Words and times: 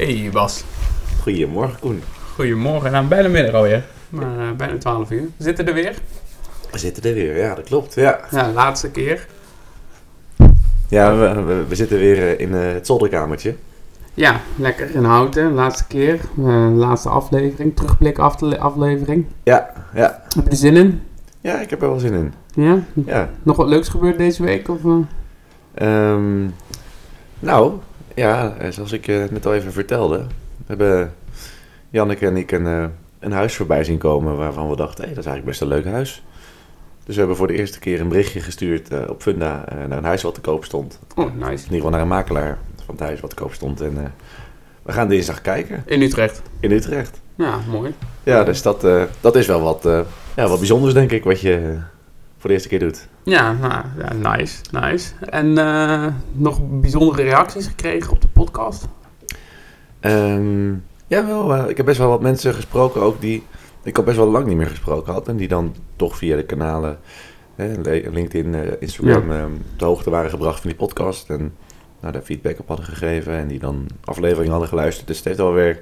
Hey 0.00 0.30
Bas. 0.32 0.64
Goedemorgen 1.22 1.78
Koen. 1.80 2.02
Goedemorgen. 2.34 2.92
Nou, 2.92 3.06
bijna 3.06 3.28
middag 3.28 3.54
alweer. 3.54 3.84
Maar 4.08 4.38
eh, 4.48 4.52
bijna 4.56 4.78
12 4.78 5.10
uur. 5.10 5.20
We 5.36 5.44
zitten 5.44 5.66
er 5.68 5.74
weer. 5.74 5.94
We 6.70 6.78
zitten 6.78 7.02
er 7.02 7.14
weer, 7.14 7.36
ja 7.36 7.54
dat 7.54 7.64
klopt. 7.64 7.94
Ja, 7.94 8.20
Ja, 8.30 8.50
laatste 8.52 8.90
keer. 8.90 9.26
ja 10.88 11.16
we, 11.16 11.42
we, 11.42 11.64
we 11.68 11.74
zitten 11.74 11.98
weer 11.98 12.18
eh, 12.18 12.40
in 12.40 12.54
eh, 12.54 12.72
het 12.72 12.86
zolderkamertje. 12.86 13.54
Ja, 14.14 14.40
lekker 14.56 14.94
in 14.94 15.04
houten. 15.04 15.52
Laatste 15.52 15.86
keer. 15.86 16.20
Eh, 16.38 16.68
laatste 16.74 17.08
aflevering. 17.08 17.76
Terugblik 17.76 18.18
afle- 18.18 18.58
aflevering. 18.58 19.26
Ja, 19.42 19.72
ja. 19.94 20.22
Heb 20.34 20.44
je 20.44 20.50
er 20.50 20.56
zin 20.56 20.76
in? 20.76 21.02
Ja, 21.40 21.60
ik 21.60 21.70
heb 21.70 21.82
er 21.82 21.88
wel 21.88 21.98
zin 21.98 22.12
in. 22.12 22.32
Ja? 22.64 22.78
Ja. 23.06 23.30
Nog 23.42 23.56
wat 23.56 23.68
leuks 23.68 23.88
gebeurd 23.88 24.18
deze 24.18 24.42
week? 24.42 24.68
Of, 24.68 24.78
eh? 24.84 24.96
Ehm, 25.74 26.48
nou, 27.38 27.72
ja, 28.14 28.54
eh, 28.58 28.70
zoals 28.70 28.92
ik 28.92 29.08
eh, 29.08 29.24
net 29.30 29.46
al 29.46 29.54
even 29.54 29.72
vertelde. 29.72 30.16
We 30.18 30.64
hebben 30.66 31.12
Janneke 31.90 32.26
en 32.26 32.36
ik 32.36 32.52
een, 32.52 32.66
eh, 32.66 32.84
een 33.18 33.32
huis 33.32 33.54
voorbij 33.56 33.84
zien 33.84 33.98
komen 33.98 34.36
waarvan 34.36 34.68
we 34.70 34.76
dachten, 34.76 35.04
hé, 35.04 35.10
dat 35.14 35.18
is 35.24 35.26
eigenlijk 35.30 35.46
best 35.46 35.60
een 35.60 35.68
leuk 35.82 35.92
huis. 35.92 36.22
Dus 37.04 37.14
we 37.14 37.18
hebben 37.20 37.36
voor 37.36 37.46
de 37.46 37.54
eerste 37.58 37.78
keer 37.78 38.00
een 38.00 38.08
berichtje 38.08 38.40
gestuurd 38.40 39.08
op 39.08 39.22
Funda 39.22 39.64
naar 39.88 39.98
een 39.98 40.04
huis 40.04 40.22
wat 40.22 40.34
te 40.34 40.40
koop 40.40 40.64
stond. 40.64 40.98
Oh, 41.16 41.26
In 41.32 41.38
nice. 41.38 41.50
ieder 41.50 41.74
geval 41.76 41.90
naar 41.90 42.00
een 42.00 42.08
makelaar 42.08 42.58
van 42.84 42.94
het 42.94 43.04
huis 43.04 43.20
wat 43.20 43.30
te 43.30 43.36
koop 43.36 43.52
stond. 43.54 43.80
En 43.80 44.12
we 44.82 44.92
gaan 44.92 45.08
dinsdag 45.08 45.40
kijken 45.40 45.82
In 45.86 46.02
Utrecht. 46.02 46.42
in 46.60 46.70
Utrecht. 46.70 47.20
Ja, 47.34 47.58
mooi. 47.68 47.94
Ja, 48.22 48.44
dus 48.44 48.62
dat, 48.62 48.86
dat 49.20 49.36
is 49.36 49.46
wel 49.46 49.60
wat, 49.60 49.82
ja, 50.36 50.48
wat 50.48 50.58
bijzonders, 50.58 50.94
denk 50.94 51.10
ik, 51.10 51.24
wat 51.24 51.40
je 51.40 51.78
voor 52.40 52.48
de 52.48 52.52
eerste 52.54 52.68
keer 52.68 52.78
doet. 52.78 53.08
Ja, 53.22 53.52
nou, 53.52 53.84
ja 53.98 54.36
nice. 54.36 54.60
Nice. 54.70 55.12
En 55.20 55.58
eh, 55.58 56.06
nog 56.32 56.60
bijzondere 56.80 57.22
reacties 57.22 57.66
gekregen 57.66 58.12
op 58.12 58.20
de 58.20 58.28
podcast? 58.28 58.88
Ehm, 60.00 60.70
ja, 61.06 61.26
wel. 61.26 61.54
eh, 61.54 61.68
ik 61.68 61.76
heb 61.76 61.86
best 61.86 61.98
wel 61.98 62.08
wat 62.08 62.20
mensen 62.20 62.54
gesproken, 62.54 63.02
ook 63.02 63.20
die 63.20 63.42
ik 63.82 63.98
al 63.98 64.04
best 64.04 64.16
wel 64.16 64.30
lang 64.30 64.46
niet 64.46 64.56
meer 64.56 64.66
gesproken 64.66 65.12
had. 65.12 65.28
En 65.28 65.36
die 65.36 65.48
dan 65.48 65.74
toch 65.96 66.16
via 66.16 66.36
de 66.36 66.44
kanalen, 66.44 66.98
Le- 67.56 68.08
LinkedIn, 68.12 68.54
eh, 68.54 68.72
Instagram, 68.78 69.30
ehm, 69.30 69.44
op 69.72 69.78
de 69.78 69.84
hoogte 69.84 70.10
waren 70.10 70.30
gebracht 70.30 70.60
van 70.60 70.70
die 70.70 70.78
podcast. 70.78 71.30
En 71.30 71.54
nou, 72.00 72.12
daar 72.12 72.22
feedback 72.22 72.58
op 72.58 72.68
hadden 72.68 72.86
gegeven. 72.86 73.32
En 73.32 73.48
die 73.48 73.58
dan 73.58 73.86
afleveringen 74.04 74.50
hadden 74.50 74.68
geluisterd. 74.68 75.06
Dus 75.06 75.16
het 75.16 75.26
heeft 75.26 75.40
alweer 75.40 75.80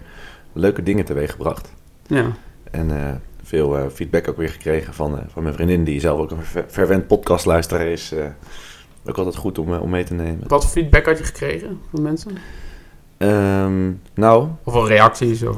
leuke 0.52 0.82
dingen 0.82 1.04
teweeg 1.04 1.30
gebracht. 1.30 1.72
Ja. 2.06 2.24
En 2.70 2.90
eh, 2.90 3.14
veel 3.48 3.76
eh, 3.78 3.84
feedback 3.94 4.28
ook 4.28 4.36
weer 4.36 4.48
gekregen 4.48 4.94
van, 4.94 5.18
eh, 5.18 5.24
van 5.32 5.42
mijn 5.42 5.54
vriendin, 5.54 5.84
die 5.84 6.00
zelf 6.00 6.20
ook 6.20 6.30
een 6.30 6.42
ver- 6.42 6.64
verwend 6.68 7.06
podcastluisteraar 7.06 7.86
is. 7.86 8.12
eh, 8.12 8.24
ook 9.06 9.16
altijd 9.16 9.36
goed 9.36 9.58
om, 9.58 9.72
om 9.72 9.90
mee 9.90 10.04
te 10.04 10.14
nemen. 10.14 10.48
Wat 10.48 10.62
voor 10.62 10.72
feedback 10.72 11.06
had 11.06 11.18
je 11.18 11.24
gekregen 11.24 11.80
van 11.90 12.02
mensen? 12.02 12.32
Ehm, 13.16 13.90
nou, 14.14 14.48
Of 14.64 14.72
wel 14.72 14.88
reacties? 14.88 15.42
Of, 15.42 15.56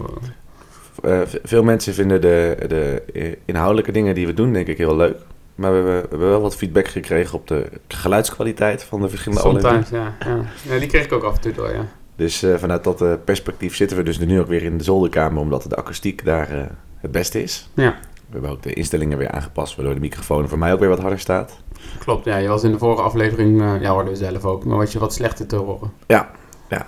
veel 1.43 1.63
mensen 1.63 1.95
vinden 1.95 2.21
de, 2.21 2.57
de 2.69 3.39
inhoudelijke 3.45 3.93
dingen 3.93 4.15
die 4.15 4.27
we 4.27 4.35
doen, 4.35 4.53
denk 4.53 4.67
ik, 4.67 4.79
heel 4.79 4.97
leuk. 4.97 5.17
Maar 5.55 5.71
we 5.71 5.77
hebben, 5.77 5.95
we 6.03 6.09
hebben 6.09 6.29
wel 6.29 6.41
wat 6.41 6.57
feedback 6.57 6.89
gekregen 6.89 7.39
op 7.39 7.47
de 7.47 7.67
geluidskwaliteit 7.89 8.83
van 8.83 9.01
de 9.01 9.09
verschillende. 9.09 9.43
Sometimes, 9.43 9.89
ja, 9.89 10.17
ja. 10.25 10.41
ja. 10.69 10.79
Die 10.79 10.89
kreeg 10.89 11.05
ik 11.05 11.13
ook 11.13 11.23
af 11.23 11.35
en 11.35 11.41
toe 11.41 11.53
door, 11.53 11.73
ja. 11.73 11.87
Dus 12.21 12.43
eh, 12.43 12.55
vanuit 12.55 12.85
dat 12.85 13.03
eh, 13.03 13.13
perspectief 13.25 13.77
zitten 13.77 13.97
we 13.97 14.03
dus 14.03 14.19
nu 14.19 14.41
ook 14.41 14.47
weer 14.47 14.63
in 14.63 14.79
de 14.79 14.85
zolderkamer, 14.85 15.41
omdat 15.43 15.63
de 15.69 15.77
akoestiek 15.77 16.25
daar 16.25 16.51
eh, 16.51 16.63
het 16.97 17.11
beste 17.13 17.43
is. 17.43 17.69
Ja. 17.75 17.91
We 18.27 18.33
hebben 18.33 18.51
ook 18.51 18.63
de 18.63 18.73
instellingen 18.73 19.19
weer 19.19 19.31
aangepast, 19.31 19.77
waardoor 19.77 19.95
de 19.95 20.01
microfoon 20.01 20.49
voor 20.49 20.59
mij 20.59 20.73
ook 20.73 20.79
weer 20.81 20.89
wat 20.89 20.99
harder 21.01 21.19
staat. 21.19 21.61
Klopt, 21.99 22.25
ja. 22.25 22.37
Je 22.37 22.49
was 22.49 22.65
in 22.65 22.73
de 22.73 22.79
vorige 22.79 23.03
aflevering, 23.03 23.61
eh, 23.61 23.81
ja, 23.81 23.91
hoorden 23.91 24.13
we 24.13 24.19
zelf 24.19 24.45
ook, 24.45 24.65
maar 24.65 24.77
was 24.77 24.93
je 24.93 24.99
wat 24.99 25.15
slechter 25.15 25.47
te 25.47 25.57
horen. 25.57 25.93
Ja, 26.07 26.31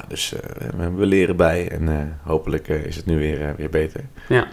dus 0.08 0.34
eh, 0.34 0.90
we- 0.96 1.06
leren 1.06 1.36
bij 1.36 1.68
en 1.68 2.18
hopelijk 2.22 2.68
is 2.68 2.96
het 2.96 3.06
nu 3.06 3.18
weer, 3.18 3.54
weer 3.56 3.70
beter. 3.70 4.00
Ja. 4.28 4.46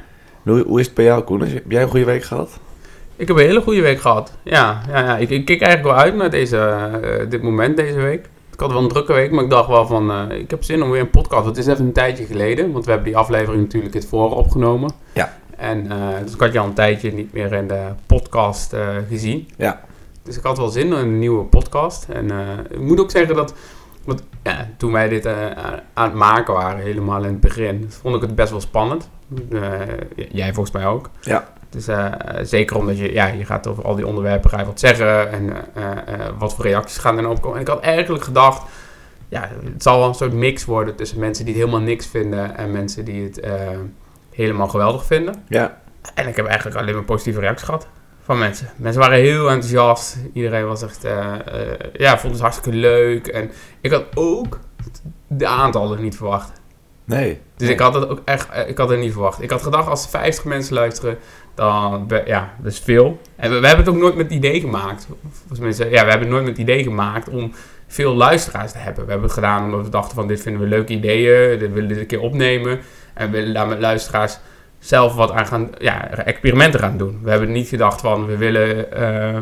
Hoe, 0.44 0.64
hoe 0.64 0.80
is 0.80 0.86
het 0.86 0.96
bij 0.96 1.06
jou, 1.06 1.24
Koen? 1.24 1.42
Heb 1.42 1.72
jij 1.72 1.82
een 1.82 1.88
goede 1.90 2.06
week 2.06 2.24
gehad? 2.24 2.59
Ik 3.16 3.28
heb 3.28 3.38
een 3.38 3.44
hele 3.44 3.62
goede 3.62 3.82
week 3.82 4.00
gehad. 4.02 4.34
Ja, 4.44 4.82
ja, 4.88 5.00
ja. 5.00 5.18
Ik, 5.18 5.30
ik 5.30 5.46
keek 5.46 5.62
eigenlijk 5.62 5.94
wel 5.96 6.03
uit 6.06 6.16
naar 6.16 6.30
deze, 6.30 7.26
dit 7.30 7.42
moment 7.42 7.78
deze 7.78 8.00
week. 8.00 8.30
Ik 8.59 8.66
had 8.66 8.74
wel 8.74 8.84
een 8.84 8.90
drukke 8.90 9.14
week, 9.14 9.31
maar 9.31 9.44
ik 9.44 9.50
dacht 9.50 9.68
wel 9.68 9.86
van, 9.86 10.12
eh, 10.12 10.38
ik 10.40 10.50
heb 10.50 10.64
zin 10.64 10.84
om 10.84 10.90
weer 10.90 11.02
een 11.02 11.09
podcast. 11.09 11.46
Het 11.46 11.58
is 11.58 11.68
even 11.68 11.86
een 11.86 11.94
tijdje 11.94 12.25
geleden, 12.25 12.72
want 12.72 12.86
we 12.86 12.92
hebben 12.92 13.09
die 13.09 13.18
aflevering 13.18 13.62
natuurlijk 13.64 13.94
het 13.94 14.06
voor 14.06 14.36
opgenomen. 14.36 14.92
Ja. 15.14 15.34
En 15.58 15.92
eh, 15.92 16.08
dus 16.24 16.34
ik 16.34 16.40
had 16.40 16.53
je 16.53 16.59
al 16.59 16.66
een 16.66 16.74
tijdje 16.74 17.12
niet 17.14 17.34
meer 17.34 17.53
in 17.53 17.68
de 17.68 17.88
podcast 18.06 18.74
eh, 18.74 18.88
gezien. 19.09 19.50
Ja. 19.58 19.81
Dus 20.24 20.38
ik 20.38 20.44
had 20.44 20.58
wel 20.58 20.70
zin 20.70 20.86
in 20.86 20.92
een 20.92 21.20
nieuwe 21.20 21.44
podcast. 21.44 22.08
En 22.09 22.31
ik 22.70 22.80
moet 22.80 23.00
ook 23.00 23.12
zeggen 23.12 23.36
dat, 23.36 23.53
want, 24.06 24.24
ja, 24.44 24.70
toen 24.78 24.91
wij 24.91 25.09
dit 25.09 25.28
aan 25.94 26.06
het 26.09 26.14
maken 26.14 26.53
waren, 26.53 26.81
helemaal 26.81 27.24
in 27.24 27.31
het 27.31 27.40
begin, 27.40 27.86
vond 28.02 28.16
ik 28.16 28.22
het 28.22 28.36
best 28.36 28.52
wel 28.52 28.62
spannend. 28.62 29.09
Jij 30.16 30.53
volgens 30.53 30.76
mij 30.76 30.86
ook. 30.86 31.09
Ja. 31.22 31.47
Dus 31.69 31.88
zeker 32.41 32.78
omdat 32.78 32.97
je, 32.97 33.13
ja, 33.13 33.28
je 33.28 33.46
gaat 33.46 33.68
over 33.68 33.84
al 33.84 33.96
die 33.96 34.07
onderwerpen 34.07 34.50
ga 34.50 34.59
je 34.59 34.66
wat 34.66 34.80
zeggen 34.80 35.31
en 35.31 35.50
eh, 35.74 35.91
eh, 35.91 36.34
wat 36.38 36.56
voor 36.56 36.66
reacties 36.66 36.97
gaan 36.97 37.16
er 37.18 37.22
dan 37.22 37.31
opkomen. 37.31 37.56
En 37.56 37.62
ik 37.62 37.68
had 37.68 37.80
eigenlijk 37.80 38.24
gedacht, 38.24 38.63
ja, 39.28 39.50
het 39.74 39.84
zal 39.84 40.00
wel 40.00 40.08
een 40.08 40.13
soort 40.13 40.34
mix 40.34 40.66
worden 40.66 40.96
tussen 40.96 41.19
mensen 41.19 41.46
die 41.46 41.53
het 41.53 41.63
helemaal 41.63 41.85
niks 41.85 42.08
vinden 42.08 42.58
en 42.58 42.72
mensen 42.72 43.06
die 43.06 43.24
het 43.24 43.41
helemaal 44.34 44.68
geweldig 44.68 45.06
vinden. 45.06 45.44
Ja. 45.47 45.78
En 46.13 46.28
ik 46.28 46.35
heb 46.35 46.46
eigenlijk 46.46 46.78
alleen 46.78 46.94
maar 46.94 47.03
positieve 47.03 47.40
reacties 47.40 47.66
gehad 47.66 47.88
van 48.22 48.38
mensen. 48.38 48.69
Mensen 48.75 49.02
waren 49.02 49.18
heel 49.19 49.50
enthousiast. 49.50 50.18
Iedereen 50.34 50.68
was 50.68 50.81
echt, 50.81 51.08
ja, 51.94 52.18
vond 52.19 52.34
het 52.34 52.41
hartstikke 52.41 52.78
leuk. 52.78 53.28
En 53.28 53.52
ik 53.81 53.91
had 53.91 54.06
ook 54.16 54.59
de 55.28 55.47
aantallen 55.47 56.02
niet 56.02 56.16
verwacht. 56.16 56.52
Nee. 57.06 57.41
Dus 57.56 57.68
Nee. 57.68 57.75
ik 57.75 57.79
had 57.79 57.94
het 57.94 58.09
ook 58.09 58.22
echt, 58.25 58.47
ik 58.68 58.78
had 58.78 58.90
het 58.90 59.00
niet 59.00 59.12
verwacht. 59.12 59.41
Ik 59.41 59.50
had 59.50 59.62
gedacht 59.62 59.88
als 59.88 60.08
50 60.08 60.44
mensen 60.46 60.74
luisteren, 60.74 61.18
dan, 61.59 62.08
ja, 62.25 62.53
dat 62.62 62.72
is 62.72 62.80
veel. 62.80 63.22
En 63.36 63.52
we, 63.52 63.59
we 63.59 63.68
hebben 63.68 63.86
het 63.86 63.96
ook 63.96 64.02
nooit 64.02 64.16
met 64.16 64.25
het 64.25 64.36
idee 64.36 64.59
gemaakt. 64.59 65.08
Of 65.50 65.53
tenminste, 65.53 65.84
ja, 65.84 66.03
we 66.03 66.09
hebben 66.09 66.20
het 66.20 66.30
nooit 66.30 66.44
met 66.44 66.58
het 66.58 66.68
idee 66.68 66.84
gemaakt 66.84 67.30
om 67.30 67.52
veel 67.88 68.14
luisteraars 68.16 68.72
te 68.72 68.78
hebben. 68.78 69.03
We 69.03 69.09
hebben 69.09 69.28
het 69.28 69.38
gedaan 69.38 69.64
omdat 69.64 69.84
we 69.84 69.90
dachten 69.90 70.16
van 70.16 70.28
dit 70.28 70.42
vinden 70.42 70.62
we 70.62 70.68
leuke 70.68 70.94
ideeën, 70.94 71.59
dit 71.59 71.74
willen 71.74 71.90
we 71.90 72.00
een 72.00 72.06
keer 72.06 72.22
opnemen. 72.22 72.80
En 73.14 73.31
we 73.31 73.38
willen 73.38 73.53
daar 73.53 73.68
met 73.68 73.80
luisteraars 73.80 74.40
zelf 74.80 75.16
wat 75.16 75.31
aan 75.31 75.47
gaan, 75.47 75.70
ja, 75.78 76.09
experimenten 76.09 76.80
gaan 76.80 76.97
doen. 76.97 77.20
We 77.24 77.30
hebben 77.30 77.52
niet 77.52 77.68
gedacht 77.68 78.02
van 78.02 78.26
we 78.26 78.38
willen 78.38 78.91
eh, 78.91 79.41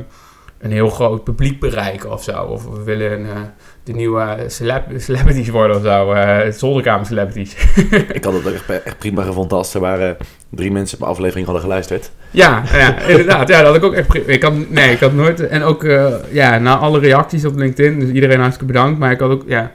een 0.60 0.72
heel 0.72 0.90
groot 0.90 1.24
publiek 1.24 1.60
bereiken 1.60 2.12
of 2.12 2.24
zo. 2.24 2.44
Of 2.44 2.66
we 2.66 2.84
willen 2.84 3.26
eh, 3.30 3.42
de 3.88 3.94
nieuwe 3.94 4.44
celeb 4.48 4.84
celebrities 4.98 5.50
worden 5.50 5.76
of 5.78 5.84
zo. 5.84 6.12
eh 6.12 6.52
zolderkamer 6.52 7.06
celebrities. 7.06 7.56
Ik 8.14 8.24
had 8.24 8.34
het 8.34 8.48
ook 8.48 8.54
echt, 8.54 8.84
echt 8.84 8.98
prima 8.98 9.24
gevonden 9.24 9.58
als 9.58 9.74
er 9.74 9.80
waren 9.80 10.18
drie 10.50 10.72
mensen 10.72 10.94
op 10.94 11.00
mijn 11.00 11.12
aflevering 11.12 11.46
hadden 11.46 11.64
geluisterd. 11.64 12.12
Ja, 12.32 12.64
ja, 12.74 13.00
inderdaad. 13.02 13.48
Ja, 13.48 13.58
dat 13.58 13.66
had 13.68 13.76
ik 13.76 13.84
ook 13.84 13.94
echt. 13.94 14.28
Ik 14.30 14.44
had, 14.44 14.54
nee, 14.70 14.92
ik 14.92 15.00
had 15.00 15.14
nooit. 15.14 15.48
En 15.48 15.64
ook 15.64 15.84
eh, 15.84 16.14
ja, 16.32 16.58
na 16.58 16.78
alle 16.78 17.00
reacties 17.00 17.46
op 17.46 17.56
LinkedIn, 17.56 18.00
dus 18.00 18.10
iedereen 18.10 18.40
hartstikke 18.40 18.74
bedankt. 18.74 19.00
Maar 19.00 19.12
ik 19.12 19.20
had 19.20 19.30
ook, 19.32 19.44
ja. 19.48 19.72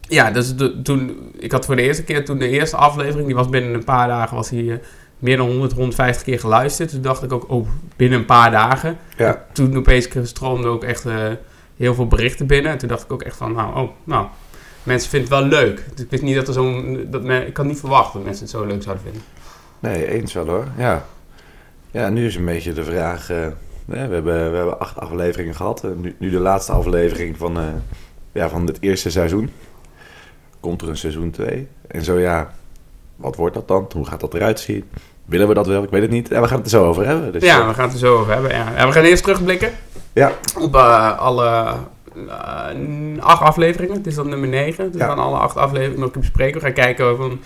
Ja, 0.00 0.30
dus 0.30 0.56
de- 0.56 0.82
toen. 0.82 1.16
Ik 1.38 1.52
had 1.52 1.66
voor 1.66 1.76
de 1.76 1.82
eerste 1.82 2.04
keer, 2.04 2.24
toen 2.24 2.38
de 2.38 2.48
eerste 2.48 2.76
aflevering, 2.76 3.26
die 3.26 3.34
was 3.36 3.48
binnen 3.48 3.74
een 3.74 3.84
paar 3.84 4.08
dagen, 4.08 4.36
was 4.36 4.50
hij 4.50 4.68
eh, 4.70 4.74
meer 5.18 5.36
dan 5.36 5.46
100, 5.46 5.72
150 5.72 6.22
keer 6.24 6.38
geluisterd. 6.40 6.90
Toen 6.90 7.02
dacht 7.02 7.22
ik 7.22 7.32
ook, 7.32 7.44
oh, 7.50 7.68
binnen 7.96 8.18
een 8.18 8.24
paar 8.24 8.50
dagen. 8.50 8.96
Ja. 9.16 9.44
Toen 9.52 9.76
opeens 9.76 10.08
stroomden 10.22 10.70
ook 10.70 10.84
echt 10.84 11.06
eh, 11.06 11.14
heel 11.80 11.94
veel 11.94 12.06
berichten 12.06 12.46
binnen. 12.46 12.72
En 12.72 12.78
toen 12.78 12.88
dacht 12.88 13.02
ik 13.02 13.12
ook 13.12 13.22
echt 13.22 13.36
van, 13.36 13.52
nou, 13.52 13.76
oh, 13.78 13.88
nou. 14.04 14.26
Mensen 14.82 15.10
vinden 15.10 15.30
het 15.30 15.38
wel 15.40 15.48
leuk. 15.60 15.84
Dus 15.94 16.04
ik 16.04 16.10
wist 16.10 16.22
niet 16.22 16.34
dat 16.34 16.46
er 16.48 16.52
zo'n. 16.54 17.06
dat 17.10 17.22
men- 17.22 17.46
Ik 17.46 17.56
had 17.56 17.66
niet 17.66 17.78
verwacht 17.80 18.12
dat 18.12 18.24
mensen 18.24 18.42
het 18.42 18.50
zo 18.50 18.64
leuk 18.64 18.82
zouden 18.82 19.04
vinden. 19.04 19.22
Nee, 19.78 20.06
eens 20.06 20.32
wel 20.32 20.46
hoor. 20.46 20.66
Ja. 20.76 21.04
Ja, 21.90 22.08
nu 22.08 22.26
is 22.26 22.34
een 22.36 22.44
beetje 22.44 22.72
de 22.72 22.84
vraag. 22.84 23.30
eh, 23.30 23.46
we, 23.84 23.96
hebben, 23.96 24.24
we 24.24 24.30
hebben 24.56 24.80
acht 24.80 24.98
afleveringen 24.98 25.54
gehad. 25.54 25.84
Eh, 25.84 25.90
nu, 25.96 26.14
nu 26.18 26.30
de 26.30 26.38
laatste 26.38 26.72
aflevering 26.72 27.36
van, 27.36 27.56
eh, 27.58 27.64
ja, 28.32 28.48
van 28.48 28.66
het 28.66 28.76
eerste 28.80 29.10
seizoen. 29.10 29.50
Komt 30.60 30.82
er 30.82 30.88
een 30.88 30.96
seizoen 30.96 31.30
2? 31.30 31.68
En 31.86 32.04
zo 32.04 32.18
ja, 32.18 32.50
wat 33.16 33.36
wordt 33.36 33.54
dat 33.54 33.68
dan? 33.68 33.90
Hoe 33.94 34.06
gaat 34.06 34.20
dat 34.20 34.34
eruit 34.34 34.60
zien? 34.60 34.84
Willen 35.24 35.48
we 35.48 35.54
dat 35.54 35.66
wel? 35.66 35.82
Ik 35.82 35.90
weet 35.90 36.02
het 36.02 36.10
niet. 36.10 36.28
Ja, 36.28 36.40
we 36.40 36.46
gaan 36.46 36.56
het 36.56 36.64
er 36.66 36.70
zo 36.78 36.84
over 36.86 37.06
hebben. 37.06 37.32
Dus, 37.32 37.42
ja, 37.42 37.66
we 37.68 37.74
gaan 37.74 37.84
het 37.84 37.92
er 37.92 37.98
zo 37.98 38.18
over 38.18 38.32
hebben. 38.32 38.50
Ja. 38.50 38.72
Ja, 38.76 38.86
we 38.86 38.92
gaan 38.92 39.04
eerst 39.04 39.22
terugblikken 39.22 39.70
Ja. 40.12 40.32
op 40.58 40.74
eh, 40.74 41.18
alle 41.18 41.74
eh, 42.28 43.18
acht 43.20 43.42
afleveringen. 43.42 43.96
Het 43.96 44.06
is 44.06 44.14
dan 44.14 44.28
nummer 44.28 44.48
negen. 44.48 44.90
Dus 44.92 45.00
Ja. 45.00 45.06
we 45.06 45.12
gaan 45.14 45.24
alle 45.24 45.36
acht 45.38 45.56
afleveringen 45.56 46.00
nog 46.00 46.10
bespreken. 46.10 46.54
We 46.60 46.66
gaan 46.66 46.74
kijken 46.74 47.16
van, 47.16 47.40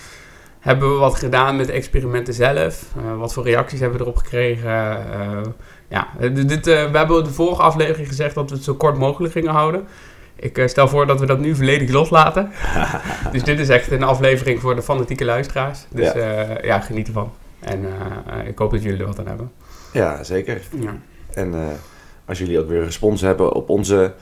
hebben 0.61 0.93
we 0.93 0.99
wat 0.99 1.15
gedaan 1.15 1.57
met 1.57 1.67
de 1.67 1.73
experimenten 1.73 2.35
zelf? 2.35 2.85
Eh, 2.97 3.17
wat 3.19 3.33
voor 3.33 3.45
reacties 3.45 3.81
hebben 3.81 3.99
we 3.99 4.05
erop 4.05 4.17
gekregen? 4.17 4.71
Ja, 5.89 6.07
dit, 6.19 6.49
dit, 6.49 6.65
we 6.67 6.73
hebben 6.93 7.25
de 7.25 7.31
vorige 7.31 7.63
aflevering 7.63 8.09
gezegd 8.09 8.35
dat 8.35 8.51
we 8.51 8.57
het 8.57 8.65
zo 8.65 8.75
kort 8.75 8.99
mogelijk 8.99 9.33
gingen 9.33 9.53
houden. 9.53 9.87
Ik 10.37 10.63
stel 10.67 10.89
voor 10.89 11.07
dat 11.07 11.21
we 11.21 11.27
dat 11.27 11.39
nu 11.39 11.55
volledig 11.55 11.91
loslaten. 11.91 12.51
dus 13.33 13.43
dit 13.43 13.59
is 13.59 13.69
echt 13.69 13.91
een 13.91 14.03
aflevering 14.03 14.61
voor 14.61 14.75
de 14.75 14.83
fanatieke 14.83 15.25
luisteraars. 15.25 15.79
Dus 15.91 16.13
Ja. 16.13 16.19
ja, 16.29 16.59
ja 16.63 16.81
geniet 16.81 17.07
ervan. 17.07 17.33
En 17.61 17.87
ik 18.47 18.59
hoop 18.59 18.71
dat 18.71 18.83
jullie 18.83 19.01
er 19.01 19.07
wat 19.07 19.19
aan 19.19 19.27
hebben. 19.27 19.53
ja, 19.93 20.23
zeker. 20.25 20.61
Ja. 20.81 20.97
En 21.35 21.55
als 22.27 22.39
jullie 22.39 22.61
ook 22.61 22.69
weer 22.69 22.85
respons 22.85 23.21
hebben 23.21 23.53
op 23.53 23.69
onze 23.69 24.13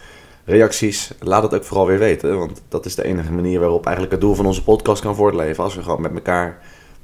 reacties. 0.45 1.11
Laat 1.21 1.43
het 1.43 1.55
ook 1.55 1.65
vooral 1.65 1.87
weer 1.87 1.99
weten. 1.99 2.39
Want 2.39 2.63
dat 2.69 2.87
is 2.87 2.95
de 2.95 3.05
enige 3.05 3.33
manier 3.33 3.61
waarop 3.61 3.85
eigenlijk 3.85 4.15
het 4.15 4.21
doel 4.23 4.35
van 4.35 4.47
onze 4.47 4.65
podcast 4.65 5.03
kan 5.03 5.15
voortleven. 5.15 5.65
Als 5.65 5.75
we 5.75 5.83
gewoon 5.83 6.03
met 6.03 6.15
elkaar 6.15 6.59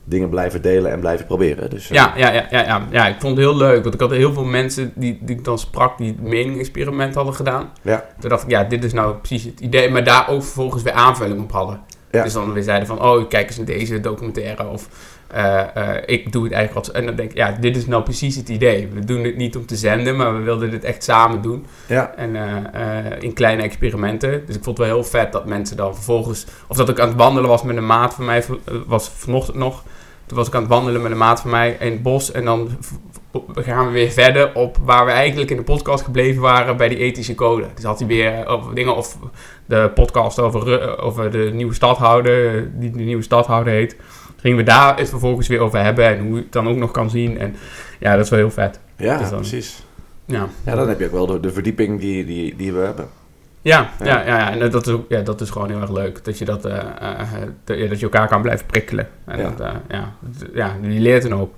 dingen 0.04 0.28
blijven 0.28 0.62
delen 0.62 0.92
en 0.92 1.00
blijven 1.00 1.26
proberen. 1.26 1.70
Dus, 1.70 1.90
eh, 1.90 1.96
Ja, 1.96 2.12
ja, 2.16 2.32
ja, 2.32 2.46
ja, 2.50 2.64
ja, 2.64 2.86
ja, 2.90 3.06
ik 3.06 3.16
vond 3.20 3.36
het 3.36 3.46
heel 3.46 3.56
leuk. 3.56 3.82
Want 3.82 3.94
ik 3.94 4.00
had 4.00 4.10
heel 4.10 4.32
veel 4.32 4.44
mensen 4.44 4.92
die, 4.94 5.18
die 5.20 5.36
ik 5.36 5.44
dan 5.44 5.58
sprak 5.58 5.98
die 5.98 6.08
het 6.08 6.22
mening-experiment 6.22 7.14
hadden 7.14 7.34
gedaan. 7.34 7.70
Ja. 7.82 8.04
Toen 8.20 8.30
dacht 8.30 8.42
ik, 8.42 8.50
ja, 8.50 8.64
dit 8.64 8.84
is 8.84 8.92
nou 8.92 9.14
precies 9.14 9.44
het 9.44 9.60
idee. 9.60 9.90
Maar 9.90 10.04
daar 10.04 10.28
ook 10.28 10.42
vervolgens 10.42 10.82
weer 10.82 10.92
aanvulling 10.92 11.40
op 11.40 11.52
hadden. 11.52 11.80
Ja. 12.10 12.22
Dus 12.22 12.32
dan 12.32 12.52
weer 12.52 12.62
zeiden 12.62 12.86
van, 12.86 13.02
oh, 13.02 13.28
kijk 13.28 13.46
eens 13.46 13.56
naar 13.56 13.66
deze 13.66 14.00
documentaire. 14.00 14.68
Of 14.68 14.88
eh, 15.28 15.76
eh, 15.76 16.02
ik 16.06 16.32
doe 16.32 16.44
het 16.44 16.52
eigenlijk 16.52 16.86
wat. 16.86 16.96
En 16.96 17.06
dan 17.06 17.14
denk 17.14 17.30
ik, 17.30 17.36
ja, 17.36 17.56
dit 17.60 17.76
is 17.76 17.86
nou 17.86 18.02
precies 18.02 18.36
het 18.36 18.48
idee. 18.48 18.88
We 18.94 19.04
doen 19.04 19.24
het 19.24 19.36
niet 19.36 19.56
om 19.56 19.66
te 19.66 19.76
zenden, 19.76 20.16
maar 20.16 20.36
we 20.36 20.42
wilden 20.42 20.70
dit 20.70 20.84
echt 20.84 21.04
samen 21.04 21.42
doen. 21.42 21.66
ja. 21.86 22.14
En 22.16 22.36
eh, 22.36 23.22
in 23.22 23.32
kleine 23.32 23.62
experimenten. 23.62 24.46
Dus 24.46 24.56
ik 24.56 24.64
vond 24.64 24.78
het 24.78 24.86
wel 24.86 24.96
heel 24.96 25.10
vet 25.10 25.32
dat 25.32 25.46
mensen 25.46 25.76
dan 25.76 25.94
vervolgens... 25.94 26.46
Of 26.66 26.76
dat 26.76 26.88
ik 26.88 27.00
aan 27.00 27.08
het 27.08 27.16
wandelen 27.16 27.48
was 27.48 27.62
met 27.62 27.76
een 27.76 27.86
maat 27.86 28.14
van 28.14 28.24
mij. 28.24 28.44
was 28.86 29.08
vanochtend 29.08 29.56
nog. 29.56 29.82
Toen 30.26 30.36
was 30.36 30.46
ik 30.46 30.54
aan 30.54 30.60
het 30.60 30.70
wandelen 30.70 31.02
met 31.02 31.10
een 31.10 31.18
maat 31.18 31.40
van 31.40 31.50
mij 31.50 31.76
in 31.80 31.92
het 31.92 32.02
bos. 32.02 32.32
En 32.32 32.44
dan 32.44 32.70
gaan 33.54 33.86
we 33.86 33.92
weer 33.92 34.10
verder 34.10 34.54
op 34.54 34.76
waar 34.82 35.04
we 35.04 35.10
eigenlijk 35.10 35.50
in 35.50 35.56
de 35.56 35.62
podcast 35.62 36.04
gebleven 36.04 36.42
waren 36.42 36.76
bij 36.76 36.88
die 36.88 36.98
ethische 36.98 37.34
code. 37.34 37.66
Dus 37.74 37.84
had 37.84 37.98
hij 37.98 38.08
weer 38.08 38.46
over 38.46 38.74
dingen 38.74 38.96
of 38.96 39.16
de 39.66 39.90
podcast 39.94 40.40
over, 40.40 40.98
over 40.98 41.30
de 41.30 41.50
nieuwe 41.52 41.74
stadhouder, 41.74 42.70
die 42.78 42.90
de 42.90 42.98
nieuwe 42.98 43.22
stadhouder 43.22 43.72
heet. 43.72 43.96
Gingen 44.40 44.56
we 44.56 44.62
daar 44.62 44.98
het 44.98 45.08
vervolgens 45.08 45.48
weer 45.48 45.60
over 45.60 45.82
hebben 45.82 46.06
en 46.06 46.18
hoe 46.26 46.36
je 46.36 46.42
het 46.42 46.52
dan 46.52 46.68
ook 46.68 46.76
nog 46.76 46.90
kan 46.90 47.10
zien. 47.10 47.38
En 47.38 47.54
ja, 47.98 48.14
dat 48.16 48.24
is 48.24 48.30
wel 48.30 48.38
heel 48.38 48.50
vet. 48.50 48.80
Ja, 48.96 49.18
Dus 49.18 49.28
dan- 49.30 49.38
precies. 49.38 49.82
Ja. 50.24 50.48
Ja, 50.64 50.74
dan 50.74 50.88
heb 50.88 50.98
je 50.98 51.06
ook 51.06 51.12
wel 51.12 51.26
de, 51.26 51.40
de 51.40 51.52
verdieping 51.52 52.00
die, 52.00 52.24
die, 52.24 52.56
die 52.56 52.72
we 52.72 52.78
hebben. 52.78 53.08
Ja, 53.62 53.90
Ja. 54.04 54.26
ja. 54.26 54.50
En 54.52 54.70
dat 54.70 54.86
is, 54.86 54.92
ook, 54.92 55.04
ja, 55.08 55.20
dat 55.20 55.40
is 55.40 55.50
gewoon 55.50 55.68
heel 55.70 55.80
erg 55.80 55.90
leuk. 55.90 56.24
Dat 56.24 56.38
je, 56.38 56.44
dat, 56.44 56.64
eh, 56.64 56.76
eh, 57.00 57.20
dat, 57.64 57.78
ja, 57.78 57.86
dat 57.88 57.98
je 57.98 58.04
elkaar 58.04 58.28
kan 58.28 58.42
blijven 58.42 58.66
prikkelen. 58.66 59.08
En 59.24 59.38
Ja. 59.38 59.50
Dat, 59.50 59.60
eh, 59.60 59.72
ja, 59.88 60.12
ja, 60.54 60.76
je 60.82 61.00
leert 61.00 61.24
een 61.24 61.32
hoop. 61.32 61.54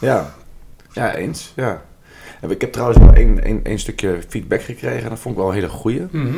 Ja, 0.00 0.34
ja 0.92 1.14
eens. 1.14 1.52
Ja. 1.56 1.82
Ik 2.48 2.60
heb 2.60 2.72
trouwens 2.72 2.98
wel 2.98 3.12
één, 3.14 3.44
één, 3.44 3.60
één 3.64 3.78
stukje 3.78 4.18
feedback 4.28 4.62
gekregen. 4.62 5.02
En 5.02 5.08
dat 5.08 5.18
vond 5.18 5.34
ik 5.34 5.40
wel 5.40 5.48
een 5.50 5.54
hele 5.54 5.68
goeie. 5.68 6.06
Mhm. 6.10 6.36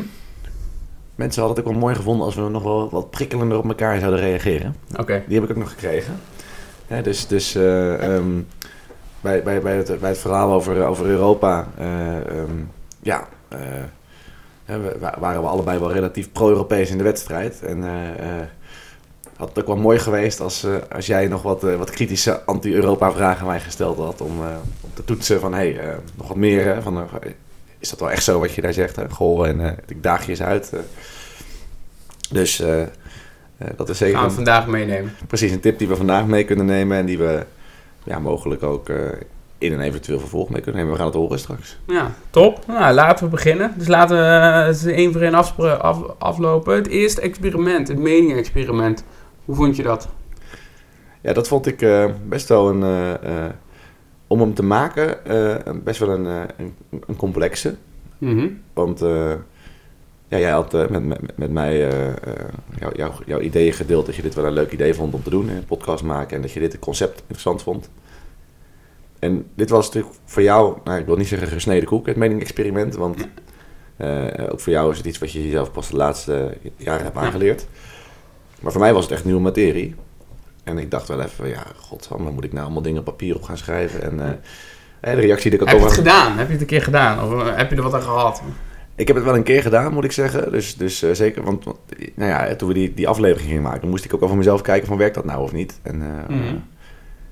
Mensen 1.21 1.43
hadden 1.43 1.59
het 1.59 1.67
ook 1.67 1.73
wel 1.73 1.83
mooi 1.83 1.95
gevonden 1.97 2.25
als 2.27 2.35
we 2.35 2.41
nog 2.41 2.63
wel 2.63 2.89
wat 2.91 3.11
prikkelender 3.11 3.59
op 3.59 3.69
elkaar 3.69 3.99
zouden 3.99 4.21
reageren. 4.21 4.77
Oké. 4.99 5.23
Die 5.27 5.35
heb 5.41 5.45
ik 5.45 5.51
ook 5.51 5.63
nog 5.63 5.71
gekregen. 5.71 6.21
Ja, 6.87 7.03
dus 7.03 7.27
dus 7.27 7.55
eh, 7.55 8.15
ehm, 8.15 8.29
bij, 9.21 9.43
bij, 9.43 9.61
bij, 9.61 9.77
het, 9.77 10.01
bij 10.01 10.09
het 10.11 10.19
verhaal 10.19 10.53
over, 10.53 10.85
over 10.87 11.07
Europa, 11.07 11.67
eh, 11.79 12.17
ehm, 12.17 12.51
ja, 13.03 13.29
eh, 13.49 13.59
we- 14.65 14.97
wa- 15.01 15.17
waren 15.19 15.43
we 15.43 15.49
allebei 15.49 15.79
wel 15.79 15.93
relatief 15.93 16.33
pro-Europees 16.33 16.91
in 16.91 16.99
de 16.99 17.05
wedstrijd. 17.05 17.63
En 17.63 17.85
eh, 17.85 18.39
eh, 18.41 18.47
had 19.37 19.49
het 19.49 19.59
ook 19.59 19.67
wel 19.67 19.77
mooi 19.77 19.99
geweest 19.99 20.41
als, 20.41 20.65
eh, 20.65 20.75
als 20.95 21.07
jij 21.07 21.27
nog 21.27 21.43
wat, 21.43 21.65
eh, 21.65 21.77
wat 21.77 21.91
kritische 21.91 22.45
anti-Europa 22.45 23.13
vragen 23.13 23.41
aan 23.41 23.47
mij 23.47 23.61
gesteld 23.61 23.99
had. 23.99 24.21
Om, 24.21 24.43
eh, 24.43 24.49
om 24.81 24.91
te 24.95 25.05
toetsen 25.05 25.41
van, 25.41 25.53
hé, 25.55 25.73
hey, 25.73 25.79
eh, 25.91 25.97
nog 26.17 26.29
wat 26.29 26.37
meer. 26.37 26.65
Hè, 26.65 26.83
van, 26.83 26.97
eh, 26.97 27.03
is 27.81 27.91
dat 27.91 28.01
wel 28.01 28.11
echt 28.11 28.25
zo 28.25 28.39
wat 28.39 28.55
je 28.55 28.61
daar 28.61 28.73
zegt? 28.73 28.97
Hè? 28.97 29.11
Goh, 29.11 29.47
en 29.49 29.61
eh, 29.67 29.73
ik 29.87 30.03
daag 30.03 30.25
je 30.25 30.31
eens 30.31 30.43
uit. 30.43 30.73
eh. 30.73 30.81
dus 32.31 32.61
eh, 32.61 32.83
eh, 32.83 32.89
dat 33.77 33.89
is 33.89 33.99
zeker... 33.99 34.19
Gaan 34.19 34.29
we 34.29 34.35
vandaag 34.35 34.67
meenemen. 34.67 35.13
precies 35.27 35.53
een 35.53 35.61
tip 35.61 35.79
die 35.79 35.89
we 35.89 35.97
vandaag 35.97 36.27
mee 36.27 36.45
kunnen 36.45 36.67
nemen 36.67 36.97
en 36.99 37.07
die 37.07 37.19
we 37.19 37.45
ja, 38.05 38.19
mogelijk 38.19 38.63
ook 38.63 38.89
eh, 38.89 38.97
in 39.59 39.73
een 39.73 39.81
eventueel 39.81 40.19
vervolg 40.19 40.49
mee 40.49 40.61
kunnen 40.63 40.81
nemen. 40.81 40.93
We 40.93 40.99
gaan 40.99 41.11
het 41.11 41.21
horen 41.21 41.39
straks. 41.39 41.79
Ja, 41.87 42.13
top. 42.31 42.67
Nou, 42.67 42.95
laten 42.95 43.25
we 43.25 43.31
beginnen. 43.31 43.75
Dus 43.77 43.87
laten 43.87 44.17
we 44.17 44.23
het 44.23 44.87
één 44.87 45.13
voor 45.13 45.21
één 45.21 45.35
af, 45.35 45.55
aflopen. 46.19 46.75
Het 46.75 46.87
eerste 46.87 47.21
experiment, 47.21 47.89
het 47.89 47.99
mening-experiment. 47.99 49.05
Hoe 49.45 49.55
vond 49.55 49.77
je 49.77 49.83
dat? 49.83 50.09
Ja, 51.21 51.33
dat 51.33 51.49
vond 51.49 51.67
ik 51.67 51.83
eh, 51.83 52.05
best 52.29 52.49
wel 52.49 52.69
een, 52.69 52.83
eh, 52.83 53.13
eh, 53.45 53.51
om 54.31 54.41
hem 54.41 54.55
te 54.55 54.63
maken, 54.63 55.25
eh, 55.25 55.75
best 55.85 56.01
wel 56.01 56.09
een, 56.09 56.27
eh, 56.27 56.43
een, 56.57 56.75
een 57.07 57.17
complexe. 57.17 57.75
Mhm. 58.19 58.49
Want 58.73 59.03
eh, 59.03 59.33
ja, 60.29 60.39
jij 60.39 60.51
had 60.51 60.73
met, 60.73 61.05
met, 61.05 61.37
met 61.37 61.51
mij 61.51 61.79
jou, 62.79 62.93
jou, 62.95 63.13
jouw 63.27 63.41
ideeën 63.41 63.73
gedeeld 63.73 64.07
dat 64.07 64.15
je 64.15 64.23
dit 64.23 64.35
wel 64.35 64.47
een 64.47 64.53
leuk 64.53 64.73
idee 64.73 64.95
vond 64.95 65.15
om 65.15 65.23
te 65.23 65.31
doen, 65.31 65.49
een 65.49 65.65
podcast 65.65 66.03
maken, 66.05 66.37
en 66.37 66.43
dat 66.43 66.53
je 66.53 66.61
dit 66.61 66.79
concept 66.79 67.21
interessant 67.21 67.63
vond. 67.63 67.91
En 69.19 69.47
dit 69.55 69.71
was 69.71 69.87
natuurlijk 69.87 70.15
voor 70.25 70.43
jou, 70.43 70.77
nou, 70.85 71.01
ik 71.01 71.07
wil 71.07 71.17
niet 71.17 71.29
zeggen 71.29 71.49
gesneden 71.49 71.89
koek, 71.89 72.07
het 72.07 72.17
mening-experiment, 72.17 72.95
want 72.95 73.29
ook 74.51 74.61
voor 74.61 74.73
jou 74.73 74.91
is 74.91 74.97
het 74.97 75.07
iets 75.07 75.19
wat 75.19 75.33
je 75.33 75.45
jezelf 75.45 75.73
pas 75.73 75.91
de 75.91 75.97
laatste 75.97 76.57
jaren 76.77 77.05
hebt 77.05 77.17
aangeleerd. 77.17 77.67
Maar 78.61 78.73
voor 78.73 78.81
mij 78.81 78.93
was 78.93 79.03
het 79.03 79.13
echt 79.13 79.25
nieuwe 79.25 79.41
materie. 79.41 79.95
En 80.65 80.79
ik 80.79 80.91
dacht 80.91 81.09
wel 81.09 81.21
even, 81.21 81.49
ja, 81.49 81.63
godsamme, 81.77 82.31
moet 82.31 82.45
ik 82.45 82.53
nou 82.53 82.65
allemaal 82.65 82.83
dingen 82.83 82.99
op 82.99 83.05
papier 83.05 83.35
op 83.37 83.43
gaan 83.43 83.57
schrijven? 83.59 84.03
En 84.03 84.21
eh, 85.01 85.15
de 85.15 85.21
reactie 85.21 85.51
die 85.51 85.61
ik 85.61 85.65
ook 85.65 85.71
Heb 85.71 85.79
je 85.79 85.85
het 85.85 85.95
gedaan? 85.95 86.39
Heb 86.39 86.47
je 86.47 86.53
het 86.53 86.61
een 86.61 86.67
keer 86.67 86.83
gedaan? 86.83 87.25
Of 87.25 87.47
eh, 87.47 87.57
heb 87.57 87.71
je 87.71 87.77
er 87.77 87.83
wat 87.83 87.95
aan 87.95 88.03
gehad? 88.03 88.43
Ik 88.95 89.07
heb 89.07 89.17
het 89.17 89.25
wel 89.25 89.35
een 89.37 89.43
keer 89.43 89.63
gedaan, 89.63 89.93
moet 89.93 90.05
ik 90.05 90.13
zeggen. 90.13 90.53
Dus, 90.53 90.77
dus 90.77 91.03
eh, 91.03 91.11
zeker, 91.13 91.43
want 91.43 91.65
want, 91.65 91.79
nou 92.15 92.31
ja, 92.31 92.55
toen 92.57 92.69
we 92.69 92.75
die, 92.75 92.95
die 92.95 93.09
aflevering 93.09 93.49
gingen 93.49 93.63
maken, 93.63 93.89
moest 93.89 94.05
ik 94.05 94.15
ook 94.15 94.23
over 94.23 94.37
mezelf 94.37 94.61
kijken 94.61 94.89
van 94.89 94.97
werkt 94.97 95.15
dat 95.15 95.25
nou 95.25 95.43
of 95.43 95.53
niet. 95.53 95.79
En 95.83 96.03
eh, 96.03 96.37
Mhm. 96.37 96.57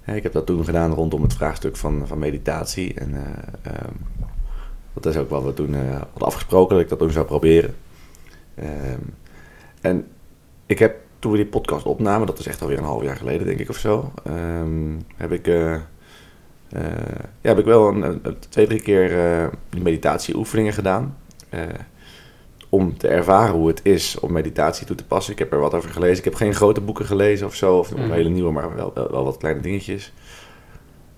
eh, 0.05 0.17
ik 0.17 0.23
heb 0.23 0.33
dat 0.33 0.47
toen 0.47 0.65
gedaan 0.65 0.93
rondom 0.93 1.23
het 1.23 1.35
vraagstuk 1.35 1.77
van, 1.77 2.03
van 2.07 2.19
meditatie. 2.19 2.95
En 2.95 3.15
eh, 3.15 3.73
ehm, 3.73 3.93
dat 4.93 5.07
is 5.07 5.17
ook 5.17 5.31
wat 5.31 5.45
we 5.45 5.55
toen 5.55 5.75
eh, 5.75 5.81
hadden 5.91 6.27
afgesproken, 6.29 6.75
dat 6.75 6.85
ik 6.85 6.89
dat 6.91 6.99
toen 6.99 7.11
zou 7.11 7.27
proberen. 7.27 7.75
Ehm, 8.55 9.01
en 9.81 10.07
ik 10.67 10.79
heb, 10.79 10.97
toen 11.19 11.31
we 11.33 11.37
die 11.39 11.47
podcast 11.47 11.87
opnamen, 11.87 12.27
dat 12.27 12.39
is 12.39 12.47
echt 12.47 12.63
alweer 12.63 12.79
een 12.79 12.85
half 12.85 13.03
jaar 13.03 13.17
geleden 13.17 13.47
denk 13.47 13.59
ik 13.59 13.69
of 13.69 13.77
zo, 13.79 14.13
ehm, 14.25 14.97
heb 15.17 15.33
ik... 15.33 15.47
eh, 15.47 15.75
eh, 15.75 15.81
ja, 17.41 17.49
heb 17.49 17.59
ik 17.59 17.65
wel 17.65 17.89
een, 17.89 18.03
een- 18.03 18.39
twee, 18.49 18.67
drie 18.67 18.81
keer 18.83 19.19
eh, 19.19 19.47
die 19.71 19.83
meditatieoefeningen 19.83 20.73
gedaan. 20.73 21.17
om 22.71 22.99
te 22.99 23.09
ervaren 23.09 23.55
hoe 23.55 23.69
het 23.69 23.81
is 23.83 24.21
om 24.21 24.33
meditatie 24.33 24.87
toe 24.87 24.97
te 24.97 25.05
passen. 25.05 25.33
Ik 25.33 25.39
heb 25.39 25.53
er 25.53 25.59
wat 25.59 25.75
over 25.75 25.91
gelezen. 25.91 26.19
Ik 26.19 26.25
heb 26.25 26.35
geen 26.35 26.55
grote 26.55 26.81
boeken 26.81 27.05
gelezen 27.05 27.47
of 27.47 27.55
zo, 27.55 27.79
of 27.79 27.95
Mhm. 27.95 28.11
hele 28.11 28.29
nieuwe, 28.29 28.53
maar 28.53 28.75
wel, 28.75 28.91
wel, 28.95 29.11
wel 29.11 29.25
wat 29.25 29.37
kleine 29.37 29.61
dingetjes. 29.61 30.13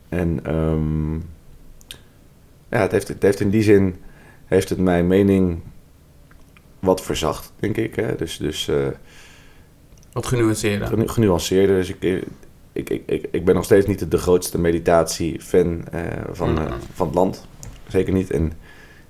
En 0.08 0.40
ehm, 0.44 1.14
ja, 2.68 2.80
het 2.80 2.92
heeft, 2.92 3.08
het 3.08 3.22
heeft 3.22 3.40
in 3.40 3.50
die 3.50 3.62
zin 3.62 3.96
heeft 4.46 4.68
het 4.68 4.78
mijn 4.78 5.06
mening 5.06 5.60
wat 6.78 7.02
verzacht, 7.02 7.52
denk 7.58 7.76
ik. 7.76 7.94
Hè? 7.94 8.16
Dus, 8.16 8.36
dus 8.36 8.68
Wat 10.12 10.26
genuanceerder. 10.26 10.86
genu- 10.88 11.08
genuanceerder. 11.08 11.76
Dus 11.76 11.88
ik, 11.88 12.02
ik, 12.72 12.90
ik, 12.90 13.02
ik, 13.06 13.26
ik 13.30 13.44
ben 13.44 13.54
nog 13.54 13.64
steeds 13.64 13.86
niet 13.86 14.10
de 14.10 14.18
grootste 14.18 14.58
meditatie-fan 14.60 15.84
eh, 15.92 16.00
van, 16.32 16.58
eh, 16.58 16.64
Mhm. 16.64 16.74
van 16.94 17.06
het 17.06 17.14
land. 17.16 17.46
Zeker 17.88 18.12
niet. 18.12 18.30
En 18.30 18.52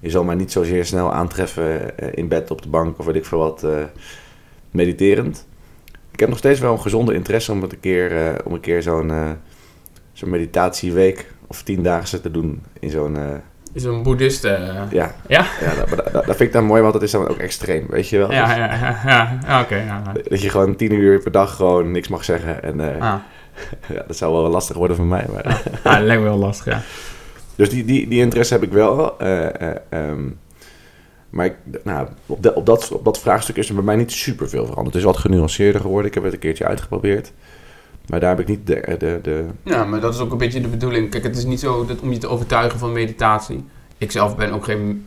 je 0.00 0.10
zal 0.10 0.24
mij 0.24 0.34
niet 0.34 0.52
zozeer 0.52 0.84
snel 0.84 1.12
aantreffen 1.12 1.98
eh, 1.98 2.08
in 2.14 2.28
bed, 2.28 2.50
op 2.50 2.62
de 2.62 2.68
bank 2.68 2.98
of 2.98 3.04
weet 3.06 3.14
ik 3.14 3.24
veel 3.24 3.38
wat, 3.38 3.64
eh, 3.64 3.84
mediterend. 4.70 5.46
Ik 6.10 6.20
heb 6.20 6.28
nog 6.28 6.38
steeds 6.38 6.60
wel 6.60 6.72
een 6.72 6.80
gezonde 6.80 7.14
interesse 7.14 7.52
om 7.52 7.62
een 7.62 7.80
keer, 7.80 8.26
eh, 8.26 8.34
om 8.44 8.52
een 8.52 8.60
keer 8.60 8.82
zo'n 8.82 9.10
eh, 9.10 9.30
zo'n 10.12 10.30
meditatieweek 10.30 11.32
of 11.46 11.62
tiendaagse 11.62 12.20
te 12.20 12.30
doen 12.30 12.62
in 12.80 12.90
zo'n... 12.90 13.16
Is 13.72 13.84
een 13.84 14.02
boeddhist. 14.02 14.44
eh, 14.44 14.58
ja, 14.90 15.14
Ja? 15.26 15.44
ja 15.60 15.74
dat, 15.74 15.88
dat, 16.12 16.12
dat 16.12 16.24
vind 16.24 16.40
ik 16.40 16.52
dan 16.52 16.64
mooi, 16.64 16.80
want 16.82 16.92
dat 16.92 17.02
is 17.02 17.10
dan 17.10 17.28
ook 17.28 17.36
extreem, 17.38 17.86
weet 17.88 18.08
je 18.08 18.18
wel. 18.18 18.32
Ja, 18.32 18.56
ja, 18.56 18.74
ja. 18.74 19.00
ja. 19.06 19.38
ja 19.46 19.60
Oké, 19.60 19.76
ja. 19.76 20.02
Dat 20.28 20.42
je 20.42 20.50
gewoon 20.50 20.76
tien 20.76 20.92
uur 20.92 21.18
per 21.22 21.32
dag 21.32 21.56
gewoon 21.56 21.90
niks 21.90 22.08
mag 22.08 22.24
zeggen. 22.24 22.62
En 22.62 22.80
eh, 22.94 23.00
Ah, 23.12 23.14
ja, 23.94 24.02
dat 24.06 24.16
zou 24.16 24.32
wel 24.32 24.50
lastig 24.50 24.76
worden 24.76 24.96
voor 24.96 25.04
mij. 25.06 25.26
Maar, 25.32 25.44
ah, 25.82 25.94
dat 25.94 26.02
lijkt 26.02 26.22
me 26.22 26.28
wel 26.28 26.38
lastig, 26.38 26.64
ja. 26.72 26.80
Dus 27.54 27.70
die, 27.70 27.84
die, 27.84 28.08
die 28.08 28.20
interesse 28.20 28.54
heb 28.54 28.62
ik 28.62 28.72
wel. 28.72 29.18
eh, 29.18 29.60
eh, 29.70 29.76
ehm, 29.88 30.20
maar 31.30 31.46
ik, 31.46 31.54
nou, 31.84 32.08
op, 32.26 32.42
de- 32.42 32.54
op, 32.54 32.66
dat, 32.66 32.90
op 32.92 33.04
dat 33.04 33.18
vraagstuk 33.20 33.56
is 33.56 33.68
er 33.68 33.74
bij 33.74 33.84
mij 33.84 33.96
niet 33.96 34.12
super 34.12 34.48
veel 34.48 34.66
veranderd. 34.66 34.94
Het 34.94 35.04
is 35.04 35.10
wat 35.10 35.16
genuanceerder 35.18 35.80
geworden. 35.80 36.06
Ik 36.08 36.14
heb 36.14 36.24
het 36.24 36.32
een 36.32 36.38
keertje 36.38 36.66
uitgeprobeerd. 36.66 37.32
Maar 38.10 38.20
daar 38.20 38.28
heb 38.28 38.40
ik 38.40 38.46
niet 38.46 38.66
de... 38.66 38.96
de, 38.98 39.18
de 39.22 39.46
Ja, 39.62 39.84
maar 39.84 40.00
dat 40.00 40.14
is 40.14 40.20
ook 40.20 40.32
een 40.32 40.38
beetje 40.38 40.60
de 40.60 40.68
bedoeling. 40.68 41.10
Kijk, 41.10 41.22
het 41.22 41.36
is 41.36 41.44
niet 41.44 41.60
zo 41.60 41.86
dat, 41.86 42.00
om 42.00 42.12
je 42.12 42.18
te 42.18 42.28
overtuigen 42.28 42.78
van 42.78 42.92
meditatie. 42.92 43.64
Ik 43.98 44.10
zelf 44.10 44.36
ben 44.36 44.52
ook 44.52 44.64
geen, 44.64 45.06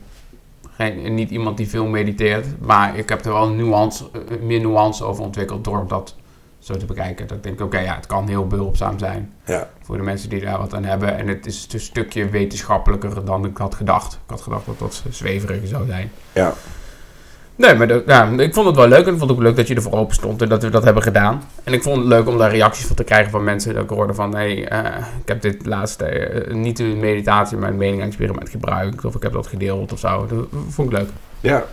geen, 0.72 1.14
niet 1.14 1.30
iemand 1.30 1.58
die 1.58 1.68
veel 1.68 1.86
mediteert. 1.86 2.46
Maar 2.60 2.98
ik 2.98 3.10
heb 3.10 3.26
er 3.26 3.34
wel 3.34 3.50
nuance, 3.50 4.10
eh, 4.14 4.42
meer 4.42 4.60
nuance 4.60 5.04
over 5.04 5.24
ontwikkeld 5.24 5.64
door 5.64 5.88
dat 5.88 6.16
zo 6.60 6.78
te 6.78 6.86
bekijken. 6.86 7.28
Dat 7.28 7.38
ik 7.38 7.44
denk, 7.44 7.62
oké, 7.62 7.80
ja, 7.80 7.96
het 7.96 8.06
kan 8.06 8.28
heel 8.28 8.48
behulpzaam 8.48 9.00
zijn 9.00 9.34
ja, 9.46 9.70
voor 9.82 9.98
de 9.98 10.04
mensen 10.04 10.30
die 10.30 10.42
daar 10.42 10.58
wat 10.58 10.74
aan 10.74 10.84
hebben. 10.84 11.18
En 11.18 11.28
het 11.28 11.46
is 11.46 11.68
een 11.72 11.80
stukje 11.80 12.30
wetenschappelijker 12.30 13.26
dan 13.26 13.46
ik 13.46 13.58
had 13.58 13.76
gedacht. 13.76 14.14
Ik 14.14 14.30
had 14.30 14.42
gedacht 14.42 14.66
dat 14.66 14.80
dat 14.80 15.04
zweveriger 15.10 15.68
zou 15.68 15.86
zijn. 15.86 16.12
ja, 16.34 16.54
Nee, 17.56 17.76
maar 17.76 17.90
ik 18.40 18.54
vond 18.54 18.68
het 18.68 18.76
wel 18.76 18.88
leuk. 18.88 19.06
En 19.06 19.14
ik 19.14 19.18
vond 19.18 19.30
het 19.30 19.32
ook 19.32 19.44
leuk 19.44 19.56
dat 19.56 19.68
je 19.68 19.76
ervoor 19.76 19.94
open 19.94 20.16
stond 20.16 20.42
en 20.42 20.50
dat 20.50 20.64
we 20.64 20.70
dat 20.70 20.84
hebben 20.84 21.04
gedaan. 21.04 21.42
En 21.64 21.74
ik 21.74 21.84
vond 21.84 21.98
het 21.98 22.06
leuk 22.06 22.28
om 22.28 22.38
daar 22.38 22.52
reacties 22.52 22.86
van 22.86 22.96
te 22.96 23.04
krijgen 23.04 23.32
van 23.32 23.44
mensen. 23.44 23.74
Dat 23.74 23.84
ik 23.84 23.90
hoorde 23.90 24.14
van, 24.14 24.36
hé, 24.36 24.54
hey, 24.54 24.68
eh, 24.68 25.06
ik 25.22 25.28
heb 25.28 25.42
dit 25.42 25.66
laatste, 25.66 26.06
eh, 26.06 26.54
niet 26.54 26.80
een 26.80 27.00
meditatie, 27.00 27.58
maar 27.58 27.70
een 27.70 27.78
mening-experiment 27.78 28.50
gebruikt. 28.50 29.06
Of 29.06 29.16
ik 29.16 29.24
heb 29.24 29.32
dat 29.34 29.48
gedeeld 29.48 29.92
of 29.92 30.00
zo. 30.00 30.26
Dat 30.28 30.46
vond 30.70 30.92
ik 30.92 30.98
leuk. 30.98 31.10
ja. 31.40 31.64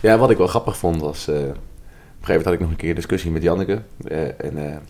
Ja, 0.00 0.18
wat 0.18 0.30
ik 0.30 0.36
wel 0.36 0.46
grappig 0.46 0.76
vond 0.76 1.00
was... 1.00 1.28
eh, 1.28 1.34
op 1.34 1.40
een 1.40 1.44
gegeven 1.48 1.62
moment 2.26 2.44
had 2.44 2.54
ik 2.54 2.60
nog 2.60 2.70
een 2.70 2.76
keer 2.76 2.88
een 2.88 2.94
discussie 2.94 3.30
met 3.30 3.42
Janneke. 3.42 3.82
en 4.38 4.82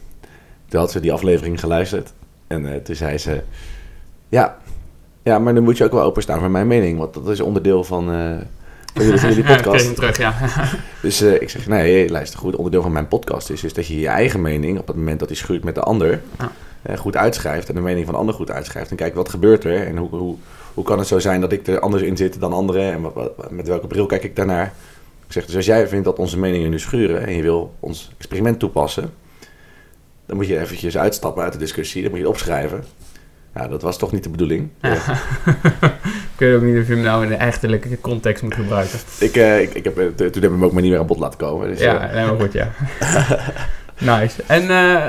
toen 0.69 0.81
had 0.81 0.91
ze 0.91 1.01
die 1.01 1.13
aflevering 1.13 1.61
geluisterd. 1.61 2.13
En 2.47 2.83
toen 2.83 2.95
zei 2.95 3.19
ze... 3.19 3.43
Ja, 4.29 4.57
ja, 5.23 5.39
maar 5.39 5.55
dan 5.55 5.63
moet 5.63 5.77
je 5.77 5.85
ook 5.85 5.93
wel 5.93 6.03
openstaan 6.03 6.39
voor 6.39 6.51
mijn 6.51 6.67
mening. 6.67 6.99
Want 6.99 7.15
dat 7.15 7.29
is 7.29 7.41
onderdeel 7.41 7.85
van, 7.85 8.11
van 8.95 9.05
jullie, 9.05 9.21
van 9.21 9.29
jullie 9.29 9.45
podcast. 9.57 9.95
terug, 9.95 10.17
ja. 10.19 10.35
Dus 11.03 11.21
eh, 11.21 11.41
ik 11.41 11.51
zeg, 11.51 11.67
nee, 11.67 12.11
luister 12.11 12.39
goed. 12.39 12.57
Onderdeel 12.57 12.83
van 12.83 12.93
mijn 12.93 13.09
podcast 13.09 13.51
is 13.51 13.61
dus 13.61 13.73
dat 13.73 13.87
je 13.87 14.01
je 14.01 14.07
eigen 14.09 14.41
mening... 14.43 14.79
op 14.79 14.87
het 14.87 14.97
moment 14.97 15.19
dat 15.19 15.29
die 15.29 15.37
schuurt 15.37 15.65
met 15.65 15.75
de 15.75 15.81
ander... 15.81 16.21
Ja. 16.39 16.53
eh, 16.83 16.97
goed 16.97 17.17
uitschrijft. 17.17 17.69
En 17.69 17.75
de 17.75 17.81
mening 17.81 18.05
van 18.05 18.15
de 18.15 18.21
ander 18.21 18.35
goed 18.35 18.51
uitschrijft. 18.51 18.91
En 18.91 18.97
kijk, 18.97 19.15
wat 19.15 19.29
gebeurt 19.29 19.65
er? 19.65 19.87
En 19.87 19.97
hoe, 19.97 20.09
hoe, 20.09 20.37
hoe 20.75 20.85
kan 20.85 20.99
het 20.99 21.07
zo 21.09 21.19
zijn 21.19 21.41
dat 21.41 21.53
ik 21.53 21.67
er 21.67 21.81
anders 21.81 22.03
in 22.03 22.17
zit 22.17 22.41
dan 22.41 22.53
anderen? 22.53 22.93
En 22.93 23.01
wat, 23.01 23.15
wat- 23.15 23.51
met 23.51 23.69
welke 23.69 23.87
bril 23.87 24.07
kijk 24.07 24.25
ik 24.25 24.37
daarnaar? 24.37 24.73
Ik 25.27 25.33
zeg, 25.33 25.47
dus 25.47 25.57
als 25.57 25.67
jij 25.67 25.89
vindt 25.89 26.05
dat 26.05 26.19
onze 26.19 26.39
meningen 26.39 26.71
nu 26.71 26.79
schuren... 26.79 27.27
en 27.27 27.37
je 27.37 27.43
wil 27.43 27.75
ons 27.81 28.11
experiment 28.19 28.59
toepassen... 28.59 29.11
dan 30.27 30.37
moet 30.37 30.47
je 30.47 30.59
eventjes 30.61 30.97
uitstappen 30.99 31.43
uit 31.43 31.53
de 31.53 31.59
discussie. 31.59 32.03
Dan 32.03 32.11
moet 32.11 32.21
je 32.21 32.27
het 32.27 32.35
opschrijven. 32.35 32.85
Ja, 33.55 33.69
dat 33.69 33.83
was 33.83 33.99
toch 33.99 34.13
niet 34.13 34.23
de 34.23 34.29
bedoeling. 34.31 34.69
Ja. 34.81 34.93
ik 36.35 36.39
weet 36.39 36.55
ook 36.57 36.63
niet 36.63 36.79
of 36.79 36.87
je 36.87 36.95
hem 36.95 37.03
nou 37.03 37.23
in 37.23 37.29
de 37.29 37.35
echtelijke 37.35 38.01
context 38.01 38.43
moet 38.43 38.55
gebruiken. 38.55 38.99
Ik, 39.19 39.37
eh, 39.37 39.61
ik, 39.61 39.75
ik 39.75 39.85
heb, 39.85 39.99
eh, 39.99 40.05
toen 40.07 40.25
heb 40.27 40.37
ik 40.37 40.43
hem 40.43 40.65
ook 40.65 40.73
maar 40.73 40.83
niet 40.83 40.91
meer 40.91 41.01
aan 41.01 41.07
bod 41.07 41.19
laten 41.19 41.39
komen. 41.39 41.69
Dus, 41.69 41.79
Ja, 41.81 42.09
eh, 42.09 42.17
helemaal 42.17 42.39
goed, 42.41 42.53
ja. 42.53 42.71
nice. 44.21 44.43
En 44.47 44.63
eh, 44.63 45.03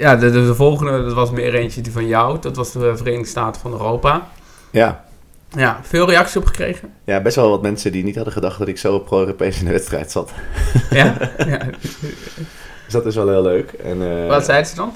ja, 0.00 0.16
de, 0.16 0.30
de, 0.30 0.46
de 0.46 0.54
volgende, 0.54 1.04
dat 1.04 1.12
was 1.12 1.30
meer 1.30 1.54
eentje 1.54 1.82
van 1.90 2.06
jou. 2.06 2.38
Dat 2.40 2.56
was 2.56 2.72
de 2.72 2.96
Verenigde 2.96 3.28
Staten 3.28 3.60
van 3.60 3.70
Europa. 3.72 4.28
ja. 4.70 5.08
Ja, 5.56 5.80
veel 5.82 6.08
reacties 6.10 6.36
op 6.36 6.44
gekregen. 6.46 6.92
ja, 7.04 7.20
best 7.20 7.36
wel 7.36 7.50
wat 7.50 7.62
mensen 7.62 7.92
die 7.92 8.04
niet 8.04 8.14
hadden 8.14 8.32
gedacht 8.32 8.58
dat 8.58 8.68
ik 8.68 8.78
zo 8.78 8.98
pro-Europees 8.98 9.58
in 9.58 9.64
de 9.64 9.70
wedstrijd 9.70 10.10
zat. 10.10 10.30
Ja. 10.90 11.14
ja. 11.46 11.58
Dus 12.84 12.92
dat 12.92 13.06
is 13.06 13.14
wel 13.14 13.28
heel 13.28 13.42
leuk. 13.42 13.72
En, 13.72 14.02
eh, 14.22 14.28
Wat 14.28 14.44
zeiden 14.44 14.66
ze 14.70 14.74
dan? 14.76 14.92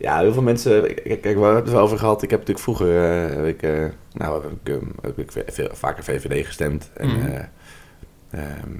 Ja, 0.00 0.18
heel 0.18 0.32
veel 0.32 0.42
mensen... 0.42 0.94
Kijk, 1.02 1.22
we 1.38 1.44
het 1.44 1.70
wel 1.70 1.80
over 1.80 1.98
gehad. 1.98 2.22
Ik 2.22 2.30
heb 2.30 2.38
natuurlijk 2.38 2.64
vroeger... 2.64 2.96
eh, 3.28 3.36
heb 3.36 3.46
ik, 3.46 3.62
eh, 3.62 3.84
nou, 4.12 4.42
heb 4.42 4.52
ik, 4.52 4.68
eh, 4.68 4.88
heb 5.02 5.18
ik 5.18 5.32
veel, 5.52 5.68
vaker 5.72 6.04
VVD 6.04 6.46
gestemd. 6.46 6.90
En, 6.94 7.08
Mhm. 7.08 7.26
eh, 7.26 7.44
ehm, 8.30 8.70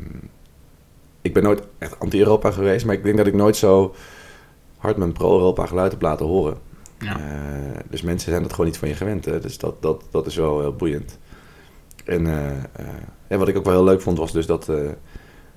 ik 1.23 1.35
ben 1.35 1.43
nooit 1.43 1.63
echt 1.79 1.99
anti-Europa 2.01 2.51
geweest. 2.51 2.87
Maar 2.87 2.95
ik 2.95 3.03
denk 3.03 3.17
dat 3.17 3.27
ik 3.27 3.35
nooit 3.35 3.57
zo 3.57 3.95
hard 4.77 4.97
mijn 4.97 5.13
pro-Europa 5.13 5.67
geluid 5.67 5.93
heb 5.93 6.03
laten 6.03 6.27
horen. 6.27 6.57
Ja. 6.99 7.17
Dus 7.91 8.03
mensen 8.03 8.31
zijn 8.31 8.43
dat 8.43 8.51
gewoon 8.51 8.67
niet 8.67 8.79
van 8.79 8.89
je 8.89 8.95
gewend. 8.95 9.25
Hè? 9.25 9.41
Dus 9.41 9.59
dat, 9.59 9.83
dat, 9.83 10.05
dat 10.11 10.27
is 10.27 10.37
wel 10.37 10.61
heel 10.61 10.77
boeiend. 10.77 11.19
En 12.05 12.25
ja, 13.29 13.37
wat 13.37 13.49
ik 13.49 13.57
ook 13.57 13.65
wel 13.65 13.75
heel 13.75 13.85
leuk 13.85 14.01
vond, 14.01 14.19
was 14.19 14.33
dus 14.33 14.47
dat 14.47 14.65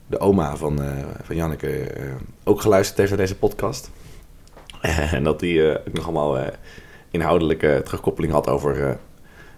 de 0.07 0.19
oma 0.19 0.55
van, 0.55 0.79
van 1.23 1.35
Janneke 1.35 1.87
ook 2.43 2.61
geluisterd 2.61 2.97
heeft 2.97 3.09
naar 3.09 3.19
deze 3.19 3.37
podcast. 3.37 3.91
en 5.17 5.23
dat 5.23 5.39
die 5.39 5.71
eh, 5.71 5.79
ook 5.87 5.93
nog 5.93 6.03
allemaal 6.03 6.37
eh, 6.37 6.47
inhoudelijke 7.11 7.81
terugkoppeling 7.83 8.33
had 8.33 8.49
over 8.49 8.97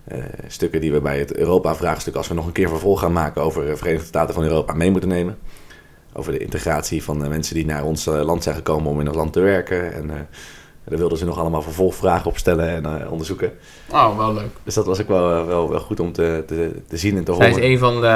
eh, 0.04 0.18
stukken 0.48 0.82
die 0.82 0.92
we 0.92 1.02
bij 1.02 1.20
het 1.20 1.36
Europa-vraagstuk, 1.36 2.16
als 2.16 2.28
we 2.28 2.34
nog 2.34 2.46
een 2.46 2.52
keer 2.52 2.70
vervolg 2.70 3.00
gaan 3.00 3.14
maken 3.14 3.42
over 3.42 3.66
de 3.66 3.78
Verenigde 3.78 4.08
Staten 4.08 4.34
van 4.34 4.44
Europa, 4.44 4.74
mee 4.74 4.92
moeten 4.92 5.10
nemen. 5.10 5.38
Over 6.14 6.32
de 6.32 6.38
integratie 6.38 7.04
van 7.04 7.18
mensen 7.18 7.56
die 7.56 7.66
naar 7.66 7.84
ons 7.84 8.06
land 8.06 8.44
zijn 8.44 8.56
gekomen 8.56 8.92
om 8.92 9.00
in 9.00 9.08
ons 9.08 9.16
land 9.16 9.34
te 9.34 9.40
werken. 9.40 9.94
En 9.94 10.28
daar 10.86 11.00
wilden 11.00 11.18
ze 11.18 11.26
nog 11.26 11.40
allemaal 11.40 11.62
vervolgvragen 11.62 12.26
op 12.28 12.38
stellen 12.38 12.70
en 12.70 13.02
eh, 13.02 13.12
onderzoeken. 13.12 13.52
Oh, 13.92 14.18
wel 14.18 14.34
leuk. 14.34 14.50
Dus 14.64 14.74
dat 14.74 14.86
was 14.86 15.02
ook 15.02 15.08
wel, 15.08 15.32
eh, 15.40 15.46
wel, 15.46 15.70
wel 15.70 15.80
goed 15.80 16.00
om 16.00 16.12
te, 16.12 16.44
te, 16.48 16.72
te 16.88 16.98
zien 16.98 17.18
en 17.18 17.24
te 17.24 17.34
Zij 17.36 17.48
horen. 17.50 17.64
is 17.64 17.70
een 17.70 17.80
van 17.80 18.02
de, 18.02 18.08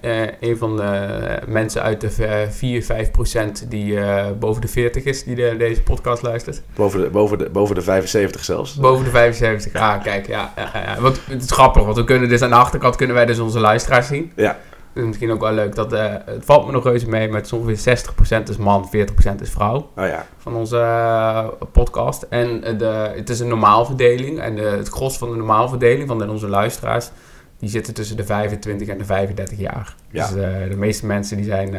eh, 0.00 0.48
een 0.50 0.56
van 0.56 0.76
de 0.76 1.06
mensen 1.46 1.82
uit 1.82 2.00
de 2.00 2.10
v- 2.10 2.54
4, 2.56 2.84
5 2.84 3.10
procent 3.10 3.66
die 3.70 3.98
boven 4.38 4.60
de 4.60 4.68
40 4.68 5.04
is, 5.04 5.24
die 5.24 5.34
de, 5.34 5.54
deze 5.58 5.82
podcast 5.82 6.22
luistert. 6.22 6.62
Boven, 6.74 7.00
de, 7.00 7.08
boven, 7.10 7.38
de, 7.38 7.48
boven 7.50 7.74
de 7.74 7.82
75 7.82 8.44
zelfs. 8.44 8.74
Boven 8.74 9.04
de 9.04 9.10
75. 9.10 9.80
Ah, 9.80 10.02
kijk, 10.02 10.26
ja. 10.26 10.52
ja, 10.56 10.70
ja, 10.74 10.82
ja. 10.94 11.00
Want 11.00 11.20
het 11.30 11.42
is 11.42 11.50
grappig, 11.50 11.84
want 11.84 11.96
we 11.96 12.04
kunnen 12.04 12.28
dus 12.28 12.42
aan 12.42 12.50
de 12.50 12.56
achterkant 12.56 12.96
kunnen 12.96 13.16
wij 13.16 13.26
dus 13.26 13.38
onze 13.38 13.60
luisteraars 13.60 14.06
zien. 14.06 14.32
Ja. 14.36 14.58
Dat 14.96 15.04
is 15.04 15.10
misschien 15.10 15.32
ook 15.32 15.40
wel 15.40 15.52
leuk. 15.52 15.74
Dat, 15.74 15.92
eh, 15.92 16.14
het 16.24 16.44
valt 16.44 16.66
me 16.66 16.72
nog 16.72 16.84
reuze 16.84 17.08
mee, 17.08 17.28
is 17.28 17.52
ongeveer 17.52 17.76
60% 17.76 18.48
is 18.48 18.56
man, 18.56 18.88
40% 18.90 19.40
is 19.40 19.50
vrouw 19.50 19.90
Oh 19.96 20.06
ja. 20.06 20.26
van 20.38 20.54
onze 20.54 20.78
eh, 20.78 21.46
podcast. 21.72 22.22
En 22.22 22.64
eh, 22.64 22.78
de, 22.78 23.12
het 23.14 23.30
is 23.30 23.40
een 23.40 23.48
normaalverdeling. 23.48 24.40
En 24.40 24.54
de, 24.54 24.62
het 24.62 24.88
gros 24.88 25.18
van 25.18 25.30
de 25.30 25.36
normaalverdeling 25.36 26.08
van 26.08 26.18
de, 26.18 26.30
onze 26.30 26.48
luisteraars, 26.48 27.10
die 27.58 27.68
zitten 27.68 27.94
tussen 27.94 28.16
de 28.16 28.24
25 28.24 28.88
en 28.88 28.98
de 28.98 29.04
35 29.04 29.58
jaar. 29.58 29.94
Ja. 30.10 30.26
Dus 30.26 30.34
de 30.68 30.76
meeste 30.76 31.06
mensen 31.06 31.36
die 31.36 31.46
zijn 31.46 31.74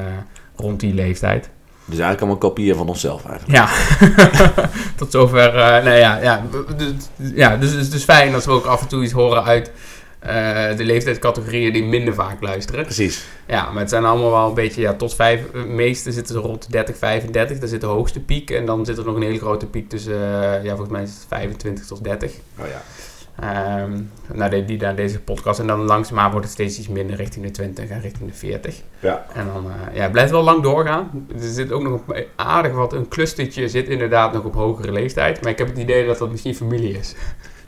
rond 0.56 0.80
die 0.80 0.94
leeftijd. 0.94 1.50
Dus 1.86 2.00
eigenlijk 2.00 2.22
allemaal 2.22 2.38
kopieën 2.38 2.76
van 2.76 2.88
onszelf 2.90 3.26
eigenlijk. 3.26 3.58
Ja, 3.58 3.70
tot 4.98 5.12
zover. 5.12 5.84
nee, 5.84 6.00
ja, 6.00 6.18
ja, 6.18 6.44
dus, 6.78 6.94
ja 7.34 7.58
dus 7.58 7.72
het 7.72 7.82
is 7.82 7.90
dus 7.90 8.04
fijn 8.04 8.32
dat 8.32 8.46
we 8.46 8.52
ook 8.52 8.66
af 8.66 8.82
en 8.82 8.88
toe 8.88 9.04
iets 9.04 9.14
horen 9.14 9.44
uit 9.44 9.72
de 10.20 10.84
leeftijdscategorieën 10.84 11.74
die 11.74 11.84
minder 11.84 12.14
vaak 12.14 12.42
luisteren. 12.42 12.84
Precies. 12.84 13.26
Ja, 13.48 13.72
maar 13.72 13.82
het 13.82 13.90
zijn 13.90 14.06
allemaal 14.06 14.32
wel 14.32 14.48
een 14.48 14.54
beetje, 14.54 14.82
ja, 14.82 14.94
tot 14.94 15.16
vijf, 15.16 15.52
de 15.52 15.58
meeste 15.58 16.12
zitten 16.12 16.36
ze 16.36 16.42
rond 16.42 16.64
de 16.66 16.72
30, 16.72 16.98
35. 16.98 17.58
Daar 17.60 17.68
zit 17.68 17.82
de 17.82 17.88
hoogste 17.88 18.20
piek. 18.20 18.50
En 18.52 18.66
dan 18.66 18.86
zit 18.86 18.98
er 18.98 19.06
nog 19.06 19.16
een 19.16 19.22
hele 19.22 19.40
grote 19.40 19.66
piek 19.66 19.90
tussen, 19.90 20.14
eh, 20.14 20.64
ja, 20.64 20.70
volgens 20.70 20.90
mij 20.90 21.04
is 21.04 21.10
het 21.10 21.26
25 21.28 21.86
tot 21.86 22.04
30. 22.04 22.32
Oh 22.60 22.66
ja. 22.68 22.82
Ehm 23.42 23.92
nou, 24.34 24.50
die, 24.50 24.66
die 24.66 24.78
naar 24.82 24.96
deze 24.96 25.20
podcast. 25.20 25.60
En 25.60 25.68
dan 25.68 25.80
langzaamaan 25.82 26.32
wordt 26.32 26.46
het 26.46 26.54
steeds 26.54 26.78
iets 26.78 26.88
minder 26.88 27.16
richting 27.16 27.46
de 27.46 27.52
20 27.52 27.90
en 27.90 28.02
richting 28.02 28.30
de 28.30 28.36
40. 28.38 28.82
Ja. 29.00 29.26
En 29.34 29.46
dan, 29.54 29.66
eh, 29.72 29.96
ja, 29.96 30.02
het 30.02 30.12
blijft 30.12 30.32
wel 30.32 30.44
lang 30.44 30.64
doorgaan. 30.64 31.28
Er 31.34 31.48
zit 31.48 31.72
ook 31.72 31.82
nog 31.84 32.02
een- 32.08 32.26
aardig 32.36 32.72
wat, 32.72 32.94
een 32.94 33.08
clustertje 33.08 33.70
zit 33.70 33.88
inderdaad 33.90 34.34
nog 34.34 34.44
op 34.44 34.54
hogere 34.54 34.92
leeftijd. 34.92 35.42
Maar 35.42 35.52
ik 35.52 35.58
heb 35.58 35.68
het 35.68 35.78
idee 35.78 36.06
dat 36.06 36.18
dat 36.18 36.32
misschien 36.32 36.56
familie 36.56 36.98
is. 36.98 37.16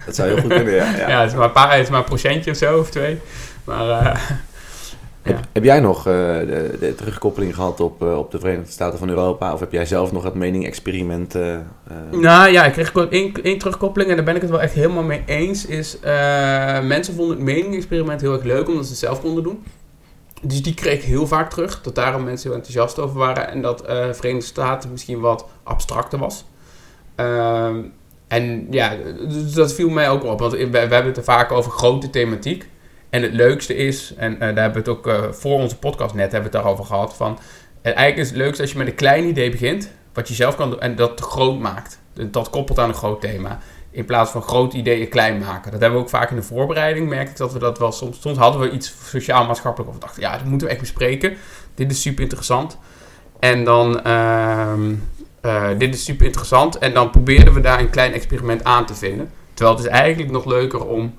Dat 0.09 0.17
zou 0.17 0.29
heel 0.29 0.41
goed 0.41 0.53
kunnen, 0.53 0.73
ja. 0.73 0.91
ja. 0.97 1.09
Ja, 1.09 1.21
het, 1.21 1.31
is 1.31 1.37
maar 1.37 1.45
een 1.45 1.51
paar, 1.51 1.71
het 1.71 1.83
is 1.83 1.89
maar 1.89 1.99
een 1.99 2.05
procentje 2.05 2.51
of 2.51 2.57
zo, 2.57 2.79
of 2.79 2.89
twee. 2.89 3.19
Maar 3.63 3.89
eh, 3.89 4.15
Heb, 5.21 5.37
ja. 5.37 5.43
heb 5.53 5.63
jij 5.63 5.79
nog 5.79 5.97
eh, 5.97 6.13
de, 6.13 6.77
de 6.79 6.95
terugkoppeling 6.95 7.55
gehad 7.55 7.79
op, 7.79 8.01
eh, 8.01 8.17
op 8.17 8.31
de 8.31 8.39
Verenigde 8.39 8.71
Staten 8.71 8.99
van 8.99 9.09
Europa? 9.09 9.53
Of 9.53 9.59
heb 9.59 9.71
jij 9.71 9.85
zelf 9.85 10.11
nog 10.11 10.23
het 10.23 10.33
mening-experiment? 10.33 11.33
Nou 12.11 12.49
ja, 12.49 12.65
ik 12.65 12.73
kreeg 12.73 12.93
één, 12.93 13.33
één 13.43 13.57
terugkoppeling 13.57 14.09
en 14.09 14.15
daar 14.15 14.25
ben 14.25 14.35
ik 14.35 14.41
het 14.41 14.49
wel 14.49 14.61
echt 14.61 14.73
helemaal 14.73 15.03
mee 15.03 15.23
eens. 15.25 15.65
Is, 15.65 15.97
mensen 16.83 17.15
vonden 17.15 17.35
het 17.35 17.45
mening-experiment 17.45 18.21
heel 18.21 18.33
erg 18.33 18.43
leuk 18.43 18.67
omdat 18.67 18.83
ze 18.83 18.89
het 18.89 18.99
zelf 18.99 19.21
konden 19.21 19.43
doen. 19.43 19.63
Dus 20.41 20.61
die 20.61 20.73
kreeg 20.73 20.93
ik 20.93 21.03
heel 21.03 21.27
vaak 21.27 21.49
terug. 21.49 21.81
Dat 21.81 21.95
daarom 21.95 22.23
mensen 22.23 22.49
heel 22.49 22.57
enthousiast 22.57 22.99
over 22.99 23.17
waren. 23.17 23.49
En 23.49 23.61
dat 23.61 23.81
eh 23.81 24.07
Verenigde 24.11 24.47
Staten 24.47 24.91
misschien 24.91 25.19
wat 25.19 25.45
abstracter 25.63 26.19
was. 26.19 26.45
Ehm, 27.15 27.75
en 28.29 28.67
ja, 28.69 28.95
dus 29.27 29.53
dat 29.53 29.73
viel 29.73 29.89
mij 29.89 30.09
ook 30.09 30.23
op. 30.23 30.39
Want 30.39 30.51
we, 30.51 30.77
hebben 30.77 31.05
het 31.05 31.17
er 31.17 31.23
vaak 31.23 31.51
over 31.51 31.71
grote 31.71 32.09
thematiek. 32.09 32.67
En 33.09 33.21
het 33.21 33.33
leukste 33.33 33.75
is, 33.75 34.13
en 34.17 34.33
eh, 34.33 34.39
daar 34.39 34.63
hebben 34.63 34.83
we 34.83 34.89
het 34.89 34.99
ook 34.99 35.07
eh, 35.07 35.31
voor 35.31 35.59
onze 35.59 35.77
podcast 35.77 36.13
net 36.13 36.31
hebben 36.31 36.51
we 36.51 36.57
het 36.57 36.65
daarover 36.65 36.85
gehad. 36.85 37.15
Van, 37.15 37.39
en 37.81 37.95
eigenlijk 37.95 38.17
is 38.17 38.27
het 38.27 38.37
leukste 38.37 38.61
als 38.61 38.71
je 38.71 38.77
met 38.77 38.87
een 38.87 38.95
klein 38.95 39.25
idee 39.25 39.49
begint. 39.49 39.91
Wat 40.13 40.27
je 40.27 40.33
zelf 40.33 40.55
kan 40.55 40.69
doen. 40.69 40.79
En 40.79 40.95
dat 40.95 41.21
groot 41.21 41.59
maakt. 41.59 41.99
Dat 42.31 42.49
koppelt 42.49 42.79
aan 42.79 42.89
een 42.89 42.95
groot 42.95 43.21
thema. 43.21 43.59
In 43.91 44.05
plaats 44.05 44.31
van 44.31 44.41
grote 44.41 44.77
ideeën 44.77 45.09
klein 45.09 45.37
maken. 45.37 45.71
Dat 45.71 45.79
hebben 45.79 45.99
we 45.99 46.05
ook 46.05 46.11
vaak 46.11 46.29
in 46.29 46.35
de 46.35 46.43
voorbereiding. 46.43 47.09
Merk 47.09 47.29
ik 47.29 47.37
dat 47.37 47.53
we 47.53 47.59
dat 47.59 47.79
wel 47.79 47.91
soms. 47.91 48.21
Soms 48.21 48.37
hadden 48.37 48.61
we 48.61 48.71
iets 48.71 48.93
sociaal-maatschappelijk. 49.03 49.89
Of 49.89 49.95
we 49.95 50.01
dachten, 50.01 50.21
ja, 50.21 50.37
dat 50.37 50.45
moeten 50.45 50.67
we 50.67 50.73
echt 50.73 50.81
bespreken. 50.81 51.37
Dit 51.75 51.91
is 51.91 52.01
super 52.01 52.23
interessant. 52.23 52.77
En 53.39 53.63
dan. 53.63 54.03
ehm, 54.03 54.95
eh, 55.41 55.67
dit 55.77 55.93
is 55.93 56.03
super 56.03 56.25
interessant. 56.25 56.77
En 56.77 56.93
dan 56.93 57.09
probeerden 57.09 57.53
we 57.53 57.61
daar 57.61 57.79
een 57.79 57.89
klein 57.89 58.13
experiment 58.13 58.63
aan 58.63 58.85
te 58.85 58.95
vinden. 58.95 59.31
Terwijl 59.53 59.77
het 59.77 59.85
is 59.85 59.91
eigenlijk 59.91 60.31
nog 60.31 60.45
leuker 60.45 60.85
om 60.85 61.13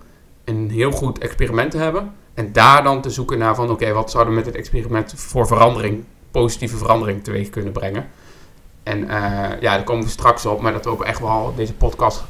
een 0.45 0.71
heel 0.71 0.91
goed 0.91 1.19
experiment 1.19 1.71
te 1.71 1.79
hebben. 1.79 2.13
En 2.35 2.53
daar 2.53 2.83
dan 2.83 3.01
te 3.01 3.11
zoeken 3.11 3.39
naar 3.39 3.55
van 3.55 3.71
oké, 3.71 3.93
wat 3.93 4.11
zouden 4.11 4.33
we 4.33 4.39
met 4.39 4.49
het 4.49 4.57
experiment 4.57 5.13
voor 5.17 5.47
verandering, 5.47 6.05
positieve 6.31 6.77
verandering 6.77 7.25
teweeg 7.25 7.51
kunnen 7.51 7.73
brengen. 7.73 8.09
En 8.83 9.09
eh, 9.09 9.61
ja, 9.61 9.75
daar 9.75 9.85
komen 9.85 10.05
we 10.05 10.11
straks 10.11 10.47
op, 10.47 10.61
maar 10.61 10.73
dat 10.73 10.85
we 10.85 10.91
ook 10.91 11.05
echt 11.05 11.21
wel 11.21 11.53
deze 11.57 11.75
podcast 11.75 12.25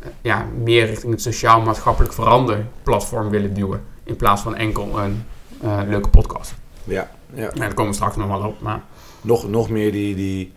eh, 0.00 0.08
ja, 0.20 0.46
meer 0.62 0.86
richting 0.86 1.12
het 1.12 1.22
sociaal-maatschappelijk 1.22 2.12
veranderplatform 2.12 3.30
willen 3.30 3.54
duwen. 3.54 3.82
In 4.04 4.16
plaats 4.16 4.42
van 4.42 4.56
enkel 4.56 4.98
een 4.98 5.24
leuke 5.88 6.08
podcast. 6.08 6.54
ja, 6.84 7.10
ja. 7.34 7.42
Ja, 7.42 7.50
daar 7.50 7.74
komen 7.74 7.90
we 7.90 7.96
straks 7.96 8.16
nog 8.16 8.28
wel 8.28 8.48
op. 8.48 8.60
Maar 8.60 8.82
Nog, 9.20 9.48
nog 9.48 9.70
meer 9.70 9.92
die, 9.92 10.14
die, 10.14 10.52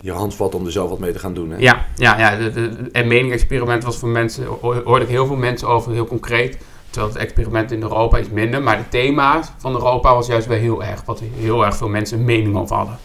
die 0.00 0.12
handvat 0.12 0.54
om 0.54 0.66
er 0.66 0.72
zelf 0.72 0.88
wat 0.90 0.98
mee 0.98 1.12
te 1.12 1.18
gaan 1.18 1.34
doen. 1.34 1.50
Hè? 1.50 1.56
ja, 1.58 1.84
ja, 1.94 2.18
ja 2.18 2.36
de, 2.36 2.50
de, 2.52 2.88
en 2.92 3.06
mening-experiment 3.08 3.84
was 3.84 3.96
voor 3.98 4.08
mensen, 4.08 4.44
ho- 4.46 4.82
hoorde 4.84 5.04
ik 5.04 5.10
heel 5.10 5.26
veel 5.26 5.36
mensen 5.36 5.68
over, 5.68 5.92
heel 5.92 6.06
concreet. 6.06 6.58
Terwijl 6.90 7.12
het 7.12 7.22
experiment 7.22 7.72
in 7.72 7.82
Europa 7.82 8.18
is 8.18 8.28
minder. 8.30 8.62
Maar 8.62 8.76
de 8.76 8.88
thema's 8.88 9.52
van 9.58 9.72
Europa 9.72 10.14
was 10.14 10.26
juist 10.26 10.46
wel 10.46 10.58
heel 10.58 10.82
erg. 10.84 11.02
Wat 11.04 11.22
heel 11.38 11.64
erg 11.64 11.76
veel 11.76 11.88
mensen 11.88 12.18
een 12.18 12.24
mening 12.24 12.56
over 12.56 12.76
hadden. 12.76 12.98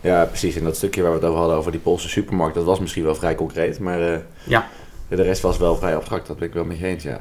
Ja, 0.00 0.24
precies. 0.24 0.56
En 0.56 0.64
dat 0.64 0.76
stukje 0.76 1.02
waar 1.02 1.10
we 1.10 1.16
het 1.16 1.26
over 1.26 1.38
hadden, 1.38 1.56
over 1.56 1.70
die 1.70 1.80
Poolse 1.80 2.08
supermarkt, 2.08 2.54
dat 2.54 2.64
was 2.64 2.80
misschien 2.80 3.04
wel 3.04 3.14
vrij 3.14 3.34
concreet. 3.34 3.78
Maar 3.78 4.00
eh, 4.12 4.18
Ja. 4.44 4.66
de 5.08 5.22
rest 5.22 5.42
was 5.42 5.58
wel 5.58 5.76
vrij 5.76 5.96
abstract. 5.96 6.26
Dat 6.26 6.38
ben 6.38 6.48
ik 6.48 6.54
wel 6.54 6.64
met 6.64 6.78
je 6.78 6.86
eens, 6.86 7.02
ja. 7.02 7.18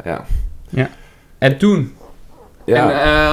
ja. 0.70 0.90
En 1.38 1.58
toen 1.58 1.78
Een 2.66 2.74
Ja, 2.76 2.92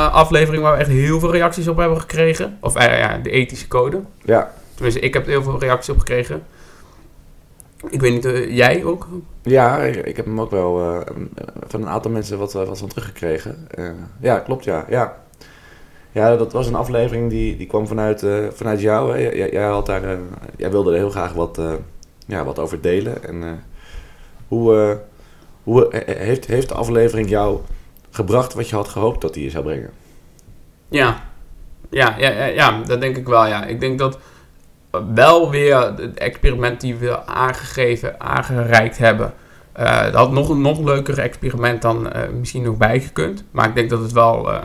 eh, 0.09 0.14
aflevering 0.14 0.62
waar 0.62 0.73
we 0.73 0.79
echt 0.79 0.91
heel 0.91 1.21
veel 1.21 1.33
reacties 1.33 1.69
op 1.69 1.76
hebben 1.76 2.00
gekregen. 2.00 2.59
Of 2.61 2.75
eh, 2.75 2.99
ja, 2.99 3.19
de 3.19 3.31
ethische 3.31 3.69
code. 3.69 4.00
ja, 4.25 4.52
Tenminste, 4.83 5.07
ik 5.07 5.15
heb 5.15 5.25
er 5.25 5.31
heel 5.31 5.43
veel 5.43 5.59
reacties 5.59 5.95
op 5.95 5.99
gekregen. 5.99 6.43
Ik 7.89 8.01
weet 8.01 8.12
niet, 8.12 8.25
eh, 8.25 8.57
jij 8.57 8.85
ook? 8.85 9.09
ja 9.43 9.79
ik, 9.79 9.97
ik 9.97 10.17
heb 10.17 10.25
hem 10.25 10.41
ook 10.41 10.51
wel 10.51 10.81
eh, 10.81 11.15
van 11.67 11.83
een 11.83 11.89
aantal 11.89 12.11
mensen 12.11 12.39
wat, 12.39 12.55
eh, 12.55 12.65
wat 12.65 12.79
van 12.79 12.89
teruggekregen. 12.89 13.67
Eh, 13.71 13.91
ja, 14.21 14.39
klopt, 14.39 14.65
ja. 14.65 14.87
ja. 14.89 15.21
Ja, 16.12 16.37
dat 16.37 16.53
was 16.53 16.67
een 16.67 16.75
aflevering 16.75 17.31
die, 17.31 17.57
die 17.57 17.67
kwam 17.67 17.87
vanuit, 17.87 18.23
eh, 18.23 18.47
vanuit 18.53 18.81
jou. 18.81 19.12
Hè. 19.12 19.19
Jij, 19.19 19.51
jij, 19.51 19.65
had 19.65 19.87
daar, 19.87 20.05
eh, 20.05 20.19
jij 20.57 20.71
wilde 20.71 20.91
er 20.91 20.97
heel 20.97 21.11
graag 21.11 21.33
wat, 21.33 21.59
eh, 21.59 21.73
ja, 22.27 22.45
wat 22.45 22.59
over 22.59 22.81
delen. 22.81 23.25
En 23.25 23.43
eh, 23.43 23.51
hoe, 24.49 24.77
eh, 24.77 24.97
hoe 25.62 25.89
eh, 25.89 26.17
heeft, 26.17 26.47
heeft 26.47 26.69
de 26.69 26.75
aflevering 26.75 27.29
jou 27.29 27.61
gebracht 28.11 28.55
wat 28.55 28.69
je 28.69 28.77
had 28.77 28.89
gehoopt 28.89 29.21
dat 29.21 29.35
hij 29.35 29.45
je 29.45 29.51
zou 29.51 29.65
brengen? 29.65 29.91
Ja. 30.89 31.31
Ja, 31.91 32.15
ja, 32.19 32.31
ja, 32.31 32.45
ja, 32.45 32.83
dat 32.83 33.01
denk 33.01 33.17
ik 33.17 33.27
wel, 33.27 33.47
ja. 33.47 33.65
Ik 33.65 33.81
denk 33.81 33.99
dat 33.99 34.19
wel 35.15 35.51
weer 35.51 35.77
het 35.97 36.15
experiment 36.19 36.81
die 36.81 36.95
we 36.95 37.27
aangegeven, 37.27 38.21
aangereikt 38.21 38.99
hebben... 38.99 39.33
eh, 39.73 40.03
dat 40.03 40.15
had 40.15 40.33
nog 40.33 40.49
een 40.49 40.61
nog 40.61 40.81
leuker 40.81 41.19
experiment 41.19 41.83
dan 41.83 42.13
eh, 42.13 42.23
misschien 42.39 42.63
nog 42.63 42.77
bijgekund. 42.77 43.45
Maar 43.51 43.69
ik 43.69 43.75
denk 43.75 43.91
dat 43.91 44.01
het 44.01 44.13
wel... 44.13 44.53
eh, 44.53 44.63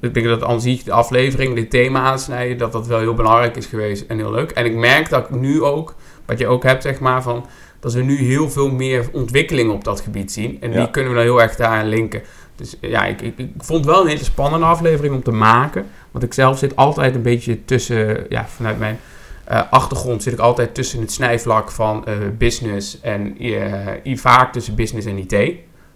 ik 0.00 0.14
denk 0.14 0.26
dat 0.26 0.44
aan 0.44 0.60
zich 0.60 0.82
de 0.82 0.92
aflevering, 0.92 1.54
dit 1.54 1.70
thema 1.70 2.00
aansnijden... 2.00 2.58
dat 2.58 2.72
dat 2.72 2.86
wel 2.86 2.98
heel 2.98 3.14
belangrijk 3.14 3.56
is 3.56 3.66
geweest 3.66 4.04
en 4.08 4.16
heel 4.18 4.30
leuk. 4.30 4.50
En 4.50 4.64
ik 4.64 4.74
merk 4.74 5.08
dat 5.08 5.24
ik 5.28 5.30
nu 5.30 5.62
ook, 5.62 5.94
wat 6.26 6.38
je 6.38 6.46
ook 6.46 6.62
hebt, 6.62 6.82
zeg 6.82 7.00
maar, 7.00 7.22
van... 7.22 7.46
dat 7.80 7.92
we 7.92 8.02
nu 8.02 8.16
heel 8.16 8.50
veel 8.50 8.70
meer 8.70 9.08
ontwikkelingen 9.12 9.74
op 9.74 9.84
dat 9.84 10.00
gebied 10.00 10.32
zien. 10.32 10.58
En 10.60 10.72
Ja. 10.72 10.78
die 10.78 10.90
kunnen 10.90 11.10
we 11.10 11.16
dan 11.18 11.26
heel 11.26 11.42
erg 11.42 11.56
daaraan 11.56 11.88
linken. 11.88 12.22
Dus 12.58 12.76
ja, 12.80 13.04
ik, 13.04 13.20
ik, 13.20 13.38
ik 13.38 13.50
vond 13.58 13.84
wel 13.84 14.00
een 14.00 14.08
hele 14.08 14.24
spannende 14.24 14.66
aflevering 14.66 15.14
om 15.14 15.22
te 15.22 15.30
maken. 15.30 15.86
Want 16.10 16.24
ik 16.24 16.34
zelf 16.34 16.58
zit 16.58 16.76
altijd 16.76 17.14
een 17.14 17.22
beetje 17.22 17.64
tussen, 17.64 18.26
ja, 18.28 18.46
vanuit 18.46 18.78
mijn 18.78 18.98
eh, 19.44 19.62
achtergrond 19.70 20.22
zit 20.22 20.32
ik 20.32 20.38
altijd 20.38 20.74
tussen 20.74 21.00
het 21.00 21.12
snijvlak 21.12 21.70
van 21.70 22.06
eh, 22.06 22.14
business 22.38 23.00
en 23.00 23.38
eh, 23.38 24.16
vaak 24.16 24.52
tussen 24.52 24.74
business 24.74 25.06
en 25.06 25.18
IT. 25.18 25.54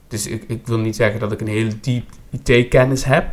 Dus 0.09 0.27
ik, 0.27 0.45
ik 0.47 0.67
wil 0.67 0.79
niet 0.79 0.97
zeggen 0.97 1.21
dat 1.21 1.33
ik 1.33 1.41
een 1.41 1.49
hele 1.49 1.81
diep 1.81 2.11
IT-kennis 2.31 3.05
heb. 3.05 3.25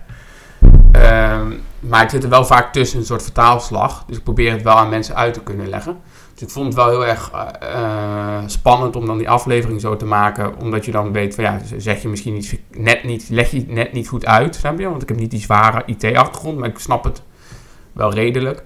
Ehm, 0.91 1.51
maar 1.79 2.03
ik 2.03 2.09
zit 2.09 2.23
er 2.23 2.29
wel 2.29 2.45
vaak 2.45 2.73
tussen 2.73 2.99
een 2.99 3.05
soort 3.05 3.23
vertaalslag. 3.23 4.03
Dus 4.07 4.17
ik 4.17 4.23
probeer 4.23 4.51
het 4.51 4.61
wel 4.61 4.75
aan 4.75 4.89
mensen 4.89 5.15
uit 5.15 5.33
te 5.33 5.41
kunnen 5.41 5.69
leggen. 5.69 5.97
Dus 6.39 6.47
ik 6.47 6.53
vond 6.53 6.65
het 6.65 6.75
wel 6.75 6.89
heel 6.89 7.05
erg 7.05 7.31
eh, 7.31 7.73
eh, 7.73 8.43
spannend 8.45 8.95
om 8.95 9.05
dan 9.05 9.17
die 9.17 9.29
aflevering 9.29 9.81
zo 9.81 9.95
te 9.95 10.05
maken. 10.05 10.57
Omdat 10.59 10.85
je 10.85 10.91
dan 10.91 11.11
weet 11.11 11.35
van 11.35 11.43
ja, 11.43 11.59
zeg 11.77 12.01
je 12.01 12.07
misschien 12.07 12.35
iets 12.35 12.55
net 12.71 13.03
niet, 13.03 13.29
leg 13.29 13.51
je 13.51 13.57
het 13.57 13.69
net 13.69 13.93
niet 13.93 14.07
goed 14.07 14.25
uit, 14.25 14.55
snap 14.55 14.79
je? 14.79 14.89
Want 14.89 15.01
ik 15.01 15.07
heb 15.07 15.17
niet 15.17 15.31
die 15.31 15.39
zware 15.39 15.83
IT-achtergrond, 15.85 16.57
maar 16.57 16.69
ik 16.69 16.79
snap 16.79 17.03
het 17.03 17.21
wel 17.91 18.13
redelijk. 18.13 18.63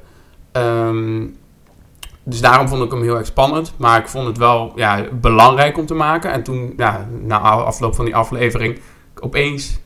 Ehm, 0.51 1.25
dus 2.23 2.41
daarom 2.41 2.67
vond 2.67 2.83
ik 2.83 2.91
hem 2.91 3.01
heel 3.01 3.17
erg 3.17 3.25
spannend. 3.25 3.73
Maar 3.77 3.99
ik 3.99 4.07
vond 4.07 4.27
het 4.27 4.37
wel 4.37 4.71
ja, 4.75 5.03
belangrijk 5.11 5.77
om 5.77 5.85
te 5.85 5.93
maken. 5.93 6.31
En 6.31 6.43
toen, 6.43 6.73
ja, 6.77 7.07
na 7.21 7.37
afloop 7.39 7.95
van 7.95 8.05
die 8.05 8.15
aflevering, 8.15 8.79
opeens... 9.19 9.81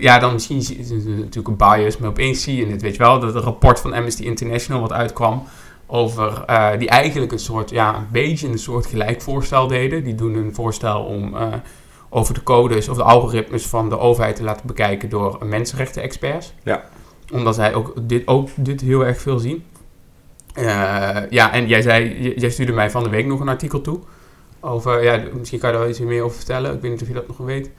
Ja, 0.00 0.18
dan 0.18 0.32
misschien 0.32 0.56
het 0.58 1.06
natuurlijk 1.06 1.48
een 1.48 1.56
bias, 1.56 1.98
maar 1.98 2.08
opeens 2.08 2.42
zie 2.42 2.56
je 2.56 2.66
het, 2.66 2.82
weet 2.82 2.96
je 2.96 3.02
wel. 3.02 3.20
Dat 3.20 3.34
een 3.34 3.40
rapport 3.40 3.80
van 3.80 3.92
Amnesty 3.92 4.22
International 4.22 4.80
wat 4.80 4.92
uitkwam 4.92 5.42
over... 5.86 6.44
eh, 6.46 6.78
die 6.78 6.88
eigenlijk 6.88 7.32
een 7.32 7.38
soort, 7.38 7.70
ja, 7.70 7.96
een 7.96 8.06
beetje 8.12 8.48
een 8.48 8.58
soort 8.58 8.86
gelijk 8.86 9.22
voorstel 9.22 9.66
deden. 9.66 10.04
Die 10.04 10.14
doen 10.14 10.34
een 10.34 10.54
voorstel 10.54 11.04
om 11.04 11.36
eh, 11.36 11.52
over 12.08 12.34
de 12.34 12.42
codes 12.42 12.88
of 12.88 12.96
de 12.96 13.02
algoritmes 13.02 13.66
van 13.66 13.88
de 13.88 13.98
overheid 13.98 14.36
te 14.36 14.42
laten 14.42 14.66
bekijken 14.66 15.08
door 15.08 15.38
mensenrechten-experts. 15.44 16.54
Ja. 16.62 16.84
Omdat 17.32 17.54
zij 17.54 17.74
ook 17.74 17.92
dit, 18.02 18.26
ook 18.26 18.48
dit 18.56 18.80
heel 18.80 19.06
erg 19.06 19.20
veel 19.20 19.38
zien. 19.38 19.64
Eh, 20.54 21.16
ja, 21.30 21.52
en 21.52 21.66
jij, 21.66 21.82
zei, 21.82 22.32
jij 22.36 22.50
stuurde 22.50 22.72
mij 22.72 22.90
van 22.90 23.02
de 23.02 23.08
week 23.08 23.26
nog 23.26 23.40
een 23.40 23.48
artikel 23.48 23.80
toe. 23.80 24.00
Over, 24.60 25.02
ja, 25.02 25.22
misschien 25.38 25.58
kan 25.58 25.68
je 25.68 25.74
daar 25.74 25.84
wel 25.84 25.94
iets 25.94 26.00
meer 26.00 26.22
over 26.22 26.36
vertellen. 26.36 26.74
Ik 26.74 26.80
weet 26.80 26.90
niet 26.90 27.02
of 27.02 27.08
je 27.08 27.14
dat 27.14 27.28
nog 27.28 27.36
weet. 27.36 27.70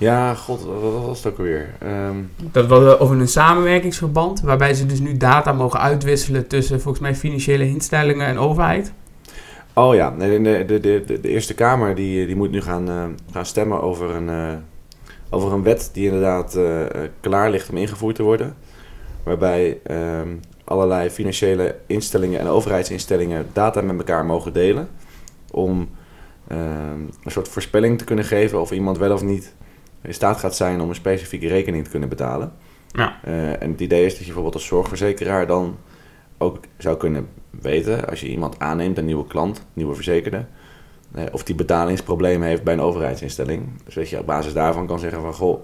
Ja, 0.00 0.34
god, 0.34 0.64
wat, 0.64 1.04
was 1.06 1.24
het 1.24 1.32
ook 1.32 1.38
alweer? 1.38 1.74
Ehm, 1.78 2.16
Dat 2.52 2.66
was 2.66 2.94
eh, 2.94 3.00
over 3.02 3.20
een 3.20 3.28
samenwerkingsverband. 3.28 4.40
Waarbij 4.40 4.74
ze 4.74 4.86
dus 4.86 5.00
nu 5.00 5.16
data 5.16 5.52
mogen 5.52 5.80
uitwisselen 5.80 6.46
tussen 6.46 6.80
volgens 6.80 7.02
mij 7.02 7.14
financiële 7.14 7.66
instellingen 7.66 8.26
en 8.26 8.38
overheid. 8.38 8.92
Oh 9.74 9.94
ja, 9.94 10.10
de, 10.10 10.42
de, 10.66 10.80
de, 10.80 11.04
de, 11.20 11.28
Eerste 11.28 11.54
Kamer 11.54 11.94
die, 11.94 12.26
die 12.26 12.36
moet 12.36 12.50
nu 12.50 12.60
gaan, 12.60 12.88
eh, 12.88 13.04
gaan 13.32 13.46
stemmen 13.46 13.82
over 13.82 14.10
een, 14.10 14.28
eh, 14.28 14.54
over 15.30 15.52
een 15.52 15.62
wet 15.62 15.90
die 15.92 16.04
inderdaad 16.04 16.54
eh, 16.54 16.84
klaar 17.20 17.50
ligt 17.50 17.70
om 17.70 17.76
ingevoerd 17.76 18.14
te 18.14 18.22
worden. 18.22 18.54
Waarbij 19.22 19.78
ehm, 19.82 20.28
allerlei 20.64 21.10
financiële 21.10 21.76
instellingen 21.86 22.40
en 22.40 22.46
overheidsinstellingen 22.46 23.46
data 23.52 23.80
met 23.80 23.96
elkaar 23.96 24.24
mogen 24.24 24.52
delen. 24.52 24.88
Om 25.50 25.88
ehm, 26.48 27.00
een 27.24 27.30
soort 27.30 27.48
voorspelling 27.48 27.98
te 27.98 28.04
kunnen 28.04 28.24
geven 28.24 28.60
of 28.60 28.70
iemand 28.70 28.98
wel 28.98 29.12
of 29.12 29.22
niet 29.22 29.54
in 30.02 30.14
staat 30.14 30.38
gaat 30.38 30.56
zijn 30.56 30.80
om 30.80 30.88
een 30.88 30.94
specifieke 30.94 31.48
rekening 31.48 31.84
te 31.84 31.90
kunnen 31.90 32.08
betalen. 32.08 32.52
Ja. 32.92 33.18
Eh, 33.22 33.62
en 33.62 33.70
het 33.70 33.80
idee 33.80 34.04
is 34.04 34.10
dat 34.10 34.18
je 34.18 34.24
bijvoorbeeld 34.24 34.54
als 34.54 34.66
zorgverzekeraar 34.66 35.46
dan 35.46 35.76
ook 36.38 36.58
zou 36.78 36.96
kunnen 36.96 37.28
weten, 37.50 38.08
als 38.08 38.20
je 38.20 38.28
iemand 38.28 38.58
aanneemt, 38.58 38.98
een 38.98 39.04
nieuwe 39.04 39.26
klant, 39.26 39.66
nieuwe 39.72 39.94
verzekerde, 39.94 40.44
eh, 41.12 41.24
of 41.32 41.42
die 41.44 41.54
betalingsproblemen 41.54 42.48
heeft 42.48 42.62
bij 42.62 42.74
een 42.74 42.80
overheidsinstelling. 42.80 43.68
Dus 43.84 43.94
dat 43.94 44.08
je 44.08 44.18
op 44.18 44.26
basis 44.26 44.52
daarvan 44.52 44.86
kan 44.86 44.98
zeggen 44.98 45.20
van, 45.20 45.34
goh, 45.34 45.60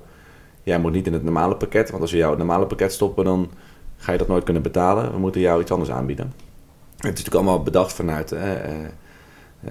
jij 0.63 0.79
moet 0.79 0.93
niet 0.93 1.07
in 1.07 1.13
het 1.13 1.23
normale 1.23 1.57
pakket, 1.57 1.91
want 1.91 2.03
als 2.03 2.11
we 2.11 2.17
jou 2.17 2.31
het 2.31 2.39
normale 2.39 2.67
pakket 2.67 2.93
stoppen, 2.93 3.25
dan 3.25 3.51
ga 3.97 4.13
je 4.13 4.19
dat 4.19 4.29
nooit 4.29 4.45
kunnen 4.45 4.63
betalen. 4.63 5.13
We 5.13 5.19
moeten 5.19 5.41
jou 5.41 5.61
iets 5.61 5.71
anders 5.71 5.91
aanbieden. 5.91 6.33
Het 6.97 7.05
is 7.05 7.11
natuurlijk 7.11 7.35
allemaal 7.35 7.63
bedacht 7.63 7.93
vanuit 7.93 8.33
eh, 8.33 8.53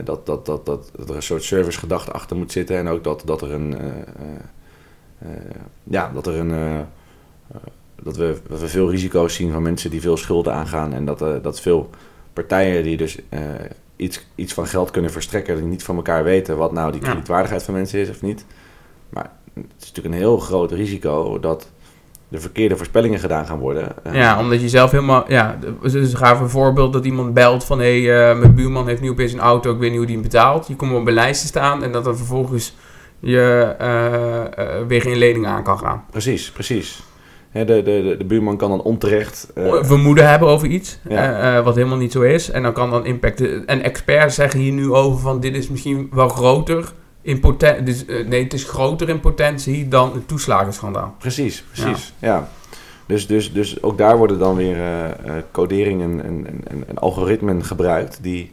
dat, 0.03 0.25
dat, 0.25 0.45
dat, 0.45 0.65
dat, 0.65 0.91
dat 0.95 1.10
er 1.10 1.15
een 1.15 1.23
soort 1.23 1.43
servicegedachte 1.43 2.12
achter 2.12 2.38
moet 2.38 2.51
zitten 2.51 2.77
en 2.77 2.88
ook 2.88 3.03
dat, 3.03 3.21
dat 3.25 3.41
er 3.41 3.51
een, 3.51 3.77
eh, 3.77 3.88
eh, 3.88 3.97
eh, 5.19 5.29
ja, 5.84 6.12
dat 6.13 6.27
er 6.27 6.36
een, 6.36 6.86
dat, 8.03 8.17
we, 8.17 8.38
dat 8.47 8.60
we 8.60 8.67
veel 8.67 8.89
risico's 8.89 9.36
zien 9.36 9.51
van 9.51 9.62
mensen 9.62 9.89
die 9.89 10.01
veel 10.01 10.17
schulden 10.17 10.53
aangaan 10.53 10.93
en 10.93 11.05
dat, 11.05 11.19
dat 11.43 11.60
veel 11.60 11.89
partijen 12.34 12.84
die 12.84 12.97
dus 12.97 13.19
iets, 13.95 14.25
iets 14.36 14.53
van 14.53 14.67
geld 14.67 14.91
kunnen 14.91 15.12
verstrekken, 15.12 15.55
die 15.55 15.65
niet 15.65 15.84
van 15.84 15.95
elkaar 15.95 16.23
weten 16.23 16.58
wat 16.58 16.71
nou 16.71 16.91
die 16.91 17.01
kredietwaardigheid 17.01 17.63
van 17.63 17.73
mensen 17.73 17.99
is 17.99 18.10
of 18.10 18.21
niet. 18.21 18.45
Maar 19.10 19.31
het 19.53 19.65
is 19.79 19.88
natuurlijk 19.88 20.15
een 20.15 20.21
heel 20.21 20.38
groot 20.38 20.71
risico 20.71 21.39
dat 21.39 21.69
de 22.35 22.41
verkeerde 22.41 22.75
voorspellingen 22.77 23.19
gedaan 23.19 23.45
gaan 23.45 23.59
worden. 23.59 24.03
Eh, 24.03 24.13
Ja, 24.13 24.39
omdat 24.39 24.61
je 24.61 24.69
zelf 24.69 24.91
helemaal... 24.91 25.25
Ja, 25.27 25.57
dus 25.81 26.13
gaven 26.13 26.43
een 26.43 26.49
voorbeeld 26.49 26.93
dat 26.93 27.05
iemand 27.05 27.33
belt 27.33 27.63
van... 27.63 27.79
Hé, 27.79 28.03
hey, 28.03 28.29
eh, 28.31 28.37
mijn 28.39 28.55
buurman 28.55 28.87
heeft 28.87 29.01
nu 29.01 29.09
opeens 29.09 29.33
een 29.33 29.39
auto, 29.39 29.73
ik 29.73 29.79
weet 29.79 29.89
niet 29.89 29.97
hoe 29.97 30.07
die 30.07 30.15
hem 30.15 30.23
betaalt. 30.25 30.67
Je 30.67 30.75
komt 30.75 30.93
op 30.93 31.07
een 31.07 31.13
lijst 31.13 31.41
te 31.41 31.47
staan 31.47 31.83
en 31.83 31.91
dat 31.91 32.03
dan 32.03 32.17
vervolgens 32.17 32.75
je 33.19 33.75
eh, 33.77 34.63
weer 34.87 35.01
geen 35.01 35.17
lening 35.17 35.45
aan 35.45 35.63
kan 35.63 35.77
gaan. 35.79 36.03
Precies, 36.11 36.51
precies. 36.51 37.03
De, 37.51 37.65
de, 37.65 37.83
de, 37.83 38.15
de 38.17 38.25
buurman 38.25 38.57
kan 38.57 38.69
dan 38.69 38.81
onterecht. 38.81 39.51
vermoeden 39.81 40.29
hebben 40.29 40.47
over 40.47 40.67
iets, 40.67 40.99
Ja. 41.09 41.61
wat 41.63 41.75
helemaal 41.75 41.97
niet 41.97 42.11
zo 42.11 42.21
is. 42.21 42.51
En 42.51 42.63
dan 42.63 42.73
kan 42.73 42.89
dan 42.89 43.05
impact... 43.05 43.65
En 43.65 43.81
experts 43.83 44.35
zeggen 44.35 44.59
hier 44.59 44.71
nu 44.71 44.91
over 44.91 45.19
van 45.19 45.39
dit 45.39 45.55
is 45.55 45.69
misschien 45.69 46.09
wel 46.11 46.29
groter 46.29 46.93
in 47.25 47.39
potentie... 47.39 47.83
Dus, 47.83 48.05
eh, 48.05 48.27
nee, 48.27 48.43
het 48.43 48.53
is 48.53 48.63
groter 48.63 49.09
in 49.09 49.19
potentie 49.19 49.88
dan 49.88 50.13
het 50.13 50.27
toeslagenschandaal. 50.27 51.15
Precies, 51.19 51.63
precies. 51.71 52.13
Ja. 52.19 52.49
Dus, 53.05 53.27
dus, 53.27 53.53
dus 53.53 53.83
ook 53.83 53.97
daar 53.97 54.17
worden 54.17 54.39
dan 54.39 54.55
weer 54.55 54.75
eh, 54.75 55.05
eh, 55.05 55.43
coderingen 55.51 56.23
en, 56.23 56.47
en, 56.47 56.61
en, 56.67 56.88
en 56.88 56.97
algoritmen 56.97 57.63
gebruikt 57.63 58.19
die 58.21 58.51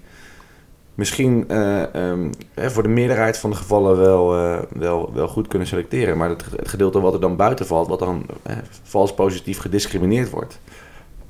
misschien 0.95 1.49
eh, 1.49 1.95
ehm, 1.95 2.31
voor 2.57 2.83
de 2.83 2.89
meerderheid 2.89 3.39
van 3.39 3.51
de 3.51 3.57
gevallen 3.57 3.97
wel, 3.97 4.29
wel, 4.73 5.13
wel 5.15 5.29
goed 5.29 5.49
kunnen 5.49 5.69
selecteren. 5.69 6.17
Maar 6.17 6.29
het, 6.29 6.45
het 6.57 6.69
gedeelte 6.69 7.01
wat 7.01 7.15
er 7.15 7.21
dan 7.21 7.37
buiten 7.37 7.67
valt, 7.67 7.89
wat 7.89 7.99
dan 7.99 8.27
eh, 8.43 8.57
vals 8.83 9.15
positief 9.15 9.59
gediscrimineerd 9.59 10.31
wordt, 10.31 10.59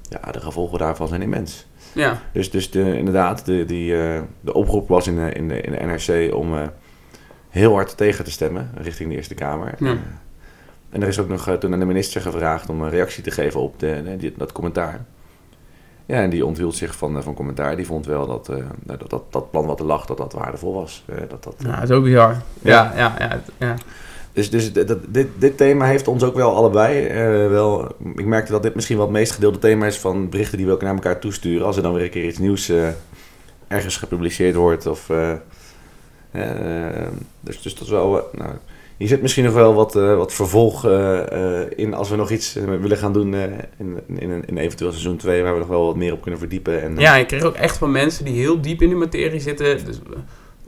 ja, 0.09 0.33
de 0.33 0.41
gevolgen 0.41 0.79
daarvan 0.79 1.09
zijn 1.09 1.23
immens. 1.23 1.67
Ja, 1.93 2.23
Dus, 2.33 2.51
dus 2.51 2.71
de, 2.71 2.97
inderdaad, 2.97 3.45
de, 3.45 3.65
die, 3.65 3.91
de 4.41 4.55
oproep 4.55 4.89
was 4.89 5.07
in 5.07 5.17
de, 5.17 5.33
in 5.33 5.49
de, 5.49 5.61
in 5.61 5.73
de 5.73 5.79
NRC 5.79 6.35
om 6.35 6.55
heel 7.53 7.73
hard 7.73 7.97
tegen 7.97 8.25
te 8.25 8.31
stemmen 8.31 8.71
richting 8.75 9.09
de 9.09 9.17
Eerste 9.17 9.35
Kamer. 9.35 9.75
Ja. 9.79 9.87
Eh, 9.87 9.97
en 10.91 11.03
er 11.03 11.09
is 11.09 11.19
ook 11.19 11.29
nog 11.29 11.49
eh, 11.49 11.55
toen 11.55 11.73
aan 11.73 11.79
de 11.79 11.85
minister 11.85 12.21
gevraagd 12.21 12.69
om 12.69 12.83
een 12.83 12.91
reactie 12.91 13.23
te 13.23 13.31
geven 13.31 13.61
op 13.61 13.79
de, 13.79 14.17
die, 14.19 14.35
dat 14.37 14.53
commentaar. 14.53 15.05
Ja, 16.07 16.23
en 16.23 16.31
die 16.31 16.47
onthield 16.47 16.77
zich 16.77 16.97
van, 16.97 17.17
eh, 17.17 17.23
van 17.23 17.35
commentaar. 17.35 17.77
Die 17.77 17.87
vond 17.87 18.07
wel 18.07 18.27
dat, 18.27 18.49
nou, 18.49 18.99
dat, 18.99 19.11
dat 19.11 19.23
dat 19.31 19.51
plan 19.51 19.67
wat 19.67 19.81
er 19.81 19.87
lag, 19.87 20.07
dat 20.07 20.17
dat 20.17 20.33
waardevol 20.33 20.75
was. 20.75 21.05
Dat, 21.29 21.43
dat, 21.43 21.55
ja 21.59 21.75
dat 21.75 21.91
is 21.91 21.97
ook 21.97 22.05
bizar. 22.05 22.37
Ja, 22.61 22.93
ja, 22.97 23.15
ja. 23.19 23.41
ja, 23.59 23.75
Dus, 24.33 24.51
dus 24.51 24.73
dat, 24.73 24.99
dit, 25.09 25.27
dit 25.39 25.57
thema 25.57 25.87
heeft 25.87 26.09
ons 26.09 26.23
ook 26.23 26.35
wel 26.35 26.55
allebei 26.55 27.09
wel... 27.49 27.95
Ik 28.17 28.27
merkte 28.27 28.53
dat 28.53 28.63
dit 28.63 28.75
misschien 28.75 28.97
wel 28.97 29.07
het 29.07 29.15
meest 29.15 29.33
gedeelde 29.33 29.59
thema 29.59 29.87
is 29.87 29.99
van 29.99 30.29
berichten 30.29 30.59
die 30.59 30.67
we 30.67 30.73
ook 30.73 30.83
naar 30.83 30.95
elkaar 30.95 31.19
toesturen. 31.19 31.67
Als 31.67 31.77
er 31.77 31.83
dan 31.83 31.93
weer 31.93 32.05
een 32.05 32.11
keer 32.11 32.27
iets 32.27 32.39
nieuws 32.39 32.73
ergens 33.69 33.97
gepubliceerd 33.97 34.55
wordt. 34.55 34.87
Of, 34.87 35.11
dus, 37.41 37.63
dus 37.63 37.75
dat 37.75 37.83
is 37.83 37.91
wel... 37.91 38.19
eh, 38.19 38.39
nou, 38.39 38.51
hier 38.97 39.09
zit 39.09 39.23
misschien 39.23 39.45
nog 39.45 39.55
wel 39.55 39.75
wat, 39.75 39.97
eh, 39.97 40.17
wat 40.17 40.33
vervolg 40.33 40.87
eh, 40.87 41.61
in 41.77 41.95
als 41.95 42.11
we 42.11 42.17
nog 42.17 42.31
iets 42.31 42.53
willen 42.55 42.97
gaan 42.97 43.13
doen 43.13 43.35
in, 43.35 43.53
in, 43.79 44.01
in, 44.19 44.45
in 44.47 44.57
eventueel 44.57 44.91
seizoen 44.91 45.17
2, 45.17 45.43
waar 45.43 45.53
we 45.53 45.59
nog 45.59 45.69
wel 45.69 45.87
wat 45.87 45.97
meer 45.97 46.13
op 46.13 46.23
kunnen 46.23 46.41
verdiepen. 46.41 46.83
En, 46.83 46.97
Ja, 46.97 47.17
ik 47.17 47.27
kreeg 47.27 47.43
ook 47.43 47.55
echt 47.55 47.79
van 47.79 47.91
mensen 47.91 48.25
die 48.25 48.35
heel 48.35 48.61
diep 48.61 48.83
in 48.83 48.89
de 48.89 48.95
materie 48.95 49.41
zitten. 49.41 49.85
Dus, 49.85 49.99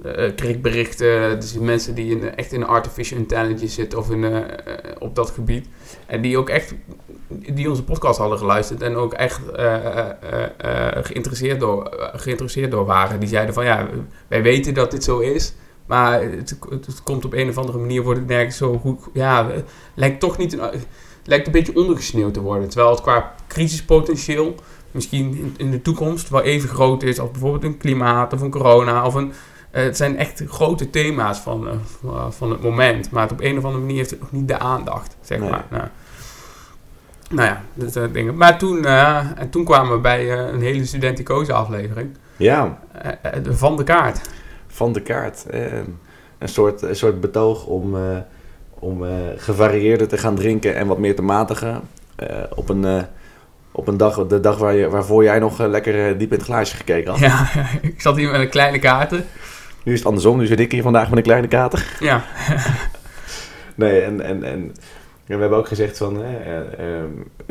eh, 0.02 0.50
eh, 0.50 0.60
berichten, 0.60 1.40
dus 1.40 1.58
mensen 1.58 1.94
die 1.94 2.10
in, 2.10 2.34
echt 2.34 2.52
in 2.52 2.66
artificial 2.66 3.18
intelligence 3.18 3.74
zitten 3.74 3.98
of 3.98 4.10
in, 4.10 4.24
eh, 4.24 4.36
eh, 4.36 4.44
op 4.98 5.14
dat 5.14 5.30
gebied. 5.30 5.66
En 6.06 6.20
die 6.20 6.38
ook 6.38 6.48
echt, 6.48 6.74
die 7.28 7.70
onze 7.70 7.84
podcast 7.84 8.18
hadden 8.18 8.38
geluisterd 8.38 8.82
en 8.82 8.96
ook 8.96 9.12
echt 9.12 9.50
eh, 9.52 9.74
eh, 9.74 10.10
eh, 10.20 10.96
eh, 10.96 11.04
geïnteresseerd, 11.04 11.60
door, 11.60 11.86
eh, 11.86 12.20
geïnteresseerd 12.20 12.70
door 12.70 12.84
waren. 12.84 13.20
Die 13.20 13.28
zeiden 13.28 13.54
van 13.54 13.64
ja, 13.64 13.88
wij 14.28 14.42
weten 14.42 14.74
dat 14.74 14.90
dit 14.90 15.04
zo 15.04 15.18
is. 15.18 15.54
Maar 15.86 16.22
het, 16.22 16.58
het 16.70 17.02
komt 17.02 17.24
op 17.24 17.32
een 17.32 17.48
of 17.48 17.58
andere 17.58 17.78
manier, 17.78 18.02
wordt 18.02 18.18
het 18.18 18.28
nergens 18.28 18.56
zo 18.56 18.78
goed. 18.78 19.00
Ja, 19.12 19.50
het 19.50 19.64
lijkt 19.94 20.20
toch 20.20 20.38
niet. 20.38 20.52
Een, 20.52 20.70
lijkt 21.24 21.46
een 21.46 21.52
beetje 21.52 21.76
ondergesneeuwd 21.76 22.34
te 22.34 22.40
worden. 22.40 22.68
Terwijl 22.68 22.90
het 22.90 23.00
qua 23.00 23.34
crisispotentieel 23.48 24.54
misschien 24.90 25.36
in, 25.36 25.54
in 25.56 25.70
de 25.70 25.82
toekomst 25.82 26.28
wel 26.28 26.42
even 26.42 26.68
groot 26.68 27.02
is 27.02 27.18
als 27.20 27.30
bijvoorbeeld 27.30 27.64
een 27.64 27.76
klimaat 27.76 28.32
of 28.32 28.40
een 28.40 28.50
corona 28.50 29.06
of 29.06 29.14
een. 29.14 29.32
Eh, 29.74 29.82
het 29.84 29.96
zijn 29.96 30.18
echt 30.18 30.42
grote 30.48 30.90
thema's 30.90 31.38
van, 31.38 31.68
eh, 31.68 31.74
van- 32.00 32.32
van 32.32 32.50
het 32.50 32.62
moment. 32.62 33.10
Maar 33.10 33.22
het 33.22 33.32
op 33.32 33.40
een 33.40 33.58
of 33.58 33.64
andere 33.64 33.82
manier 33.82 33.96
heeft 33.96 34.10
het 34.10 34.20
nog 34.20 34.32
niet 34.32 34.48
de 34.48 34.58
aandacht, 34.58 35.16
zeg 35.20 35.38
Nee. 35.38 35.50
maar. 35.50 35.64
Nou, 35.70 35.82
nou 37.30 37.48
ja, 37.48 37.62
dat 37.74 37.92
soort 37.92 38.14
dingen. 38.14 38.36
Maar 38.36 38.58
toen, 38.58 38.84
eh, 38.84 39.16
en 39.36 39.50
toen 39.50 39.64
kwamen 39.64 39.92
we 39.92 39.98
bij 39.98 40.38
een 40.38 40.60
hele 40.60 40.84
studenticoze 40.84 41.52
aflevering. 41.52 42.16
ja, 42.36 42.78
van 43.50 43.76
de 43.76 43.84
kaart. 43.84 44.20
van 44.66 44.92
de 44.92 45.00
kaart. 45.02 45.44
een, 46.38 46.48
soort, 46.48 46.82
een 46.82 46.96
soort 46.96 47.20
betoog 47.20 47.66
om, 47.66 47.96
om 48.78 49.04
gevarieerder 49.36 50.08
te 50.08 50.18
gaan 50.18 50.34
drinken 50.34 50.74
en 50.76 50.86
wat 50.86 50.98
meer 50.98 51.16
te 51.16 51.22
matigen. 51.22 51.80
op 52.54 52.68
een, 52.68 53.06
op 53.72 53.88
een 53.88 53.96
dag, 53.96 54.26
de 54.26 54.40
dag 54.40 54.58
waar 54.58 54.74
je, 54.74 54.88
waarvoor 54.88 55.22
jij 55.22 55.38
nog 55.38 55.58
lekker 55.58 56.18
diep 56.18 56.30
in 56.32 56.36
het 56.38 56.46
glaasje 56.46 56.76
gekeken 56.76 57.10
had. 57.10 57.20
Ja, 57.20 57.46
ik 57.82 58.00
zat 58.00 58.16
hier 58.16 58.30
met 58.30 58.40
een 58.40 58.48
kleine 58.48 58.78
kaarten. 58.78 59.24
Nu 59.84 59.92
is 59.92 59.98
het 59.98 60.08
andersom, 60.08 60.38
nu 60.38 60.46
zit 60.46 60.60
ik 60.60 60.72
hier 60.72 60.82
vandaag 60.82 61.08
met 61.08 61.16
een 61.18 61.24
kleine 61.24 61.48
kater. 61.48 61.96
Ja, 62.00 62.24
Nee, 63.74 64.00
en, 64.00 64.20
en, 64.20 64.42
en 64.42 64.72
we 65.26 65.34
hebben 65.36 65.58
ook 65.58 65.68
gezegd 65.68 65.98
van, 65.98 66.16
hè, 66.24 66.36
eh, 66.36 66.98
eh, 67.00 67.04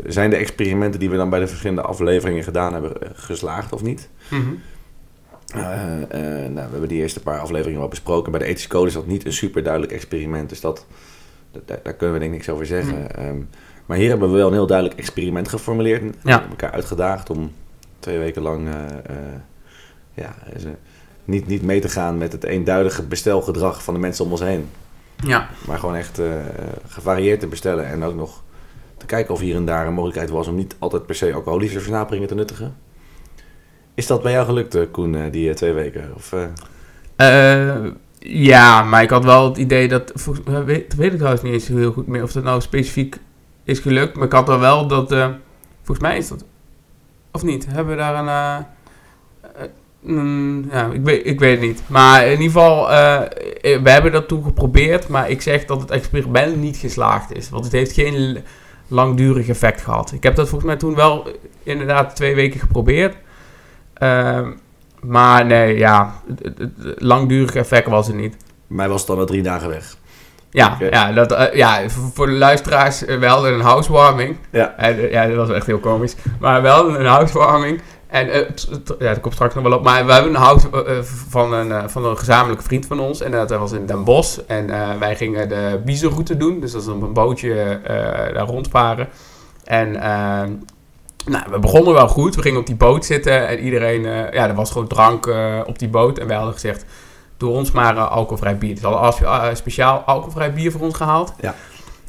zijn 0.06 0.30
de 0.30 0.36
experimenten 0.36 1.00
die 1.00 1.10
we 1.10 1.16
dan 1.16 1.30
bij 1.30 1.40
de 1.40 1.46
verschillende 1.46 1.82
afleveringen 1.82 2.44
gedaan 2.44 2.72
hebben 2.72 3.02
eh, 3.02 3.08
geslaagd 3.14 3.72
of 3.72 3.82
niet? 3.82 4.08
Mhm. 4.30 4.40
Eh, 5.54 5.60
nou, 5.60 6.54
we 6.54 6.60
hebben 6.70 6.88
die 6.88 7.00
eerste 7.00 7.20
paar 7.20 7.38
afleveringen 7.40 7.78
wel 7.80 7.88
besproken. 7.88 8.30
Bij 8.32 8.40
de 8.40 8.46
ethische 8.46 8.68
code 8.68 8.86
is 8.86 8.92
dat 8.94 9.06
niet 9.06 9.24
een 9.26 9.32
super 9.32 9.62
duidelijk 9.62 9.92
experiment, 9.92 10.48
dus 10.48 10.60
dat, 10.60 10.86
dat- 11.52 11.68
daar, 11.68 11.78
daar 11.82 11.94
kunnen 11.94 12.14
we 12.14 12.20
denk 12.20 12.32
ik 12.32 12.38
niks 12.38 12.50
over 12.52 12.66
zeggen. 12.66 13.16
Ehm, 13.16 13.36
maar 13.86 13.96
hier 13.96 14.08
hebben 14.08 14.30
we 14.30 14.36
wel 14.36 14.46
een 14.46 14.52
heel 14.52 14.66
duidelijk 14.66 14.98
experiment 14.98 15.48
geformuleerd. 15.48 16.02
Ja. 16.02 16.30
hebben 16.30 16.50
elkaar 16.50 16.70
uitgedaagd 16.72 17.30
om 17.30 17.52
twee 17.98 18.18
weken 18.18 18.42
lang 18.42 18.68
ja, 20.14 20.34
niet, 21.24 21.46
niet 21.46 21.62
mee 21.62 21.80
te 21.80 21.88
gaan 21.88 22.18
met 22.18 22.32
het 22.32 22.44
eenduidige 22.44 23.02
bestelgedrag 23.02 23.82
van 23.82 23.94
de 23.94 24.00
mensen 24.00 24.24
om 24.24 24.30
ons 24.30 24.40
heen. 24.40 24.68
ja. 25.24 25.48
Maar 25.66 25.78
gewoon 25.78 25.94
echt 25.96 26.18
eh, 26.18 26.26
gevarieerd 26.88 27.40
te 27.40 27.46
bestellen. 27.46 27.86
En 27.86 28.02
ook 28.02 28.14
nog 28.14 28.42
te 28.96 29.06
kijken 29.06 29.34
of 29.34 29.40
hier 29.40 29.56
en 29.56 29.64
daar 29.64 29.86
een 29.86 29.92
mogelijkheid 29.94 30.30
was 30.30 30.46
om 30.46 30.54
niet 30.54 30.76
altijd 30.78 31.06
per 31.06 31.14
se 31.14 31.32
alcoholische 31.34 31.78
versnaperingen 31.78 32.28
te 32.28 32.34
nuttigen. 32.34 32.76
Is 33.94 34.06
dat 34.06 34.22
bij 34.22 34.32
jou 34.32 34.46
gelukt, 34.46 34.74
eh, 34.74 34.82
Koen, 34.90 35.14
eh, 35.14 35.32
die 35.32 35.48
eh, 35.48 35.54
twee 35.54 35.72
weken? 35.72 36.12
Of, 36.14 36.32
eh, 36.32 36.44
Eh, 37.16 37.84
ja, 38.18 38.82
maar 38.82 39.02
ik 39.02 39.10
had 39.10 39.24
wel 39.24 39.44
het 39.48 39.56
idee 39.56 39.88
dat. 39.88 40.12
volgens- 40.14 40.64
weet, 40.64 40.94
weet 40.94 41.10
ik 41.10 41.16
trouwens 41.16 41.42
niet 41.42 41.52
eens 41.52 41.68
heel 41.68 41.92
goed 41.92 42.06
meer 42.06 42.22
of 42.22 42.32
dat 42.32 42.42
nou 42.44 42.60
specifiek 42.60 43.16
is 43.64 43.78
gelukt. 43.78 44.16
Maar 44.16 44.26
ik 44.26 44.32
had 44.32 44.48
er 44.48 44.58
wel 44.60 44.86
dat. 44.86 45.12
eh, 45.12 45.28
volgens 45.82 46.06
mij 46.08 46.16
is 46.16 46.28
dat. 46.28 46.44
Of 47.32 47.42
niet? 47.42 47.66
Hebben 47.66 47.94
we 47.96 48.00
daar 48.00 48.14
een. 48.58 48.64
Mm, 50.04 50.68
ja, 50.70 50.88
ik 50.92 51.00
weet, 51.04 51.26
ik 51.26 51.38
weet 51.40 51.58
het 51.58 51.66
niet. 51.68 51.82
Maar 51.86 52.24
in 52.24 52.30
ieder 52.30 52.44
geval, 52.44 52.90
eh, 52.90 53.14
eh, 53.20 53.82
we 53.82 53.90
hebben 53.90 54.12
dat 54.12 54.28
toen 54.28 54.42
geprobeerd. 54.44 55.08
Maar 55.08 55.30
ik 55.30 55.42
zeg 55.42 55.64
dat 55.64 55.80
het 55.80 55.90
experiment 55.90 56.56
niet 56.56 56.76
geslaagd 56.76 57.32
is. 57.36 57.50
Want 57.50 57.64
het 57.64 57.72
heeft 57.72 57.92
geen 57.92 58.38
langdurig 58.88 59.48
effect 59.48 59.80
gehad. 59.82 60.12
Ik 60.12 60.22
heb 60.22 60.34
dat 60.36 60.48
volgens 60.48 60.70
mij 60.70 60.78
toen 60.78 60.94
wel 60.94 61.26
eh, 61.26 61.32
inderdaad 61.62 62.16
twee 62.16 62.34
weken 62.34 62.60
geprobeerd. 62.60 63.16
Ehm, 63.94 64.50
maar 65.00 65.46
nee, 65.46 65.78
ja, 65.78 66.14
het, 66.28 66.40
het- 66.58 66.58
het 66.82 67.02
langdurig 67.02 67.54
effect 67.54 67.88
was 67.88 68.08
er 68.08 68.14
niet. 68.14 68.36
mij 68.66 68.88
was 68.88 68.98
het 68.98 69.06
dan 69.08 69.18
al 69.18 69.26
drie 69.26 69.42
dagen 69.42 69.68
weg. 69.68 69.96
Ja, 70.50 70.76
ja, 70.90 71.12
dat, 71.12 71.50
ja 71.52 71.88
voor 71.88 72.26
de 72.26 72.32
luisteraars, 72.32 73.00
we 73.00 73.26
hadden 73.26 73.52
een 73.54 73.60
housewarming. 73.60 74.36
Ja. 74.50 74.74
En, 74.76 75.10
ja, 75.10 75.26
dat 75.26 75.36
was 75.36 75.50
echt 75.56 75.66
heel 75.66 75.78
komisch. 75.78 76.14
Maar 76.40 76.62
we 76.62 76.68
hadden 76.68 77.00
een 77.00 77.06
housewarming. 77.06 77.80
En 78.14 78.30
eh, 78.30 78.40
ja, 78.98 79.08
dat 79.08 79.20
komt 79.20 79.34
straks 79.34 79.54
nog 79.54 79.64
wel 79.64 79.72
op. 79.72 79.84
Maar 79.84 80.06
we 80.06 80.12
hebben 80.12 80.34
een 80.34 80.40
house 80.40 80.68
eh, 80.70 80.98
eh, 80.98 81.04
van, 81.04 81.52
een, 81.52 81.90
van 81.90 82.04
een 82.04 82.18
gezamenlijke 82.18 82.64
vriend 82.64 82.86
van 82.86 83.00
ons. 83.00 83.20
En 83.20 83.30
dat 83.30 83.50
was 83.50 83.72
in 83.72 83.86
Den 83.86 84.04
Bosch. 84.04 84.38
En 84.46 84.66
wij 84.98 85.16
gingen 85.16 85.48
de 85.48 85.80
biezenroute 85.84 86.36
doen. 86.36 86.60
Dus 86.60 86.72
dat 86.72 86.82
is 86.82 86.88
op 86.88 87.02
een 87.02 87.12
bootje 87.12 87.80
daar 88.34 88.46
rondvaren. 88.46 89.08
En 89.64 89.92
nou, 91.26 91.44
we 91.50 91.58
begonnen 91.58 91.94
wel 91.94 92.08
goed. 92.08 92.34
We 92.34 92.42
gingen 92.42 92.60
op 92.60 92.66
die 92.66 92.74
boot 92.74 93.04
zitten. 93.04 93.48
En 93.48 93.58
iedereen, 93.58 94.02
ja, 94.32 94.48
er 94.48 94.54
was 94.54 94.70
gewoon 94.70 94.88
drank 94.88 95.34
op 95.66 95.78
die 95.78 95.88
boot. 95.88 96.18
En 96.18 96.26
wij 96.26 96.36
hadden 96.36 96.54
gezegd, 96.54 96.84
doe 97.36 97.50
ons 97.50 97.70
maar 97.70 97.98
alcoholvrij 97.98 98.58
bier. 98.58 98.74
Dus 98.74 98.84
hadden 98.84 99.56
speciaal 99.56 99.98
alcoholvrij 100.06 100.52
bier 100.52 100.72
voor 100.72 100.80
ons 100.80 100.94
gehaald. 100.94 101.32
Ja. 101.40 101.54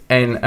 En 0.07 0.39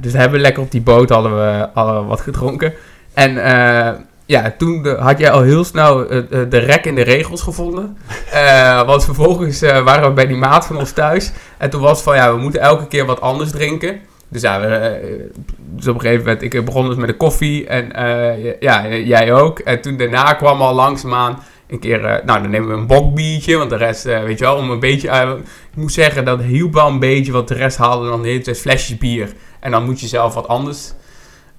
dus 0.00 0.12
hebben 0.12 0.32
we 0.32 0.38
lekker 0.38 0.62
op 0.62 0.70
die 0.70 0.82
boot 0.82 1.08
hadden 1.08 1.36
we, 1.36 1.68
hadden 1.74 2.00
we 2.00 2.06
wat 2.06 2.20
gedronken. 2.20 2.74
En 3.18 3.44
eh, 3.44 3.94
ja, 4.28 4.54
toen 4.58 4.82
de- 4.82 4.96
had 5.00 5.18
jij 5.18 5.30
al 5.30 5.42
heel 5.42 5.64
snel 5.64 6.08
eh, 6.08 6.18
eh, 6.18 6.24
de 6.50 6.58
rek 6.58 6.84
in 6.84 6.94
de 6.94 7.02
regels 7.02 7.42
gevonden. 7.42 7.96
Eh, 8.32 8.86
want 8.86 9.04
vervolgens 9.04 9.62
eh, 9.62 9.82
waren 9.84 10.08
we 10.08 10.14
bij 10.14 10.26
die 10.26 10.36
maat 10.36 10.66
van 10.66 10.76
ons 10.76 10.92
thuis. 10.92 11.32
En 11.58 11.70
toen 11.70 11.80
was 11.80 11.90
het 11.90 12.02
van, 12.02 12.16
ja, 12.16 12.34
we 12.34 12.40
moeten 12.40 12.60
elke 12.60 12.86
keer 12.86 13.04
wat 13.06 13.20
anders 13.20 13.50
drinken. 13.50 14.00
Dus 14.28 14.42
ja, 14.42 14.60
we, 14.60 14.66
eh, 14.66 15.10
dus 15.56 15.88
op 15.88 15.94
een 15.94 16.00
gegeven 16.00 16.24
moment, 16.24 16.42
ik 16.42 16.64
begon 16.64 16.86
dus 16.88 16.96
met 16.96 17.08
de 17.08 17.16
koffie 17.16 17.66
en 17.66 17.92
eh, 17.92 18.60
ja, 18.60 18.88
jij 18.88 19.32
ook. 19.32 19.58
En 19.58 19.80
toen 19.80 19.96
daarna 19.96 20.32
kwam 20.32 20.60
al 20.62 20.74
langzaamaan 20.74 21.38
een 21.68 21.78
keer, 21.78 22.04
eh, 22.04 22.24
nou 22.24 22.42
dan 22.42 22.50
nemen 22.50 22.68
we 22.68 22.74
een 22.74 22.86
bokbiertje, 22.86 23.56
want 23.56 23.70
de 23.70 23.76
rest, 23.76 24.06
eh, 24.06 24.22
weet 24.22 24.38
je 24.38 24.44
wel, 24.44 24.56
om 24.56 24.70
een 24.70 24.80
beetje, 24.80 25.08
eh, 25.08 25.30
ik 25.70 25.76
moet 25.76 25.92
zeggen, 25.92 26.24
dat 26.24 26.42
hielp 26.42 26.72
wel 26.72 26.88
een 26.88 26.98
beetje, 26.98 27.32
want 27.32 27.48
de 27.48 27.54
rest 27.54 27.76
haalde 27.76 28.08
dan 28.08 28.22
de 28.22 28.28
hele 28.28 28.40
tijd 28.40 28.58
flesjes 28.60 28.98
bier. 28.98 29.32
En 29.60 29.70
dan 29.70 29.84
moet 29.84 30.00
je 30.00 30.06
zelf 30.06 30.34
wat 30.34 30.48
anders 30.48 30.92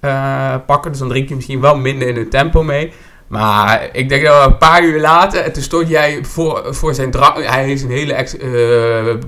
eh, 0.00 0.54
pakken, 0.66 0.90
dus 0.90 1.00
dan 1.00 1.08
drink 1.08 1.28
je 1.28 1.34
misschien 1.34 1.60
wel 1.60 1.76
minder 1.76 2.08
in 2.08 2.16
het 2.16 2.30
tempo 2.30 2.62
mee. 2.62 2.92
Maar 3.30 3.88
ik 3.92 4.08
denk 4.08 4.24
dat 4.24 4.46
een 4.46 4.58
paar 4.58 4.82
uur 4.82 5.00
later, 5.00 5.40
en 5.40 5.52
toen 5.52 5.62
stond 5.62 5.88
jij 5.88 6.18
voor, 6.22 6.66
voor 6.70 6.94
zijn 6.94 7.10
drank, 7.10 7.44
hij 7.44 7.64
heeft 7.64 7.82
een 7.82 7.90
hele 7.90 8.12
ex, 8.12 8.36
eh, 8.36 8.48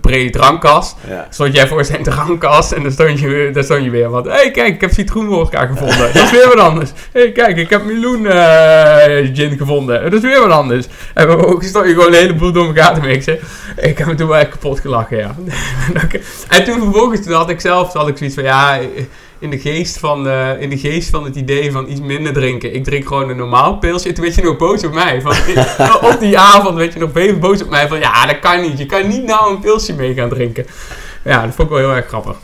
brede 0.01 0.31
drankkast 0.31 0.97
Ja. 1.09 1.27
stond 1.31 1.55
jij 1.55 1.69
voor 1.69 1.85
zijn 1.85 2.03
drankkast 2.03 2.73
en 2.73 2.83
dan 2.83 2.93
stond 2.93 3.21
je 3.21 3.29
weer, 3.29 3.53
dan 3.53 3.65
stond 3.65 3.85
je 3.85 3.91
weer 3.91 4.11
wat. 4.11 4.25
Hé, 4.25 4.31
hey, 4.31 4.51
kijk, 4.51 4.75
ik 4.75 4.81
heb 4.81 4.93
citroenwodka 4.93 5.67
gevonden. 5.67 6.13
Dat 6.13 6.23
is 6.23 6.31
weer 6.31 6.49
wat 6.49 6.59
anders. 6.59 6.91
Hé, 7.13 7.21
hey, 7.21 7.33
kijk, 7.33 7.57
ik 7.57 7.71
heb 7.71 7.85
meloen 7.85 8.27
eh, 8.27 9.31
gin 9.35 9.57
gevonden. 9.57 10.03
Dat 10.03 10.13
is 10.13 10.21
weer 10.21 10.41
wat 10.41 10.51
anders. 10.51 10.87
En 11.15 11.27
we 11.29 11.47
ook 11.47 11.63
stond 11.63 11.87
je 11.87 11.93
gewoon 11.93 12.09
een 12.13 12.19
heleboel 12.19 12.53
door 12.53 12.67
elkaar 12.67 12.95
te 12.95 13.01
mixen. 13.01 13.39
Ik 13.77 13.99
heb 13.99 14.07
me 14.07 14.15
toen 14.15 14.29
wel 14.29 14.39
echt 14.39 14.51
kapot 14.51 14.81
gelachen, 14.81 15.17
ja. 15.17 15.35
en 16.57 16.65
toen 16.65 16.81
vervolgens, 16.83 17.23
toen 17.23 17.35
had 17.35 17.51
ik 17.51 17.61
zelf, 17.61 17.91
toen 17.91 18.01
had 18.01 18.11
ik 18.11 18.17
zoiets 18.17 18.35
van, 18.37 18.45
ja, 18.45 18.79
in 19.43 19.51
de 19.51 19.59
geest 19.59 19.99
van, 19.99 20.29
eh, 20.29 20.61
in 20.61 20.71
de 20.71 20.79
geest 20.79 21.11
van 21.11 21.25
het 21.25 21.37
idee 21.37 21.73
van 21.73 21.91
iets 21.91 22.01
minder 22.01 22.33
drinken. 22.33 22.75
Ik 22.75 22.85
drink 22.85 23.07
gewoon 23.07 23.29
een 23.29 23.37
normaal 23.37 23.79
pilsje. 23.79 24.09
En 24.09 24.15
toen 24.15 24.25
werd 24.25 24.37
je 24.37 24.43
nog 24.43 24.57
boos 24.57 24.85
op 24.85 24.93
mij. 24.93 25.21
Van, 25.21 25.35
op 26.11 26.17
die 26.21 26.39
avond 26.39 26.77
werd 26.77 26.93
je 26.93 26.99
nog 26.99 27.15
even 27.15 27.41
boos 27.41 27.63
op 27.63 27.71
mij. 27.71 27.89
Van 27.89 27.99
ja, 27.99 28.27
dat 28.27 28.39
kan 28.39 28.61
niet. 28.61 28.79
Je 28.79 28.87
kan 28.87 29.09
niet 29.09 29.25
nou 29.25 29.51
een 29.51 29.61
pilsje 29.61 29.95
mee 29.95 30.15
gaan 30.15 30.29
drinken. 30.29 30.67
Ja, 31.25 31.47
dat 31.47 31.55
vond 31.55 31.69
ik 31.69 31.75
wel 31.75 31.85
heel 31.85 31.97
erg 31.97 32.07
grappig. 32.07 32.37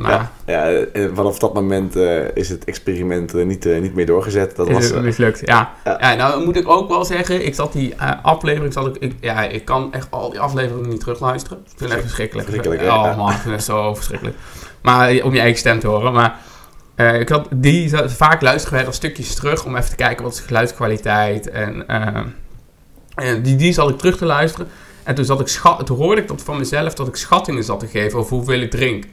Maar 0.00 0.30
Ja, 0.46 0.66
ja, 0.66 0.84
en 0.92 1.14
vanaf 1.14 1.38
dat 1.38 1.54
moment 1.54 1.96
eh, 1.96 2.36
is 2.36 2.48
het 2.48 2.64
experiment 2.64 3.34
eh, 3.34 3.44
niet, 3.44 3.66
eh, 3.66 3.80
niet 3.80 3.94
meer 3.94 4.06
doorgezet. 4.06 4.56
Dat 4.56 4.68
is 4.68 4.74
was, 4.74 4.84
het 4.84 4.94
eh, 4.94 5.00
mislukt. 5.00 5.40
Ja. 5.44 5.72
Ja. 5.84 5.96
Ja. 6.00 6.14
nou 6.14 6.44
moet 6.44 6.56
ik 6.56 6.68
ook 6.68 6.88
wel 6.88 7.04
zeggen. 7.04 7.46
Ik 7.46 7.54
zat 7.54 7.72
die 7.72 7.94
eh, 7.94 8.10
aflevering. 8.22 8.72
Zat 8.72 8.86
ik, 8.86 8.96
ik, 8.96 9.14
ja, 9.20 9.42
ik 9.42 9.64
kan 9.64 9.92
echt 9.92 10.06
al 10.10 10.30
die 10.30 10.40
afleveringen 10.40 10.88
niet 10.88 11.00
terugluisteren. 11.00 11.58
Ik 11.58 11.64
vind 11.68 11.80
het 11.80 11.90
echt 11.90 12.00
verschrikkelijk. 12.00 12.48
Verschrikkelijk, 12.48 12.88
ja. 12.88 13.10
Oh 13.10 13.16
man, 13.16 13.30
ik 13.30 13.36
vind 13.36 13.54
het 13.54 13.64
zo 13.64 13.94
verschrikkelijk. 13.94 14.36
Maar 14.82 15.08
eh, 15.08 15.24
om 15.24 15.34
je 15.34 15.40
eigen 15.40 15.58
stem 15.58 15.78
te 15.78 15.86
horen. 15.86 16.12
Maar 16.12 16.38
eh, 16.94 17.20
ik 17.20 17.28
had 17.28 17.48
die 17.50 17.90
vaak 18.06 18.40
luisteren 18.40 18.84
wij 18.84 18.92
stukjes 18.92 19.34
terug. 19.34 19.64
Om 19.64 19.76
even 19.76 19.90
te 19.90 19.96
kijken 19.96 20.24
wat 20.24 20.32
is 20.32 20.38
de 20.38 20.46
geluidskwaliteit. 20.46 21.50
En, 21.50 21.86
eh, 21.88 22.22
en 23.14 23.42
die, 23.42 23.56
die 23.56 23.72
zat 23.72 23.90
ik 23.90 23.98
terug 23.98 24.16
te 24.16 24.24
luisteren. 24.24 24.68
En 25.02 25.14
toen, 25.14 25.24
zat 25.24 25.40
ik 25.40 25.48
schat, 25.48 25.86
toen 25.86 25.96
hoorde 25.96 26.20
ik 26.20 26.28
dat 26.28 26.42
van 26.42 26.58
mezelf 26.58 26.94
dat 26.94 27.08
ik 27.08 27.16
schattingen 27.16 27.64
zat 27.64 27.80
te 27.80 27.86
geven 27.86 28.18
over 28.18 28.36
hoeveel 28.36 28.60
ik 28.60 28.70
drink. 28.70 29.04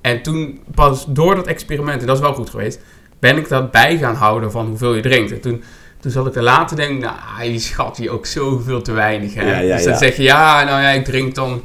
En 0.00 0.22
toen 0.22 0.60
pas 0.74 1.04
door 1.08 1.34
dat 1.34 1.46
experiment, 1.46 2.00
en 2.00 2.06
dat 2.06 2.16
is 2.16 2.22
wel 2.22 2.34
goed 2.34 2.50
geweest, 2.50 2.80
ben 3.18 3.36
ik 3.36 3.48
dat 3.48 3.70
bij 3.70 3.96
gaan 3.98 4.14
houden 4.14 4.50
van 4.50 4.66
hoeveel 4.66 4.94
je 4.94 5.02
drinkt. 5.02 5.32
En 5.32 5.40
toen, 5.40 5.62
toen 6.00 6.10
zat 6.10 6.26
ik 6.26 6.34
er 6.34 6.42
later 6.42 6.66
te 6.66 6.74
denken, 6.74 6.98
nou, 7.38 7.50
je 7.52 7.58
schat 7.58 7.96
je 8.00 8.10
ook 8.10 8.26
zoveel 8.26 8.82
te 8.82 8.92
weinig. 8.92 9.34
Hè? 9.34 9.50
Ja, 9.50 9.58
ja, 9.58 9.74
dus 9.74 9.84
dan 9.84 9.92
ja. 9.92 9.98
zeg 9.98 10.16
je, 10.16 10.22
ja, 10.22 10.64
nou 10.64 10.82
ja, 10.82 10.88
ik 10.88 11.04
drink 11.04 11.34
dan 11.34 11.62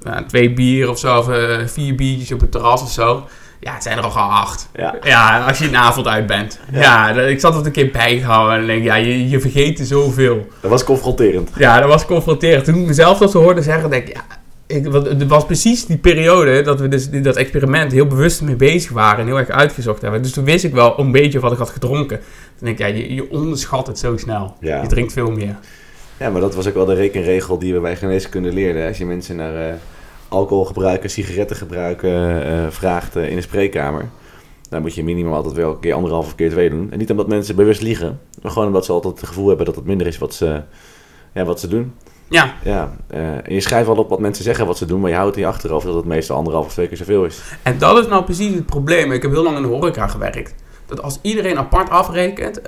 nou, 0.00 0.24
twee 0.26 0.52
bier 0.52 0.88
of 0.90 0.98
zo, 0.98 1.18
of 1.18 1.28
eh, 1.28 1.58
vier 1.66 1.94
biertjes 1.94 2.32
op 2.32 2.40
het 2.40 2.50
terras 2.52 2.82
of 2.82 2.90
zo. 2.90 3.26
Ja, 3.60 3.74
het 3.74 3.82
zijn 3.82 3.98
er 3.98 4.04
al 4.04 4.10
gewoon 4.10 4.28
acht. 4.30 4.68
Ja. 4.74 4.94
Ja, 5.02 5.46
als 5.46 5.58
je 5.58 5.66
een 5.68 5.76
avond 5.76 6.06
uit 6.06 6.26
bent. 6.26 6.58
Ja. 6.72 6.80
Ja, 6.80 7.12
dat- 7.12 7.28
ik 7.28 7.40
zat 7.40 7.54
er 7.60 7.66
een 7.66 7.72
keer 7.72 7.90
bijgehouden 7.90 8.58
en 8.58 8.66
denk 8.66 8.78
ik, 8.78 8.84
ja, 8.84 8.94
je, 8.94 9.28
je 9.28 9.40
vergeet 9.40 9.78
er 9.78 9.84
zoveel. 9.86 10.48
Dat 10.60 10.70
was 10.70 10.84
confronterend. 10.84 11.50
Ja, 11.56 11.80
dat 11.80 11.88
was 11.88 12.06
confronterend. 12.06 12.64
Toen 12.64 12.74
ik 12.80 12.86
mezelf 12.86 13.18
dat 13.18 13.30
zo 13.30 13.42
hoorde 13.42 13.62
zeggen, 13.62 13.90
denk 13.90 14.08
ik, 14.08 14.14
ja, 14.16 14.22
ik, 14.68 14.92
het 14.92 15.26
was 15.26 15.46
precies 15.46 15.86
die 15.86 15.96
periode 15.96 16.62
dat 16.62 16.80
we 16.80 16.88
dus 16.88 17.10
dat 17.10 17.36
experiment 17.36 17.92
heel 17.92 18.06
bewust 18.06 18.42
mee 18.42 18.56
bezig 18.56 18.90
waren 18.90 19.20
en 19.20 19.26
heel 19.26 19.38
erg 19.38 19.48
uitgezocht 19.48 20.02
hebben. 20.02 20.22
Dus 20.22 20.32
toen 20.32 20.44
wist 20.44 20.64
ik 20.64 20.74
wel 20.74 20.98
een 20.98 21.12
beetje 21.12 21.40
wat 21.40 21.52
ik 21.52 21.58
had 21.58 21.70
gedronken. 21.70 22.18
Toen 22.56 22.66
denk 22.66 22.78
ik, 22.78 22.86
ja, 22.86 22.94
je, 22.94 23.14
je 23.14 23.30
onderschat 23.30 23.86
het 23.86 23.98
zo 23.98 24.16
snel. 24.16 24.56
Ja. 24.60 24.82
Je 24.82 24.88
drinkt 24.88 25.12
veel 25.12 25.30
meer. 25.30 25.58
Ja, 26.18 26.30
maar 26.30 26.40
dat 26.40 26.54
was 26.54 26.68
ook 26.68 26.74
wel 26.74 26.84
de 26.84 26.94
rekenregel 26.94 27.58
die 27.58 27.74
we 27.74 27.80
bij 27.80 27.96
geneeskunde 27.96 28.52
leerden. 28.52 28.86
Als 28.86 28.98
je 28.98 29.06
mensen 29.06 29.36
naar 29.36 29.68
eh, 29.68 29.74
alcohol 30.28 30.64
gebruiken, 30.64 31.10
sigaretten 31.10 31.56
gebruiken 31.56 32.44
eh, 32.44 32.66
vraagt 32.70 33.16
eh, 33.16 33.30
in 33.30 33.36
een 33.36 33.42
spreekkamer. 33.42 34.08
Dan 34.68 34.82
moet 34.82 34.94
je 34.94 35.04
minimaal 35.04 35.34
altijd 35.34 35.54
wel 35.54 35.70
een 35.70 35.80
keer 35.80 35.94
anderhalf 35.94 36.26
of 36.26 36.34
keer 36.34 36.50
twee 36.50 36.70
doen. 36.70 36.90
En 36.90 36.98
niet 36.98 37.10
omdat 37.10 37.28
mensen 37.28 37.56
bewust 37.56 37.82
liegen, 37.82 38.20
maar 38.42 38.52
gewoon 38.52 38.66
omdat 38.66 38.84
ze 38.84 38.92
altijd 38.92 39.20
het 39.20 39.28
gevoel 39.28 39.48
hebben 39.48 39.66
dat 39.66 39.76
het 39.76 39.84
minder 39.84 40.06
is 40.06 40.18
wat 40.18 40.34
ze, 40.34 40.62
ja, 41.34 41.44
wat 41.44 41.60
ze 41.60 41.68
doen. 41.68 41.92
Ja, 42.28 42.54
Ja, 42.62 42.96
eh, 43.06 43.20
en 43.20 43.54
je 43.54 43.60
schrijft 43.60 43.86
wel 43.86 43.96
op 43.96 44.08
wat 44.08 44.20
mensen 44.20 44.44
zeggen 44.44 44.66
wat 44.66 44.78
ze 44.78 44.86
doen, 44.86 45.00
maar 45.00 45.10
je 45.10 45.16
houdt 45.16 45.36
in 45.36 45.42
je 45.42 45.48
achterhoofd 45.48 45.86
dat 45.86 45.94
het 45.94 46.04
meestal 46.04 46.36
anderhalf 46.36 46.66
of 46.66 46.72
twee 46.72 46.88
keer 46.88 46.96
zoveel 46.96 47.24
is. 47.24 47.42
en 47.62 47.78
dat 47.78 47.98
is 47.98 48.06
nou 48.06 48.24
precies 48.24 48.54
het 48.54 48.66
probleem. 48.66 49.12
Ik 49.12 49.22
heb 49.22 49.30
heel 49.30 49.42
lang 49.42 49.56
in 49.56 49.62
de 49.62 49.68
horeca 49.68 50.06
gewerkt. 50.06 50.54
Dat 50.86 51.02
als 51.02 51.18
iedereen 51.22 51.58
apart 51.58 51.90
afrekent, 51.90 52.60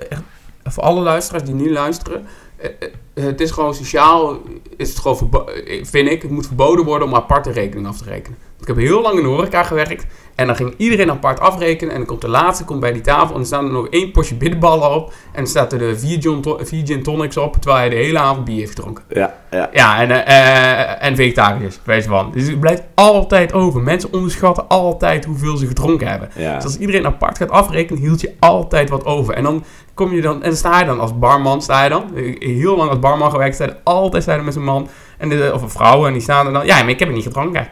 voor 0.64 0.82
alle 0.82 1.00
luisteraars 1.00 1.44
die 1.44 1.54
nu 1.54 1.72
luisteren, 1.72 2.26
eh, 2.56 2.70
eh, 3.14 3.24
het 3.24 3.40
is 3.40 3.50
gewoon 3.50 3.74
sociaal, 3.74 4.38
is 4.76 4.88
het 4.88 4.98
gewoon 4.98 5.46
vind 5.82 6.08
ik, 6.08 6.22
het 6.22 6.30
moet 6.30 6.46
verboden 6.46 6.84
worden 6.84 7.08
om 7.08 7.14
aparte 7.14 7.50
rekening 7.50 7.86
af 7.86 7.98
te 7.98 8.04
rekenen. 8.04 8.38
Ik 8.60 8.66
heb 8.66 8.76
heel 8.76 9.02
lang 9.02 9.16
in 9.16 9.22
de 9.22 9.28
horeca 9.28 9.62
gewerkt 9.62 10.06
en 10.34 10.46
dan 10.46 10.56
ging 10.56 10.74
iedereen 10.76 11.10
apart 11.10 11.40
afrekenen 11.40 11.92
en 11.92 11.98
dan 11.98 12.06
komt 12.06 12.20
de 12.20 12.28
laatste 12.28 12.64
komt 12.64 12.80
bij 12.80 12.92
die 12.92 13.02
tafel 13.02 13.28
en 13.28 13.34
dan 13.34 13.46
staan 13.46 13.64
er 13.64 13.72
nog 13.72 13.88
één 13.88 14.10
potje 14.10 14.34
bitterballen 14.34 14.90
op 14.90 15.08
en 15.08 15.36
dan 15.36 15.46
staat 15.46 15.72
er 15.72 15.78
de 15.78 15.98
vier 15.98 16.38
vier 16.60 16.86
gin 16.86 17.02
tonics 17.02 17.36
op 17.36 17.52
terwijl 17.52 17.76
hij 17.78 17.88
de 17.88 17.96
hele 17.96 18.18
avond 18.18 18.44
bier 18.44 18.58
heeft 18.58 18.70
gedronken. 18.70 19.04
Ja, 19.08 19.34
ja. 19.50 19.68
Ja, 19.72 20.00
en, 20.00 20.10
eh, 20.10 20.80
eh, 20.80 21.04
en 21.04 21.16
vegetariërs, 21.16 21.80
wees 21.84 22.04
van. 22.06 22.30
Dus 22.32 22.46
het 22.46 22.60
blijft 22.60 22.82
altijd 22.94 23.52
over. 23.52 23.80
Mensen 23.80 24.12
onderschatten 24.12 24.68
altijd 24.68 25.24
hoeveel 25.24 25.56
ze 25.56 25.66
gedronken 25.66 26.08
hebben. 26.08 26.30
ja. 26.34 26.54
Dus 26.54 26.64
als 26.64 26.78
iedereen 26.78 27.06
apart 27.06 27.38
gaat 27.38 27.50
afrekenen, 27.50 28.02
hield 28.02 28.20
je 28.20 28.34
altijd 28.38 28.90
wat 28.90 29.04
over. 29.04 29.34
En 29.34 29.42
dan 29.42 29.64
kom 29.94 30.14
je 30.14 30.20
dan, 30.20 30.42
en 30.42 30.56
sta 30.56 30.78
je 30.78 30.86
dan 30.86 31.00
als 31.00 31.18
barman, 31.18 31.62
sta 31.62 31.84
je 31.84 31.90
dan. 31.90 32.04
Heel 32.38 32.76
lang 32.76 32.90
als 32.90 32.98
barman 32.98 33.30
gewerkt, 33.30 33.54
sta 33.54 33.64
je 33.64 33.76
altijd 33.82 34.22
sta 34.22 34.34
je 34.34 34.42
met 34.42 34.56
een 34.56 34.64
man 34.64 34.88
en 35.18 35.28
de, 35.28 35.50
of 35.54 35.62
een 35.62 35.70
vrouw 35.70 36.06
en 36.06 36.12
die 36.12 36.22
staan 36.22 36.46
er 36.46 36.52
dan. 36.52 36.66
Ja, 36.66 36.80
maar 36.80 36.88
ik 36.88 36.98
heb 36.98 37.08
het 37.08 37.16
niet 37.16 37.26
gedronken. 37.26 37.68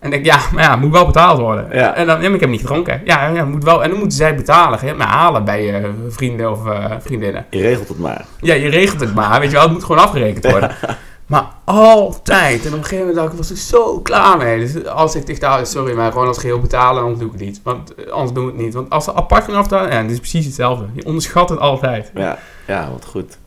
En 0.00 0.10
dan 0.10 0.20
denk 0.20 0.24
ik, 0.24 0.32
ja, 0.32 0.40
maar 0.52 0.62
ja, 0.62 0.76
moet 0.76 0.92
wel 0.92 1.06
betaald 1.06 1.38
worden. 1.38 1.68
Ja. 1.72 1.94
En 1.94 2.06
dan, 2.06 2.16
ja, 2.16 2.26
maar 2.26 2.34
ik 2.34 2.40
heb 2.40 2.50
niet 2.50 2.60
gedronken. 2.60 3.00
Ja, 3.04 3.26
ja 3.26 3.44
moet 3.44 3.64
wel. 3.64 3.82
En 3.82 3.90
dan 3.90 3.98
moeten 3.98 4.16
zij 4.16 4.34
betalen. 4.34 4.78
Ga 4.78 4.84
je 4.84 4.90
het 4.90 4.98
maar 4.98 5.08
halen 5.08 5.44
bij 5.44 5.64
je 5.64 5.90
vrienden 6.08 6.50
of 6.50 6.66
eh, 6.66 6.84
vriendinnen. 7.00 7.46
Je 7.50 7.60
regelt 7.60 7.88
het 7.88 7.98
maar. 7.98 8.24
Ja, 8.40 8.54
je 8.54 8.68
regelt 8.68 9.00
het 9.00 9.14
maar. 9.14 9.40
Weet 9.40 9.50
je 9.50 9.54
wel, 9.56 9.64
het 9.64 9.72
moet 9.72 9.84
gewoon 9.84 10.02
afgerekend 10.02 10.50
worden. 10.50 10.70
Maar 11.30 11.48
altijd. 11.64 12.66
En 12.66 12.72
op 12.72 12.78
een 12.78 12.84
gegeven 12.84 12.98
moment 12.98 13.16
dacht 13.16 13.32
ik, 13.32 13.38
was 13.38 13.50
ik 13.50 13.56
zo 13.56 14.00
klaar 14.00 14.36
mee. 14.36 14.58
Dus 14.58 14.86
als 14.86 15.14
ik 15.14 15.26
dacht, 15.26 15.40
nou, 15.40 15.66
sorry, 15.66 15.94
maar 15.94 16.12
gewoon 16.12 16.26
als 16.26 16.38
geheel 16.38 16.60
betalen, 16.60 17.02
anders 17.02 17.18
doe 17.18 17.28
ik 17.28 17.38
het 17.38 17.42
niet. 17.42 17.60
Want 17.62 17.94
eh, 17.94 18.12
anders 18.12 18.32
doen 18.32 18.44
we 18.44 18.52
het 18.52 18.60
niet. 18.60 18.74
Want 18.74 18.90
als 18.90 19.04
ze 19.04 19.14
apart 19.14 19.44
gaan 19.44 19.54
aftalen, 19.54 19.92
ja, 19.92 20.02
het 20.02 20.10
is 20.10 20.18
precies 20.18 20.44
hetzelfde. 20.44 20.84
Je 20.92 21.04
onderschat 21.04 21.48
het 21.48 21.58
altijd. 21.58 22.10
Ja, 22.14 22.38
ja, 22.66 22.88
wat 22.92 23.04
goed. 23.04 23.38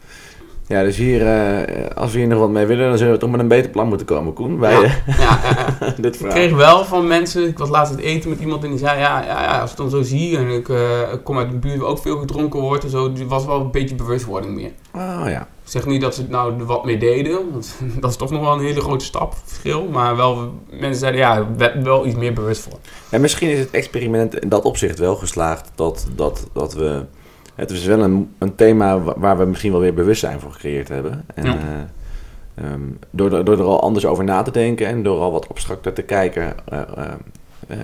Ja, 0.68 0.84
dus 0.84 0.98
hier, 0.98 1.28
eh, 1.28 1.88
als 1.96 2.12
we 2.12 2.18
hier 2.18 2.28
nog 2.28 2.40
wat 2.40 2.50
mee 2.50 2.66
willen, 2.66 2.88
dan 2.90 2.98
zullen 2.98 3.14
we 3.14 3.20
toch 3.20 3.30
met 3.32 3.40
een 3.40 3.48
beter 3.48 3.72
plan 3.72 3.88
moeten 3.88 4.06
komen, 4.06 4.34
Koen. 4.34 4.60
Bij 4.60 4.72
Ja, 4.74 4.82
eh, 4.84 4.92
ja, 5.08 5.40
ja, 5.44 5.76
ja. 5.80 5.94
dit 6.02 6.22
Ik 6.22 6.30
kreeg 6.30 6.56
wel 6.56 6.86
van 6.86 7.08
mensen, 7.08 7.48
ik 7.48 7.58
was 7.58 7.70
laatst 7.70 7.92
aan 7.92 7.98
het 7.98 8.08
eten 8.08 8.30
met 8.30 8.40
iemand 8.40 8.64
en 8.64 8.70
die 8.70 8.80
zei, 8.80 9.00
ja, 9.00 9.24
ja, 9.24 9.42
ja 9.44 9.60
als 9.60 9.72
ik 9.72 9.78
dan 9.78 9.90
zo 9.90 10.02
zie 10.02 10.38
en 10.38 10.48
ik, 10.50 10.70
eh, 10.70 11.14
ik 11.14 11.24
kom 11.24 11.38
uit 11.38 11.48
een 11.52 11.60
buurt 11.60 11.80
waar 11.80 11.90
ook 11.90 12.00
veel 12.02 12.18
gedronken 12.18 12.60
wordt 12.60 12.84
en 12.84 12.90
zo, 12.90 13.14
die 13.14 13.28
was 13.28 13.46
wel 13.46 13.60
een 13.60 13.72
beetje 13.72 13.96
bewustwording 13.96 14.56
meer. 14.56 14.72
Oh 14.96 15.24
ja. 15.26 15.48
Ik 15.64 15.70
zeg 15.70 15.86
niet 15.86 16.02
dat 16.02 16.16
ze 16.16 16.22
er 16.24 16.30
nou 16.30 16.64
wat 16.64 16.86
mee 16.86 16.98
deden, 16.98 17.40
want 17.52 17.76
dat 18.02 18.10
is 18.10 18.16
toch 18.18 18.32
nog 18.32 18.42
wel 18.42 18.54
een 18.54 18.66
hele 18.66 18.82
grote 18.82 19.06
stap, 19.06 19.34
verschil. 19.46 19.88
Maar 19.92 20.16
wel, 20.16 20.54
mensen 20.70 21.00
zeiden 21.00 21.22
ja, 21.22 21.48
we- 21.58 21.82
wel 21.84 22.06
iets 22.06 22.16
meer 22.16 22.34
bewust 22.34 22.62
voor. 22.62 22.80
En 23.10 23.22
misschien 23.22 23.50
is 23.50 23.60
het 23.60 23.72
experiment 23.72 24.40
in 24.40 24.50
dat 24.50 24.64
opzicht 24.64 25.00
wel 25.00 25.16
geslaagd 25.16 25.72
dat, 25.76 26.08
dat, 26.16 26.48
dat 26.54 26.74
we... 26.74 27.06
Het 27.56 27.72
is 27.72 27.86
wel 27.86 28.00
een, 28.04 28.34
een 28.38 28.56
thema 28.56 29.00
wa- 29.00 29.14
waar 29.18 29.38
we 29.38 29.46
misschien 29.46 29.72
wel 29.72 29.82
weer 29.82 29.94
bewustzijn 29.94 30.40
voor 30.40 30.52
gecreëerd 30.52 30.88
hebben. 30.90 31.26
En, 31.36 31.46
Ja. 31.46 31.58
eh, 32.56 32.66
ehm, 32.72 32.82
door, 33.10 33.34
er- 33.34 33.46
door 33.46 33.58
er 33.58 33.64
al 33.66 33.82
anders 33.82 34.06
over 34.06 34.24
na 34.24 34.42
te 34.42 34.52
denken 34.52 34.88
en 34.88 35.04
door 35.04 35.20
al 35.20 35.32
wat 35.32 35.50
abstracter 35.50 35.94
te 35.94 36.02
kijken... 36.02 36.56
eh, 36.68 36.80
eh, 37.68 37.78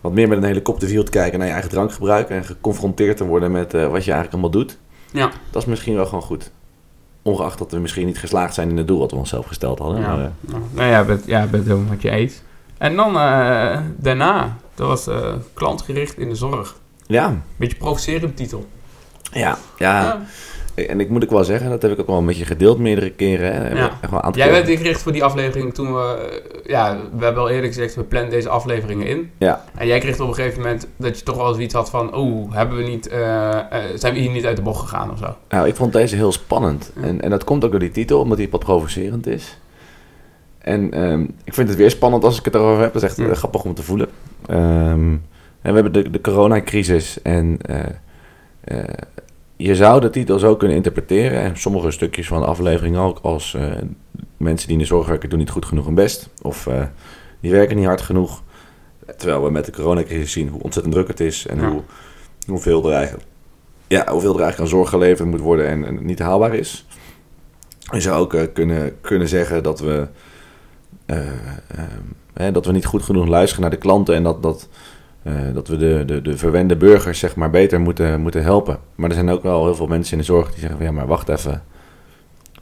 wat 0.00 0.12
meer 0.12 0.28
met 0.28 0.38
een 0.38 0.44
helikopterview 0.44 1.02
te 1.02 1.10
kijken 1.10 1.38
naar 1.38 1.46
je 1.46 1.52
eigen 1.52 1.70
drankgebruik... 1.70 2.28
en 2.30 2.44
geconfronteerd 2.44 3.16
te 3.16 3.24
worden 3.26 3.50
met 3.52 3.72
wat 3.72 3.82
je 3.82 4.12
eigenlijk 4.12 4.32
allemaal 4.32 4.50
doet. 4.50 4.78
Ja. 5.12 5.30
Dat 5.50 5.62
is 5.62 5.68
misschien 5.68 5.94
wel 5.94 6.06
gewoon 6.06 6.22
goed. 6.24 6.50
Ongeacht 7.22 7.58
dat 7.58 7.70
we 7.72 7.78
misschien 7.78 8.06
niet 8.06 8.18
geslaagd 8.18 8.54
zijn 8.54 8.68
in 8.70 8.76
het 8.76 8.86
doel 8.88 8.98
wat 8.98 9.10
we 9.10 9.16
onszelf 9.16 9.46
gesteld 9.46 9.78
hadden. 9.78 10.00
Ja. 10.00 10.06
Maar, 10.16 10.32
Nou, 10.40 10.62
nou 10.72 10.88
ja, 10.90 11.04
bent, 11.04 11.26
ja, 11.26 11.46
bent 11.46 11.66
helemaal 11.66 11.88
wat 11.88 12.02
je 12.02 12.10
eet. 12.12 12.42
En 12.78 12.96
dan 12.96 13.12
daarna, 13.96 14.56
dat 14.74 14.86
was 14.88 15.08
klantgericht 15.54 16.18
in 16.18 16.28
de 16.28 16.34
zorg. 16.34 16.76
ja, 17.06 17.34
Beetje 17.56 17.76
provocerend 17.76 18.36
titel. 18.36 18.66
Ja, 19.32 19.58
ja. 19.78 20.02
Ja. 20.02 20.20
En 20.88 21.00
ik 21.00 21.08
moet 21.08 21.24
ook 21.24 21.30
wel 21.30 21.44
zeggen, 21.44 21.70
dat 21.70 21.82
heb 21.82 21.90
ik 21.92 22.00
ook 22.00 22.06
wel 22.06 22.22
met 22.22 22.36
je 22.38 22.44
gedeeld 22.44 22.78
meerdere 22.78 23.10
keren. 23.10 23.52
Hè. 23.54 23.68
Ja. 23.68 23.90
Echt 24.00 24.10
wel 24.10 24.18
een 24.18 24.24
aantal 24.24 24.32
Jij 24.42 24.46
keren. 24.50 24.52
werd 24.52 24.68
ingericht 24.68 25.02
voor 25.02 25.12
die 25.12 25.24
aflevering 25.24 25.74
toen 25.74 25.94
we... 25.94 26.40
ja, 26.66 26.96
we 27.16 27.24
hebben 27.24 27.42
al 27.42 27.48
eerder 27.48 27.66
gezegd, 27.66 27.94
we 27.94 28.02
plannen 28.02 28.30
deze 28.30 28.48
afleveringen 28.48 29.06
in. 29.06 29.30
Ja. 29.38 29.64
En 29.74 29.86
jij 29.86 29.98
kreeg 29.98 30.20
op 30.20 30.28
een 30.28 30.34
gegeven 30.34 30.60
moment 30.62 30.86
dat 30.96 31.18
je 31.18 31.24
toch 31.24 31.36
wel 31.36 31.52
zoiets 31.54 31.74
had 31.74 31.90
van... 31.90 32.16
Oeh, 32.18 32.54
hebben 32.54 32.76
we 32.76 32.82
niet, 32.84 33.08
eh, 33.08 33.48
eh, 33.58 33.64
zijn 33.94 34.14
we 34.14 34.20
hier 34.20 34.30
niet 34.30 34.44
uit 34.46 34.56
de 34.56 34.62
bocht 34.62 34.80
gegaan 34.80 35.10
of 35.10 35.18
zo? 35.18 35.36
Nou, 35.48 35.68
ik 35.68 35.74
vond 35.74 35.92
deze 35.92 36.16
heel 36.16 36.32
spannend. 36.32 36.92
Ja. 36.94 37.02
En, 37.02 37.20
en 37.20 37.30
dat 37.30 37.44
komt 37.44 37.64
ook 37.64 37.70
door 37.70 37.80
die 37.80 37.90
titel, 37.90 38.20
omdat 38.20 38.38
die 38.38 38.48
wat 38.50 38.60
provocerend 38.60 39.26
is. 39.26 39.58
En 40.58 40.92
ehm, 40.92 41.22
ik 41.44 41.54
vind 41.54 41.68
het 41.68 41.78
weer 41.78 41.90
spannend 41.90 42.24
als 42.24 42.38
ik 42.38 42.44
het 42.44 42.54
erover 42.54 42.82
heb. 42.82 42.92
Dat 42.92 43.02
is 43.02 43.08
echt 43.08 43.18
Ja. 43.18 43.26
eh, 43.28 43.36
grappig 43.36 43.64
om 43.64 43.74
te 43.74 43.82
voelen. 43.82 44.08
Ehm, 44.46 45.10
en 45.62 45.74
we 45.74 45.80
hebben 45.80 45.92
de, 45.92 46.10
de 46.10 46.20
coronacrisis 46.20 47.22
en... 47.22 47.58
je 49.60 49.74
zou 49.74 50.00
de 50.00 50.10
titel 50.10 50.38
zo 50.38 50.56
kunnen 50.56 50.76
interpreteren, 50.76 51.40
en 51.40 51.56
sommige 51.56 51.90
stukjes 51.90 52.26
van 52.26 52.40
de 52.40 52.46
aflevering 52.46 52.96
ook, 52.96 53.18
als 53.22 53.54
eh, 53.54 53.62
mensen 54.36 54.66
die 54.66 54.76
in 54.76 54.82
de 54.82 54.88
zorg 54.88 55.06
werken 55.06 55.28
doen 55.28 55.38
niet 55.38 55.50
goed 55.50 55.64
genoeg 55.64 55.84
hun 55.84 55.94
best. 55.94 56.28
Of 56.42 56.66
eh, 56.66 56.82
die 57.40 57.50
werken 57.50 57.76
niet 57.76 57.86
hard 57.86 58.00
genoeg. 58.00 58.42
Terwijl 59.16 59.44
we 59.44 59.50
met 59.50 59.64
de 59.64 59.72
coronacrisis 59.72 60.32
zien 60.32 60.48
hoe 60.48 60.62
ontzettend 60.62 60.94
druk 60.94 61.08
het 61.08 61.20
is 61.20 61.46
en 61.46 61.60
Ja. 61.60 61.70
hoe, 61.70 61.82
hoeveel, 62.46 62.88
er 62.88 62.94
eigenlijk, 62.96 63.26
ja, 63.86 64.06
hoeveel 64.10 64.34
er 64.34 64.40
eigenlijk 64.40 64.60
aan 64.60 64.78
zorg 64.78 64.88
geleverd 64.88 65.28
moet 65.28 65.40
worden 65.40 65.66
en, 65.66 65.84
en 65.84 66.06
niet 66.06 66.18
haalbaar 66.18 66.54
is. 66.54 66.86
Je 67.92 68.00
zou 68.00 68.20
ook 68.20 68.34
eh, 68.34 68.46
kunnen, 68.52 69.00
kunnen 69.00 69.28
zeggen 69.28 69.62
dat 69.62 69.80
we, 69.80 70.08
eh, 71.06 71.18
ehm, 71.68 72.02
hè, 72.32 72.52
dat 72.52 72.66
we 72.66 72.72
niet 72.72 72.86
goed 72.86 73.02
genoeg 73.02 73.26
luisteren 73.26 73.62
naar 73.62 73.70
de 73.70 73.76
klanten 73.76 74.14
en 74.14 74.22
dat, 74.22 74.42
dat, 74.42 74.68
dat 75.54 75.68
we 75.68 75.76
de, 75.76 76.02
de, 76.06 76.22
de 76.22 76.36
verwende 76.38 76.76
burgers 76.76 77.18
zeg 77.18 77.36
maar, 77.36 77.50
beter 77.50 77.80
moeten, 77.80 78.20
moeten 78.20 78.42
helpen. 78.42 78.78
Maar 78.94 79.08
er 79.08 79.14
zijn 79.14 79.30
ook 79.30 79.42
wel 79.42 79.64
heel 79.64 79.74
veel 79.74 79.86
mensen 79.86 80.12
in 80.12 80.18
de 80.18 80.24
zorg 80.24 80.50
die 80.50 80.58
zeggen: 80.58 80.76
van, 80.78 80.86
ja, 80.86 80.92
maar 80.92 81.06
wacht 81.06 81.28
even. 81.28 81.62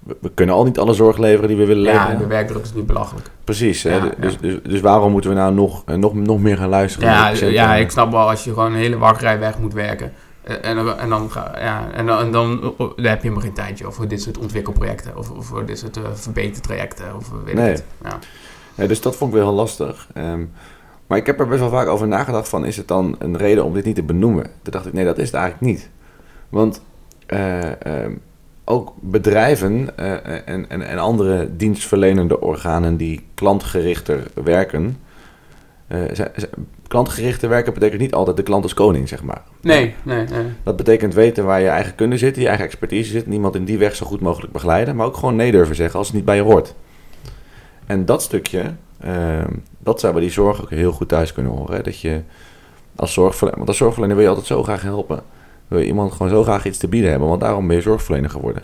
We, 0.02 0.16
we 0.20 0.30
kunnen 0.34 0.54
al 0.54 0.64
niet 0.64 0.78
alle 0.78 0.94
zorg 0.94 1.16
leveren 1.18 1.48
die 1.48 1.56
we 1.56 1.64
willen 1.66 1.82
Ja, 1.92 1.92
leveren. 1.98 2.18
de 2.18 2.26
werkdruk 2.26 2.62
is 2.62 2.72
niet 2.74 2.86
belachelijk. 2.86 3.26
Precies? 3.44 3.82
Ja, 3.82 3.98
dus, 4.00 4.08
ja. 4.10 4.14
Dus, 4.20 4.38
dus, 4.38 4.58
dus 4.62 4.80
waarom 4.80 5.12
moeten 5.12 5.30
we 5.30 5.36
nou 5.36 5.54
nog, 5.54 5.82
eh, 5.86 5.94
nog, 5.96 6.14
nog 6.14 6.40
meer 6.40 6.56
gaan 6.56 6.68
luisteren? 6.68 7.08
Ja, 7.08 7.22
patiënten? 7.22 7.52
ja, 7.52 7.74
ik 7.74 7.90
snap 7.90 8.10
wel 8.10 8.28
als 8.30 8.44
je 8.44 8.52
gewoon 8.52 8.72
een 8.72 8.78
hele 8.78 8.98
wachtrij 8.98 9.38
weg 9.38 9.58
moet 9.58 9.72
werken. 9.74 10.12
Eh, 10.42 10.54
En, 10.70 10.76
dan- 10.76 10.98
en, 10.98 11.08
dan, 11.08 11.30
ja, 11.58 11.90
en, 11.94 12.06
dan, 12.06 12.18
en 12.20 12.30
dan, 12.32 12.64
oh, 12.64 12.78
dan 12.78 13.04
heb 13.04 13.16
je 13.16 13.22
helemaal 13.22 13.40
geen 13.42 13.52
tijdje 13.52 13.92
voor 13.92 14.08
dit 14.08 14.22
soort 14.22 14.38
ontwikkelprojecten. 14.38 15.16
Of, 15.16 15.30
of 15.30 15.46
voor 15.46 15.64
dit 15.66 15.78
soort 15.78 15.96
uh, 15.96 16.02
verbetertrajecten. 16.14 17.04
Of 17.16 17.30
weet 17.44 17.54
Nee. 17.54 17.70
ik 17.70 17.76
het. 17.76 17.84
Ja. 18.02 18.18
Ja, 18.74 18.86
dus 18.86 19.00
dat 19.00 19.16
vond 19.16 19.30
ik 19.32 19.36
wel 19.38 19.46
heel 19.46 19.56
lastig. 19.56 20.08
Ehm, 20.14 20.40
maar 21.06 21.18
ik 21.18 21.26
heb 21.26 21.40
er 21.40 21.48
best 21.48 21.60
wel 21.60 21.70
vaak 21.70 21.86
over 21.88 22.08
nagedacht 22.08 22.48
van... 22.48 22.64
is 22.64 22.76
het 22.76 22.88
dan 22.88 23.16
een 23.18 23.36
reden 23.36 23.64
om 23.64 23.74
dit 23.74 23.84
niet 23.84 23.94
te 23.94 24.02
benoemen? 24.02 24.44
Toen 24.44 24.72
dacht 24.72 24.86
ik, 24.86 24.92
nee, 24.92 25.04
dat 25.04 25.18
is 25.18 25.26
het 25.26 25.34
eigenlijk 25.34 25.72
niet. 25.72 25.90
Want 26.48 26.82
eh, 27.26 27.86
ehm, 27.86 28.12
ook 28.64 28.92
bedrijven 29.00 29.98
eh, 29.98 30.48
en, 30.48 30.68
en, 30.70 30.82
en 30.82 30.98
andere 30.98 31.56
dienstverlenende 31.56 32.40
organen... 32.40 32.96
die 32.96 33.26
klantgerichter 33.34 34.22
werken... 34.44 34.98
eh, 35.88 36.00
zijn- 36.12 36.30
klantgerichter 36.88 37.48
werken 37.48 37.72
betekent 37.74 38.00
niet 38.00 38.14
altijd 38.14 38.36
de 38.36 38.42
klant 38.42 38.62
als 38.62 38.74
koning, 38.74 39.08
zeg 39.08 39.22
maar. 39.22 39.42
Nee, 39.60 39.94
nee, 40.02 40.24
nee. 40.26 40.46
Dat 40.62 40.76
betekent 40.76 41.14
weten 41.14 41.44
waar 41.44 41.60
je 41.60 41.68
eigen 41.68 41.94
kunde 41.94 42.16
zit, 42.18 42.36
je 42.36 42.46
eigen 42.48 42.64
expertise 42.64 43.10
zit. 43.10 43.26
Niemand 43.26 43.54
in 43.54 43.64
die 43.64 43.78
weg 43.78 43.96
zo 43.96 44.06
goed 44.06 44.20
mogelijk 44.20 44.52
begeleiden. 44.52 44.96
Maar 44.96 45.06
ook 45.06 45.16
gewoon 45.16 45.36
nee 45.36 45.50
durven 45.50 45.76
zeggen 45.76 45.98
als 45.98 46.06
het 46.06 46.16
niet 46.16 46.24
bij 46.24 46.36
je 46.36 46.42
hoort. 46.42 46.74
En 47.86 48.04
dat 48.04 48.22
stukje, 48.22 48.62
ehm, 49.00 49.52
dat 49.86 50.00
zou 50.00 50.12
bij 50.12 50.22
die 50.22 50.30
zorg 50.30 50.62
ook 50.62 50.70
heel 50.70 50.92
goed 50.92 51.08
thuis 51.08 51.32
kunnen 51.32 51.52
horen. 51.52 51.84
Dat 51.84 52.00
je 52.00 52.22
als 52.96 53.12
zorgverlener, 53.12 53.56
want 53.56 53.68
als 53.68 53.78
zorgverlener 53.78 54.16
wil 54.16 54.24
je 54.24 54.30
altijd 54.30 54.48
zo 54.48 54.62
graag 54.62 54.82
helpen. 54.82 55.22
Wil 55.68 55.78
je 55.78 55.86
iemand 55.86 56.12
gewoon 56.12 56.28
zo 56.28 56.42
graag 56.42 56.66
iets 56.66 56.78
te 56.78 56.88
bieden 56.88 57.10
hebben, 57.10 57.28
want 57.28 57.40
daarom 57.40 57.66
ben 57.66 57.76
je 57.76 57.82
zorgverlener 57.82 58.30
geworden. 58.30 58.62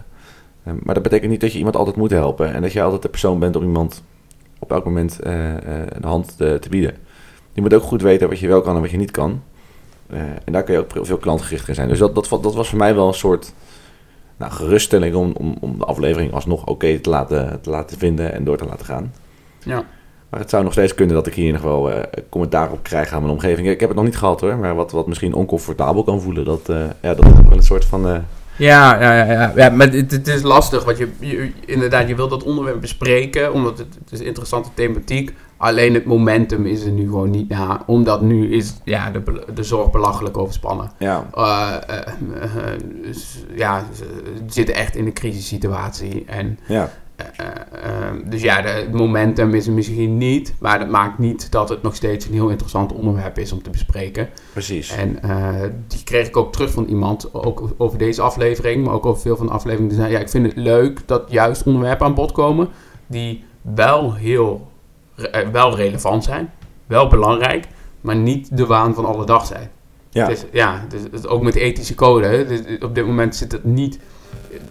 Ehm, 0.65 0.77
maar 0.83 0.95
dat 0.95 1.03
betekent 1.03 1.31
niet 1.31 1.41
dat 1.41 1.53
je 1.53 1.59
iemand 1.59 1.77
altijd 1.77 1.97
moet 1.97 2.11
helpen. 2.11 2.55
En 2.55 2.63
dat 2.63 2.73
je 2.73 2.83
altijd 2.83 3.03
de 3.03 3.09
persoon 3.09 3.39
bent 3.39 3.57
om 3.57 3.63
iemand 3.63 4.03
op 4.59 4.73
elk 4.73 4.85
moment 4.85 5.21
eh, 5.21 5.57
eh, 5.57 5.87
een 5.89 6.05
hand 6.05 6.37
te, 6.37 6.59
te 6.61 6.69
bieden. 6.69 6.97
Je 7.53 7.61
moet 7.61 7.75
ook 7.75 7.83
goed 7.83 8.03
weten 8.03 8.29
wat 8.29 8.39
je 8.39 8.49
wel 8.49 8.61
kan 8.61 8.75
en 8.75 8.81
wat 8.81 8.91
je 8.91 8.97
niet 8.97 9.11
kan. 9.11 9.43
Eh, 10.07 10.21
en 10.21 10.53
daar 10.53 10.63
kun 10.63 10.75
je 10.75 10.81
ook 10.81 11.07
veel 11.07 11.17
klantgerichter 11.17 11.69
in 11.69 11.75
zijn. 11.75 11.89
Dus 11.89 11.99
dat, 11.99 12.15
dat, 12.15 12.29
dat 12.29 12.55
was 12.55 12.69
voor 12.69 12.79
mij 12.79 12.95
wel 12.95 13.09
een 13.09 13.15
soort 13.15 13.53
nou, 14.37 14.53
geruststelling 14.53 15.15
om, 15.15 15.33
om, 15.37 15.57
om 15.61 15.79
de 15.79 15.85
aflevering 15.85 16.33
alsnog 16.33 16.67
oké 16.67 16.99
te, 16.99 17.11
laten, 17.11 17.61
te 17.61 17.71
laten 17.71 17.99
vinden 17.99 18.33
en 18.33 18.45
door 18.45 18.57
te 18.57 18.65
laten 18.65 18.87
gaan. 18.87 19.13
Ja. 19.65 19.85
Maar 20.33 20.41
het 20.41 20.51
zou 20.51 20.63
nog 20.65 20.73
steeds 20.73 20.95
kunnen 20.95 21.15
dat 21.15 21.27
ik 21.27 21.35
hier 21.35 21.53
nog 21.53 21.63
wel 21.63 21.91
eh, 21.93 22.03
commentaar 22.29 22.71
op 22.73 22.83
krijg 22.83 23.13
aan 23.13 23.21
mijn 23.23 23.33
omgeving. 23.35 23.69
Ik 23.69 23.81
heb 23.81 23.89
het 23.89 23.99
nog 23.99 24.07
niet 24.07 24.17
gehad 24.17 24.41
hoor, 24.41 24.57
maar 24.57 24.75
wat, 24.75 24.93
wat 24.93 25.07
misschien 25.07 25.35
oncomfortabel 25.35 26.05
kan 26.05 26.21
voelen, 26.21 26.45
dat, 26.45 26.69
eh, 26.69 26.77
ja, 27.03 27.15
dat 27.15 27.25
is 27.25 27.33
wel 27.49 27.57
een 27.57 27.63
soort 27.63 27.85
van... 27.85 28.09
eh, 28.09 28.17
Ja, 28.57 29.01
ja, 29.01 29.15
ja, 29.15 29.33
ja. 29.33 29.53
ja 29.57 29.69
maar 29.71 29.89
het, 29.89 30.11
het 30.11 30.29
is 30.29 30.43
lastig, 30.43 30.85
want 30.85 30.99
je, 30.99 31.09
je, 31.19 31.51
inderdaad, 31.67 32.09
je 32.09 32.15
wilt 32.15 32.31
dat 32.31 32.43
onderwerp 32.43 32.81
bespreken, 32.81 33.53
omdat 33.53 33.79
het, 33.79 33.95
het 34.05 34.21
is 34.21 34.27
interessante 34.27 34.69
thematiek. 34.75 35.35
Alleen 35.57 35.95
het 35.95 36.05
momentum 36.05 36.67
is 36.67 36.85
er 36.85 36.91
nu 36.91 37.03
gewoon 37.03 37.31
niet 37.31 37.49
na, 37.49 37.83
omdat 37.87 38.21
nu 38.23 38.53
is 38.53 38.75
ja, 38.85 39.11
de, 39.11 39.23
de 39.55 39.63
zorg 39.63 39.91
belachelijk 39.91 40.37
overspannen. 40.39 40.91
ja, 40.99 41.27
Eh, 41.35 41.73
eh, 41.89 41.97
eh, 42.43 42.81
dus, 43.03 43.45
ja, 43.55 43.85
ze 43.97 44.05
zitten 44.47 44.75
echt 44.75 44.97
in 44.97 45.07
een 45.07 45.13
crisissituatie. 45.13 46.25
En, 46.27 46.59
ja, 46.67 46.75
eh, 46.77 46.83
eh, 46.83 46.89
eh, 46.89 46.91
dus 48.25 48.43
ja, 48.43 48.63
de, 48.63 48.69
het 48.69 48.93
momentum 48.93 49.55
is 49.55 49.67
er 49.67 49.73
misschien 49.73 50.19
niet, 50.19 50.55
maar 50.59 50.79
dat 50.79 50.89
maakt 50.89 51.19
niet 51.19 51.51
dat 51.51 51.69
het 51.69 51.83
nog 51.83 51.95
steeds 51.95 52.27
een 52.27 52.33
heel 52.33 52.49
interessant 52.49 52.93
onderwerp 52.93 53.39
is 53.39 53.53
om 53.53 53.63
te 53.63 53.71
bespreken. 53.71 54.29
precies. 54.53 54.91
En 54.91 55.23
eh, 55.23 55.71
die 55.87 56.05
kreeg 56.05 56.27
ik 56.27 56.37
ook 56.37 56.53
terug 56.53 56.71
van 56.71 56.85
iemand, 56.85 57.35
ook 57.35 57.71
over 57.77 57.99
deze 57.99 58.23
aflevering, 58.23 58.85
maar 58.85 58.95
ook 58.95 59.07
over 59.07 59.23
veel 59.23 59.37
van 59.37 59.47
de 59.47 59.53
afleveringen. 59.53 59.93
Die 59.95 60.01
zei, 60.01 60.13
ja, 60.13 60.19
ik 60.19 60.29
vind 60.29 60.47
het 60.47 60.57
leuk 60.57 61.01
dat 61.07 61.23
juist 61.29 61.63
onderwerpen 61.63 62.07
aan 62.07 62.15
bod 62.15 62.33
komen 62.33 62.69
die 63.07 63.45
wel 63.75 64.15
heel 64.15 64.71
eh, 65.15 65.49
wel 65.49 65.77
relevant 65.77 66.25
zijn, 66.25 66.53
wel 66.87 67.09
belangrijk, 67.09 67.67
maar 68.01 68.17
niet 68.17 68.57
de 68.57 68.67
waan 68.67 68.95
van 68.95 69.05
alle 69.05 69.27
dag 69.27 69.47
zijn. 69.47 69.71
Ja, 70.11 70.29
Het 70.29 70.37
is, 70.37 70.45
ja, 70.53 70.87
dus 71.11 71.27
ook 71.27 71.43
met 71.43 71.55
ethische 71.55 71.95
code. 71.95 72.27
hè. 72.27 72.47
Dus 72.47 72.61
op 72.81 72.95
dit 72.95 73.07
moment 73.07 73.37
zit 73.37 73.53
het 73.53 73.65
niet, 73.65 73.99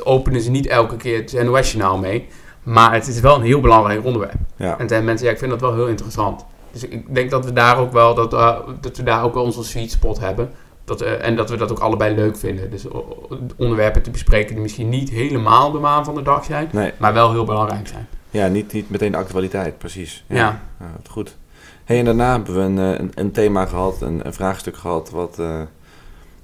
openen 0.03 0.41
ze 0.41 0.51
niet 0.51 0.67
elke 0.67 0.95
keer 0.97 1.17
het 1.17 1.43
NOS-journaal 1.43 1.97
mee. 1.97 2.27
Maar 2.63 2.93
het 2.93 3.07
is 3.07 3.19
wel 3.19 3.35
een 3.35 3.41
heel 3.41 3.61
belangrijk 3.61 4.05
onderwerp. 4.05 4.35
ja. 4.55 4.77
En 4.79 4.87
zijn 4.87 5.03
mensen, 5.05 5.25
ja, 5.27 5.31
ik 5.33 5.39
vind 5.39 5.51
dat 5.51 5.61
wel 5.61 5.73
heel 5.75 5.87
interessant. 5.87 6.45
Dus 6.71 6.83
ik 6.83 7.15
denk 7.15 7.29
dat 7.31 7.45
we 7.45 7.53
daar 7.53 7.77
ook 7.77 7.91
wel, 7.91 8.15
dat, 8.15 8.33
eh, 8.33 8.57
dat 8.81 8.97
we 8.97 9.03
daar 9.03 9.23
ook 9.23 9.33
wel 9.33 9.43
onze 9.43 9.63
sweet 9.63 9.91
spot 9.91 10.19
hebben. 10.19 10.49
Dat, 10.85 11.01
eh, 11.01 11.25
en 11.27 11.35
dat 11.35 11.49
we 11.49 11.57
dat 11.57 11.71
ook 11.71 11.79
allebei 11.79 12.15
leuk 12.15 12.37
vinden. 12.37 12.69
Dus 12.71 12.89
o- 12.89 13.27
onderwerpen 13.57 14.01
te 14.01 14.11
bespreken 14.11 14.53
die 14.53 14.61
misschien 14.63 14.89
niet 14.89 15.09
helemaal 15.09 15.71
de 15.71 15.79
maan 15.79 16.05
van 16.05 16.15
de 16.15 16.21
dag 16.21 16.43
zijn, 16.45 16.69
Nee, 16.71 16.91
maar 16.97 17.13
wel 17.13 17.31
heel 17.31 17.45
belangrijk 17.45 17.87
zijn. 17.87 18.07
ja 18.29 18.47
niet, 18.47 18.73
niet 18.73 18.89
meteen 18.89 19.11
de 19.11 19.17
actualiteit, 19.17 19.77
precies. 19.77 20.23
Ja. 20.27 20.61
Ja, 20.79 20.91
goed. 21.09 21.37
Hey, 21.83 21.99
en 21.99 22.05
daarna 22.05 22.31
hebben 22.31 22.53
we 22.55 22.61
een, 22.61 22.77
eh, 22.93 22.99
een, 22.99 23.11
een 23.15 23.31
thema 23.31 23.65
gehad, 23.65 24.01
een, 24.01 24.25
een 24.25 24.33
vraagstuk 24.33 24.77
gehad, 24.77 25.09
wat, 25.09 25.39
eh, 25.39 25.61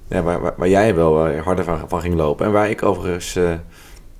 ja, 0.08 0.22
waar, 0.22 0.40
waar, 0.40 0.54
waar 0.56 0.68
jij 0.68 0.94
wel 0.94 1.26
eh, 1.26 1.42
harder 1.42 1.64
van, 1.64 1.78
van 1.88 2.00
ging 2.00 2.14
lopen. 2.14 2.46
En 2.46 2.52
waar 2.52 2.70
ik 2.70 2.82
overigens 2.82 3.36
eh, 3.36 3.52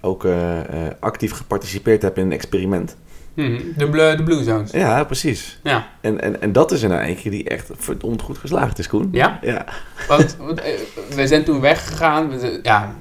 ook 0.00 0.24
eh, 0.24 0.58
actief 1.00 1.32
geparticipeerd 1.32 2.02
heb 2.02 2.18
in 2.18 2.24
een 2.24 2.32
experiment. 2.32 2.96
Mhm. 3.34 3.60
De, 3.76 3.88
blue, 3.88 4.16
de 4.16 4.22
Blue 4.22 4.42
Zones. 4.42 4.70
Ja, 4.70 5.04
precies. 5.04 5.58
Ja. 5.62 5.86
En, 6.00 6.20
en, 6.20 6.40
en 6.42 6.52
dat 6.52 6.72
is 6.72 6.82
er 6.82 6.88
nou 6.88 7.00
eentje 7.00 7.30
die 7.30 7.44
echt 7.48 7.70
verdomd 7.76 8.22
goed 8.22 8.38
geslaagd 8.38 8.78
is, 8.78 8.88
Koen. 8.88 9.08
Ja? 9.12 9.38
Ja, 9.42 9.64
Want, 10.08 10.36
want, 10.40 10.60
we 11.14 11.26
zijn 11.26 11.44
toen 11.44 11.60
weggegaan. 11.60 12.28
We- 12.38 12.58
Ja, 12.62 12.94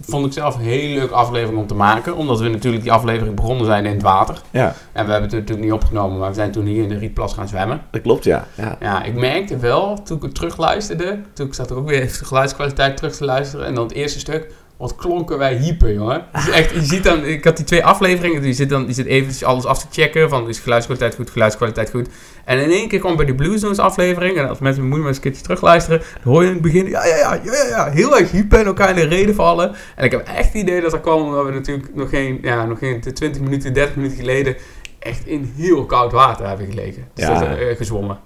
vond 0.00 0.26
ik 0.26 0.32
zelf 0.32 0.54
een 0.54 0.60
hele 0.60 0.94
leuke 0.94 1.14
aflevering 1.14 1.58
om 1.58 1.66
te 1.66 1.74
maken. 1.74 2.16
Omdat 2.16 2.40
we 2.40 2.48
natuurlijk 2.48 2.82
die 2.82 2.92
aflevering 2.92 3.36
begonnen 3.36 3.66
zijn 3.66 3.86
in 3.86 3.92
het 3.92 4.02
water. 4.02 4.40
ja 4.50 4.74
En 4.92 5.04
we 5.04 5.10
hebben 5.10 5.30
het 5.30 5.32
natuurlijk 5.32 5.60
niet 5.60 5.72
opgenomen, 5.72 6.18
maar 6.18 6.28
we 6.28 6.34
zijn 6.34 6.50
toen 6.50 6.64
hier 6.64 6.82
in 6.82 6.88
de 6.88 6.98
Rietplas 6.98 7.34
gaan 7.34 7.48
zwemmen. 7.48 7.80
dat 7.90 8.02
klopt, 8.02 8.24
ja. 8.24 8.46
ja. 8.54 8.76
Ja, 8.80 9.04
ik 9.04 9.14
merkte 9.14 9.56
wel, 9.56 10.02
toen 10.02 10.16
ik 10.16 10.22
het 10.22 10.34
terugluisterde, 10.34 11.18
toen 11.32 11.46
ik 11.46 11.54
zat 11.54 11.70
er 11.70 11.76
ook 11.76 11.88
weer 11.88 12.02
even 12.02 12.18
de 12.18 12.24
geluidskwaliteit 12.24 12.96
terug 12.96 13.16
te 13.16 13.24
luisteren. 13.24 13.66
En 13.66 13.74
dan 13.74 13.84
het 13.84 13.92
eerste 13.92 14.18
stuk, 14.18 14.52
wat 14.78 14.94
klonken 14.96 15.38
wij 15.38 15.54
hyper, 15.56 15.92
jongen. 15.92 16.24
Is 16.32 16.50
echt, 16.50 16.70
je 16.70 16.82
ziet 16.82 17.04
dan, 17.04 17.24
ik 17.24 17.44
had 17.44 17.56
die 17.56 17.66
twee 17.66 17.84
afleveringen, 17.84 18.42
die 18.42 18.52
zit 18.52 18.68
dan, 18.68 18.86
die 18.86 18.94
zit 18.94 19.06
even 19.06 19.46
alles 19.46 19.64
af 19.64 19.78
te 19.78 19.86
checken, 19.90 20.28
van 20.28 20.48
is 20.48 20.58
geluidskwaliteit 20.58 21.14
goed, 21.14 21.30
geluidskwaliteit 21.30 21.90
goed. 21.90 22.08
En 22.44 22.58
in 22.58 22.70
één 22.70 22.88
keer 22.88 22.98
kwam 22.98 23.16
bij 23.16 23.24
die 23.24 23.34
Blue 23.34 23.58
Zones 23.58 23.78
aflevering, 23.78 24.36
en 24.36 24.48
als 24.48 24.58
mensen 24.58 24.92
eens 24.92 25.16
een 25.16 25.22
keertje 25.22 25.42
terugluisteren, 25.42 26.02
dan 26.22 26.32
hoor 26.32 26.42
je 26.42 26.48
in 26.48 26.54
het 26.54 26.62
begin, 26.62 26.88
ja, 26.88 27.06
ja, 27.06 27.16
ja, 27.16 27.40
ja, 27.44 27.66
ja, 27.68 27.90
heel 27.90 28.18
erg 28.18 28.30
hyper 28.30 28.58
en 28.58 28.66
elkaar 28.66 28.88
in 28.88 28.94
de 28.94 29.16
reden 29.16 29.34
vallen. 29.34 29.74
En 29.96 30.04
ik 30.04 30.10
heb 30.10 30.26
echt 30.26 30.52
het 30.52 30.62
idee 30.62 30.80
dat 30.80 30.90
dat 30.90 31.00
kwam 31.00 31.22
omdat 31.22 31.44
we 31.44 31.52
natuurlijk 31.52 31.94
nog 31.94 32.08
geen, 32.08 32.38
ja, 32.42 32.64
nog 32.64 32.78
geen 32.78 33.00
20 33.00 33.42
minuten, 33.42 33.72
30 33.72 33.96
minuten 33.96 34.16
geleden 34.16 34.56
echt 34.98 35.26
in 35.26 35.52
heel 35.56 35.86
koud 35.86 36.12
water 36.12 36.46
hebben 36.46 36.66
gelegen. 36.66 37.08
Dus 37.14 37.24
Ja. 37.24 37.38
dat, 37.38 37.58
eh, 37.58 37.76
gezwommen. 37.76 38.18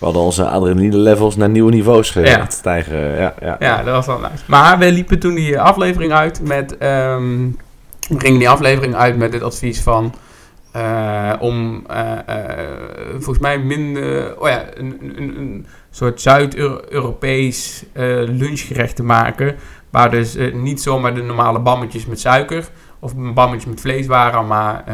We 0.00 0.06
hadden 0.06 0.22
onze 0.24 0.48
adrenaline 0.48 0.96
levels 0.96 1.36
naar 1.36 1.48
nieuwe 1.48 1.70
niveaus 1.70 2.12
Ja. 2.12 2.46
stijgen. 2.48 2.98
Ja, 3.16 3.34
ja. 3.40 3.56
Ja, 3.58 3.82
dat 3.82 3.94
was 3.94 4.06
wel 4.06 4.18
nice. 4.18 4.42
Maar 4.46 4.78
we 4.78 4.92
liepen 4.92 5.18
toen 5.18 5.34
die 5.34 5.60
aflevering 5.60 6.12
uit 6.12 6.40
met... 6.42 6.78
ehm, 6.78 7.46
we 8.08 8.18
gingen 8.20 8.38
die 8.38 8.48
aflevering 8.48 8.94
uit 8.94 9.16
met 9.16 9.32
het 9.32 9.42
advies 9.42 9.80
van... 9.80 10.14
eh, 10.72 11.32
om 11.38 11.84
eh, 11.86 12.12
eh, 12.26 12.66
volgens 13.10 13.38
mij 13.38 13.58
minder... 13.58 14.40
Oh 14.40 14.48
ja, 14.48 14.64
een, 14.74 14.98
een, 15.16 15.36
een 15.38 15.66
soort 15.90 16.20
Zuid-Europees 16.20 17.84
lunchgerecht 18.26 18.96
te 18.96 19.02
maken. 19.02 19.56
Waar 19.90 20.10
dus 20.10 20.36
niet 20.52 20.82
zomaar 20.82 21.14
de 21.14 21.22
normale 21.22 21.58
bammetjes 21.60 22.06
met 22.06 22.20
suiker... 22.20 22.68
of 23.00 23.12
bammetjes 23.16 23.70
met 23.70 23.80
vlees 23.80 24.06
waren, 24.06 24.46
maar 24.46 24.84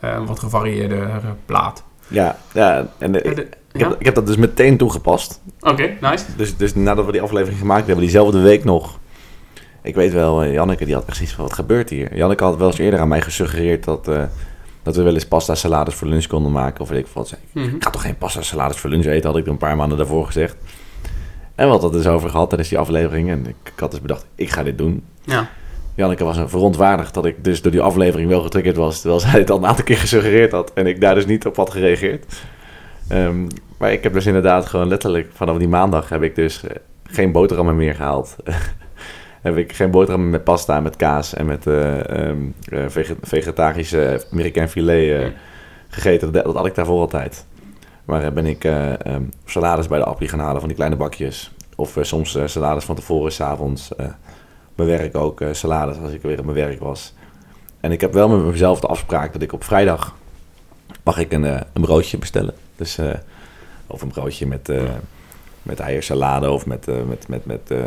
een 0.00 0.26
wat 0.26 0.38
gevarieerde 0.38 1.06
plaat. 1.46 1.84
Ja, 2.08 2.36
ja. 2.52 2.86
En 2.98 3.12
de- 3.12 3.48
ik 3.76 3.82
ja? 3.82 3.88
heb, 3.88 4.00
ik 4.00 4.04
heb 4.06 4.14
dat 4.14 4.26
dus 4.26 4.36
meteen 4.36 4.76
toegepast. 4.76 5.40
Oké, 5.60 5.96
nice. 6.00 6.24
Dus, 6.36 6.56
dus 6.56 6.74
nadat 6.74 7.06
we 7.06 7.12
die 7.12 7.20
aflevering 7.20 7.58
gemaakt 7.58 7.86
hebben, 7.86 8.04
diezelfde 8.04 8.40
week 8.40 8.64
nog. 8.64 8.98
Ik 9.82 9.94
weet 9.94 10.12
wel, 10.12 10.42
eh, 10.42 10.52
Janneke 10.52 10.84
die 10.84 10.94
had 10.94 11.04
zoiets 11.08 11.34
van, 11.34 11.44
wat 11.44 11.52
gebeurt 11.52 11.90
hier? 11.90 12.16
Janneke 12.16 12.44
had 12.44 12.56
wel 12.56 12.66
eens 12.66 12.78
eerder 12.78 13.00
aan 13.00 13.08
mij 13.08 13.22
gesuggereerd 13.22 13.84
dat, 13.84 14.08
eh, 14.08 14.22
dat 14.82 14.96
we 14.96 15.02
wel 15.02 15.14
eens 15.14 15.26
pasta 15.26 15.54
salades 15.54 15.94
voor 15.94 16.08
lunch 16.08 16.26
konden 16.26 16.52
maken. 16.52 16.80
Of 16.80 16.88
weet 16.88 17.06
ik 17.06 17.12
wat. 17.12 17.36
Mhm. 17.52 17.74
ik 17.74 17.84
ga 17.84 17.90
toch 17.90 18.02
geen 18.02 18.18
pasta 18.18 18.42
salades 18.42 18.76
voor 18.76 18.90
lunch 18.90 19.04
eten, 19.04 19.30
had 19.30 19.38
ik 19.38 19.44
er 19.44 19.50
een 19.50 19.56
paar 19.56 19.76
maanden 19.76 19.98
daarvoor 19.98 20.26
gezegd. 20.26 20.56
En 21.54 21.68
hadden 21.68 21.90
het 21.90 22.02
dus 22.02 22.12
over 22.12 22.30
gehad 22.30 22.48
tijdens 22.48 22.68
die 22.70 22.78
aflevering. 22.78 23.30
En 23.30 23.46
ik, 23.46 23.56
ik 23.74 23.80
had 23.80 23.90
dus 23.90 24.00
bedacht, 24.00 24.26
ik 24.34 24.50
ga 24.50 24.62
dit 24.62 24.78
doen. 24.78 25.04
Ja. 25.24 25.48
Janneke 25.94 26.24
was 26.24 26.36
een 26.36 26.48
verontwaardigd 26.48 27.14
dat 27.14 27.24
ik 27.24 27.44
dus 27.44 27.62
door 27.62 27.72
die 27.72 27.80
aflevering 27.80 28.28
wel 28.28 28.42
getriggerd 28.42 28.76
was. 28.76 29.00
Terwijl 29.00 29.20
zij 29.20 29.40
het 29.40 29.50
al 29.50 29.58
een 29.58 29.66
aantal 29.66 29.84
keer 29.84 29.96
gesuggereerd 29.96 30.52
had. 30.52 30.72
En 30.72 30.86
ik 30.86 31.00
daar 31.00 31.14
dus 31.14 31.26
niet 31.26 31.46
op 31.46 31.56
had 31.56 31.70
gereageerd. 31.70 32.42
Ehm, 33.08 33.46
maar 33.76 33.92
ik 33.92 34.02
heb 34.02 34.12
dus 34.12 34.26
inderdaad 34.26 34.66
gewoon 34.66 34.88
letterlijk 34.88 35.30
vanaf 35.32 35.58
die 35.58 35.68
maandag 35.68 36.08
heb 36.08 36.22
ik 36.22 36.34
dus 36.34 36.62
eh, 36.62 36.76
geen 37.04 37.32
boterhammen 37.32 37.76
meer 37.76 37.94
gehaald. 37.94 38.36
heb 39.42 39.56
ik 39.56 39.72
geen 39.72 39.90
boterhammen 39.90 40.30
met 40.30 40.44
pasta 40.44 40.76
en 40.76 40.82
met 40.82 40.96
kaas 40.96 41.34
en 41.34 41.46
met 41.46 41.66
eh, 41.66 42.32
vege- 42.86 43.16
vegetarische 43.22 44.24
Amerikaan 44.32 44.68
filet 44.68 45.32
gegeten. 45.88 46.32
Dat, 46.32 46.44
dat 46.44 46.54
had 46.54 46.66
ik 46.66 46.74
daarvoor 46.74 47.00
altijd. 47.00 47.46
Maar 48.04 48.32
ben 48.32 48.46
ik 48.46 48.64
eh, 48.64 49.06
ehm, 49.06 49.22
salades 49.44 49.88
bij 49.88 49.98
de 49.98 50.04
appie 50.04 50.28
gaan 50.28 50.38
halen 50.38 50.58
van 50.58 50.68
die 50.68 50.76
kleine 50.76 50.96
bakjes. 50.96 51.50
Of 51.76 51.98
soms 52.00 52.38
salades 52.44 52.84
van 52.84 52.94
tevoren, 52.94 53.32
s'avonds. 53.32 53.92
avonds. 53.96 54.16
mijn 54.74 54.88
werk 54.88 55.16
ook 55.16 55.42
salades 55.52 55.96
als 55.98 56.12
ik 56.12 56.22
weer 56.22 56.38
op 56.38 56.44
mijn 56.44 56.56
werk 56.56 56.80
was. 56.80 57.14
En 57.80 57.92
ik 57.92 58.00
heb 58.00 58.12
wel 58.12 58.28
met 58.28 58.46
mezelf 58.46 58.80
de 58.80 58.86
afspraak 58.86 59.32
dat 59.32 59.42
ik 59.42 59.52
op 59.52 59.64
vrijdag 59.64 60.14
mag 61.04 61.18
ik 61.18 61.32
een, 61.32 61.42
een 61.42 61.82
broodje 61.82 62.18
bestellen. 62.18 62.54
Dus, 62.76 62.98
of 63.86 64.02
een 64.02 64.08
broodje 64.08 64.46
met, 64.46 64.68
eh 64.68 64.82
met 65.62 65.80
eiersalade 65.80 66.50
of 66.50 66.66
met, 66.66 66.88
eh, 66.88 66.94
met, 67.08 67.28
met, 67.28 67.46
met 67.46 67.60
eh, 67.70 67.78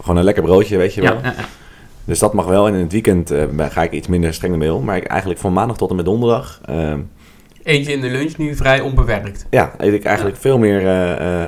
gewoon 0.00 0.16
een 0.16 0.24
lekker 0.24 0.42
broodje, 0.42 0.76
weet 0.76 0.94
je 0.94 1.00
wel. 1.00 1.18
Ja. 1.22 1.34
Dus 2.04 2.18
dat 2.18 2.32
mag 2.32 2.46
wel. 2.46 2.66
En 2.66 2.74
in 2.74 2.80
het 2.80 2.92
weekend 2.92 3.32
ga 3.58 3.82
ik 3.82 3.92
iets 3.92 4.06
minder 4.08 4.34
streng 4.34 4.56
mee 4.56 4.72
om. 4.72 4.84
Maar 4.84 4.96
ik, 4.96 5.04
eigenlijk 5.04 5.40
van 5.40 5.52
maandag 5.52 5.76
tot 5.76 5.90
en 5.90 5.96
met 5.96 6.04
donderdag... 6.04 6.60
ehm, 6.64 7.00
Eentje 7.62 7.92
in 7.92 8.00
de 8.00 8.08
lunch, 8.10 8.36
nu 8.36 8.54
vrij 8.56 8.80
onbewerkt. 8.80 9.46
ja, 9.50 9.74
eet 9.78 9.92
ik 9.92 10.04
eigenlijk 10.04 10.36
veel 10.36 10.58
meer, 10.58 10.80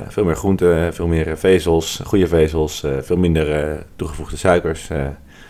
veel 0.07 0.23
meer 0.23 0.35
groenten, 0.35 0.93
veel 0.93 1.07
meer 1.07 1.37
vezels, 1.37 2.01
goede 2.03 2.27
vezels, 2.27 2.83
veel 3.01 3.17
minder 3.17 3.77
toegevoegde 3.95 4.37
suikers. 4.37 4.89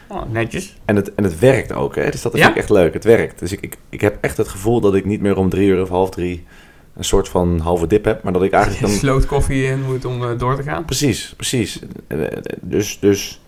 Oh, 0.08 0.22
netjes. 0.32 0.78
en, 0.86 0.96
het, 0.96 1.14
en 1.16 1.24
het 1.24 1.40
werkt 1.40 1.74
ook, 1.74 1.96
hè? 1.96 2.10
dus 2.10 2.22
dat 2.22 2.34
is 2.34 2.40
Ja? 2.40 2.50
ook 2.50 2.56
echt 2.56 2.70
leuk. 2.70 2.94
Het 2.94 3.04
werkt. 3.04 3.40
Dus 3.40 3.52
ik, 3.52 3.62
ik, 3.62 3.78
ik 3.90 4.02
heb 4.02 4.18
echt 4.22 4.38
het 4.38 4.48
gevoel 4.48 4.80
dat 4.82 4.96
ik 4.96 5.06
niet 5.06 5.22
meer 5.22 5.38
om 5.38 5.50
drie 5.50 5.68
uur 5.68 5.82
of 5.82 5.90
half 5.90 6.10
drie 6.10 6.46
een 6.96 7.04
soort 7.04 7.30
van 7.30 7.60
halve 7.60 7.88
dip 7.88 8.06
heb, 8.06 8.24
maar 8.24 8.34
dat 8.34 8.44
ik 8.44 8.52
eigenlijk 8.52 8.84
dan... 8.86 8.92
Sloot 8.92 9.26
koffie 9.26 9.64
in 9.64 9.82
moet 9.84 10.06
om 10.06 10.24
eh, 10.24 10.38
door 10.38 10.56
te 10.56 10.64
gaan. 10.64 10.86
Precies, 10.86 11.34
precies. 11.36 11.80
Eh, 12.08 12.24
eh, 12.24 12.32
Dus, 12.62 13.00
dus, 13.00 13.42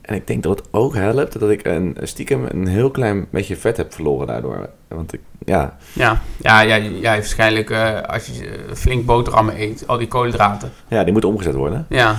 en 0.00 0.14
ik 0.14 0.26
denk 0.26 0.42
dat 0.42 0.58
het 0.58 0.68
ook 0.70 0.94
helpt 0.94 1.40
dat 1.40 1.50
ik 1.50 1.66
een, 1.66 1.96
stiekem 2.02 2.44
een 2.48 2.66
heel 2.66 2.90
klein 2.90 3.26
beetje 3.30 3.56
vet 3.56 3.76
heb 3.76 3.94
verloren 3.94 4.26
daardoor. 4.26 4.68
Want 4.88 5.12
ik, 5.12 5.20
ja, 5.44 5.76
Ja, 5.92 6.22
ja, 6.36 6.60
ja, 6.60 6.74
ja 6.76 7.12
waarschijnlijk 7.14 7.70
als 8.06 8.26
je 8.26 8.58
flink 8.74 9.06
boterhammen 9.06 9.60
eet, 9.60 9.84
al 9.86 9.98
die 9.98 10.08
koolhydraten. 10.08 10.72
ja, 10.88 11.02
die 11.02 11.12
moeten 11.12 11.30
omgezet 11.30 11.54
worden. 11.54 11.86
Ja, 11.88 12.16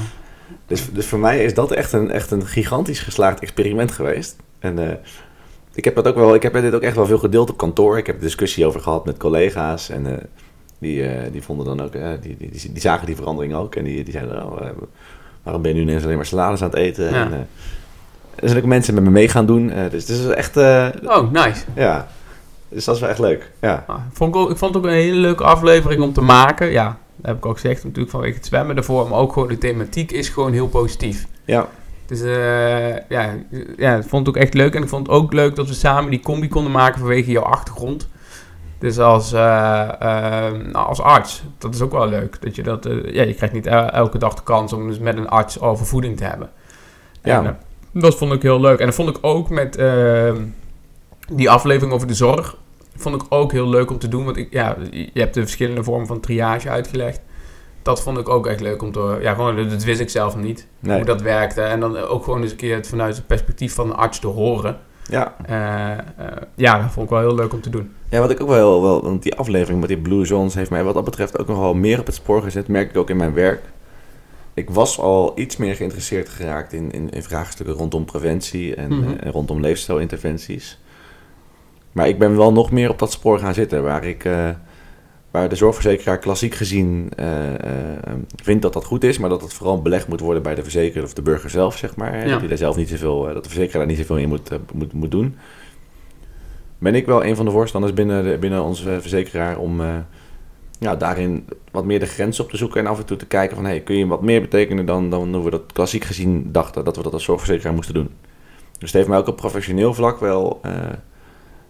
Dus, 0.67 0.91
dus 0.91 1.05
voor 1.05 1.19
mij 1.19 1.43
is 1.43 1.53
dat 1.53 1.71
echt 1.71 1.93
een, 1.93 2.11
echt 2.11 2.31
een 2.31 2.45
gigantisch 2.45 2.99
geslaagd 2.99 3.39
experiment 3.39 3.91
geweest. 3.91 4.35
En 4.59 4.99
ik 5.73 5.85
heb 5.85 5.95
dat 5.95 6.07
ook 6.07 6.15
wel, 6.15 6.35
ik 6.35 6.43
heb 6.43 6.53
dit 6.53 6.73
ook 6.73 6.81
echt 6.81 6.95
wel 6.95 7.05
veel 7.05 7.17
gedeeld 7.17 7.49
op 7.49 7.57
kantoor. 7.57 7.97
Ik 7.97 8.07
heb 8.07 8.21
discussie 8.21 8.65
over 8.65 8.81
gehad 8.81 9.05
met 9.05 9.17
collega's 9.17 9.89
en 9.89 10.29
die, 10.79 11.07
eh, 11.07 11.31
die 11.31 11.43
vonden 11.43 11.65
dan 11.65 11.81
ook, 11.81 11.93
eh, 11.93 12.07
die, 12.21 12.37
die, 12.37 12.49
die, 12.51 12.71
die 12.71 12.81
zagen 12.81 13.05
die 13.05 13.15
verandering 13.15 13.53
ook 13.53 13.75
en 13.75 13.83
die, 13.83 14.03
die 14.03 14.13
zeiden, 14.13 14.45
oh, 14.45 14.61
waarom 15.43 15.61
ben 15.61 15.71
je 15.71 15.77
nu 15.77 15.83
ineens 15.83 16.03
alleen 16.03 16.15
maar 16.15 16.25
salades 16.25 16.61
aan 16.61 16.69
het 16.69 16.77
eten? 16.77 17.09
Ja. 17.13 17.23
En, 17.31 17.47
er 18.35 18.47
zijn 18.49 18.61
ook 18.61 18.67
mensen 18.67 18.93
met 18.93 19.03
me 19.03 19.09
mee 19.09 19.27
gaan 19.29 19.45
doen, 19.45 19.67
dus 19.91 20.07
het 20.07 20.17
is 20.17 20.25
echt, 20.25 20.57
eh, 20.57 20.87
Oh, 21.03 21.31
nice. 21.31 21.63
ja, 21.75 22.07
dus 22.69 22.85
dat 22.85 22.95
is 22.95 23.01
wel 23.01 23.09
echt 23.09 23.19
leuk. 23.19 23.51
Ja, 23.61 23.83
Ah, 23.87 23.95
vond 24.13 24.35
ik, 24.35 24.41
ook, 24.41 24.49
ik 24.49 24.57
vond 24.57 24.73
het 24.73 24.83
ook 24.83 24.89
een 24.89 24.95
hele 24.97 25.17
leuke 25.19 25.43
aflevering 25.43 26.01
om 26.01 26.13
te 26.13 26.21
maken. 26.21 26.71
Ja, 26.71 26.85
dat 27.15 27.25
heb 27.25 27.37
ik 27.37 27.45
ook 27.45 27.53
gezegd 27.59 27.83
natuurlijk 27.83 28.11
vanwege 28.11 28.35
het 28.35 28.45
zwemmen 28.45 28.75
ervoor. 28.77 29.09
Maar 29.09 29.19
ook 29.19 29.33
gewoon 29.33 29.47
de 29.47 29.57
thematiek 29.57 30.11
is 30.11 30.29
gewoon 30.29 30.53
heel 30.53 30.67
positief. 30.67 31.27
ja, 31.45 31.67
Dus 32.05 32.19
ja, 33.09 33.35
ja, 33.77 33.95
ik 33.95 34.03
vond 34.07 34.27
het 34.27 34.35
ook 34.35 34.41
echt 34.41 34.53
leuk. 34.53 34.75
En 34.75 34.83
ik 34.83 34.89
vond 34.89 35.07
het 35.07 35.15
ook 35.15 35.33
leuk 35.33 35.55
dat 35.55 35.67
we 35.67 35.73
samen 35.73 36.11
die 36.11 36.19
combi 36.19 36.47
konden 36.47 36.71
maken 36.71 36.99
vanwege 36.99 37.31
jouw 37.31 37.43
achtergrond. 37.43 38.07
Dus 38.79 38.99
als, 38.99 39.33
eh, 39.33 39.81
eh, 39.99 40.53
nou, 40.53 40.87
als 40.87 41.01
arts, 41.01 41.43
dat 41.57 41.73
is 41.73 41.81
ook 41.81 41.91
wel 41.91 42.07
leuk. 42.07 42.41
Dat 42.41 42.55
je, 42.55 42.63
dat, 42.63 42.85
eh, 42.85 43.13
ja, 43.13 43.23
je 43.23 43.33
krijgt 43.33 43.53
niet 43.53 43.65
el- 43.67 43.89
elke 43.89 44.17
dag 44.17 44.33
de 44.33 44.43
kans 44.43 44.73
om 44.73 44.87
dus 44.87 44.99
met 44.99 45.17
een 45.17 45.29
arts 45.29 45.59
over 45.59 45.85
voeding 45.85 46.17
te 46.17 46.23
hebben. 46.23 46.49
Ja. 47.23 47.43
En, 47.43 47.57
dat 47.93 48.15
vond 48.17 48.33
ik 48.33 48.41
heel 48.41 48.59
leuk. 48.59 48.79
En 48.79 48.85
dat 48.85 48.95
vond 48.95 49.09
ik 49.09 49.17
ook 49.21 49.49
met 49.49 49.75
eh, 49.75 50.31
die 51.31 51.49
aflevering 51.49 51.93
over 51.93 52.07
de 52.07 52.13
zorg. 52.13 52.57
Vond 52.95 53.15
ik 53.15 53.27
ook 53.29 53.51
heel 53.51 53.69
leuk 53.69 53.91
om 53.91 53.99
te 53.99 54.07
doen. 54.07 54.25
Want 54.25 54.37
ik, 54.37 54.53
ja, 54.53 54.75
je 54.91 55.09
hebt 55.13 55.33
de 55.33 55.41
verschillende 55.41 55.83
vormen 55.83 56.07
van 56.07 56.19
triage 56.19 56.69
uitgelegd. 56.69 57.21
Dat 57.81 58.01
vond 58.01 58.17
ik 58.17 58.29
ook 58.29 58.47
echt 58.47 58.59
leuk 58.59 58.81
om 58.81 58.91
te... 58.91 59.17
Ja, 59.21 59.33
gewoon, 59.33 59.69
dat 59.69 59.83
wist 59.83 59.99
ik 59.99 60.09
zelf 60.09 60.35
niet 60.35 60.67
nee, 60.79 60.95
hoe 60.95 61.05
dat 61.05 61.21
werkte. 61.21 61.61
En 61.61 61.79
dan 61.79 61.97
ook 61.97 62.23
gewoon 62.23 62.41
eens 62.41 62.51
een 62.51 62.57
keer 62.57 62.75
het 62.75 62.87
vanuit 62.87 63.15
het 63.15 63.27
perspectief 63.27 63.73
van 63.73 63.89
een 63.89 63.95
arts 63.95 64.19
te 64.19 64.27
horen. 64.27 64.77
ja. 65.09 65.35
Ja, 66.55 66.81
dat 66.81 66.91
vond 66.91 67.05
ik 67.05 67.11
wel 67.11 67.19
heel 67.27 67.35
leuk 67.35 67.53
om 67.53 67.61
te 67.61 67.69
doen. 67.69 67.93
Ja, 68.09 68.19
wat 68.19 68.29
ik 68.31 68.41
ook 68.41 68.47
wel 68.47 68.81
wel, 68.81 69.01
want 69.03 69.23
die 69.23 69.35
aflevering 69.35 69.79
met 69.79 69.89
die 69.89 69.97
Blue 69.97 70.25
Zones 70.25 70.53
heeft 70.53 70.69
mij 70.69 70.83
wat 70.83 70.93
dat 70.93 71.03
betreft 71.03 71.39
ook 71.39 71.47
nogal 71.47 71.73
meer 71.73 71.99
op 71.99 72.05
het 72.05 72.15
spoor 72.15 72.41
gezet, 72.41 72.67
merk 72.67 72.89
ik 72.89 72.97
ook 72.97 73.09
in 73.09 73.17
mijn 73.17 73.33
werk. 73.33 73.61
Ik 74.53 74.69
was 74.69 74.99
al 74.99 75.31
iets 75.35 75.57
meer 75.57 75.75
geïnteresseerd 75.75 76.29
geraakt 76.29 76.73
in, 76.73 76.91
in, 76.91 77.09
in 77.09 77.23
vraagstukken 77.23 77.75
rondom 77.75 78.05
preventie 78.05 78.75
en, 78.75 78.97
Mhm. 78.97 79.07
eh, 79.09 79.25
en 79.25 79.31
rondom 79.31 79.59
leefstijlinterventies. 79.59 80.79
Maar 81.91 82.07
ik 82.07 82.19
ben 82.19 82.37
wel 82.37 82.51
nog 82.51 82.71
meer 82.71 82.89
op 82.89 82.99
dat 82.99 83.11
spoor 83.11 83.39
gaan 83.39 83.53
zitten, 83.53 83.83
waar 83.83 84.03
ik, 84.05 84.25
eh, 84.25 84.49
waar 85.31 85.49
de 85.49 85.55
zorgverzekeraar 85.55 86.17
klassiek 86.17 86.55
gezien 86.55 87.09
eh, 87.15 87.27
vindt 88.43 88.61
dat 88.61 88.73
dat 88.73 88.85
goed 88.85 89.03
is, 89.03 89.17
maar 89.17 89.29
dat 89.29 89.41
het 89.41 89.53
vooral 89.53 89.81
belegd 89.81 90.07
moet 90.07 90.19
worden 90.19 90.43
bij 90.43 90.55
de 90.55 90.63
verzekeraar 90.63 91.03
of 91.05 91.13
de 91.13 91.21
burger 91.21 91.49
zelf, 91.49 91.77
zeg 91.77 91.95
maar. 91.95 92.17
Ja. 92.17 92.29
Dat, 92.31 92.39
hij 92.39 92.47
daar 92.47 92.57
zelf 92.57 92.75
niet 92.75 92.89
zoveel, 92.89 93.23
dat 93.33 93.43
de 93.43 93.49
verzekeraar 93.49 93.79
daar 93.87 93.95
niet 93.95 93.97
zoveel 94.07 94.17
in 94.23 94.29
moet, 94.29 94.49
moet, 94.73 94.93
moet 94.93 95.11
doen 95.11 95.35
ben 96.79 96.95
ik 96.95 97.05
wel 97.05 97.25
een 97.25 97.35
van 97.35 97.45
de 97.45 97.51
voorstanders 97.51 97.93
binnen, 97.93 98.23
de, 98.23 98.37
binnen 98.37 98.63
onze 98.63 99.01
verzekeraar 99.01 99.57
om 99.57 99.81
eh, 99.81 99.95
ja, 100.79 100.95
daarin 100.95 101.47
wat 101.71 101.85
meer 101.85 101.99
de 101.99 102.05
grens 102.05 102.39
op 102.39 102.49
te 102.49 102.57
zoeken 102.57 102.79
en 102.79 102.87
af 102.87 102.99
en 102.99 103.05
toe 103.05 103.17
te 103.17 103.25
kijken 103.25 103.55
van 103.55 103.65
hey, 103.65 103.79
kun 103.79 103.95
je 103.95 104.07
wat 104.07 104.21
meer 104.21 104.41
betekenen 104.41 104.85
dan, 104.85 105.09
dan 105.09 105.33
hoe 105.35 105.43
we 105.43 105.49
dat 105.49 105.73
klassiek 105.73 106.03
gezien 106.03 106.51
dachten 106.51 106.83
dat 106.85 106.95
we 106.97 107.03
dat 107.03 107.13
als 107.13 107.23
zorgverzekeraar 107.23 107.73
moesten 107.73 107.93
doen. 107.93 108.09
Dus 108.71 108.89
het 108.89 108.93
heeft 108.93 109.07
mij 109.07 109.17
ook 109.17 109.27
op 109.27 109.35
professioneel 109.35 109.93
vlak 109.93 110.19
wel 110.19 110.59
eh, 110.63 110.71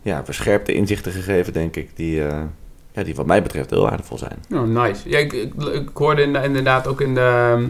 ja, 0.02 0.26
verscherpte 0.26 0.74
inzichten 0.74 1.12
gegeven, 1.12 1.54
denk 1.54 1.76
ik, 1.76 1.96
die, 1.96 2.26
eh, 2.26 2.42
ja, 2.92 3.04
die 3.04 3.16
wat 3.16 3.26
mij 3.26 3.44
betreft 3.44 3.70
heel 3.70 3.82
waardevol 3.84 4.18
zijn. 4.18 4.38
Oh, 4.54 4.84
nice. 4.84 5.10
Ja, 5.10 5.18
ik, 5.18 5.34
ik, 5.74 5.90
hoorde 5.94 6.22
in- 6.22 6.36
inderdaad 6.36 6.88
ook 6.88 7.02
in 7.02 7.14
de... 7.16 7.66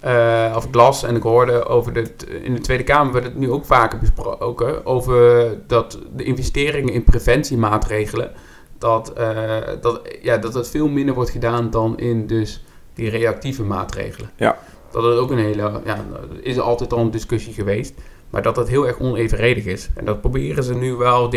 eh 0.00 0.52
of 0.56 0.64
ik 0.64 0.74
las 0.74 1.02
en 1.02 1.16
ik 1.16 1.22
hoorde 1.22 1.64
over 1.66 1.92
de... 1.92 2.04
In 2.42 2.54
de 2.54 2.60
Tweede 2.60 2.84
Kamer 2.84 3.12
werd 3.12 3.24
het 3.24 3.36
nu 3.36 3.50
ook 3.50 3.64
vaker 3.64 3.98
besproken... 3.98 4.86
over 4.86 5.48
dat 5.66 5.98
de 6.16 6.24
investeringen 6.24 6.92
in 6.92 7.04
preventiemaatregelen... 7.04 8.30
dat, 8.78 9.12
eh, 9.12 9.56
dat, 9.80 10.00
ja, 10.22 10.36
dat 10.36 10.54
het 10.54 10.68
veel 10.68 10.88
minder 10.88 11.14
wordt 11.14 11.30
gedaan 11.30 11.70
dan 11.70 11.98
in 11.98 12.26
dus 12.26 12.64
die 12.94 13.10
reactieve 13.10 13.62
maatregelen. 13.62 14.30
Ja. 14.36 14.58
Dat 14.90 15.02
het 15.04 15.16
ook 15.18 15.30
een 15.30 15.38
hele... 15.38 15.80
Ja, 15.84 16.04
is 16.40 16.58
altijd 16.58 16.92
al 16.92 16.98
een 17.00 17.10
discussie 17.10 17.52
geweest... 17.52 17.94
Maar 18.30 18.42
dat 18.42 18.54
dat 18.54 18.68
heel 18.68 18.86
erg 18.86 18.98
onevenredig 19.00 19.64
is. 19.64 19.88
En 19.94 20.04
dat 20.04 20.20
proberen 20.20 20.64
ze 20.64 20.74
nu 20.74 20.94
wel. 20.94 21.32
D66 21.34 21.36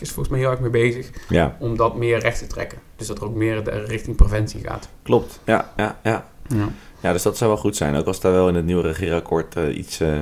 is 0.00 0.10
volgens 0.10 0.28
mij 0.28 0.38
heel 0.38 0.50
erg 0.50 0.60
mee 0.60 0.70
bezig. 0.70 1.10
Ja, 1.28 1.56
Om 1.58 1.76
dat 1.76 1.96
meer 1.96 2.18
recht 2.18 2.38
te 2.38 2.46
trekken. 2.46 2.78
Dus 2.96 3.06
dat 3.06 3.18
er 3.18 3.24
ook 3.24 3.34
meer 3.34 3.64
de- 3.64 3.70
richting 3.70 4.16
preventie 4.16 4.60
gaat. 4.60 4.88
klopt. 5.02 5.40
Ja, 5.44 5.72
ja, 5.76 5.98
ja. 6.02 6.26
Ja. 6.48 6.68
Ja, 7.06 7.12
dus 7.12 7.22
dat 7.22 7.36
zou 7.36 7.50
wel 7.50 7.60
goed 7.60 7.76
zijn. 7.76 7.94
Ook 7.94 8.06
als 8.06 8.20
daar 8.20 8.32
wel 8.32 8.48
in 8.48 8.54
het 8.54 8.64
nieuwe 8.64 8.82
regeerakkoord 8.82 9.56
eh, 9.56 9.76
iets, 9.76 10.00
eh, 10.00 10.18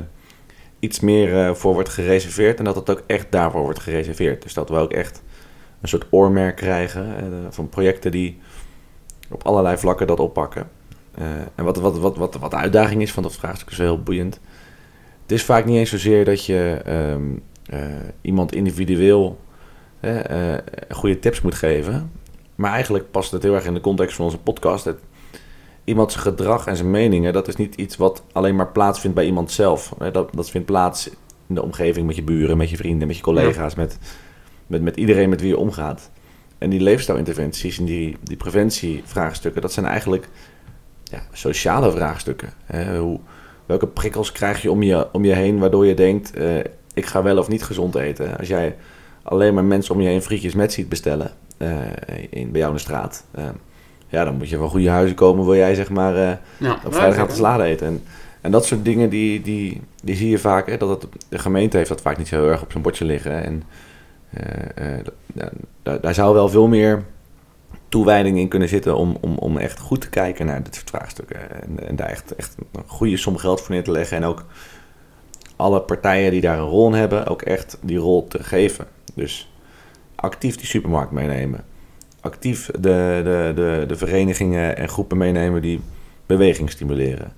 iets 0.78 1.00
meer 1.00 1.38
eh, 1.38 1.54
voor 1.54 1.74
wordt 1.74 1.88
gereserveerd. 1.88 2.58
En 2.58 2.64
dat 2.64 2.74
het 2.74 2.90
ook 2.90 3.02
echt 3.06 3.26
daarvoor 3.30 3.62
wordt 3.62 3.78
gereserveerd. 3.78 4.42
Dus 4.42 4.54
dat 4.54 4.68
we 4.68 4.76
ook 4.76 4.92
echt 4.92 5.22
een 5.80 5.88
soort 5.88 6.06
oormerk 6.10 6.56
krijgen 6.56 7.06
van 7.50 7.68
projecten 7.68 8.10
die 8.10 8.38
op 9.30 9.46
allerlei 9.46 9.78
vlakken 9.78 10.06
dat 10.06 10.20
oppakken. 10.20 10.68
En 11.54 11.64
wat, 11.64 11.76
wat, 11.76 11.98
wat, 11.98 12.16
wat, 12.16 12.34
wat 12.34 12.50
de 12.50 12.56
uitdaging 12.56 13.02
is 13.02 13.12
van 13.12 13.22
dat 13.22 13.36
vraagstuk 13.36 13.70
is 13.70 13.76
wel 13.76 13.86
heel 13.86 14.02
boeiend. 14.02 14.40
Het 15.22 15.32
is 15.32 15.44
vaak 15.44 15.64
niet 15.64 15.76
eens 15.76 15.90
zozeer 15.90 16.24
dat 16.24 16.44
je 16.44 16.80
ehm, 16.84 17.22
eh, 17.66 17.96
iemand 18.20 18.54
individueel 18.54 19.40
goede 20.90 21.18
tips 21.18 21.40
moet 21.40 21.54
geven. 21.54 22.12
Maar 22.54 22.72
eigenlijk 22.72 23.10
past 23.10 23.30
het 23.30 23.42
heel 23.42 23.54
erg 23.54 23.66
in 23.66 23.74
de 23.74 23.80
context 23.80 24.16
van 24.16 24.24
onze 24.24 24.38
podcast. 24.38 24.84
Iemand 25.84 26.12
zijn 26.12 26.24
gedrag 26.24 26.66
en 26.66 26.76
zijn 26.76 26.90
meningen, 26.90 27.32
dat 27.32 27.48
is 27.48 27.56
niet 27.56 27.74
iets 27.74 27.96
wat 27.96 28.22
alleen 28.32 28.56
maar 28.56 28.72
plaatsvindt 28.72 29.16
bij 29.16 29.26
iemand 29.26 29.50
zelf. 29.50 29.94
Dat, 30.12 30.34
dat 30.34 30.50
vindt 30.50 30.66
plaats 30.66 31.10
in 31.46 31.54
de 31.54 31.62
omgeving 31.62 32.06
met 32.06 32.16
je 32.16 32.22
buren, 32.22 32.56
met 32.56 32.70
je 32.70 32.76
vrienden, 32.76 33.06
met 33.06 33.16
je 33.16 33.22
collega's, 33.22 33.74
met, 33.74 33.98
met, 34.66 34.82
met 34.82 34.96
iedereen 34.96 35.28
met 35.28 35.40
wie 35.40 35.48
je 35.48 35.58
omgaat. 35.58 36.10
En 36.58 36.70
die 36.70 36.80
leefstijlinterventies 36.80 37.78
en 37.78 37.84
die, 37.84 38.16
die 38.22 38.36
preventievraagstukken, 38.36 39.62
dat 39.62 39.72
zijn 39.72 39.86
eigenlijk 39.86 40.28
ja, 41.04 41.22
sociale 41.32 41.90
vraagstukken. 41.90 42.52
Hè. 42.64 42.98
Hoe, 42.98 43.20
welke 43.66 43.86
prikkels 43.86 44.32
krijg 44.32 44.62
je 44.62 44.70
om 44.70 44.82
je, 44.82 45.12
om 45.12 45.24
je 45.24 45.32
heen 45.34 45.58
waardoor 45.58 45.86
je 45.86 45.94
denkt, 45.94 46.34
eh, 46.34 46.58
ik 46.94 47.06
ga 47.06 47.22
wel 47.22 47.38
of 47.38 47.48
niet 47.48 47.64
gezond 47.64 47.94
eten. 47.94 48.38
Als 48.38 48.48
jij 48.48 48.76
alleen 49.22 49.54
maar 49.54 49.64
mensen 49.64 49.94
om 49.94 50.00
je 50.00 50.08
heen 50.08 50.22
frietjes 50.22 50.54
met 50.54 50.72
ziet 50.72 50.88
bestellen 50.88 51.30
eh, 51.56 51.70
in, 52.30 52.50
bij 52.50 52.60
jou 52.60 52.70
in 52.70 52.76
de 52.76 52.82
straat... 52.82 53.24
eh, 53.30 53.44
ja, 54.14 54.24
dan 54.24 54.36
moet 54.36 54.48
je 54.48 54.56
van 54.56 54.68
goede 54.68 54.88
huizen 54.90 55.16
komen, 55.16 55.44
wil 55.44 55.56
jij 55.56 55.74
zeg 55.74 55.90
maar 55.90 56.16
eh, 56.16 56.36
Ja, 56.56 56.72
op 56.84 56.94
vrijdagavond 56.94 57.30
de 57.30 57.36
salade 57.36 57.62
eten. 57.62 57.86
En, 57.86 58.02
en 58.40 58.50
dat 58.50 58.64
soort 58.64 58.84
dingen, 58.84 59.08
die, 59.10 59.42
die, 59.42 59.80
die 60.02 60.16
zie 60.16 60.28
je 60.30 60.38
vaak. 60.38 60.66
Hè, 60.66 60.76
dat 60.76 60.88
het, 61.02 61.06
de 61.28 61.38
gemeente 61.38 61.76
heeft 61.76 61.88
dat 61.88 62.00
vaak 62.00 62.18
niet 62.18 62.28
zo 62.28 62.36
heel 62.40 62.50
erg 62.50 62.62
op 62.62 62.70
zijn 62.70 62.82
bordje 62.82 63.04
liggen. 63.04 63.44
En 63.44 63.62
eh, 64.30 64.94
eh, 64.98 65.04
da- 65.34 65.50
daar, 65.82 66.00
daar 66.00 66.14
zou 66.14 66.34
wel 66.34 66.48
veel 66.48 66.66
meer 66.68 67.04
toewijding 67.88 68.38
in 68.38 68.48
kunnen 68.48 68.68
zitten 68.68 68.96
om, 68.96 69.16
om, 69.20 69.36
om 69.38 69.56
echt 69.56 69.78
goed 69.78 70.00
te 70.00 70.08
kijken 70.10 70.46
naar 70.46 70.62
dit 70.62 70.74
soort 70.74 70.90
vraagstukken. 70.90 71.62
En, 71.62 71.88
en 71.88 71.96
daar 71.96 72.08
echt, 72.08 72.34
echt 72.34 72.54
een 72.72 72.82
goede 72.86 73.16
som 73.16 73.36
geld 73.36 73.60
voor 73.60 73.74
neer 73.74 73.84
te 73.84 73.90
leggen. 73.90 74.16
En 74.16 74.24
ook 74.24 74.44
alle 75.56 75.80
partijen 75.80 76.30
die 76.30 76.40
daar 76.40 76.58
een 76.58 76.64
rol 76.64 76.86
in 76.86 76.94
hebben, 76.94 77.26
ook 77.26 77.42
echt 77.42 77.78
die 77.82 77.98
rol 77.98 78.26
te 78.28 78.42
geven. 78.42 78.86
Dus 79.14 79.52
actief 80.14 80.56
die 80.56 80.66
supermarkt 80.66 81.10
meenemen. 81.12 81.64
Actief 82.24 82.66
de, 82.66 83.20
de, 83.24 83.52
de, 83.54 83.84
de 83.86 83.96
verenigingen 83.96 84.76
en 84.76 84.88
groepen 84.88 85.16
meenemen 85.16 85.62
die 85.62 85.80
beweging 86.26 86.70
stimuleren. 86.70 87.32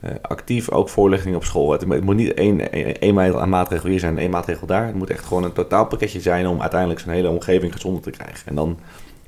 Eh, 0.00 0.10
actief 0.22 0.70
ook 0.70 0.88
voorlichting 0.88 1.36
op 1.36 1.44
school. 1.44 1.72
Het, 1.72 2.02
moet 2.02 2.16
niet 2.16 2.34
één, 2.34 2.72
één, 2.72 2.98
één 2.98 3.14
ma- 3.14 3.46
maatregel 3.46 3.88
hier 3.88 4.00
zijn 4.00 4.12
en 4.16 4.22
één 4.22 4.30
maatregel 4.30 4.66
daar. 4.66 4.86
Het 4.86 4.94
moet 4.94 5.10
echt 5.10 5.24
gewoon 5.24 5.44
een 5.44 5.52
totaalpakketje 5.52 6.20
zijn 6.20 6.46
om 6.46 6.60
uiteindelijk 6.60 7.00
zo'n 7.00 7.12
hele 7.12 7.28
omgeving 7.28 7.72
gezonder 7.72 8.02
te 8.02 8.10
krijgen. 8.10 8.46
En 8.46 8.54
dan, 8.54 8.78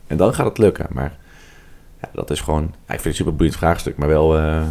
en 0.06 0.16
dan 0.16 0.34
gaat 0.34 0.46
het 0.46 0.58
lukken. 0.58 0.86
Maar 0.90 1.16
ja, 2.00 2.08
dat 2.12 2.30
is 2.30 2.40
gewoon, 2.40 2.64
ik 2.64 2.70
vind 2.86 3.04
het 3.04 3.06
een 3.06 3.14
super 3.14 3.52
vraagstuk, 3.52 3.96
maar 3.96 4.08
wel, 4.08 4.36
eh, 4.36 4.60
eh, 4.60 4.64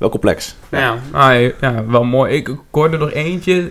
wel 0.00 0.08
complex. 0.08 0.56
Ja, 0.68 0.96
nou, 1.12 1.52
ja, 1.60 1.84
wel 1.86 2.04
mooi. 2.04 2.34
Ik, 2.34 2.48
ik 2.48 2.58
hoorde 2.70 2.98
er 2.98 3.12
eentje, 3.12 3.70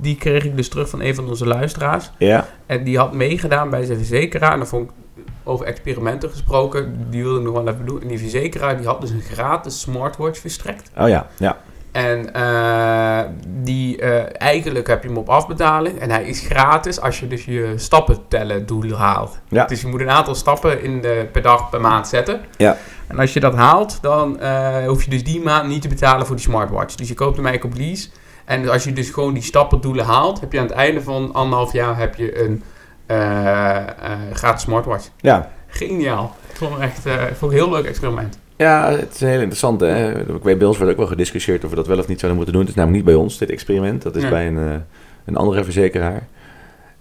die 0.00 0.16
kreeg 0.16 0.44
ik 0.44 0.56
dus 0.56 0.68
terug 0.68 0.88
van 0.88 1.00
een 1.00 1.14
van 1.14 1.28
onze 1.28 1.46
luisteraars. 1.46 2.10
Ja, 2.18 2.48
En 2.66 2.84
die 2.84 2.98
had 2.98 3.12
meegedaan 3.12 3.70
bij 3.70 3.84
zijn 3.84 3.98
verzekeraar. 3.98 4.52
En 4.52 4.58
dan 4.58 4.66
vond 4.66 4.90
ik 4.90 4.96
over 5.44 5.66
experimenten 5.66 6.30
gesproken. 6.30 7.06
Die 7.10 7.22
wilde 7.22 7.38
ik 7.38 7.44
nog 7.44 7.54
wel 7.54 7.68
even 7.68 7.86
doen. 7.86 8.02
En 8.02 8.08
die 8.08 8.18
verzekeraar 8.18 8.76
die 8.76 8.86
had 8.86 9.00
dus 9.00 9.10
een 9.10 9.22
gratis 9.22 9.80
smartwatch 9.80 10.38
verstrekt. 10.38 10.90
oh 10.98 11.08
ja, 11.08 11.26
ja. 11.36 11.56
En 11.92 12.34
eh, 12.34 13.20
die, 13.46 13.98
eh, 13.98 14.22
eigenlijk 14.38 14.86
heb 14.86 15.02
je 15.02 15.08
hem 15.08 15.16
op 15.16 15.28
afbetaling. 15.28 15.98
En 15.98 16.10
hij 16.10 16.24
is 16.24 16.40
gratis 16.40 17.00
als 17.00 17.20
je 17.20 17.28
dus 17.28 17.44
je 17.44 17.72
stappen 17.76 18.18
tellen 18.28 18.66
doel 18.66 18.92
haalt. 18.92 19.38
Ja. 19.48 19.64
Dus 19.64 19.80
je 19.80 19.86
moet 19.86 20.00
een 20.00 20.10
aantal 20.10 20.34
stappen 20.34 20.82
in 20.82 21.00
de, 21.00 21.28
per 21.32 21.42
dag, 21.42 21.70
per 21.70 21.80
maand 21.80 22.08
zetten. 22.08 22.40
Ja. 22.56 22.76
En 23.12 23.18
als 23.18 23.32
je 23.32 23.40
dat 23.40 23.54
haalt, 23.54 23.98
dan 24.00 24.40
eh, 24.40 24.86
hoef 24.86 25.02
je 25.02 25.10
dus 25.10 25.24
die 25.24 25.40
maand 25.40 25.68
niet 25.68 25.82
te 25.82 25.88
betalen 25.88 26.26
voor 26.26 26.36
die 26.36 26.44
smartwatch. 26.44 26.94
Dus 26.94 27.08
je 27.08 27.14
koopt 27.14 27.36
hem 27.36 27.46
eigenlijk 27.46 27.74
op 27.74 27.80
lease. 27.80 28.08
En 28.44 28.68
als 28.68 28.84
je 28.84 28.92
dus 28.92 29.10
gewoon 29.10 29.34
die 29.34 29.42
stappendoelen 29.42 30.04
haalt, 30.04 30.40
heb 30.40 30.52
je 30.52 30.58
aan 30.58 30.66
het 30.66 30.74
einde 30.74 31.02
van 31.02 31.32
anderhalf 31.34 31.72
jaar 31.72 31.98
heb 31.98 32.14
je 32.14 32.44
een 32.44 32.62
eh, 33.06 33.76
eh, 33.76 33.86
gratis 34.32 34.62
smartwatch. 34.62 35.08
Ja, 35.20 35.50
Geniaal. 35.66 36.36
Ik 36.50 36.56
vond 36.56 36.72
het 36.72 36.80
echt 36.80 37.06
ik 37.06 37.36
vond 37.36 37.52
het 37.52 37.60
een 37.60 37.66
heel 37.66 37.70
leuk 37.70 37.84
experiment. 37.84 38.38
Ja, 38.56 38.90
het 38.90 39.14
is 39.14 39.20
heel 39.20 39.38
interessant. 39.38 39.80
Hè? 39.80 40.20
Ik 40.20 40.42
weet, 40.42 40.58
bij 40.58 40.66
ons 40.66 40.76
wordt 40.76 40.92
ook 40.92 40.98
wel 40.98 41.06
gediscussieerd 41.06 41.64
of 41.64 41.70
we 41.70 41.76
dat 41.76 41.86
wel 41.86 41.98
of 41.98 42.08
niet 42.08 42.20
zouden 42.20 42.36
moeten 42.36 42.54
doen. 42.54 42.66
Het 42.66 42.70
is 42.70 42.76
namelijk 42.76 43.04
niet 43.04 43.14
bij 43.14 43.22
ons, 43.24 43.38
dit 43.38 43.50
experiment. 43.50 44.02
Dat 44.02 44.16
is 44.16 44.22
Nee. 44.22 44.30
bij 44.30 44.46
een, 44.46 44.82
een 45.24 45.36
andere 45.36 45.64
verzekeraar. 45.64 46.26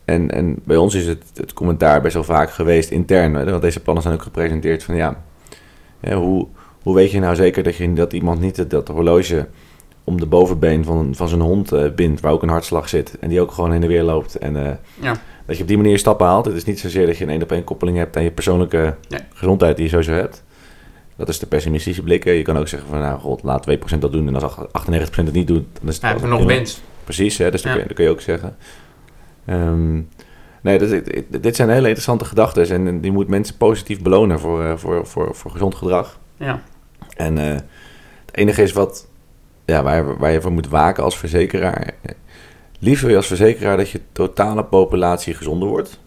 En, 0.06 0.32
en 0.32 0.60
bij 0.64 0.78
ons 0.78 0.94
is 0.94 1.08
het, 1.08 1.24
het 1.34 1.54
commentaar 1.54 2.02
best 2.02 2.14
wel 2.14 2.24
vaak 2.24 2.52
geweest 2.52 2.90
intern. 2.92 3.34
Hè, 3.34 3.50
want 3.50 3.62
deze 3.62 3.80
plannen 3.80 4.04
zijn 4.04 4.16
ook 4.16 4.22
gepresenteerd 4.22 4.84
van 4.84 4.96
ja, 4.96 5.24
hè, 6.02 6.16
hoe, 6.16 6.48
hoe 6.82 6.96
weet 6.96 7.12
je 7.12 7.20
nou 7.20 7.36
zeker 7.36 7.64
dat, 7.64 7.76
je, 7.76 7.94
dat 7.94 8.14
iemand 8.14 8.40
niet 8.40 8.70
dat 8.70 8.88
horloge 8.88 9.48
om 10.04 10.20
de 10.20 10.26
bovenbeen 10.26 10.84
van, 10.84 11.16
van 11.16 11.28
zijn 11.28 11.42
hond 11.42 11.74
uh, 11.74 11.92
bindt, 11.92 12.22
waar 12.22 12.32
ook 12.32 12.44
een 12.44 12.50
hartslag 12.50 12.90
zit. 12.90 13.18
En 13.20 13.30
die 13.30 13.42
ook 13.42 13.52
gewoon 13.52 13.72
heen 13.72 13.82
en 13.82 13.88
weer 13.88 14.04
loopt. 14.04 14.36
En 14.36 14.56
uh, 14.56 14.70
ja. 15.02 15.16
dat 15.46 15.56
je 15.56 15.62
op 15.62 15.68
die 15.68 15.78
manier 15.78 16.00
stappen 16.00 16.26
haalt. 16.26 16.46
Het 16.46 16.56
is 16.56 16.66
niet 16.66 16.80
zozeer 16.80 17.06
dat 17.06 17.18
je 17.18 17.24
een 17.24 17.30
één 17.30 17.42
op 17.42 17.52
één 17.52 17.64
koppeling 17.64 17.98
hebt 17.98 18.18
aan 18.18 18.24
je 18.24 18.32
persoonlijke 18.32 18.96
gezondheid 19.34 19.76
die 19.76 19.86
je 19.86 19.92
sowieso 19.92 20.14
hebt. 20.14 20.44
Dat 21.16 21.30
is 21.30 21.40
de 21.40 21.48
pessimistische 21.48 22.04
blik. 22.04 22.24
Je 22.24 22.42
kan 22.42 22.58
ook 22.58 22.68
zeggen 22.68 22.90
van 22.90 23.00
nou 23.00 23.20
god, 23.20 23.44
laat 23.44 23.68
2% 23.96 23.98
dat 24.00 24.12
doen. 24.12 24.28
En 24.28 24.42
als 24.42 24.56
98% 24.56 24.62
het 25.16 25.32
niet 25.32 25.48
doet, 25.48 25.66
dan 25.80 25.90
is 25.90 26.02
het 26.02 26.22
ja, 26.22 26.28
nog 26.28 26.46
winst. 26.46 26.82
Precies, 27.04 27.38
hè, 27.38 27.52
dus 27.52 27.62
ja. 27.62 27.76
dat, 27.76 27.94
kun 27.94 28.04
je, 28.04 28.10
ook 28.10 28.22
zeggen. 28.22 28.56
Um, 29.50 30.10
nee, 30.62 30.80
dat, 30.80 30.90
dit 31.42 31.56
zijn 31.56 31.70
hele 31.70 31.88
interessante 31.88 32.26
gedachten. 32.26 32.88
En 32.88 33.02
die 33.02 33.12
moet 33.12 33.28
mensen 33.28 33.58
positief 33.58 34.02
belonen 34.02 34.40
voor, 34.40 34.64
uh, 34.64 34.78
voor, 34.78 35.08
voor, 35.08 35.36
voor 35.36 35.52
gezond 35.52 35.76
gedrag. 35.76 36.20
Ja. 36.38 36.62
En 37.16 37.38
het 37.38 37.64
enige 38.32 38.62
is 38.62 38.72
wat 38.72 39.08
ja, 39.66 39.84
waar, 39.84 40.18
waar 40.18 40.32
je 40.32 40.42
voor 40.42 40.52
moet 40.52 40.68
waken 40.68 41.04
als 41.04 41.18
verzekeraar. 41.18 41.94
Liever 42.80 43.10
je 43.10 43.16
als 43.16 43.28
verzekeraar 43.28 43.78
dat 43.78 43.90
je 43.90 44.02
totale 44.12 44.64
populatie 44.64 45.34
gezonder 45.34 45.68
wordt. 45.68 46.00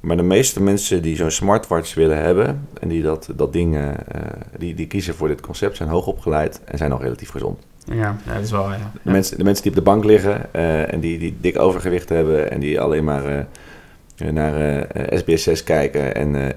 Maar 0.00 0.16
de 0.16 0.22
meeste 0.22 0.62
mensen 0.62 1.02
die 1.02 1.16
zo'n 1.16 1.30
smartwatch 1.30 1.94
willen 1.94 2.22
hebben 2.22 2.68
en 2.80 2.88
die 2.88 3.02
dat, 3.02 3.28
dat 3.36 3.52
ding, 3.52 3.76
uh, 3.76 3.88
die, 4.58 4.74
die 4.74 4.86
kiezen 4.86 5.14
voor 5.14 5.28
dit 5.28 5.40
concept, 5.40 5.76
zijn 5.76 5.88
hoogopgeleid 5.88 6.60
en 6.64 6.78
zijn 6.78 6.90
nog 6.90 7.02
relatief 7.02 7.30
gezond. 7.30 7.66
Ja, 7.84 8.16
dat 8.26 8.42
is 8.42 8.50
wel, 8.50 8.70
ja. 8.70 8.90
De, 9.02 9.10
mensen, 9.10 9.38
de 9.38 9.44
mensen 9.44 9.62
die 9.62 9.72
op 9.72 9.78
de 9.78 9.84
bank 9.84 10.04
liggen 10.04 10.46
uh, 10.52 10.92
en 10.92 11.00
die, 11.00 11.18
die 11.18 11.36
dik 11.40 11.58
overgewicht 11.58 12.08
hebben 12.08 12.50
en 12.50 12.60
die 12.60 12.80
alleen 12.80 13.04
maar 13.04 13.46
naar 14.16 14.86
SBS6 14.94 15.64
kijken 15.64 16.14
en 16.14 16.54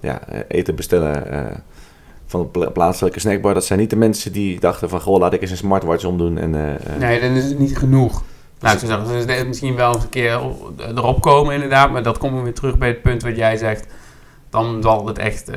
ja, 0.00 0.20
eten 0.48 0.74
bestellen 0.74 1.62
van 2.28 2.48
de 2.52 2.70
plaatselijke 2.70 3.20
snackbar, 3.20 3.54
dat 3.54 3.64
zijn 3.64 3.78
niet 3.78 3.90
de 3.90 3.96
mensen 3.96 4.32
die 4.32 4.60
dachten 4.60 4.88
van, 4.88 5.00
goh, 5.00 5.18
laat 5.18 5.32
ik 5.32 5.40
eens 5.40 5.50
een 5.50 5.56
smartwatch 5.56 6.04
omdoen. 6.04 6.38
En, 6.38 6.54
uh, 6.54 6.98
nee, 6.98 7.20
dan 7.20 7.30
is 7.30 7.44
het 7.44 7.58
niet 7.58 7.78
genoeg. 7.78 8.22
Nou, 8.60 8.74
ik 8.74 8.80
zou 8.80 9.06
zeggen, 9.06 9.26
dus 9.26 9.44
misschien 9.44 9.74
wel 9.74 9.94
eens 9.94 10.02
een 10.02 10.08
keer 10.08 10.40
erop 10.94 11.20
komen 11.20 11.54
inderdaad, 11.54 11.90
maar 11.90 12.02
dat 12.02 12.18
komt 12.18 12.36
we 12.36 12.42
weer 12.42 12.54
terug 12.54 12.78
bij 12.78 12.88
het 12.88 13.02
punt 13.02 13.22
wat 13.22 13.36
jij 13.36 13.56
zegt. 13.56 13.86
Dan 14.50 14.82
zal 14.82 15.06
het 15.06 15.18
echt, 15.18 15.50
uh, 15.50 15.56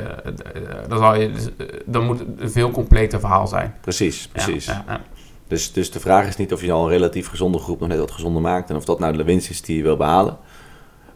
dan, 0.88 0.98
zal 0.98 1.16
je, 1.16 1.32
dus, 1.32 1.48
dan 1.86 2.06
moet 2.06 2.20
het 2.20 2.28
een 2.38 2.52
veel 2.52 2.72
completer 2.72 3.20
verhaal 3.20 3.48
zijn. 3.48 3.74
Precies, 3.82 4.28
precies. 4.28 4.66
Ja, 4.66 4.84
ja, 4.88 5.02
dus, 5.48 5.74
dus 5.74 5.92
de 5.92 6.00
vraag 6.00 6.28
is 6.28 6.36
niet 6.36 6.54
of 6.54 6.62
je 6.62 6.72
al 6.72 6.84
een 6.84 6.90
relatief 6.90 7.28
gezonde 7.28 7.58
groep 7.58 7.80
nog 7.80 7.90
net 7.90 8.00
wat 8.00 8.12
gezonder 8.12 8.42
maakt 8.42 8.70
en 8.70 8.76
of 8.76 8.86
dat 8.86 9.00
nou 9.00 9.18
de 9.18 9.24
winst 9.24 9.50
is 9.50 9.62
die 9.62 9.78
je 9.78 9.84
wil 9.84 9.98
behalen. 9.98 10.38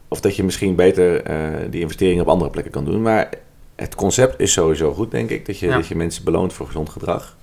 Of 0.08 0.22
dat 0.22 0.36
je 0.36 0.44
misschien 0.44 0.76
beter 0.76 1.24
die 1.70 1.82
investeringen 1.82 2.22
op 2.22 2.28
andere 2.28 2.50
plekken 2.50 2.72
kan 2.72 2.86
doen. 2.86 3.02
Maar 3.02 3.30
het 3.76 3.96
concept 3.96 4.40
is 4.40 4.52
sowieso 4.52 4.94
goed, 4.94 5.12
denk 5.12 5.30
ik. 5.30 5.46
Dat 5.46 5.60
je, 5.60 5.68
dat 5.70 5.88
je 5.88 5.96
mensen 5.96 6.24
beloont 6.24 6.54
voor 6.54 6.66
gezond 6.66 6.90
gedrag. 6.90 7.36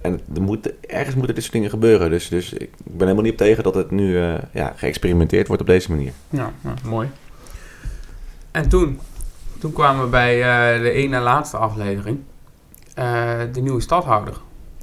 En 0.00 0.20
er 0.34 0.42
moet, 0.42 0.72
ergens 0.86 1.14
moeten 1.14 1.34
dit 1.34 1.42
soort 1.42 1.54
dingen 1.54 1.70
gebeuren. 1.70 2.10
Dus, 2.10 2.28
dus 2.28 2.52
ik 2.52 2.70
ben 2.84 3.00
helemaal 3.00 3.22
niet 3.22 3.32
op 3.32 3.38
tegen 3.38 3.62
dat 3.62 3.74
het 3.74 3.90
nu 3.90 4.12
uh, 4.12 4.34
ja, 4.52 4.72
geëxperimenteerd 4.76 5.46
wordt 5.46 5.62
op 5.62 5.68
deze 5.68 5.90
manier. 5.90 6.12
Ja, 6.30 6.52
mooi. 6.84 7.08
En 8.50 8.68
toen, 8.68 9.00
toen 9.58 9.72
kwamen 9.72 10.04
we 10.04 10.10
bij 10.10 10.38
uh, 10.38 10.82
de 10.82 10.90
ene 10.90 11.18
laatste 11.18 11.56
aflevering. 11.56 12.18
De 13.52 13.60
nieuwe 13.60 13.80
stadhouder. 13.80 14.34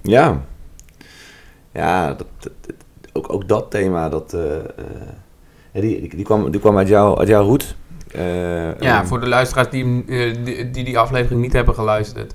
Ja. 0.01 0.45
Ja, 1.71 2.13
dat, 2.13 2.27
ook, 3.13 3.33
ook 3.33 3.47
dat 3.47 3.71
thema, 3.71 4.09
dat, 4.09 4.37
die, 5.81 5.99
die, 6.01 6.15
die, 6.15 6.25
kwam, 6.25 6.51
die 6.51 6.59
kwam 6.59 6.77
uit, 6.77 6.87
jou, 6.87 7.17
uit 7.17 7.27
jouw 7.27 7.43
hoed. 7.43 7.75
Uh, 8.15 8.79
ja, 8.79 9.05
voor 9.05 9.19
de 9.19 9.27
luisteraars 9.27 9.69
die, 9.69 10.03
eh, 10.07 10.35
die, 10.43 10.71
die, 10.71 10.83
die 10.83 10.99
aflevering 10.99 11.41
niet 11.41 11.53
hebben 11.53 11.75
geluisterd. 11.75 12.33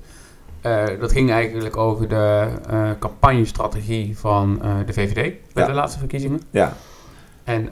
Uh, 0.65 0.83
dat 0.99 1.11
ging 1.11 1.31
eigenlijk 1.31 1.77
over 1.77 2.07
de 2.07 2.47
uh, 2.71 2.89
campagnestrategie 2.99 4.17
van 4.17 4.61
de 4.85 4.93
VVD 4.93 5.33
bij 5.53 5.65
de 5.65 5.71
laatste 5.71 5.99
verkiezingen. 5.99 6.41
Ja. 6.51 6.73
En 7.43 7.69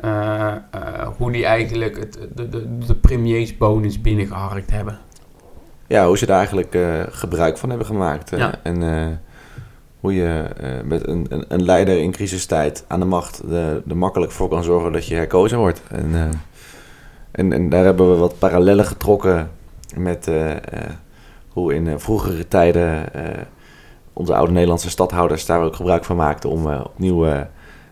hoe 1.18 1.32
die 1.32 1.46
eigenlijk 1.46 2.00
het, 2.00 2.20
de, 2.36 2.50
de, 2.50 2.78
de 2.78 2.96
premiersbonus 2.96 4.02
binnengeharkt 4.02 4.72
hebben. 4.72 5.00
Ja, 5.88 6.08
hoe 6.08 6.18
ze 6.18 6.26
daar 6.26 6.38
eigenlijk 6.38 6.78
gebruik 7.10 7.58
van 7.58 7.70
hebben 7.70 7.88
gemaakt. 7.88 8.30
Ja. 8.30 8.54
En 8.64 8.82
hoe 10.00 10.14
je 10.14 10.46
met 10.84 11.08
een, 11.08 11.26
een, 11.30 11.46
een, 11.48 11.64
leider 11.64 12.00
in 12.00 12.12
crisistijd 12.12 12.86
aan 12.88 13.00
de 13.00 13.06
macht 13.06 13.42
er 13.52 13.98
makkelijk 13.98 14.32
voor 14.32 14.50
kan 14.50 14.64
zorgen 14.64 14.92
dat 14.92 15.06
je 15.06 15.16
herkozen 15.16 15.58
wordt. 15.58 15.82
En 15.88 16.32
en, 17.32 17.54
en 17.54 17.70
daar 17.70 17.84
hebben 17.84 18.12
we 18.12 18.18
wat 18.18 18.40
parallellen 18.40 18.86
getrokken 18.86 19.52
met 19.98 20.32
hoe 21.50 21.74
in 21.74 22.00
vroegere 22.00 22.48
tijden 22.48 23.06
onze 24.14 24.36
oude 24.36 24.52
Nederlandse 24.52 24.90
stadhouders 24.90 25.46
daar 25.46 25.64
ook 25.64 25.76
gebruik 25.76 26.06
van 26.06 26.16
maakten 26.16 26.50
om 26.50 26.74
opnieuw, 26.74 27.26
een 27.26 27.48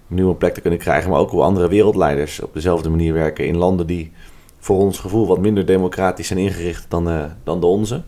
nieuwe 0.08 0.36
plek 0.36 0.54
te 0.54 0.62
kunnen 0.62 0.80
krijgen. 0.80 1.10
Maar 1.10 1.20
ook 1.20 1.32
hoe 1.32 1.42
andere 1.42 1.68
wereldleiders 1.68 2.42
op 2.42 2.54
dezelfde 2.54 2.90
manier 2.90 3.14
werken 3.14 3.48
in 3.48 3.58
landen 3.58 3.88
die 3.88 4.12
voor 4.60 4.78
ons 4.78 5.00
gevoel 5.00 5.28
wat 5.28 5.40
minder 5.40 5.66
democratisch 5.66 6.28
zijn 6.28 6.40
ingericht 6.40 6.86
dan, 6.90 7.10
dan 7.44 7.60
de 7.60 7.66
onze. 7.66 8.04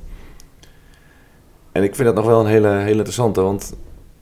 En 1.72 1.84
ik 1.84 1.96
vind 1.96 2.08
dat 2.08 2.16
nog 2.16 2.26
wel 2.26 2.40
een 2.40 2.46
hele, 2.46 2.68
hele 2.68 2.98
interessante, 2.98 3.42
want 3.42 3.76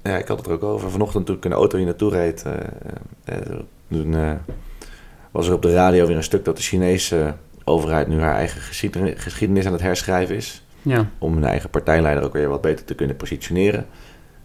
ja, 0.08 0.18
ik 0.18 0.28
had 0.28 0.38
het 0.38 0.48
er 0.48 0.54
ook 0.54 0.64
over. 0.64 0.92
Vanochtend 0.92 1.26
toen 1.26 1.36
ik 1.36 1.44
in 1.44 1.50
de 1.50 1.56
auto 1.56 1.78
hier 1.78 1.86
naartoe 1.86 2.12
reed, 2.12 2.46
toen 3.90 4.16
was 5.32 5.48
er 5.48 5.54
op 5.54 5.62
de 5.62 5.74
radio 5.74 6.08
weer 6.08 6.16
een 6.16 6.24
stuk 6.24 6.46
dat 6.46 6.58
de 6.58 6.64
Chinese 6.64 7.34
overheid 7.64 8.08
nu 8.08 8.20
haar 8.20 8.36
eigen 8.36 8.62
geschiedenis 9.18 9.66
aan 9.66 9.72
het 9.72 9.82
herschrijven 9.82 10.36
is. 10.36 10.66
Ja. 10.82 11.10
Om 11.18 11.34
hun 11.34 11.44
eigen 11.44 11.70
partijleider 11.70 12.24
ook 12.24 12.34
weer 12.34 12.50
wat 12.50 12.62
beter 12.62 12.86
te 12.86 12.96
kunnen 12.96 13.16
positioneren. 13.16 13.86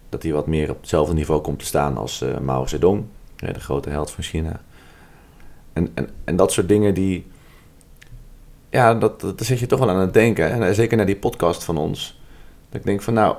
Dat 0.09 0.23
hij 0.23 0.33
wat 0.33 0.47
meer 0.47 0.71
op 0.71 0.81
hetzelfde 0.81 1.15
niveau 1.15 1.41
komt 1.41 1.59
te 1.59 1.65
staan 1.65 1.97
als 1.97 2.23
uh, 2.23 2.39
Mao 2.39 2.67
Zedong, 2.67 3.05
de 3.37 3.61
grote 3.61 3.91
held 3.91 4.11
van 4.11 4.25
China. 4.25 4.61
En, 5.73 5.91
en, 5.95 6.09
en 6.25 6.37
dat 6.37 6.53
soort 6.53 6.69
dingen 6.69 6.95
die. 6.95 7.27
Ja, 8.71 8.95
dat, 8.95 9.21
dat, 9.21 9.39
daar 9.39 9.47
zit 9.47 9.59
je 9.59 9.67
toch 9.67 9.79
wel 9.79 9.91
aan 9.91 10.01
het 10.01 10.15
denken. 10.15 10.51
En 10.51 10.75
zeker 10.75 10.97
naar 10.97 11.07
die 11.07 11.17
podcast 11.17 11.65
van 11.65 11.77
ons. 11.77 12.21
Dat 12.69 12.81
ik 12.81 12.87
denk 12.87 13.03
van 13.03 13.15
nou, 13.15 13.37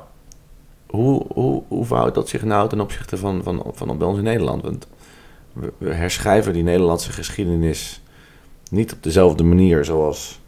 hoe, 0.95 1.25
hoe, 1.33 1.63
hoe 1.67 1.85
verhoudt 1.85 2.15
dat 2.15 2.29
zich 2.29 2.43
nou 2.43 2.69
ten 2.69 2.81
opzichte 2.81 3.17
van, 3.17 3.43
van, 3.43 3.63
van 3.73 3.97
bij 3.97 4.07
ons 4.07 4.17
in 4.17 4.23
Nederland? 4.23 4.61
Want 4.61 4.87
we, 5.53 5.93
herschrijven 5.93 6.53
die 6.53 6.63
Nederlandse 6.63 7.11
geschiedenis 7.11 8.01
niet 8.69 8.93
op 8.93 9.03
dezelfde 9.03 9.43
manier 9.43 9.85
zoals 9.85 10.39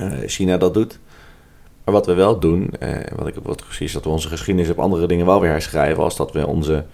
uh, 0.00 0.12
China 0.26 0.56
dat 0.56 0.74
doet. 0.74 0.98
Maar 1.84 1.94
wat 1.94 2.06
we 2.06 2.14
wel 2.14 2.40
doen, 2.40 2.70
uh, 2.82 2.96
wat 3.14 3.26
ik 3.26 3.34
wat 3.42 3.64
precies, 3.64 3.92
dat 3.92 4.04
we 4.04 4.10
onze 4.10 4.28
geschiedenis 4.28 4.70
op 4.70 4.78
andere 4.78 5.06
dingen 5.06 5.26
wel 5.26 5.40
weer 5.40 5.50
herschrijven, 5.50 6.02
als 6.02 6.16
dat 6.16 6.32
we 6.32 6.46
onze 6.46 6.84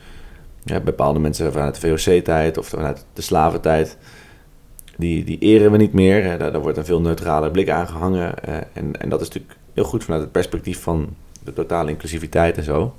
ja, 0.65 0.81
bepaalde 0.81 1.19
mensen 1.19 1.53
vanuit 1.53 1.81
de 1.81 1.97
VOC-tijd 1.97 2.59
of 2.59 2.67
vanuit 2.67 3.05
de 3.13 3.23
slaventijd, 3.23 3.99
die, 4.97 5.25
die 5.25 5.39
eren 5.39 5.71
we 5.71 5.77
niet 5.77 5.93
meer. 5.93 6.39
Daar, 6.39 6.53
daar, 6.53 6.61
wordt 6.61 6.79
een 6.79 6.85
veel 6.85 7.01
neutrale 7.01 7.51
blik 7.51 7.71
aan 7.71 7.89
gehangen. 7.89 8.35
Uh, 8.49 8.55
en, 8.55 9.01
en 9.01 9.09
dat 9.09 9.21
is 9.21 9.27
natuurlijk 9.27 9.59
heel 9.75 9.85
goed 9.85 10.05
vanuit 10.05 10.23
het 10.23 10.33
perspectief 10.33 10.83
van 10.83 11.09
de 11.45 11.53
totale 11.53 11.91
inclusiviteit 11.91 12.57
en 12.57 12.65
zo. 12.65 12.95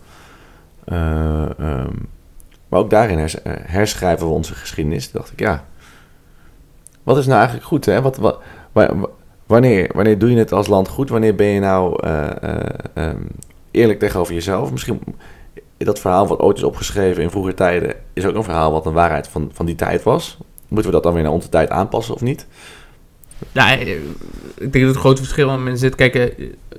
Um, 0.91 2.09
maar 2.73 2.79
ook 2.79 2.89
daarin 2.89 3.19
eh, 3.19 3.53
herschrijven 3.61 4.27
we 4.27 4.33
onze 4.33 4.53
geschiedenis. 4.53 5.11
Dacht 5.11 5.31
ik, 5.31 5.39
ja, 5.39 5.65
wat 7.03 7.17
is 7.17 7.25
nou 7.25 7.37
eigenlijk 7.37 7.67
goed? 7.67 7.85
Hè? 7.85 8.01
Wat, 8.01 8.39
wanneer, 9.45 9.89
wanneer 9.93 10.17
doe 10.19 10.31
je 10.31 10.37
het 10.37 10.51
als 10.51 10.67
land 10.67 10.87
goed? 10.87 11.09
Wanneer 11.09 11.35
ben 11.35 11.47
je 11.47 11.59
nou 11.59 12.07
uh, 12.07 12.29
um, 12.95 13.27
eerlijk 13.71 13.99
tegenover 13.99 14.33
jezelf? 14.33 14.71
Misschien 14.71 14.99
dat 15.77 15.99
verhaal 15.99 16.27
wat 16.27 16.39
ooit 16.39 16.57
is 16.57 16.63
opgeschreven 16.63 17.23
in 17.23 17.29
vroege 17.29 17.53
tijden... 17.53 17.95
is 18.13 18.25
ook 18.25 18.35
een 18.35 18.43
verhaal 18.43 18.71
wat 18.71 18.85
een 18.85 18.93
waarheid 18.93 19.27
van, 19.27 19.49
van 19.53 19.65
die 19.65 19.75
tijd 19.75 20.03
was. 20.03 20.37
Moeten 20.67 20.89
we 20.89 20.95
dat 20.95 21.03
dan 21.03 21.13
weer 21.13 21.23
naar 21.23 21.31
onze 21.31 21.49
tijd 21.49 21.69
aanpassen 21.69 22.15
of 22.15 22.21
niet? 22.21 22.47
Ja, 23.51 23.71
ik 23.71 24.71
denk 24.71 24.73
dat 24.73 24.93
het 24.93 24.97
grote 24.97 25.21
verschil 25.21 25.49
aan 25.49 25.63
mensen 25.63 25.88
zit. 25.88 25.95
Kijk, 25.95 26.15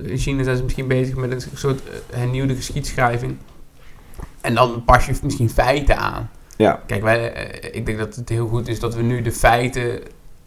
in 0.04 0.18
China 0.18 0.42
zijn 0.42 0.56
ze 0.56 0.62
misschien 0.62 0.88
bezig 0.88 1.14
met 1.14 1.32
een 1.32 1.42
soort 1.54 1.80
hernieuwde 2.12 2.54
geschiedschrijving. 2.54 3.36
En 4.40 4.54
dan 4.54 4.84
pas 4.84 5.06
je 5.06 5.14
misschien 5.22 5.50
feiten 5.50 5.98
aan. 5.98 6.30
Ja. 6.56 6.82
Kijk, 6.86 7.02
wij, 7.02 7.32
eh, 7.32 7.74
ik 7.74 7.86
denk 7.86 7.98
dat 7.98 8.14
het 8.14 8.28
heel 8.28 8.46
goed 8.46 8.68
is 8.68 8.80
dat 8.80 8.94
we 8.94 9.02
nu 9.02 9.22
de 9.22 9.32
feiten, 9.32 10.00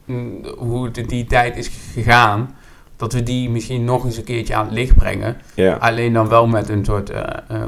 mm, 0.05 0.45
hoe 0.58 0.86
het 0.86 0.97
in 0.97 1.05
die 1.05 1.26
tijd 1.26 1.58
is 1.58 1.70
gegaan, 1.93 2.55
dat 2.95 3.14
we 3.14 3.24
die 3.24 3.49
misschien 3.49 3.84
nog 3.84 4.05
eens 4.05 4.18
een 4.18 4.24
keertje 4.24 4.55
aan 4.55 4.66
het 4.66 4.74
licht 4.74 4.95
brengen. 4.95 5.38
Ja. 5.53 5.74
Alleen 5.74 6.14
dan 6.14 6.28
wel 6.28 6.47
met 6.47 6.70
een 6.70 6.86
soort 6.86 7.10
uh, 7.10 7.24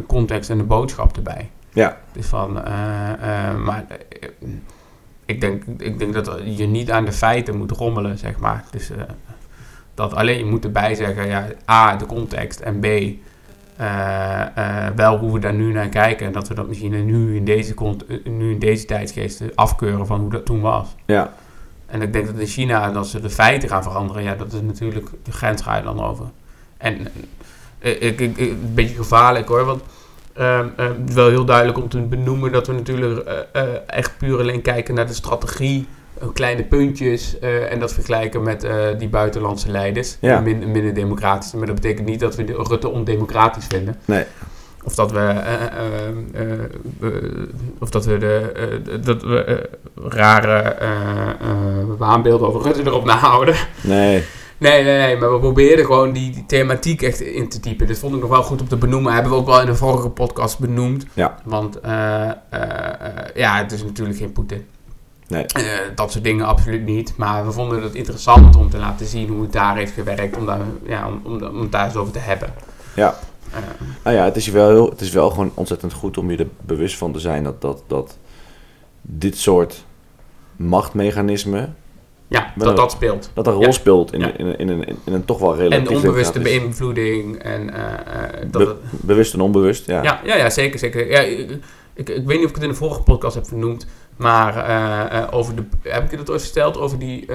context 0.07 0.49
en 0.49 0.59
een 0.59 0.67
boodschap 0.67 1.15
erbij. 1.15 1.49
Ja. 1.73 1.97
Dus 2.11 2.25
van, 2.25 2.53
maar 3.63 3.85
ik 5.29 5.41
denk, 5.41 5.63
ik 5.77 5.99
denk 5.99 6.13
dat 6.13 6.39
je 6.45 6.65
niet 6.67 6.91
aan 6.91 7.05
de 7.05 7.11
feiten 7.11 7.57
moet 7.57 7.71
rommelen, 7.71 8.17
zeg 8.17 8.37
maar. 8.39 8.63
Dus 8.71 8.91
dat 9.93 10.13
alleen 10.15 10.37
je 10.37 10.45
moet 10.45 10.63
erbij 10.63 10.95
zeggen, 10.95 11.27
ja, 11.27 11.47
A, 11.69 11.95
de 11.95 12.05
context 12.05 12.59
en 12.59 12.79
B, 12.79 12.85
uh, 12.85 14.85
wel 14.95 15.17
hoe 15.17 15.33
we 15.33 15.39
daar 15.39 15.53
nu 15.53 15.71
naar 15.71 15.87
kijken. 15.89 16.25
En 16.25 16.31
dat 16.31 16.47
we 16.47 16.53
dat 16.53 16.67
misschien 16.67 17.05
nu 17.05 17.35
in 17.35 17.45
deze, 17.45 17.73
eh, 18.07 18.17
nu 18.31 18.51
in 18.51 18.59
deze 18.59 18.85
tijdsgeest 18.85 19.41
afkeuren 19.55 20.05
van 20.07 20.19
hoe 20.19 20.29
dat 20.29 20.45
toen 20.45 20.61
was. 20.61 20.87
Ja, 21.05 21.33
En 21.85 22.01
ik 22.01 22.13
denk 22.13 22.25
dat 22.25 22.37
in 22.39 22.47
China, 22.47 22.91
dat 22.91 23.07
ze 23.07 23.19
de 23.21 23.29
feiten 23.29 23.69
gaan 23.69 23.83
veranderen, 23.83 24.23
ja, 24.23 24.35
dat 24.35 24.53
is 24.53 24.61
natuurlijk, 24.61 25.09
de 25.23 25.31
grens 25.31 25.61
ga 25.61 25.77
je 25.77 25.83
dan 25.83 26.03
over. 26.03 26.25
En 26.77 27.07
eh, 27.79 27.91
ik, 28.01 28.19
ik, 28.19 28.37
ik- 28.37 28.51
een 28.51 28.71
beetje 28.73 28.95
gevaarlijk 28.95 29.47
hoor, 29.47 29.65
want 29.65 29.81
ehm, 30.33 30.67
ehm, 30.75 30.93
wel 31.13 31.27
heel 31.29 31.45
duidelijk 31.45 31.77
om 31.77 31.89
te 31.89 32.01
benoemen 32.01 32.51
dat 32.51 32.67
we 32.67 32.73
natuurlijk 32.73 33.19
eh, 33.27 33.35
eh, 33.51 33.67
echt 33.87 34.17
puur 34.17 34.39
alleen 34.39 34.61
kijken 34.61 34.93
naar 34.95 35.07
de 35.07 35.13
strategie, 35.13 35.87
eh, 36.21 36.27
kleine 36.33 36.63
puntjes 36.63 37.39
en 37.69 37.79
dat 37.79 37.93
vergelijken 37.93 38.43
met 38.43 38.67
die 38.97 39.09
buitenlandse 39.09 39.71
leiders, 39.71 40.17
Ja. 40.21 40.41
die 40.41 40.55
min- 40.55 40.71
minder 40.71 40.93
democratisch. 40.93 41.51
Maar 41.53 41.65
dat 41.65 41.75
betekent 41.75 42.07
niet 42.07 42.19
dat 42.19 42.35
we 42.35 42.43
de- 42.43 42.63
Rutte 42.67 42.89
ondemocratisch 42.89 43.65
vinden. 43.69 43.95
nee. 44.05 44.23
Of 44.83 44.95
dat 44.95 45.11
we, 45.11 45.19
eh, 45.19 45.53
eh, 45.53 45.69
eh, 46.33 46.51
eh, 47.01 47.09
of 47.79 47.89
dat 47.89 48.05
we, 48.05 48.17
de, 48.17 48.99
dat 49.03 49.21
we 49.23 49.69
rare 49.95 50.75
waanbeelden 51.97 52.47
over 52.47 52.61
Rutte 52.61 52.81
erop 52.85 53.05
nahouden. 53.05 53.55
Nee, 53.81 54.23
Nee, 54.59 54.83
nee, 54.83 54.97
nee, 54.97 55.17
maar 55.17 55.33
we 55.33 55.39
probeerden 55.39 55.85
gewoon 55.85 56.11
die, 56.11 56.31
die 56.31 56.45
thematiek 56.45 57.01
echt 57.01 57.21
in 57.21 57.49
te 57.49 57.59
typen. 57.59 57.87
Dat 57.87 57.97
vond 57.97 58.15
ik 58.15 58.21
nog 58.21 58.29
wel 58.29 58.43
goed 58.43 58.61
om 58.61 58.67
te 58.67 58.77
benoemen. 58.77 59.13
Hebben 59.13 59.31
we 59.31 59.37
ook 59.37 59.45
wel 59.45 59.59
in 59.59 59.65
de 59.65 59.75
vorige 59.75 60.09
podcast 60.09 60.59
benoemd. 60.59 61.05
Ja. 61.13 61.35
Want 61.43 61.79
eh, 61.79 62.29
eh, 62.29 62.33
eh, 62.49 63.35
ja, 63.35 63.57
het 63.57 63.71
is 63.71 63.83
natuurlijk 63.83 64.17
geen 64.17 64.31
Poetin. 64.31 64.65
nee. 65.27 65.45
Dat 65.95 66.11
soort 66.11 66.23
dingen 66.23 66.45
absoluut 66.45 66.85
niet. 66.85 67.13
Maar 67.17 67.45
we 67.45 67.51
vonden 67.51 67.83
het 67.83 67.95
interessant 67.95 68.55
om 68.55 68.69
te 68.69 68.77
laten 68.77 69.05
zien 69.05 69.29
hoe 69.29 69.41
het 69.41 69.51
daar 69.51 69.77
heeft 69.77 69.93
gewerkt. 69.93 70.37
Om, 70.37 70.45
daar, 70.45 70.59
ja, 70.85 71.07
om, 71.07 71.21
om, 71.23 71.43
om 71.43 71.61
het 71.61 71.71
daar 71.71 71.85
eens 71.85 71.95
over 71.95 72.13
te 72.13 72.19
hebben. 72.19 72.53
Ja. 72.95 73.15
Nou 74.03 74.15
ja, 74.15 74.23
het 74.23 74.35
is, 74.35 74.47
wel 74.47 74.69
heel, 74.69 74.89
het 74.89 75.01
is 75.01 75.11
wel 75.11 75.29
gewoon 75.29 75.51
ontzettend 75.53 75.93
goed 75.93 76.17
om 76.17 76.31
je 76.31 76.37
er 76.37 76.47
bewust 76.61 76.97
van 76.97 77.11
te 77.11 77.19
zijn 77.19 77.43
dat, 77.43 77.61
dat, 77.61 77.83
dat 77.87 78.17
dit 79.01 79.37
soort 79.37 79.85
machtmechanismen, 80.55 81.75
ja, 82.29 82.53
dat 82.55 82.75
dat 82.75 82.91
speelt. 82.91 83.31
dat 83.33 83.47
een 83.47 83.53
rol 83.53 83.61
Ja. 83.63 83.71
speelt 83.71 84.13
in, 84.13 84.19
Ja. 84.19 84.31
in, 84.37 84.57
in, 84.57 84.69
een, 84.69 84.85
in 85.03 85.13
een 85.13 85.25
toch 85.25 85.39
wel 85.39 85.55
relatief... 85.55 85.87
En 85.89 85.95
onbewuste 85.95 86.39
beïnvloeding. 86.39 87.37
En, 87.37 87.73
eh, 87.73 87.83
eh, 87.83 88.41
dat 88.51 88.51
Be- 88.51 88.67
het- 88.89 89.01
Bewust 89.01 89.33
en 89.33 89.41
onbewust, 89.41 89.85
ja. 89.85 90.03
ja, 90.03 90.19
ja, 90.23 90.35
ja, 90.35 90.49
zeker. 90.49 90.79
zeker. 90.79 91.09
Ja, 91.11 91.19
ik, 91.19 91.49
ik, 91.93 92.09
ik 92.09 92.25
weet 92.25 92.35
niet 92.37 92.43
of 92.43 92.49
ik 92.49 92.55
het 92.55 92.63
in 92.63 92.69
de 92.69 92.75
vorige 92.75 93.01
podcast 93.01 93.35
heb 93.35 93.47
vernoemd. 93.47 93.87
Maar 94.17 94.55
eh, 94.57 95.27
over 95.31 95.55
de, 95.55 95.63
heb 95.81 96.03
ik 96.03 96.11
je 96.11 96.17
dat 96.17 96.29
ooit 96.29 96.41
verteld? 96.41 96.77
Over 96.77 96.99
die, 96.99 97.25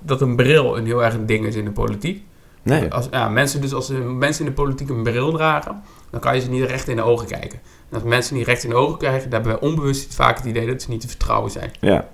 dat 0.00 0.20
een 0.20 0.36
bril 0.36 0.76
een 0.76 0.86
heel 0.86 1.04
erg 1.04 1.14
een 1.14 1.26
ding 1.26 1.46
is 1.46 1.54
in 1.56 1.64
de 1.64 1.70
politiek. 1.70 2.22
Nee, 2.62 2.92
Als, 2.92 3.08
ja, 3.10 3.28
mensen, 3.28 3.60
dus 3.60 3.74
als 3.74 3.92
mensen 4.18 4.44
in 4.44 4.50
de 4.50 4.56
politiek 4.56 4.88
een 4.88 5.02
bril 5.02 5.32
dragen, 5.32 5.82
dan 6.10 6.20
kan 6.20 6.34
je 6.34 6.40
ze 6.40 6.50
niet 6.50 6.64
recht 6.64 6.88
in 6.88 6.96
de 6.96 7.02
ogen 7.02 7.26
kijken. 7.26 7.58
En 7.90 7.94
als 7.94 8.02
mensen 8.02 8.36
niet 8.36 8.46
recht 8.46 8.64
in 8.64 8.70
de 8.70 8.76
ogen 8.76 8.98
krijgen, 8.98 9.30
dan 9.30 9.40
hebben 9.42 9.60
wij 9.60 9.68
onbewust 9.70 10.14
vaak 10.14 10.36
het 10.36 10.46
idee 10.46 10.66
dat 10.66 10.82
ze 10.82 10.90
niet 10.90 11.00
te 11.00 11.08
vertrouwen 11.08 11.50
zijn. 11.50 11.70
ja, 11.80 12.08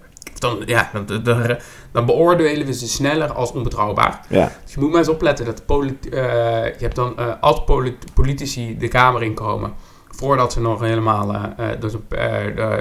Dan, 0.45 0.63
ja, 0.67 0.91
dan, 1.07 1.23
dan, 1.23 1.57
dan 1.93 2.07
beoordelen 2.07 2.67
we 2.67 2.73
ze 2.73 2.89
sneller 2.89 3.33
als 3.33 3.53
onbetrouwbaar. 3.53 4.21
ja, 4.29 4.53
Dus 4.65 4.75
je 4.75 4.81
moet 4.81 4.89
maar 4.91 4.99
eens 4.99 5.09
opletten 5.09 5.45
dat 5.45 5.67
politi- 5.67 6.09
eh, 6.09 6.21
je 6.65 6.75
hebt 6.79 6.95
dan 6.97 7.19
eh, 7.19 7.27
als 7.41 7.65
polit- 7.65 8.15
politici 8.15 8.77
de 8.79 8.89
Kamer 8.89 9.23
inkomen, 9.23 9.73
voordat 10.11 10.53
ze 10.53 10.61
nog 10.61 10.81
helemaal 10.81 11.35
eh, 11.35 11.67
door 11.81 11.91
zo'n 11.91 12.05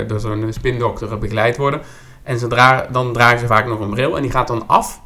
door 0.08 0.20
zo'n 0.20 0.46
spindokter 0.50 1.18
begeleid 1.18 1.58
worden. 1.58 1.82
En 2.24 2.40
ze 2.40 2.48
dra- 2.48 2.88
dan 2.92 3.14
dragen 3.14 3.40
ze 3.40 3.48
vaak 3.48 3.66
nog 3.68 3.80
een 3.80 3.90
bril 3.90 4.16
en 4.16 4.22
die 4.22 4.32
gaat 4.32 4.48
dan 4.48 4.64
af 4.68 5.02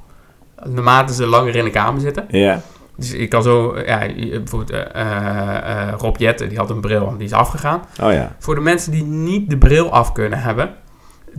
naarmate 0.66 1.14
ze 1.14 1.26
langer 1.26 1.56
in 1.56 1.64
de 1.64 1.70
Kamer 1.70 2.02
zitten. 2.02 2.26
ja, 2.30 2.62
Dus 2.96 3.14
ik 3.14 3.30
kan 3.30 3.44
zo, 3.44 3.80
ja, 3.80 4.00
bijvoorbeeld 4.16 4.88
Rob 6.02 6.18
Jetten, 6.18 6.50
die 6.50 6.58
had 6.58 6.70
een 6.70 6.82
bril 6.82 7.08
en 7.08 7.18
die 7.18 7.26
is 7.28 7.34
afgegaan. 7.34 7.82
oh 8.04 8.12
ja. 8.14 8.36
Voor 8.40 8.56
de 8.56 8.62
mensen 8.62 8.92
die 8.92 9.04
niet 9.04 9.50
de 9.50 9.58
bril 9.58 9.92
af 9.92 10.12
kunnen 10.12 10.40
hebben, 10.42 10.76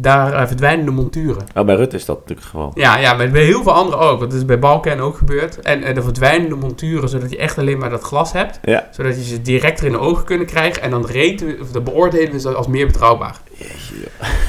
daar 0.01 0.33
eh, 0.33 0.47
verdwijnen 0.47 0.85
de 0.85 0.91
monturen. 0.91 1.47
Oh, 1.55 1.65
bij 1.65 1.75
Rutte 1.75 1.97
is 1.97 2.05
dat 2.05 2.17
natuurlijk 2.17 2.47
het 2.47 2.57
geval. 2.57 2.71
Ja, 2.75 2.99
ja, 2.99 3.15
maar 3.15 3.31
bij 3.31 3.45
heel 3.45 3.63
veel 3.63 3.73
anderen 3.73 3.99
ook. 3.99 4.19
Want 4.19 4.31
dat 4.31 4.41
is 4.41 4.47
bij 4.47 4.59
Balken 4.59 5.01
ook 5.01 5.17
gebeurd. 5.17 5.61
En 5.61 5.83
eh, 5.83 5.95
de 5.95 6.03
verdwijnende 6.03 6.55
monturen, 6.55 7.09
zodat 7.09 7.31
je 7.31 7.37
echt 7.37 7.59
alleen 7.59 7.79
maar 7.79 7.91
dat 7.91 8.03
glas 8.03 8.33
hebt. 8.33 8.59
Ja. 8.63 8.89
Zodat 8.91 9.17
je 9.17 9.25
ze 9.25 9.43
direct 9.43 9.81
er 9.81 9.87
in 9.87 9.93
de 9.93 9.99
ogen 9.99 10.25
kunnen 10.25 10.47
krijgen. 10.47 10.83
En 10.83 10.91
dan, 10.91 11.07
reten 11.07 11.47
we, 11.47 11.59
of 11.61 11.71
dan 11.71 11.85
beoordelen 11.85 12.33
we 12.33 12.41
ze 12.41 12.55
als 12.55 12.67
meer 12.67 12.87
betrouwbaar. 12.87 13.37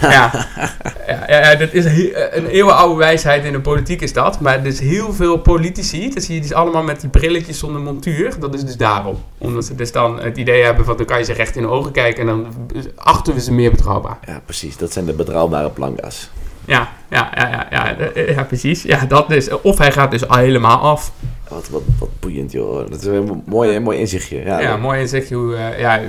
Ja, 0.01 0.09
ja, 0.09 0.31
ja, 1.09 1.41
ja 1.41 1.55
dat 1.55 1.73
is 1.73 1.85
een 1.85 2.45
eeuwenoude 2.45 2.95
wijsheid 2.95 3.45
in 3.45 3.51
de 3.51 3.59
politiek 3.59 4.01
is 4.01 4.13
dat. 4.13 4.39
Maar 4.39 4.59
er 4.59 4.65
is 4.65 4.79
heel 4.79 5.13
veel 5.13 5.37
politici, 5.37 6.13
dat 6.13 6.23
zie 6.23 6.35
je 6.35 6.41
dus 6.41 6.53
allemaal 6.53 6.83
met 6.83 7.01
die 7.01 7.09
brilletjes 7.09 7.59
zonder 7.59 7.81
montuur. 7.81 8.39
Dat 8.39 8.53
is 8.53 8.63
dus 8.65 8.77
daarom. 8.77 9.15
Omdat 9.37 9.65
ze 9.65 9.75
dus 9.75 9.91
dan 9.91 10.21
het 10.21 10.37
idee 10.37 10.63
hebben 10.63 10.85
van 10.85 10.97
dan 10.97 11.05
kan 11.05 11.17
je 11.17 11.23
ze 11.23 11.33
recht 11.33 11.55
in 11.55 11.61
de 11.61 11.67
ogen 11.67 11.91
kijken. 11.91 12.21
En 12.21 12.27
dan 12.27 12.47
achten 12.95 13.33
we 13.33 13.41
ze 13.41 13.53
meer 13.53 13.71
betrouwbaar. 13.71 14.17
Ja, 14.25 14.41
precies. 14.45 14.77
Dat 14.77 14.93
zijn 14.93 15.05
de 15.05 15.13
betrouwbare 15.13 15.69
planga's. 15.69 16.29
Ja, 16.65 16.89
ja, 17.09 17.31
ja, 17.35 17.67
ja, 17.71 17.95
ja, 17.95 18.11
ja, 18.25 18.43
precies. 18.43 18.83
Ja, 18.83 19.05
dat 19.05 19.31
is, 19.31 19.61
of 19.61 19.77
hij 19.77 19.91
gaat 19.91 20.11
dus 20.11 20.27
al 20.27 20.37
helemaal 20.37 20.79
af. 20.79 21.11
Wat, 21.49 21.69
wat, 21.69 21.81
wat 21.99 22.09
boeiend, 22.19 22.51
joh. 22.51 22.89
Dat 22.89 22.99
is 23.01 23.05
een 23.05 23.43
mooi, 23.45 23.79
mooi 23.79 23.99
inzichtje. 23.99 24.43
Ja, 24.43 24.59
Ja, 24.59 24.77
mooi 24.77 24.99
inzichtje. 24.99 25.35
Hoe, 25.35 25.55
eh, 25.55 25.79
ja, 25.79 25.99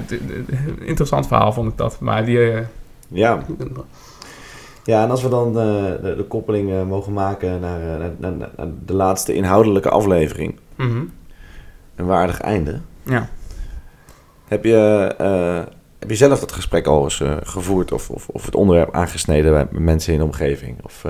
interessant 0.81 1.27
verhaal 1.27 1.53
vond 1.53 1.71
ik 1.71 1.77
dat. 1.77 2.01
Maar 2.01 2.25
die... 2.25 2.53
eh, 2.53 2.61
ja. 3.09 3.43
Ja, 4.85 5.03
en 5.03 5.11
als 5.11 5.23
we 5.23 5.29
dan 5.29 5.47
eh, 5.49 5.55
de, 6.03 6.15
de 6.17 6.25
koppeling 6.29 6.71
eh, 6.71 6.83
mogen 6.83 7.13
maken 7.13 7.61
naar, 7.61 7.81
eh, 7.81 7.99
naar, 7.99 8.11
naar, 8.19 8.49
naar 8.57 8.67
de 8.85 8.95
laatste 8.95 9.35
inhoudelijke 9.35 9.89
aflevering. 9.89 10.59
mhm, 10.77 11.03
Een 11.97 12.07
waardig 12.07 12.41
einde. 12.41 12.81
Ja. 13.03 13.29
Heb 14.49 14.65
je, 14.65 14.77
heb 15.99 16.11
je 16.11 16.17
zelf 16.17 16.41
dat 16.41 16.53
gesprek 16.53 16.87
al 16.87 17.03
eens 17.05 17.23
gevoerd 17.43 17.93
of, 17.93 18.11
of, 18.11 18.29
of 18.29 18.45
het 18.45 18.55
onderwerp 18.55 18.95
aangesneden 18.95 19.53
bij 19.53 19.67
mensen 19.81 20.13
in 20.13 20.19
de 20.19 20.25
omgeving? 20.25 20.77
Of, 20.85 21.05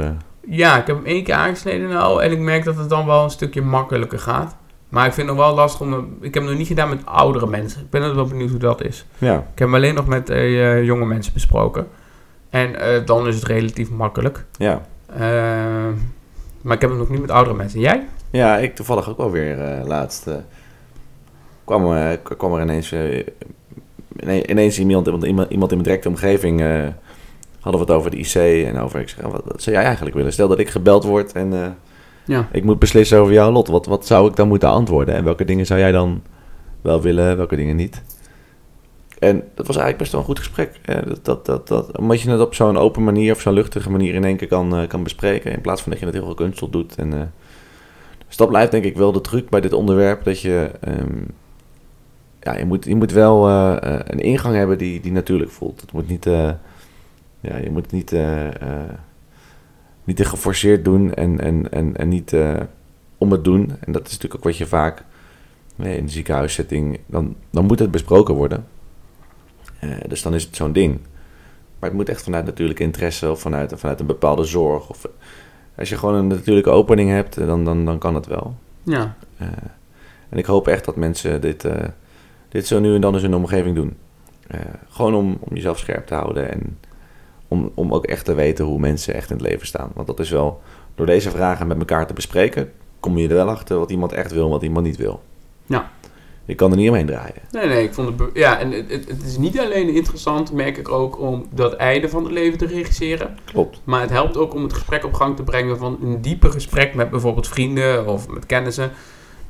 Ja, 0.49 0.79
ik 0.81 0.87
heb 0.87 0.97
hem 0.97 1.05
één 1.07 1.25
keer 1.25 1.35
aangesneden 1.35 1.89
nou. 1.89 2.23
En 2.23 2.31
ik 2.31 2.39
merk 2.39 2.65
dat 2.65 2.77
het 2.77 2.89
dan 2.89 3.07
wel 3.07 3.25
een 3.25 3.31
stukje 3.31 3.63
makkelijker 3.63 4.19
gaat. 4.19 4.57
Maar 4.89 5.07
ik 5.07 5.13
vind 5.13 5.29
het 5.29 5.37
nog 5.37 5.47
wel 5.47 5.55
lastig 5.55 5.81
om... 5.81 6.17
Ik 6.21 6.35
heb 6.35 6.43
het 6.43 6.51
nog 6.51 6.59
niet 6.59 6.67
gedaan 6.67 6.89
met 6.89 7.07
oudere 7.07 7.47
mensen. 7.47 7.81
Ik 7.81 7.91
ben 7.91 8.15
wel 8.15 8.27
benieuwd 8.27 8.51
hoe 8.51 8.59
dat 8.59 8.83
is. 8.83 9.07
ja, 9.19 9.35
Ik 9.35 9.43
heb 9.59 9.59
hem 9.59 9.75
alleen 9.75 9.95
nog 9.95 10.07
met 10.07 10.29
jonge 10.83 11.05
mensen 11.07 11.33
besproken. 11.33 11.87
En 12.51 12.81
eh, 12.81 13.07
dan 13.07 13.27
is 13.29 13.35
het 13.35 13.45
relatief 13.45 13.91
makkelijk. 13.91 14.45
ja. 14.59 14.83
Eh, 15.07 15.21
maar 16.63 16.75
ik 16.75 16.81
heb 16.81 16.91
hem 16.91 16.99
nog 16.99 17.09
niet 17.09 17.21
met 17.21 17.31
oudere 17.31 17.57
mensen. 17.57 17.81
Jij? 17.81 18.07
ja, 18.31 18.59
ik 18.59 18.75
toevallig 18.75 19.09
ook 19.11 19.17
wel 19.17 19.31
weer 19.31 19.61
eh, 19.61 19.87
laatst. 19.87 20.27
eh, 20.27 20.35
kwam, 21.65 21.83
kwam 22.37 22.55
er 22.55 22.63
ineens, 22.63 22.93
ine- 22.93 24.47
ineens 24.47 24.79
iemand, 24.79 25.07
iemand, 25.07 25.51
in 25.51 25.59
mijn 25.59 25.83
directe 25.83 26.09
omgeving. 26.09 26.61
hadden 27.61 27.81
we 27.87 27.87
het 27.87 27.91
over 27.91 28.11
de 28.11 28.17
IC 28.17 28.35
en 28.67 28.79
over. 28.79 29.01
Ik 29.01 29.09
zeg, 29.09 29.25
wat, 29.25 29.43
wat 29.45 29.63
zou 29.63 29.77
jij 29.77 29.85
eigenlijk 29.85 30.17
willen? 30.17 30.33
Stel 30.33 30.49
dat 30.49 30.59
ik 30.59 30.69
gebeld 30.69 31.05
word 31.05 31.33
en 31.33 31.77
Ja. 32.25 32.49
ik 32.53 32.65
moet 32.65 32.79
beslissen 32.79 33.19
over 33.19 33.33
jouw 33.33 33.51
lot. 33.51 33.69
Wat, 33.69 33.87
wat 33.87 34.07
zou 34.07 34.29
ik 34.29 34.37
dan 34.37 34.49
moeten 34.49 34.69
antwoorden? 34.69 35.15
En 35.15 35.25
welke 35.25 35.45
dingen 35.45 35.67
zou 35.67 35.81
jij 35.81 35.93
dan 35.93 36.23
wel 36.81 37.01
willen, 37.03 37.37
welke 37.37 37.57
dingen 37.57 37.77
niet? 37.77 38.03
En 39.21 39.37
dat 39.55 39.67
was 39.67 39.77
eigenlijk 39.77 39.99
best 39.99 40.13
wel 40.13 40.21
een 40.21 40.27
goed 40.27 40.39
gesprek. 40.39 40.81
Eh, 40.85 40.97
dat, 41.07 41.25
dat, 41.25 41.47
dat, 41.47 41.69
dat, 41.69 41.99
omdat 41.99 42.21
je 42.21 42.31
het 42.31 42.41
op 42.41 42.55
zo'n 42.55 42.77
open 42.77 43.05
manier 43.05 43.35
of 43.35 43.41
zo'n 43.41 43.53
luchtige 43.53 43.91
manier 43.91 44.15
in 44.15 44.25
één 44.25 44.37
keer 44.37 44.49
kan, 44.49 44.77
eh, 44.77 44.89
kan 44.89 45.03
bespreken. 45.03 45.53
In 45.53 45.61
plaats 45.61 45.83
van 45.83 45.91
dat 45.91 46.01
je 46.01 46.07
het 46.07 46.15
heel 46.15 46.25
veel 46.25 46.35
kunststof 46.35 46.71
doet. 46.71 46.95
En, 46.95 47.13
eh, 47.13 47.21
dus 48.27 48.37
dat 48.37 48.49
blijft 48.49 48.71
denk 48.71 48.85
ik 48.85 48.97
wel 48.97 49.13
de 49.13 49.21
truc 49.21 49.49
bij 49.49 49.61
dit 49.61 49.73
onderwerp. 49.73 50.25
Dat 50.25 50.41
je, 50.41 50.71
ehm, 50.81 51.23
ja, 52.41 52.57
je, 52.57 52.65
moet, 52.65 52.85
je 52.85 52.95
moet 52.95 53.13
wel 53.13 53.49
een 53.51 54.21
ingang 54.21 54.55
hebben 54.55 54.79
die, 54.79 55.01
die 55.01 55.13
natuurlijk 55.13 55.51
voelt. 55.51 55.81
Het 55.81 55.93
moet 55.93 56.09
niet, 56.09 56.25
ja, 57.41 57.57
je 57.63 57.71
moet 57.71 57.93
niet, 57.93 58.15
niet 60.05 60.17
te 60.17 60.25
geforceerd 60.25 60.85
doen 60.85 61.15
en, 61.15 61.41
en, 61.41 61.73
en, 61.73 61.97
en 61.97 62.09
niet 62.09 62.37
om 63.19 63.33
het 63.33 63.45
doen. 63.45 63.73
En 63.81 63.93
dat 63.93 64.07
is 64.07 64.13
natuurlijk 64.13 64.35
ook 64.35 64.45
wat 64.45 64.57
je 64.57 64.67
vaak 64.67 65.05
in 65.77 66.05
de 66.05 66.13
ziekenhuissetting, 66.13 66.99
dan, 67.07 67.37
dan 67.51 67.65
moet 67.65 67.79
het 67.79 67.91
besproken 67.91 68.35
worden. 68.35 68.67
Eh, 69.81 69.91
dus 70.09 70.23
dan 70.23 70.35
is 70.35 70.45
het 70.45 70.57
zo'n 70.57 70.73
ding. 70.73 71.01
Maar 71.79 71.89
het 71.89 71.99
moet 71.99 72.09
echt 72.09 72.23
vanuit 72.23 72.45
natuurlijke 72.45 72.83
interesse 72.83 73.31
of 73.31 73.41
vanuit, 73.41 73.73
vanuit 73.77 74.01
een 74.01 74.07
bepaalde 74.07 74.45
zorg. 74.45 74.89
Of, 74.89 75.07
als 75.77 75.89
je 75.89 75.97
gewoon 75.97 76.15
een 76.15 76.27
natuurlijke 76.27 76.71
opening 76.71 77.11
hebt, 77.11 77.37
eh, 77.37 77.47
dan, 77.47 77.65
dan, 77.65 77.85
dan 77.85 77.99
kan 77.99 78.15
het 78.15 78.27
wel. 78.27 78.55
Ja. 78.83 79.17
Eh, 79.37 79.47
en 80.29 80.39
ik 80.39 80.47
hoop 80.47 80.69
echt 80.69 80.85
dat 80.85 80.97
mensen 80.97 81.41
dit, 81.41 81.65
eh, 81.65 81.89
dit 82.49 82.67
zo 82.67 82.81
nu 82.81 82.95
en 82.95 83.01
dan 83.01 83.19
in 83.19 83.31
de 83.31 83.37
omgeving 83.37 83.75
doen. 83.75 83.97
Eh, 84.47 84.61
gewoon 84.89 85.15
om, 85.15 85.39
om 85.41 85.55
jezelf 85.55 85.79
scherp 85.79 86.07
te 86.07 86.15
houden 86.15 86.51
en 86.51 86.79
om, 87.49 87.73
om 87.75 87.95
ook 87.95 88.05
echt 88.05 88.25
te 88.25 88.35
weten 88.35 88.65
hoe 88.65 88.79
mensen 88.79 89.15
echt 89.15 89.31
in 89.31 89.37
het 89.37 89.47
leven 89.47 89.67
staan. 89.67 89.91
Want 89.95 90.07
dat 90.07 90.21
is 90.21 90.31
wel, 90.31 90.63
door 90.95 91.07
deze 91.07 91.31
vragen 91.31 91.67
met 91.67 91.79
elkaar 91.79 92.07
te 92.07 92.13
bespreken, 92.13 92.73
kom 93.01 93.19
je 93.19 93.29
er 93.29 93.35
wel 93.35 93.49
achter 93.49 93.79
wat 93.79 93.91
iemand 93.91 94.13
echt 94.13 94.33
wil 94.33 94.45
en 94.45 94.51
wat 94.51 94.63
iemand 94.63 94.87
niet 94.87 94.97
wil. 94.97 95.23
Ja. 95.67 95.91
Je 96.51 96.57
kan 96.57 96.71
er 96.71 96.77
niet 96.77 96.89
omheen 96.89 97.07
draaien. 97.07 97.35
Nee, 97.51 97.67
nee, 97.67 97.85
ik 97.85 97.95
vond 97.95 98.19
het... 98.19 98.31
Ja, 98.35 98.59
en 98.59 98.73
het, 98.73 98.91
het, 98.91 99.23
is 99.25 99.37
niet 99.39 99.59
alleen 99.59 99.89
interessant, 99.89 100.53
merk 100.53 100.77
ik 100.77 100.89
ook, 100.89 101.19
om 101.21 101.47
dat 101.51 101.75
einde 101.75 102.09
van 102.09 102.25
het 102.25 102.33
leven 102.33 102.59
te 102.59 102.67
regisseren. 102.67 103.37
Klopt. 103.45 103.81
Maar 103.85 104.01
het 104.01 104.11
helpt 104.11 104.37
ook 104.37 104.55
om 104.55 104.63
het 104.63 104.73
gesprek 104.73 105.05
op 105.05 105.15
gang 105.15 105.37
te 105.37 105.43
brengen 105.43 105.79
van 105.79 105.99
een 106.03 106.21
dieper 106.21 106.51
gesprek 106.51 106.95
met 106.95 107.11
bijvoorbeeld 107.11 107.49
vrienden 107.49 108.07
of 108.07 108.29
met 108.29 108.47
kennissen. 108.47 108.91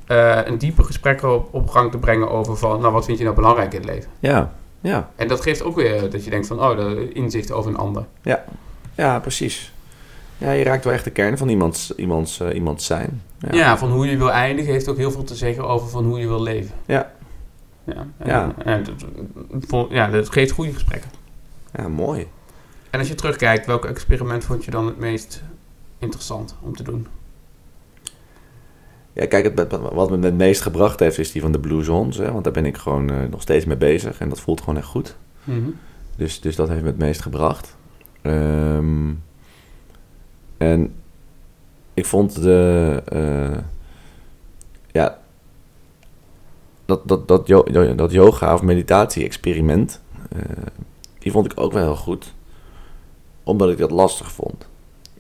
eh, 0.07 0.38
een 0.44 0.59
dieper 0.59 0.84
gesprek 0.84 1.22
op, 1.22 1.48
op 1.55 1.70
gang 1.70 1.90
te 1.90 1.98
brengen 1.98 2.30
over 2.30 2.57
van, 2.57 2.80
nou, 2.80 2.92
wat 2.92 3.05
vind 3.05 3.18
je 3.18 3.24
nou 3.24 3.36
belangrijk 3.36 3.72
in 3.72 3.80
het 3.80 3.90
leven? 3.90 4.11
Ja, 4.18 4.53
ja, 4.80 5.11
En 5.16 5.28
dat 5.28 5.40
geeft 5.40 5.62
ook 5.62 5.76
weer 5.76 6.11
dat 6.11 6.24
je 6.24 6.30
denkt 6.30 6.46
van, 6.46 6.61
oh, 6.61 6.76
de 6.76 7.12
inzicht 7.12 7.53
over 7.53 7.70
een 7.70 7.76
ander. 7.76 8.05
ja, 8.94 9.18
precies. 9.20 9.72
Ja, 10.41 10.51
je 10.51 10.64
raakt 10.64 10.84
wel 10.84 10.93
echt 10.93 11.05
de 11.05 11.11
kern 11.11 11.38
van 11.38 11.49
iemands, 11.49 11.95
iemands, 11.95 12.41
eh, 12.41 12.55
iemands 12.55 12.86
zijn. 12.86 13.22
Ja. 13.38 13.55
Ja. 13.55 13.78
van 13.78 13.91
hoe 13.91 14.07
je 14.07 14.16
wil 14.16 14.30
eindigen 14.30 14.72
heeft 14.72 14.88
ook 14.88 14.97
heel 14.97 15.11
veel 15.11 15.24
te 15.24 15.34
zeggen 15.34 15.68
over 15.68 15.88
van 15.88 16.05
hoe 16.05 16.18
je 16.20 16.26
wil 16.26 16.43
leven. 16.43 16.74
Ja. 16.86 17.12
Ja, 17.84 18.07
en, 18.18 18.26
Ja. 18.28 18.55
en 18.64 18.84
ja, 19.91 20.07
dat 20.11 20.30
geeft 20.32 20.51
goede 20.51 20.72
gesprekken. 20.72 21.11
Ja, 21.72 21.88
mooi. 21.88 22.26
En 22.91 22.99
als 22.99 23.09
je 23.09 23.14
terugkijkt, 23.14 23.66
welk 23.66 23.84
experiment 23.84 24.45
vond 24.45 24.64
je 24.64 24.70
dan 24.70 24.86
het 24.86 24.99
meest 24.99 25.43
interessant 25.99 26.57
om 26.61 26.76
te 26.76 26.82
doen? 26.82 27.07
Ja, 29.12 29.26
kijk, 29.26 29.45
het, 29.57 29.76
wat 29.93 30.11
me 30.11 30.18
het 30.18 30.36
meest 30.36 30.61
gebracht 30.61 31.01
heeft 31.01 31.18
is 31.18 31.32
die 31.32 31.43
van 31.43 31.53
de 31.53 31.59
Blue 31.61 31.82
Zones. 31.82 32.16
Hè, 32.16 32.32
want 32.32 32.45
daar 32.45 32.53
ben 32.53 32.66
ik 32.66 32.76
gewoon 32.76 33.11
eh, 33.11 33.16
nog 33.30 33.43
steeds 33.43 33.64
mee 33.64 33.76
bezig. 33.76 34.20
En 34.20 34.28
dat 34.28 34.41
voelt 34.41 34.61
gewoon 34.61 34.76
echt 34.76 34.86
goed. 34.86 35.16
Dus, 36.16 36.41
dus 36.41 36.57
dat 36.57 36.68
heeft 36.68 36.80
me 36.80 36.86
het 36.86 36.99
meest 36.99 37.20
gebracht. 37.22 37.76
Ehm, 38.22 39.09
en 40.61 40.94
ik 41.94 42.06
vond 42.06 42.42
de... 42.42 43.02
eh, 43.06 43.58
ja, 44.92 45.18
dat, 46.84 47.08
dat, 47.08 47.28
dat, 47.28 47.46
yo- 47.46 47.64
yo- 47.72 47.94
dat 47.94 48.12
yoga 48.12 48.54
of 48.54 48.62
meditatie-experiment... 48.62 50.00
eh, 50.32 50.38
die 51.18 51.32
vond 51.32 51.52
ik 51.52 51.61
ook 51.61 51.72
wel 51.72 51.82
heel 51.82 51.96
goed. 51.96 52.34
Omdat 53.42 53.70
ik 53.70 53.78
dat 53.78 53.90
lastig 53.90 54.32
vond. 54.32 54.68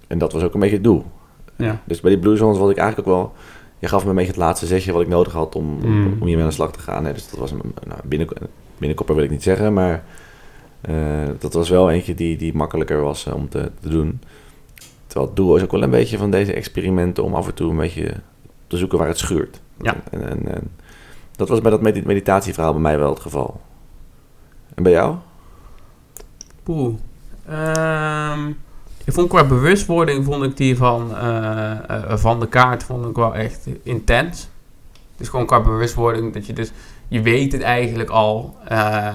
En 0.06 0.18
dat 0.18 0.32
was 0.32 0.42
ook 0.42 0.54
een 0.54 0.60
beetje 0.60 0.74
het 0.74 0.84
doel. 0.84 1.04
Ja. 1.56 1.80
Dus 1.84 2.00
bij 2.00 2.10
die 2.10 2.20
Blue 2.20 2.36
Zones 2.36 2.58
was 2.58 2.70
ik 2.70 2.76
eigenlijk 2.76 3.08
ook 3.08 3.14
wel... 3.14 3.32
Je 3.78 3.88
gaf 3.88 4.02
me 4.04 4.08
een 4.10 4.14
beetje 4.16 4.30
het 4.30 4.40
laatste 4.40 4.66
zesje 4.66 4.92
wat 4.92 5.02
ik 5.02 5.08
nodig 5.08 5.32
had 5.32 5.54
om, 5.54 5.64
Mm. 5.64 6.06
om 6.20 6.26
hiermee 6.26 6.42
aan 6.42 6.48
de 6.48 6.54
slag 6.54 6.72
te 6.72 6.78
gaan. 6.78 7.04
Hè. 7.04 7.12
Dus 7.12 7.30
dat 7.30 7.38
was 7.40 7.50
een 7.50 7.60
nou, 7.86 8.00
binnen, 8.04 8.28
binnenkopper 8.78 9.14
wil 9.14 9.24
ik 9.24 9.30
niet 9.30 9.42
zeggen, 9.42 9.72
maar 9.72 10.04
eh, 10.80 11.28
dat 11.38 11.52
was 11.52 11.68
wel 11.68 11.90
eentje 11.90 12.14
die, 12.14 12.36
die 12.36 12.54
makkelijker 12.54 13.00
was 13.00 13.26
om 13.26 13.48
te, 13.48 13.70
te 13.80 13.88
doen. 13.88 14.20
Terwijl 15.10 15.30
het 15.30 15.36
doel 15.36 15.56
is 15.56 15.62
ook 15.62 15.70
wel 15.70 15.82
een 15.82 15.90
beetje 15.90 16.18
van 16.18 16.30
deze 16.30 16.52
experimenten 16.52 17.24
om 17.24 17.34
af 17.34 17.46
en 17.46 17.54
toe 17.54 17.70
een 17.70 17.76
beetje 17.76 18.14
te 18.66 18.76
zoeken 18.76 18.98
waar 18.98 19.08
het 19.08 19.18
schuurt. 19.18 19.60
Ja. 19.82 19.94
En, 20.10 20.28
en, 20.28 20.54
en 20.54 20.70
dat 21.36 21.48
was 21.48 21.60
bij 21.60 21.70
dat 21.70 21.80
medit- 21.82 22.04
meditatieverhaal 22.04 22.72
bij 22.72 22.80
mij 22.80 22.98
wel 22.98 23.10
het 23.10 23.20
geval. 23.20 23.60
En 24.74 24.82
bij 24.82 24.92
jou? 24.92 25.16
Poeh. 26.62 26.94
Ehm, 27.48 28.48
ik 29.04 29.12
vond 29.12 29.28
qua 29.28 29.44
bewustwording 29.44 30.24
vond 30.24 30.44
ik 30.44 30.56
die 30.56 30.76
van, 30.76 31.16
eh, 31.16 31.70
eh, 31.90 32.16
van 32.16 32.40
de 32.40 32.48
kaart 32.48 32.82
vond 32.82 33.06
ik 33.06 33.16
wel 33.16 33.34
echt 33.34 33.66
intens. 33.82 34.48
Dus 35.16 35.28
gewoon 35.28 35.46
qua 35.46 35.60
bewustwording 35.60 36.32
dat 36.32 36.46
je 36.46 36.52
dus 36.52 36.72
je 37.08 37.22
weet 37.22 37.52
het 37.52 37.62
eigenlijk 37.62 38.10
al, 38.10 38.56
eh, 38.64 39.14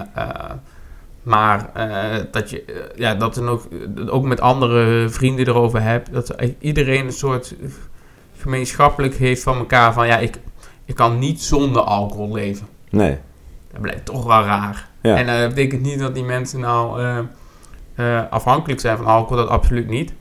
maar 1.25 1.69
eh, 1.73 2.23
dat 2.31 2.49
je 2.49 2.63
eh, 2.63 2.73
ja 2.95 3.15
dat 3.15 3.35
dan 3.35 3.49
ook 3.49 3.67
ook 4.07 4.23
met 4.23 4.41
andere 4.41 5.09
vrienden 5.09 5.47
erover 5.47 5.81
hebt 5.81 6.13
dat 6.13 6.35
iedereen 6.59 7.05
een 7.05 7.11
soort 7.11 7.55
gemeenschappelijk 8.37 9.15
heeft 9.15 9.43
van 9.43 9.57
elkaar 9.57 9.93
van 9.93 10.07
ja 10.07 10.17
ik 10.17 10.39
ik 10.85 10.95
kan 10.95 11.19
niet 11.19 11.41
zonder 11.41 11.81
alcohol 11.81 12.33
leven. 12.33 12.67
Nee. 12.89 13.17
Dat 13.71 13.81
blijkt 13.81 14.05
toch 14.05 14.25
wel 14.25 14.43
raar. 14.43 14.89
Ja. 15.01 15.15
En 15.15 15.27
eh, 15.27 15.39
dat 15.39 15.49
betekent 15.49 15.81
niet 15.81 15.99
dat 15.99 16.13
die 16.13 16.23
mensen 16.23 16.59
nou 16.59 17.01
eh, 17.01 17.17
eh, 17.95 18.23
afhankelijk 18.29 18.79
zijn 18.79 18.97
van 18.97 19.05
alcohol, 19.05 19.37
dat 19.37 19.47
absoluut 19.47 19.87
niet. 19.87 20.13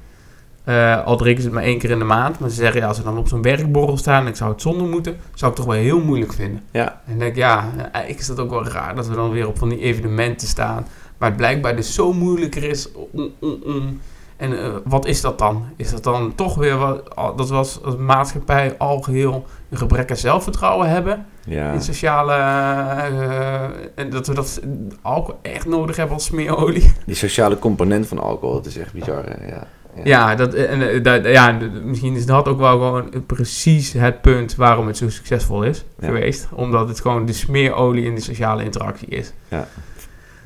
Eh, 0.65 1.05
al 1.05 1.17
drinken 1.17 1.43
ze 1.43 1.49
het 1.49 1.57
maar 1.57 1.67
één 1.67 1.79
keer 1.79 1.91
in 1.91 1.99
de 1.99 2.05
maand. 2.05 2.39
Maar 2.39 2.49
ze 2.49 2.55
zeggen, 2.55 2.81
ja, 2.81 2.87
als 2.87 2.97
ze 2.97 3.03
dan 3.03 3.19
op 3.19 3.29
zo'n 3.29 3.43
werkborrel 3.43 3.97
staan 3.97 4.23
en 4.23 4.29
ik 4.29 4.37
zou 4.37 4.51
het 4.53 4.63
zonder 4.63 4.87
moeten, 4.89 5.17
zou 5.35 5.51
ik 5.51 5.57
toch 5.57 5.67
wel 5.67 5.75
heel 5.75 6.01
moeilijk 6.01 6.33
vinden. 6.33 6.63
Ja. 6.71 6.89
En 6.89 7.01
dan 7.07 7.19
denk 7.19 7.31
ik, 7.31 7.37
ja, 7.37 7.59
eh, 7.77 7.81
eigenlijk 7.83 8.19
is 8.21 8.27
dat 8.27 8.39
ook 8.41 8.51
wel 8.51 8.67
raar 8.67 8.95
dat 8.95 9.07
we 9.07 9.15
dan 9.15 9.31
weer 9.31 9.49
op 9.49 9.59
van 9.59 9.69
die 9.69 9.81
evenementen 9.81 10.49
staan. 10.49 10.87
Waar 11.19 11.29
het 11.29 11.39
blijkbaar 11.39 11.77
dus 11.77 11.95
zo 11.95 12.13
moeilijker 12.13 12.63
is 12.63 12.93
om... 12.93 13.31
om, 13.41 13.59
om 13.65 14.01
en 14.37 14.59
eh, 14.65 14.75
wat 14.85 15.07
is 15.07 15.21
dat 15.21 15.39
dan? 15.39 15.65
Is 15.77 15.91
dat 15.91 16.03
dan 16.03 16.35
toch 16.35 16.55
weer 16.55 16.77
wat, 16.77 17.15
dat 17.37 17.49
we 17.49 17.55
als, 17.55 17.83
als 17.83 17.97
maatschappij 17.97 18.75
al 18.79 19.01
geheel 19.01 19.47
een 19.71 19.79
gebrek 19.79 20.11
aan 20.11 20.17
zelfvertrouwen 20.17 20.89
hebben? 20.89 21.27
Ja. 21.47 21.73
in 21.73 21.83
sociale. 21.83 22.33
eh, 22.33 23.63
en 23.95 24.11
dat 24.11 24.27
we 24.27 24.35
dat 24.35 24.61
alcohol 25.03 25.39
echt 25.43 25.67
nodig 25.67 25.97
hebben 25.97 26.15
als 26.15 26.25
smeerolie. 26.25 26.93
Die 27.07 27.15
sociale 27.15 27.59
component 27.59 28.07
van 28.07 28.19
alcohol, 28.19 28.55
dat 28.55 28.67
is 28.67 28.77
echt 28.77 28.93
bizar. 28.93 29.25
hè, 29.25 29.47
Ja. 29.47 29.67
Ja, 30.05 30.35
dat, 30.35 30.55
en, 30.55 30.91
eh, 30.91 31.03
dat, 31.03 31.25
ja, 31.27 31.59
misschien 31.85 32.15
is 32.17 32.27
dat 32.27 32.49
ook 32.49 32.59
wel 32.59 32.71
gewoon 32.73 33.11
precies 33.27 33.93
het 33.93 34.21
punt 34.21 34.55
waarom 34.57 34.87
het 34.87 34.97
zo 34.97 35.09
succesvol 35.11 35.63
is 35.63 35.85
Ja. 35.99 36.07
geweest. 36.07 36.49
Omdat 36.53 36.89
het 36.89 37.01
gewoon 37.01 37.27
de 37.27 37.33
smeerolie 37.33 38.05
in 38.05 38.15
de 38.15 38.21
sociale 38.21 38.65
interactie 38.65 39.09
is. 39.09 39.33
Ja. 39.49 39.69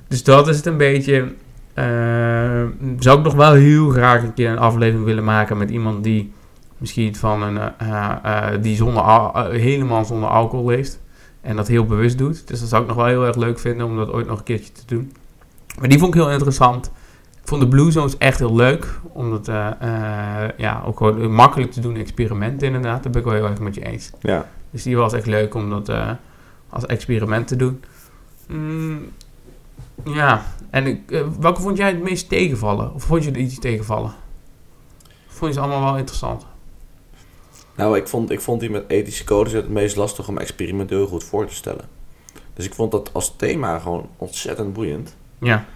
Dus 0.09 0.25
dat 0.25 0.49
is 0.49 0.57
het 0.57 0.67
een 0.67 0.77
beetje. 0.77 1.33
eh, 1.75 1.85
zou 2.99 3.19
ik 3.19 3.25
nog 3.25 3.35
wel 3.35 3.53
heel 3.53 3.89
graag 3.91 4.23
een 4.23 4.35
keer 4.35 4.51
een 4.51 4.59
aflevering 4.59 5.05
willen 5.05 5.25
maken 5.25 5.59
met 5.59 5.71
iemand 5.71 6.05
die 6.05 6.33
misschien 6.79 7.17
van 7.17 7.43
een 7.43 7.59
eh, 7.79 8.47
die 8.61 8.77
zonder 8.77 9.03
al- 9.03 9.45
helemaal 9.51 10.05
zonder 10.05 10.29
alcohol 10.29 10.67
leeft 10.67 11.01
en 11.41 11.57
dat 11.57 11.69
heel 11.69 11.85
bewust 11.85 12.19
doet. 12.19 12.49
Dus 12.49 12.61
dat 12.61 12.69
zou 12.69 12.83
ik 12.83 12.89
nog 12.89 12.97
wel 12.97 13.07
heel 13.07 13.27
erg 13.27 13.37
leuk 13.37 13.59
vinden 13.59 13.87
om 13.87 13.97
dat 13.97 14.11
ooit 14.13 14.27
nog 14.27 14.39
een 14.39 14.45
keertje 14.45 14.73
te 14.73 14.83
doen. 14.87 15.13
Maar 15.81 15.89
die 15.89 15.99
vond 15.99 16.15
ik 16.15 16.21
heel 16.21 16.31
interessant. 16.31 16.91
Vond 17.49 17.61
de 17.61 17.69
Blue 17.69 17.91
Zones 17.91 18.19
echt 18.19 18.39
heel 18.39 18.55
leuk, 18.55 19.01
omdat 19.13 19.49
eh, 19.49 19.55
ja, 20.57 20.83
ook 20.87 20.97
gewoon 20.97 21.33
makkelijk 21.33 21.73
te 21.73 21.81
doen 21.81 21.97
experiment 21.97 22.63
inderdaad. 22.63 23.03
Daar 23.03 23.13
ben 23.13 23.21
ik 23.21 23.27
wel 23.27 23.37
heel 23.37 23.47
erg 23.49 23.61
met 23.61 23.75
je 23.75 23.85
eens. 23.85 24.11
Ja. 24.21 24.49
Dus 24.71 24.83
die 24.83 24.97
was 24.97 25.13
echt 25.13 25.27
leuk 25.27 25.55
om 25.55 25.71
dat 25.71 25.89
eh, 25.89 26.11
als 26.69 26.87
experiment 26.87 27.49
te 27.49 27.57
doen. 27.57 27.85
Mm, 28.49 29.13
ja, 30.05 30.45
en 30.71 31.05
welke 31.41 31.61
vond 31.61 31.77
jij 31.77 31.89
het 31.89 32.03
meest 32.03 32.29
tegenvallen? 32.29 32.95
Of 32.95 33.03
vond 33.03 33.25
je 33.25 33.31
er 33.31 33.37
iets 33.37 33.59
tegenvallen? 33.59 34.15
Of 35.29 35.35
vond 35.35 35.55
je 35.55 35.61
ze 35.61 35.67
allemaal 35.67 35.85
wel 35.85 35.99
interessant? 35.99 36.47
Nou, 37.75 37.97
ik 37.97 38.09
vond, 38.09 38.31
ik 38.31 38.41
vond 38.41 38.61
die 38.61 38.71
met 38.71 38.85
ethische 38.89 39.25
codes 39.25 39.53
het 39.53 39.69
meest 39.69 39.97
lastig 39.97 40.29
om 40.29 40.39
experimenteel 40.39 41.07
goed 41.07 41.25
voor 41.25 41.47
te 41.47 41.55
stellen. 41.55 41.85
Dus 42.55 42.65
ik 42.65 42.75
vond 42.75 42.93
dat 42.93 43.11
als 43.13 43.35
thema 43.37 43.79
gewoon 43.79 44.09
ontzettend 44.17 44.73
boeiend. 44.73 45.17
Ja, 45.39 45.67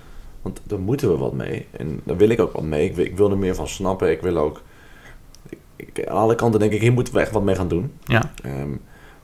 Want 0.43 0.61
daar 0.65 0.79
moeten 0.81 1.09
we 1.11 1.17
wat 1.17 1.33
mee. 1.33 1.67
En 1.71 2.01
daar 2.05 2.17
wil 2.17 2.29
ik 2.29 2.41
ook 2.41 2.53
wat 2.53 2.63
mee. 2.63 2.85
Ik 2.85 2.95
wil, 2.97 3.05
ik 3.05 3.17
wil 3.17 3.31
er 3.31 3.39
meer 3.39 3.55
van 3.55 3.69
snappen. 3.69 4.11
Ik 4.11 4.21
wil 4.21 4.37
ook... 4.37 4.63
Ik, 5.77 6.07
aan 6.09 6.17
alle 6.17 6.35
kanten 6.35 6.61
denk 6.61 6.73
ik, 6.73 6.81
hier 6.81 6.93
moeten 6.93 7.15
we 7.15 7.21
echt 7.21 7.31
wat 7.33 7.43
mee 7.43 7.55
gaan 7.55 7.69
doen. 7.69 7.93
ja, 8.05 8.31
Ehm, 8.43 8.71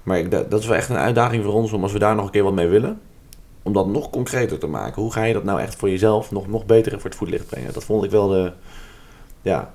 maar 0.02 0.18
ik, 0.18 0.30
dat, 0.30 0.50
dat 0.50 0.60
is 0.60 0.66
wel 0.66 0.76
echt 0.76 0.88
een 0.88 0.96
uitdaging 0.96 1.44
voor 1.44 1.52
ons 1.54 1.72
om 1.72 1.82
als 1.82 1.92
we 1.92 1.98
daar 1.98 2.14
nog 2.14 2.24
een 2.24 2.30
keer 2.30 2.42
wat 2.42 2.54
mee 2.54 2.66
willen. 2.68 3.00
Om 3.62 3.72
dat 3.72 3.86
nog 3.86 4.10
concreter 4.10 4.58
te 4.58 4.66
maken. 4.66 5.02
Hoe 5.02 5.12
ga 5.12 5.24
je 5.24 5.32
dat 5.32 5.44
nou 5.44 5.60
echt 5.60 5.74
voor 5.76 5.90
jezelf 5.90 6.30
nog, 6.30 6.48
nog 6.48 6.66
beter 6.66 6.92
voor 6.92 7.10
het 7.10 7.18
voetlicht 7.18 7.46
brengen? 7.46 7.72
Dat 7.72 7.84
vond 7.84 8.04
ik 8.04 8.10
wel 8.10 8.28
de... 8.28 8.52
Ja. 9.42 9.72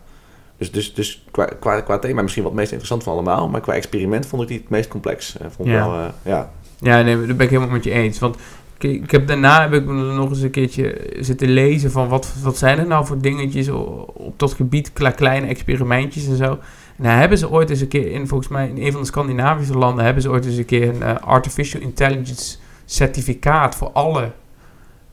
Dus, 0.57 0.71
dus, 0.71 0.93
dus 0.93 1.25
qua, 1.31 1.45
qua, 1.45 1.81
qua 1.81 1.99
thema 1.99 2.21
misschien 2.21 2.43
wat 2.43 2.51
het 2.51 2.61
meest 2.61 2.71
interessant 2.71 3.03
van 3.03 3.13
allemaal. 3.13 3.49
Maar 3.49 3.61
qua 3.61 3.73
experiment 3.73 4.25
vond 4.25 4.41
ik 4.41 4.47
die 4.47 4.57
het 4.57 4.69
meest 4.69 4.89
complex. 4.89 5.37
Eh, 5.37 5.47
vond 5.49 5.69
Ja. 5.69 5.87
wel, 5.89 5.99
eh, 5.99 6.05
ja. 6.21 6.51
ja 6.79 7.01
nee, 7.01 7.15
daar 7.17 7.35
ben 7.35 7.45
ik 7.45 7.49
helemaal 7.51 7.73
met 7.73 7.83
je 7.83 7.91
eens. 7.91 8.19
Want 8.19 8.35
ik, 8.83 9.11
heb 9.11 9.27
daarna 9.27 9.61
heb 9.61 9.73
ik 9.73 9.85
nog 9.85 10.29
eens 10.29 10.41
een 10.41 10.49
keertje 10.49 11.07
zitten 11.19 11.49
lezen 11.49 11.91
van 11.91 12.07
wat, 12.07 12.33
wat 12.43 12.57
zijn 12.57 12.79
er 12.79 12.87
nou 12.87 13.05
voor 13.05 13.17
dingetjes 13.21 13.69
op 13.69 14.33
dat 14.37 14.53
gebied, 14.53 14.93
kle- 14.93 15.11
kleine 15.11 15.47
experimentjes 15.47 16.27
en 16.27 16.35
zo. 16.35 16.51
En 16.97 17.03
daar 17.03 17.19
hebben 17.19 17.37
ze 17.37 17.49
ooit 17.51 17.69
eens 17.69 17.81
een 17.81 17.87
keer 17.87 18.11
in, 18.11 18.27
volgens 18.27 18.49
mij 18.49 18.67
in 18.75 18.85
een 18.85 18.91
van 18.91 19.01
de 19.01 19.07
Scandinavische 19.07 19.77
landen, 19.77 20.05
hebben 20.05 20.23
ze 20.23 20.29
ooit 20.29 20.45
eens 20.45 20.57
een 20.57 20.65
keer 20.65 20.89
een 20.89 21.03
eh, 21.03 21.15
artificial 21.15 21.81
intelligence 21.81 22.57
certificaat 22.85 23.75
voor 23.75 23.89
alle 23.93 24.31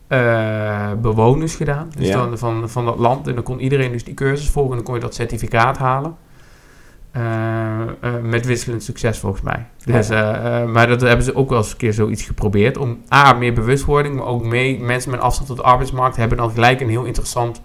eh, 0.09 0.91
bewoners 1.03 1.55
gedaan. 1.55 1.91
Dus 1.97 2.07
Ja. 2.09 2.17
dan 2.17 2.39
van, 2.39 2.69
van 2.71 2.85
dat 2.85 2.99
land. 2.99 3.27
En 3.27 3.35
dan 3.35 3.43
kon 3.43 3.61
iedereen 3.61 3.93
dus 3.93 4.05
die 4.05 4.15
cursus 4.15 4.49
volgen 4.51 4.71
en 4.71 4.77
dan 4.77 4.87
kon 4.87 4.95
je 4.95 5.01
dat 5.01 5.15
certificaat 5.15 5.79
halen. 5.79 6.17
Eh, 7.13 7.81
eh, 7.81 8.23
met 8.23 8.47
wisselend 8.47 8.83
succes 8.83 9.19
volgens 9.19 9.43
mij. 9.43 9.67
Dus, 9.85 10.09
eh, 10.09 10.65
maar 10.65 10.87
dat 10.87 11.01
hebben 11.01 11.25
ze 11.25 11.35
ook 11.35 11.49
wel 11.49 11.59
eens 11.59 11.71
een 11.71 11.77
keer 11.77 11.93
zoiets 11.93 12.23
geprobeerd. 12.23 12.79
Om 12.79 13.03
A, 13.15 13.33
meer 13.33 13.53
bewustwording, 13.53 14.15
maar 14.15 14.27
ook 14.27 14.45
mee, 14.45 14.81
mensen 14.81 15.11
met 15.11 15.21
afstand 15.21 15.49
tot 15.49 15.57
de 15.57 15.63
arbeidsmarkt 15.63 16.17
hebben 16.17 16.39
dan 16.39 16.51
gelijk 16.51 16.81
een 16.81 16.89
heel 16.89 17.05
interessant 17.05 17.61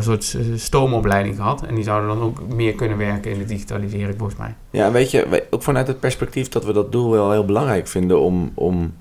soort 0.00 0.36
stoomopleiding 0.54 1.36
gehad. 1.36 1.62
En 1.62 1.74
die 1.74 1.84
zouden 1.84 2.08
dan 2.08 2.22
ook 2.22 2.54
meer 2.54 2.74
kunnen 2.74 2.98
werken 2.98 3.30
in 3.30 3.38
de 3.38 3.44
digitalisering 3.44 4.14
volgens 4.18 4.38
mij. 4.38 4.54
Ja, 4.70 4.90
weet 4.90 5.10
je, 5.10 5.46
ook 5.50 5.62
vanuit 5.62 5.86
het 5.86 6.00
perspectief 6.00 6.48
dat 6.48 6.64
we 6.64 6.72
dat 6.72 6.92
doel 6.92 7.10
wel 7.10 7.30
heel 7.30 7.44
belangrijk 7.44 7.86
vinden 7.86 8.20
om, 8.20 8.52
om 8.54 8.94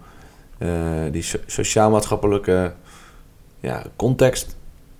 die 1.11 1.21
so- 1.21 1.39
sociaal-maatschappelijke 1.45 2.73
ja, 3.59 3.83
context 3.95 4.56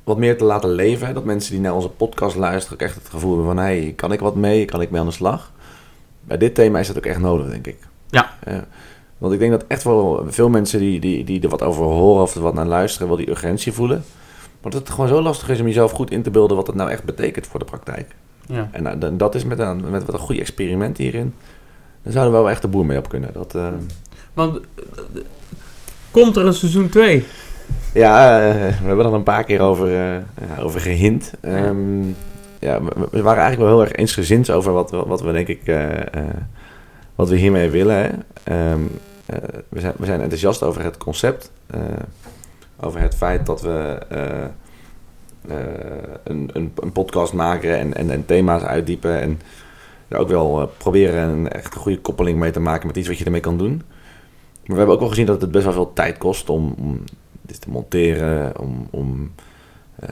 wat 0.08 0.18
meer 0.18 0.38
te 0.38 0.43
laten 0.43 0.70
leven. 0.70 1.14
Dat 1.14 1.24
mensen 1.24 1.51
die 1.51 1.62
naar 1.62 1.74
onze 1.76 1.89
podcast 1.89 2.36
luisteren 2.36 2.80
ook 2.80 2.86
echt 2.88 2.95
het 2.95 3.10
gevoel 3.10 3.36
hebben 3.36 3.55
van... 3.55 3.58
hé, 3.66 3.82
hey, 3.82 3.93
kan 3.95 4.12
ik 4.12 4.20
wat 4.20 4.36
mee? 4.36 4.66
Kan 4.66 4.82
ik 4.82 4.89
mee 4.91 4.99
aan 5.01 5.08
de 5.08 5.14
slag? 5.14 5.51
Bij 6.22 6.38
dit 6.38 6.55
thema 6.55 6.80
is 6.80 6.88
dat 6.88 6.97
ook 6.97 7.05
echt 7.05 7.20
nodig, 7.20 7.49
denk 7.49 7.68
ik. 7.68 7.78
Ja. 8.10 8.36
Want 9.18 9.34
ik 9.34 9.39
denk 9.39 9.51
dat 9.51 9.66
echt 9.68 9.84
wel 9.84 10.26
veel 10.28 10.49
mensen 10.49 10.80
die, 10.80 10.99
die, 10.99 11.24
die 11.24 11.41
er 11.41 11.49
wat 11.49 11.62
over 11.64 11.84
horen 11.84 12.22
of 12.22 12.36
er 12.36 12.41
wat 12.41 12.53
naar 12.53 12.66
luisteren... 12.66 13.08
wel 13.08 13.18
die 13.18 13.30
urgentie 13.30 13.72
voelen. 13.72 14.03
Maar 14.62 14.72
dat 14.72 14.82
het 14.82 14.89
gewoon 14.89 15.08
zo 15.08 15.22
lastig 15.22 15.49
is 15.49 15.60
om 15.60 15.66
jezelf 15.68 15.91
goed 15.91 16.12
in 16.12 16.22
te 16.24 16.30
beelden... 16.32 16.58
wat 16.58 16.68
het 16.68 16.76
nou 16.76 16.89
echt 16.89 17.03
betekent 17.03 17.47
voor 17.47 17.60
de 17.60 17.66
praktijk. 17.66 18.16
Ja. 18.45 18.70
En 18.72 18.99
dan- 18.99 19.18
dat 19.18 19.36
is 19.36 19.43
met 19.45 19.60
een, 19.60 19.89
met 19.89 20.05
wat 20.05 20.14
een 20.14 20.20
goed 20.20 20.38
experiment 20.39 20.97
hierin. 20.97 21.34
Dan 22.03 22.12
zouden 22.12 22.34
we 22.36 22.39
wel 22.41 22.49
echt 22.49 22.62
de 22.62 22.68
boer 22.68 22.86
mee 22.86 22.97
op 22.97 23.10
kunnen. 23.10 23.30
Dat, 23.34 23.55
eh, 23.55 23.68
Want 24.34 24.58
eh, 24.58 25.22
komt 26.12 26.36
er 26.36 26.45
een 26.45 26.53
seizoen 26.53 26.89
2? 26.89 27.26
Ja, 27.98 28.48
eh, 28.48 28.54
we 28.54 28.86
hebben 28.86 29.06
er 29.06 29.12
al 29.12 29.14
een 29.14 29.24
paar 29.24 29.43
keer 29.43 29.62
over, 29.62 29.91
ja, 29.91 30.24
over 30.62 30.80
gehint. 30.80 31.34
Ehm, 31.41 32.08
ja, 32.60 32.84
we, 32.84 33.08
we 33.12 33.22
waren 33.22 33.43
eigenlijk 33.43 33.58
wel 33.58 33.68
heel 33.68 33.82
erg 33.82 33.91
eensgezind 33.91 34.50
over 34.50 34.74
wat, 34.74 34.91
wat, 34.91 35.22
we 35.22 35.32
denk 35.32 35.48
ik, 35.48 35.68
eh, 35.68 36.22
wat 37.16 37.30
we 37.30 37.36
hiermee 37.36 37.70
willen. 37.70 37.95
Hè. 37.95 38.10
Ehm, 38.43 38.82
eh, 39.26 39.38
we, 39.70 39.80
zijn, 39.80 39.93
we 39.98 40.06
zijn 40.06 40.22
enthousiast 40.22 40.64
over 40.64 40.84
het 40.84 40.98
concept. 40.98 41.52
over 42.80 43.00
het 43.00 43.16
feit 43.16 43.45
dat 43.45 43.62
we 43.62 44.00
een, 46.24 46.50
een, 46.54 46.72
een 46.76 46.91
podcast 46.91 47.34
maken 47.34 47.78
en, 47.78 47.93
en, 47.93 48.12
en 48.12 48.26
thema's 48.26 48.62
uitdiepen. 48.62 49.22
En 49.22 49.41
er 50.08 50.18
ook 50.18 50.30
wel 50.30 50.72
proberen 50.78 51.30
een 51.30 51.50
echt 51.50 51.76
een 51.76 51.82
goede 51.82 52.02
koppeling 52.02 52.39
mee 52.39 52.52
te 52.52 52.60
maken 52.60 52.88
met 52.88 52.98
iets 52.98 53.08
wat 53.08 53.18
je 53.18 53.26
ermee 53.26 53.41
kan 53.41 53.58
doen. 53.58 53.82
Maar 54.66 54.76
we 54.76 54.82
hebben 54.82 54.93
ook 54.93 55.00
wel 55.00 55.10
gezien 55.10 55.26
dat 55.26 55.41
het 55.41 55.52
best 55.52 55.64
wel 55.64 55.74
veel 55.74 55.93
tijd 55.93 56.18
kost 56.18 56.50
om, 56.50 56.76
om 56.78 57.04
dit 57.48 57.62
te 57.62 57.70
monteren, 57.70 58.60
om, 58.60 58.88
om 58.91 59.32
eh, 59.95 60.10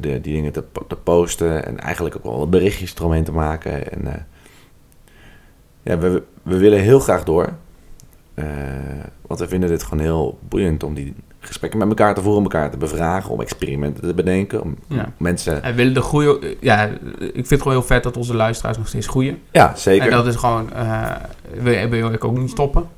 de, 0.00 0.20
die 0.20 0.20
dingen 0.20 0.52
te, 0.52 0.64
te 0.88 0.96
posten 0.96 1.64
en 1.66 1.78
eigenlijk 1.78 2.16
ook 2.16 2.22
wel 2.36 2.48
berichtjes 2.48 2.94
eromheen 2.94 3.24
te 3.24 3.32
maken. 3.32 3.92
En, 3.92 4.06
eh, 4.06 4.20
ja, 5.82 5.98
we, 5.98 6.22
we 6.42 6.56
willen 6.58 6.80
heel 6.80 7.00
graag 7.00 7.24
door. 7.24 7.52
Eh, 8.34 8.44
want 9.26 9.40
we 9.40 9.48
vinden 9.48 9.68
dit 9.68 9.82
gewoon 9.82 10.04
heel 10.04 10.38
boeiend 10.48 10.82
om 10.82 10.94
die 10.94 11.14
gesprekken 11.40 11.78
met 11.78 11.88
elkaar 11.88 12.14
te 12.14 12.20
voeren, 12.20 12.38
om 12.38 12.44
elkaar 12.44 12.70
te 12.70 12.76
bevragen, 12.76 13.30
om 13.30 13.40
experimenten 13.40 14.02
te 14.02 14.14
bedenken, 14.14 14.62
om 14.62 14.76
Ja. 14.88 15.12
mensen... 15.16 15.62
En 15.62 15.74
willen 15.74 15.94
de 15.94 16.00
groei... 16.02 16.56
Ja, 16.60 16.84
ik 17.18 17.32
vind 17.32 17.50
het 17.50 17.62
gewoon 17.62 17.78
heel 17.78 17.86
vet 17.86 18.02
dat 18.02 18.16
onze 18.16 18.34
luisteraars 18.34 18.76
nog 18.76 18.88
steeds 18.88 19.06
groeien. 19.06 19.38
Ja, 19.50 19.74
zeker. 19.76 20.06
En 20.06 20.10
dat 20.12 20.26
is 20.26 20.36
gewoon... 20.36 20.70
wil, 21.52 21.88
wil 21.88 22.12
ik 22.12 22.24
ook 22.24 22.38
niet 22.38 22.50
stoppen. 22.50 22.88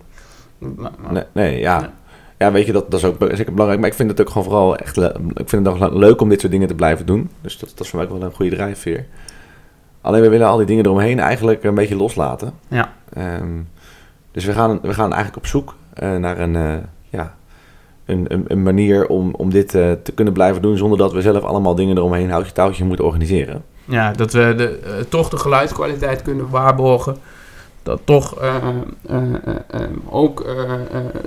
Maar- 0.58 0.90
maar- 1.02 1.12
Nee, 1.12 1.24
nee 1.32 1.58
ja. 1.60 1.92
Ja. 2.40 2.52
Weet 2.52 2.66
je, 2.66 2.72
dat, 2.72 2.90
dat 2.90 3.00
is 3.00 3.06
ook 3.06 3.16
zeker 3.20 3.52
belangrijk. 3.52 3.80
Maar 3.80 3.90
ik 3.90 3.96
vind 3.96 4.10
het 4.10 4.20
ook 4.20 4.28
gewoon 4.28 4.44
vooral 4.44 4.76
echt... 4.76 4.96
Ik 5.34 5.48
vind 5.48 5.66
het 5.66 5.68
ook 5.68 5.94
leuk 5.94 6.20
om 6.20 6.28
dit 6.28 6.40
soort 6.40 6.52
dingen 6.52 6.68
te 6.68 6.74
blijven 6.74 7.06
doen. 7.06 7.30
Dus 7.40 7.58
dat, 7.58 7.68
dat 7.68 7.80
is 7.80 7.88
voor 7.88 7.98
mij 7.98 8.08
ook 8.08 8.18
wel 8.18 8.28
een 8.28 8.34
goede 8.34 8.56
drijfveer. 8.56 9.06
Alleen 10.00 10.22
we 10.22 10.28
willen 10.28 10.46
al 10.46 10.56
die 10.56 10.66
dingen 10.66 10.84
eromheen 10.84 11.18
eigenlijk 11.18 11.64
een 11.64 11.74
beetje 11.74 11.96
loslaten. 11.96 12.52
Ja. 12.68 12.92
Ehm, 13.12 13.60
dus 14.32 14.44
we 14.44 14.52
gaan, 14.52 14.78
we 14.82 14.94
gaan 14.94 15.12
eigenlijk 15.12 15.36
op 15.36 15.46
zoek 15.46 15.74
eh, 15.94 16.16
naar 16.16 16.38
een, 16.38 16.56
eh, 16.56 16.74
ja, 17.08 17.34
een, 18.04 18.24
een, 18.28 18.44
een 18.46 18.62
manier 18.62 19.06
om, 19.06 19.34
om 19.34 19.50
dit 19.50 19.74
eh, 19.74 19.92
te 20.02 20.12
kunnen 20.12 20.32
blijven 20.32 20.62
doen... 20.62 20.76
zonder 20.76 20.98
dat 20.98 21.12
we 21.12 21.20
zelf 21.20 21.42
allemaal 21.42 21.74
dingen 21.74 21.96
eromheen 21.96 22.30
houtje 22.30 22.52
touwtje 22.52 22.84
moeten 22.84 23.04
organiseren. 23.04 23.64
Ja, 23.84 24.12
dat 24.12 24.32
we 24.32 24.54
de, 24.56 25.06
toch 25.08 25.28
de 25.28 25.36
geluidskwaliteit 25.36 26.22
kunnen 26.22 26.50
waarborgen. 26.50 27.16
Dat 27.82 28.00
toch 28.04 28.40
eh, 28.40 28.56
eh, 29.06 29.34
eh, 29.68 29.80
ook, 30.08 30.44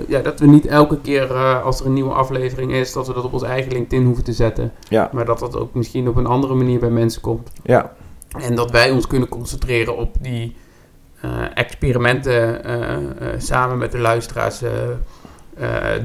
ja, 0.08 0.20
dat 0.20 0.40
we 0.40 0.46
niet 0.46 0.66
elke 0.66 1.00
keer 1.00 1.34
als 1.62 1.80
er 1.80 1.86
een 1.86 1.92
nieuwe 1.92 2.12
aflevering 2.12 2.72
is, 2.72 2.92
dat 2.92 3.06
we 3.06 3.12
dat 3.12 3.24
op 3.24 3.32
ons 3.32 3.42
eigen 3.42 3.72
LinkedIn 3.72 4.04
hoeven 4.04 4.24
te 4.24 4.32
zetten. 4.32 4.72
Ja, 4.88 5.10
Maar 5.12 5.24
dat 5.24 5.38
dat 5.38 5.56
ook 5.56 5.74
misschien 5.74 6.08
op 6.08 6.16
een 6.16 6.26
andere 6.26 6.54
manier 6.54 6.78
bij 6.78 6.90
mensen 6.90 7.20
komt. 7.20 7.50
ja, 7.62 7.92
En 8.40 8.54
dat 8.54 8.70
wij 8.70 8.90
ons 8.90 9.06
kunnen 9.06 9.28
concentreren 9.28 9.96
op 9.96 10.16
die 10.20 10.56
experimenten 11.54 12.60
samen 13.38 13.78
met 13.78 13.92
de 13.92 13.98
luisteraars 13.98 14.62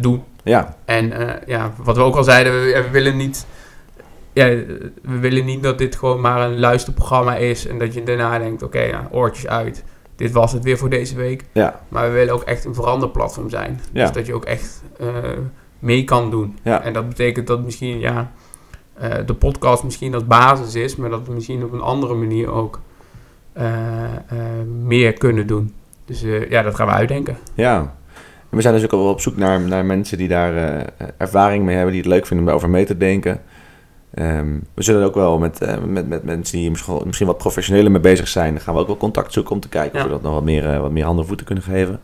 doen. 0.01 0.23
ja, 0.43 0.75
En 0.85 1.13
ja, 1.45 1.73
wat 1.83 1.95
we 1.95 2.01
ook 2.01 2.15
al 2.15 2.23
zeiden, 2.23 2.53
we, 2.53 2.81
we 2.83 2.89
willen 2.89 3.17
niet. 3.17 3.45
Ja, 4.33 4.45
we 5.01 5.19
willen 5.19 5.45
niet 5.45 5.63
dat 5.63 5.77
dit 5.77 5.95
gewoon 5.95 6.21
maar 6.21 6.41
een 6.41 6.59
luisterprogramma 6.59 7.35
is 7.35 7.67
en 7.67 7.77
dat 7.77 7.93
je 7.93 8.03
daarna 8.03 8.39
denkt: 8.39 8.63
oké, 8.63 8.79
ja, 8.81 9.07
oortjes 9.11 9.47
uit. 9.47 9.83
Dit 10.19 10.31
was 10.31 10.51
het 10.51 10.63
weer 10.63 10.77
voor 10.77 10.89
deze 10.89 11.15
week. 11.15 11.45
ja, 11.51 11.81
Maar 11.87 12.07
we 12.07 12.13
willen 12.13 12.33
ook 12.33 12.43
echt 12.43 12.65
een 12.65 12.73
veranderplatform 12.73 13.49
zijn. 13.49 13.79
Ja. 13.91 14.03
Dus 14.03 14.11
dat 14.11 14.25
je 14.25 14.33
ook 14.33 14.45
echt 14.45 14.83
eh, 14.97 15.07
mee 15.79 16.03
kan 16.03 16.29
doen. 16.31 16.57
ja. 16.63 16.81
En 16.81 16.93
dat 16.93 17.07
betekent 17.07 17.47
dat 17.47 17.63
misschien 17.63 17.99
ja, 17.99 18.31
eh, 18.93 19.09
de 19.25 19.33
podcast 19.33 19.83
misschien 19.83 20.13
als 20.13 20.27
basis 20.27 20.75
is, 20.75 20.95
maar 20.95 21.09
dat 21.09 21.27
we 21.27 21.33
misschien 21.33 21.63
op 21.63 21.71
een 21.71 21.81
andere 21.81 22.13
manier 22.13 22.51
ook 22.51 22.79
eh, 23.53 23.63
meer 24.85 25.13
kunnen 25.13 25.47
doen. 25.47 25.73
Dus 26.05 26.23
ja, 26.49 26.61
dat 26.61 26.75
gaan 26.75 26.87
we 26.87 26.93
uitdenken. 26.93 27.37
Ja. 27.53 27.77
En 28.49 28.57
we 28.57 28.61
zijn 28.61 28.73
dus 28.73 28.83
ook 28.83 28.91
al 28.91 29.09
op 29.09 29.21
zoek 29.21 29.37
naar, 29.37 29.61
naar 29.61 29.85
mensen 29.85 30.17
die 30.17 30.27
daar 30.27 30.85
ervaring 31.17 31.65
mee 31.65 31.75
hebben, 31.75 31.93
die 31.93 32.01
het 32.01 32.11
leuk 32.11 32.25
vinden 32.25 32.39
om 32.39 32.45
daarover 32.45 32.69
mee 32.69 32.85
te 32.85 32.97
denken. 32.97 33.41
Ehm, 34.13 34.57
we 34.73 34.83
zullen 34.83 35.05
ook 35.05 35.15
wel 35.15 35.37
met, 35.37 35.61
eh, 35.61 35.77
met, 35.87 36.07
met 36.09 36.23
mensen 36.23 36.57
die 36.57 36.69
misschien, 36.69 37.01
misschien 37.05 37.27
wat 37.27 37.37
professioneler 37.37 37.91
mee 37.91 38.01
bezig 38.01 38.27
zijn, 38.27 38.59
gaan 38.59 38.73
we 38.73 38.79
ook 38.79 38.87
wel 38.87 38.97
contact 38.97 39.33
zoeken 39.33 39.51
om 39.51 39.59
te 39.59 39.69
kijken 39.69 39.97
Ja. 39.97 39.99
of 39.99 40.05
we 40.05 40.13
dat 40.13 40.21
nog 40.21 40.33
wat 40.33 40.43
meer, 40.43 40.73
eh, 40.73 40.79
wat 40.79 40.91
meer 40.91 41.03
handen 41.03 41.21
en 41.21 41.27
voeten 41.27 41.45
kunnen 41.45 41.63
geven. 41.63 41.99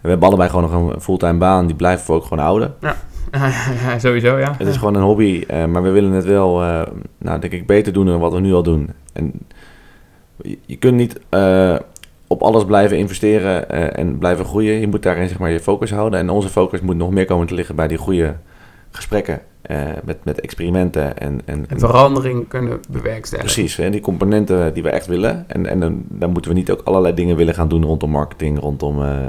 We 0.00 0.08
hebben 0.08 0.28
allebei 0.28 0.50
gewoon 0.50 0.70
nog 0.70 0.94
een 0.94 1.00
fulltime 1.00 1.38
baan, 1.38 1.66
die 1.66 1.76
blijven 1.76 2.06
we 2.06 2.12
ook 2.12 2.22
gewoon 2.24 2.44
houden. 2.44 2.74
Ja, 2.80 2.96
Sowieso, 3.98 4.38
ja. 4.38 4.54
Het 4.58 4.66
is 4.68 4.76
gewoon 4.76 4.94
een 4.94 5.02
hobby, 5.02 5.44
eh, 5.48 5.64
maar 5.64 5.82
we 5.82 5.90
willen 5.90 6.12
het 6.12 6.24
wel, 6.24 6.58
nou 7.18 7.40
denk 7.40 7.52
ik, 7.52 7.66
beter 7.66 7.92
doen 7.92 8.06
dan 8.06 8.20
wat 8.20 8.32
we 8.32 8.40
nu 8.40 8.52
al 8.54 8.62
doen. 8.62 8.90
En 9.12 9.32
je, 10.42 10.58
je 10.66 10.76
kunt 10.76 10.96
niet 10.96 11.20
op 12.26 12.42
alles 12.42 12.64
blijven 12.64 12.98
investeren 12.98 13.70
en 13.94 14.18
blijven 14.18 14.44
groeien. 14.44 14.80
Je 14.80 14.88
moet 14.88 15.02
daarin 15.02 15.28
zeg 15.28 15.38
maar 15.38 15.50
je 15.50 15.60
focus 15.60 15.90
houden. 15.90 16.18
En 16.18 16.30
onze 16.30 16.48
focus 16.48 16.80
moet 16.80 16.96
nog 16.96 17.10
meer 17.10 17.24
komen 17.24 17.46
te 17.46 17.54
liggen 17.54 17.74
bij 17.76 17.88
die 17.88 17.98
goede 17.98 18.34
gesprekken 18.90 19.40
eh, 19.62 19.86
met, 20.04 20.24
met 20.24 20.40
experimenten. 20.40 21.18
En, 21.18 21.40
en, 21.44 21.64
En 21.68 21.78
verandering 21.78 22.48
kunnen 22.48 22.80
bewerkstelligen. 22.90 23.52
precies, 23.54 23.76
hè, 23.76 23.90
die 23.90 24.00
componenten 24.00 24.74
die 24.74 24.82
we 24.82 24.90
echt 24.90 25.06
willen. 25.06 25.44
En, 25.48 25.66
en 25.66 25.80
dan, 25.80 26.02
dan 26.08 26.30
moeten 26.30 26.50
we 26.50 26.56
niet 26.56 26.70
ook 26.70 26.80
allerlei 26.84 27.14
dingen 27.14 27.36
willen 27.36 27.54
gaan 27.54 27.68
doen 27.68 27.84
rondom 27.84 28.10
marketing, 28.10 28.58
rondom 28.60 29.02
eh, 29.02 29.28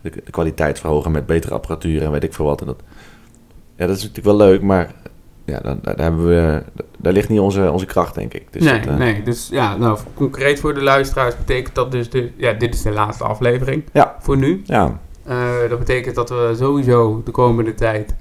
de, 0.00 0.10
de 0.24 0.30
kwaliteit 0.30 0.80
verhogen 0.80 1.10
met 1.10 1.26
betere 1.26 1.54
apparatuur 1.54 2.02
en 2.02 2.10
weet 2.10 2.24
ik 2.24 2.34
veel 2.34 2.44
wat. 2.44 2.60
En 2.60 2.66
dat, 2.66 2.82
ja, 3.76 3.86
dat 3.86 3.96
is 3.96 4.02
natuurlijk 4.02 4.38
wel 4.38 4.48
leuk, 4.48 4.62
maar 4.62 4.92
ja, 5.44 5.60
dan, 5.60 5.78
daar, 5.82 5.96
hebben 5.98 6.26
we, 6.26 6.62
daar 6.98 7.12
ligt 7.12 7.28
niet 7.28 7.40
onze, 7.40 7.70
onze 7.70 7.86
kracht, 7.86 8.14
denk 8.14 8.34
ik. 8.34 8.52
Dus 8.52 8.62
nee, 8.62 8.80
dat, 8.80 8.98
nee, 8.98 9.22
dus 9.22 9.48
ja, 9.50 9.76
nou, 9.76 9.98
concreet 10.14 10.60
voor 10.60 10.74
de 10.74 10.82
luisteraars 10.82 11.36
betekent 11.36 11.74
dat 11.74 11.92
dus, 11.92 12.10
de, 12.10 12.30
ja, 12.36 12.52
dit 12.52 12.74
is 12.74 12.82
de 12.82 12.90
laatste 12.90 13.24
aflevering 13.24 13.84
Ja. 13.92 14.16
voor 14.20 14.36
nu. 14.36 14.62
Ja, 14.64 14.98
dat 15.68 15.78
betekent 15.78 16.14
dat 16.14 16.28
we 16.28 16.52
sowieso 16.56 17.22
de 17.24 17.30
komende 17.30 17.74
tijd, 17.74 18.14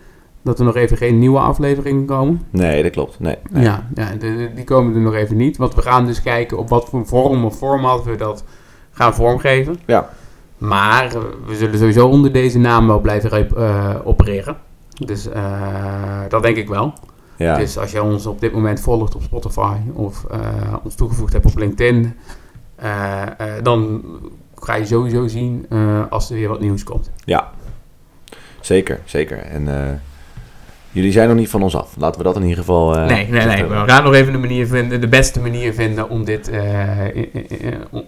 dat 0.46 0.60
er 0.60 0.66
nog 0.66 0.76
even 0.76 0.98
geen 0.98 1.20
nieuwe 1.20 1.40
afleveringen 1.40 2.06
komen. 2.06 2.42
nee, 2.50 2.84
dat 2.84 2.92
klopt. 2.92 3.20
Nee, 3.20 3.36
nee. 3.50 3.64
Ja, 3.64 3.88
ja 3.96 4.12
de- 4.20 4.50
die 4.56 4.64
komen 4.64 4.96
er 4.96 5.02
nog 5.02 5.14
even 5.14 5.38
niet, 5.38 5.58
want 5.58 5.76
we 5.76 5.82
gaan 5.82 6.06
dus 6.06 6.22
kijken 6.22 6.58
op 6.58 6.70
wat 6.70 6.90
voor 6.90 7.06
vorm 7.06 7.46
of 7.46 7.58
format 7.58 8.04
we 8.04 8.16
dat 8.16 8.44
gaan 8.92 9.14
vormgeven. 9.14 9.78
Ja. 9.86 10.10
Maar 10.58 11.06
eh, 11.06 11.22
we 11.46 11.56
zullen 11.56 11.78
sowieso 11.80 12.08
onder 12.08 12.32
deze 12.32 12.60
naam 12.60 12.88
wel 12.88 13.00
blijven 13.00 13.32
eh, 13.56 13.96
opereren. 14.04 14.58
Dus 15.06 15.30
eh, 15.30 16.20
dat 16.30 16.44
denk 16.44 16.58
ik 16.58 16.68
wel. 16.68 16.94
Ja, 17.38 17.58
Dus 17.58 17.78
als 17.78 17.92
je 17.92 18.04
ons 18.04 18.26
op 18.26 18.40
dit 18.42 18.54
moment 18.54 18.80
volgt 18.80 19.16
op 19.16 19.22
Spotify 19.24 19.76
of 19.94 20.26
ons 20.84 20.96
toegevoegd 20.96 21.34
hebt 21.34 21.46
op 21.46 21.58
LinkedIn, 21.58 22.14
dan 23.64 24.04
ga 24.56 24.76
je 24.76 24.86
sowieso 24.86 25.28
zien 25.28 25.66
als 26.10 26.30
er 26.30 26.36
weer 26.36 26.50
wat 26.50 26.60
nieuws 26.60 26.84
komt. 26.84 27.12
ja. 27.26 27.52
Zeker, 28.60 29.00
zeker. 29.06 29.38
En 29.38 29.68
jullie 30.96 31.12
zijn 31.12 31.28
nog 31.28 31.38
niet 31.38 31.50
van 31.50 31.64
ons 31.64 31.76
af. 31.76 31.94
Laten 31.98 32.18
we 32.18 32.24
dat 32.24 32.36
in 32.36 32.42
ieder 32.42 32.58
geval... 32.58 32.96
eh, 32.96 33.06
nee, 33.06 33.28
nee, 33.30 33.46
nee. 33.46 33.66
We 33.66 33.84
gaan 33.86 34.04
nog 34.04 34.14
even 34.14 34.32
de, 34.32 34.38
manier 34.38 34.68
vinden, 34.68 35.02
de 35.02 35.08
beste 35.08 35.40
manier 35.40 35.74
vinden 35.74 36.10
om 36.10 36.26
dit, 36.26 36.50
eh, 36.50 37.00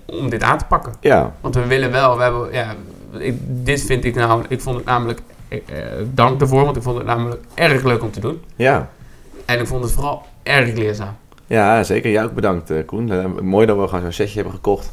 om, 0.06 0.30
dit 0.30 0.44
aan 0.44 0.58
te 0.58 0.66
pakken. 0.66 0.94
Ja, 1.02 1.34
Want 1.42 1.56
we 1.56 1.66
willen 1.66 1.92
wel, 1.92 2.18
we 2.18 2.24
hebben, 2.24 2.52
ja, 2.52 2.76
ik, 3.18 3.36
dit 3.40 3.82
vind 3.82 4.06
ik 4.06 4.16
nou, 4.16 4.44
ik 4.50 4.62
vond 4.62 4.76
het 4.76 4.86
namelijk, 4.86 5.22
eh, 5.48 5.60
dank 6.14 6.42
ervoor, 6.42 6.64
want 6.64 6.76
ik 6.76 6.84
vond 6.84 6.98
het 6.98 7.06
namelijk 7.06 7.42
erg 7.54 7.84
leuk 7.84 8.04
om 8.04 8.12
te 8.12 8.20
doen. 8.20 8.42
ja. 8.56 8.90
En 9.46 9.60
ik 9.60 9.68
vond 9.68 9.84
het 9.84 9.94
vooral 9.94 10.26
erg 10.44 10.74
leerzaam. 10.74 11.16
Ja, 11.46 11.84
zeker. 11.84 12.12
Jij 12.12 12.24
ook 12.24 12.34
bedankt, 12.34 12.72
Koen. 12.86 13.36
Mooi 13.42 13.66
dat 13.66 13.78
we 13.78 13.88
gewoon 13.88 14.02
zo'n 14.02 14.12
sessie 14.12 14.36
hebben 14.36 14.54
gekocht. 14.54 14.92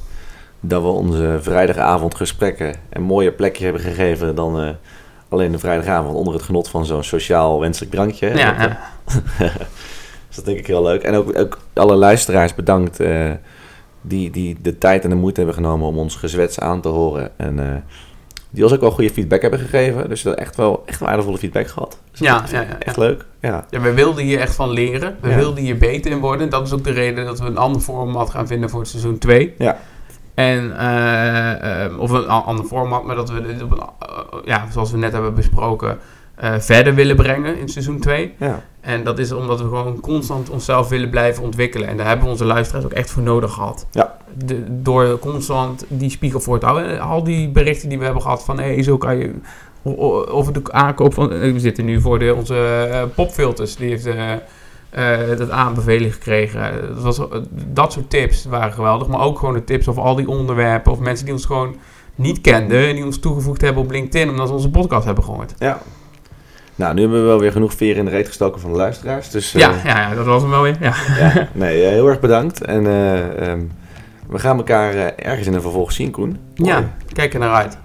Dat 0.60 0.82
we 0.82 0.88
onze 0.88 1.38
vrijdagavond 1.40 2.14
gesprekken 2.14 2.74
een 2.90 3.02
mooier 3.02 3.32
plekje 3.32 3.64
hebben 3.64 3.82
gegeven 3.82 4.34
dan 4.34 4.76
alleen 5.34 5.52
de 5.52 5.58
vrijdagavond. 5.58 6.16
Onder 6.16 6.34
het 6.34 6.42
genot 6.42 6.68
van 6.68 6.86
zo'n 6.86 7.02
sociaal 7.02 7.60
wenselijk 7.60 7.92
drankje. 7.92 8.36
Ja, 8.36 8.52
Dat, 8.52 8.66
eh, 8.66 8.74
ja. 9.38 9.52
dus 10.28 10.36
dat 10.36 10.44
denk 10.44 10.58
ik 10.58 10.66
heel 10.66 10.82
leuk. 10.82 11.02
En 11.02 11.14
ook, 11.14 11.38
ook 11.38 11.58
alle 11.72 11.94
luisteraars 11.94 12.54
bedankt 12.54 13.00
eh, 13.00 13.30
die, 14.00 14.30
die 14.30 14.56
de 14.62 14.78
tijd 14.78 15.04
en 15.04 15.10
de 15.10 15.16
moeite 15.16 15.40
hebben 15.40 15.56
genomen 15.56 15.88
om 15.88 15.98
ons 15.98 16.16
gezwets 16.16 16.60
aan 16.60 16.80
te 16.80 16.88
horen. 16.88 17.30
En 17.36 17.58
eh, 17.58 17.76
die 18.50 18.62
ons 18.62 18.72
ook 18.72 18.80
wel 18.80 18.90
goede 18.90 19.10
feedback 19.10 19.42
hebben 19.42 19.60
gegeven. 19.60 20.08
Dus 20.08 20.22
we 20.22 20.28
hebben 20.28 20.46
echt 20.46 20.56
wel 20.56 20.82
echt 20.86 21.00
waardevolle 21.00 21.38
feedback 21.38 21.66
gehad. 21.66 21.98
Dus 22.10 22.20
Ja, 22.20 22.44
is 22.44 22.50
ja, 22.50 22.60
ja, 22.60 22.78
Echt 22.78 22.96
leuk. 22.96 23.24
Ja, 23.40 23.66
Ja, 23.70 23.80
we 23.80 23.92
wilden 23.92 24.24
hier 24.24 24.40
echt 24.40 24.54
van 24.54 24.70
leren. 24.70 25.16
We 25.20 25.34
wilden 25.34 25.64
hier 25.64 25.78
beter 25.78 26.10
in 26.10 26.18
worden. 26.18 26.48
Dat 26.48 26.66
is 26.66 26.72
ook 26.72 26.84
de 26.84 26.90
reden 26.90 27.24
dat 27.24 27.38
we 27.38 27.46
een 27.46 27.56
ander 27.56 27.80
format 27.80 28.30
gaan 28.30 28.46
vinden 28.46 28.70
voor 28.70 28.80
het 28.80 28.88
seizoen 28.88 29.18
2. 29.18 29.54
Ja. 29.58 29.78
En, 30.34 30.78
eh, 30.78 31.84
eh, 31.84 31.98
of 31.98 32.10
een 32.10 32.28
ander 32.28 32.64
format, 32.64 33.04
maar 33.04 33.16
dat 33.16 33.30
we 33.30 33.42
dit 33.42 33.62
op 33.62 33.70
een, 33.70 33.78
eh, 33.78 34.38
ja, 34.44 34.66
zoals 34.70 34.90
we 34.90 34.98
net 34.98 35.12
hebben 35.12 35.34
besproken, 35.34 35.98
verder 36.58 36.94
willen 36.94 37.16
brengen 37.16 37.58
in 37.58 37.68
seizoen 37.68 37.98
2. 37.98 38.34
Ja. 38.38 38.62
En 38.80 39.04
dat 39.04 39.18
is 39.18 39.32
omdat 39.32 39.60
we 39.60 39.64
gewoon 39.64 40.00
constant 40.00 40.50
onszelf 40.50 40.88
willen 40.88 41.10
blijven 41.10 41.42
ontwikkelen. 41.42 41.88
En 41.88 41.96
daar 41.96 42.06
hebben 42.06 42.24
we 42.24 42.30
onze 42.30 42.44
luisteraars 42.44 42.84
ook 42.84 42.92
echt 42.92 43.10
voor 43.10 43.22
nodig 43.22 43.52
gehad. 43.52 43.86
Ja. 43.90 44.16
De, 44.34 44.82
door 44.82 45.18
constant 45.18 45.84
die 45.88 46.10
spiegel 46.10 46.40
voor 46.40 46.58
te 46.58 46.66
houden. 46.66 46.90
En 46.90 47.00
Al 47.00 47.24
die 47.24 47.48
berichten 47.50 47.88
die 47.88 47.98
we 47.98 48.04
hebben 48.04 48.22
gehad 48.22 48.44
van... 48.44 48.58
Hé, 48.58 48.82
zo 48.82 48.98
kan 48.98 49.16
je... 49.16 49.34
Over 50.28 50.52
de 50.52 50.62
aankoop 50.72 51.14
van... 51.14 51.28
We 51.28 51.60
zitten 51.60 51.84
nu 51.84 52.00
voor 52.00 52.18
de, 52.18 52.34
onze 52.34 53.08
popfilters. 53.14 53.76
Die 53.76 53.88
heeft 53.88 54.08
eh, 54.94 55.36
dat 55.36 55.50
aanbeveling 55.50 56.12
gekregen. 56.12 56.88
Dat, 56.94 57.02
was, 57.02 57.18
eh, 57.18 57.24
dat 57.66 57.92
soort 57.92 58.10
tips 58.10 58.44
waren 58.44 58.72
geweldig. 58.72 59.08
Maar 59.08 59.20
ook 59.20 59.38
gewoon 59.38 59.54
de 59.54 59.64
tips 59.64 59.88
over 59.88 60.02
al 60.02 60.14
die 60.14 60.28
onderwerpen. 60.28 60.92
Of 60.92 60.98
mensen 60.98 61.24
die 61.24 61.34
ons 61.34 61.44
gewoon 61.44 61.76
niet 62.14 62.40
kenden. 62.40 62.88
En 62.88 62.94
die 62.94 63.04
ons 63.04 63.18
toegevoegd 63.18 63.60
hebben 63.60 63.82
op 63.82 63.90
LinkedIn. 63.90 64.28
Omdat 64.30 64.48
ze 64.48 64.54
onze 64.54 64.70
podcast 64.70 65.04
hebben 65.04 65.24
gehoord. 65.24 65.54
ja. 65.58 65.80
Nou, 66.76 66.94
nu 66.94 67.00
hebben 67.00 67.20
we 67.20 67.26
wel 67.26 67.38
weer 67.38 67.52
genoeg 67.52 67.74
veren 67.74 67.96
in 67.96 68.04
de 68.04 68.10
reet 68.10 68.26
gestoken 68.26 68.60
van 68.60 68.70
de 68.70 68.76
luisteraars. 68.76 69.30
Dus 69.30 69.54
eh, 69.54 69.60
Ja, 69.60 69.72
ja, 69.84 70.00
ja, 70.00 70.14
dat 70.14 70.26
was 70.26 70.42
hem 70.42 70.50
wel 70.50 70.62
weer. 70.62 70.76
Ja. 70.80 70.94
ja. 71.18 71.48
nee, 71.52 71.84
heel 71.84 72.08
erg 72.08 72.20
bedankt. 72.20 72.64
En 72.64 72.86
eh, 72.86 73.48
ehm, 73.48 73.60
we 74.28 74.38
gaan 74.38 74.56
elkaar 74.56 74.94
ergens 75.16 75.46
in 75.46 75.54
een 75.54 75.60
vervolg 75.60 75.92
zien, 75.92 76.10
Koen. 76.10 76.38
ja, 76.54 76.92
kijk 77.12 77.32
er 77.32 77.40
naar 77.40 77.54
uit. 77.54 77.78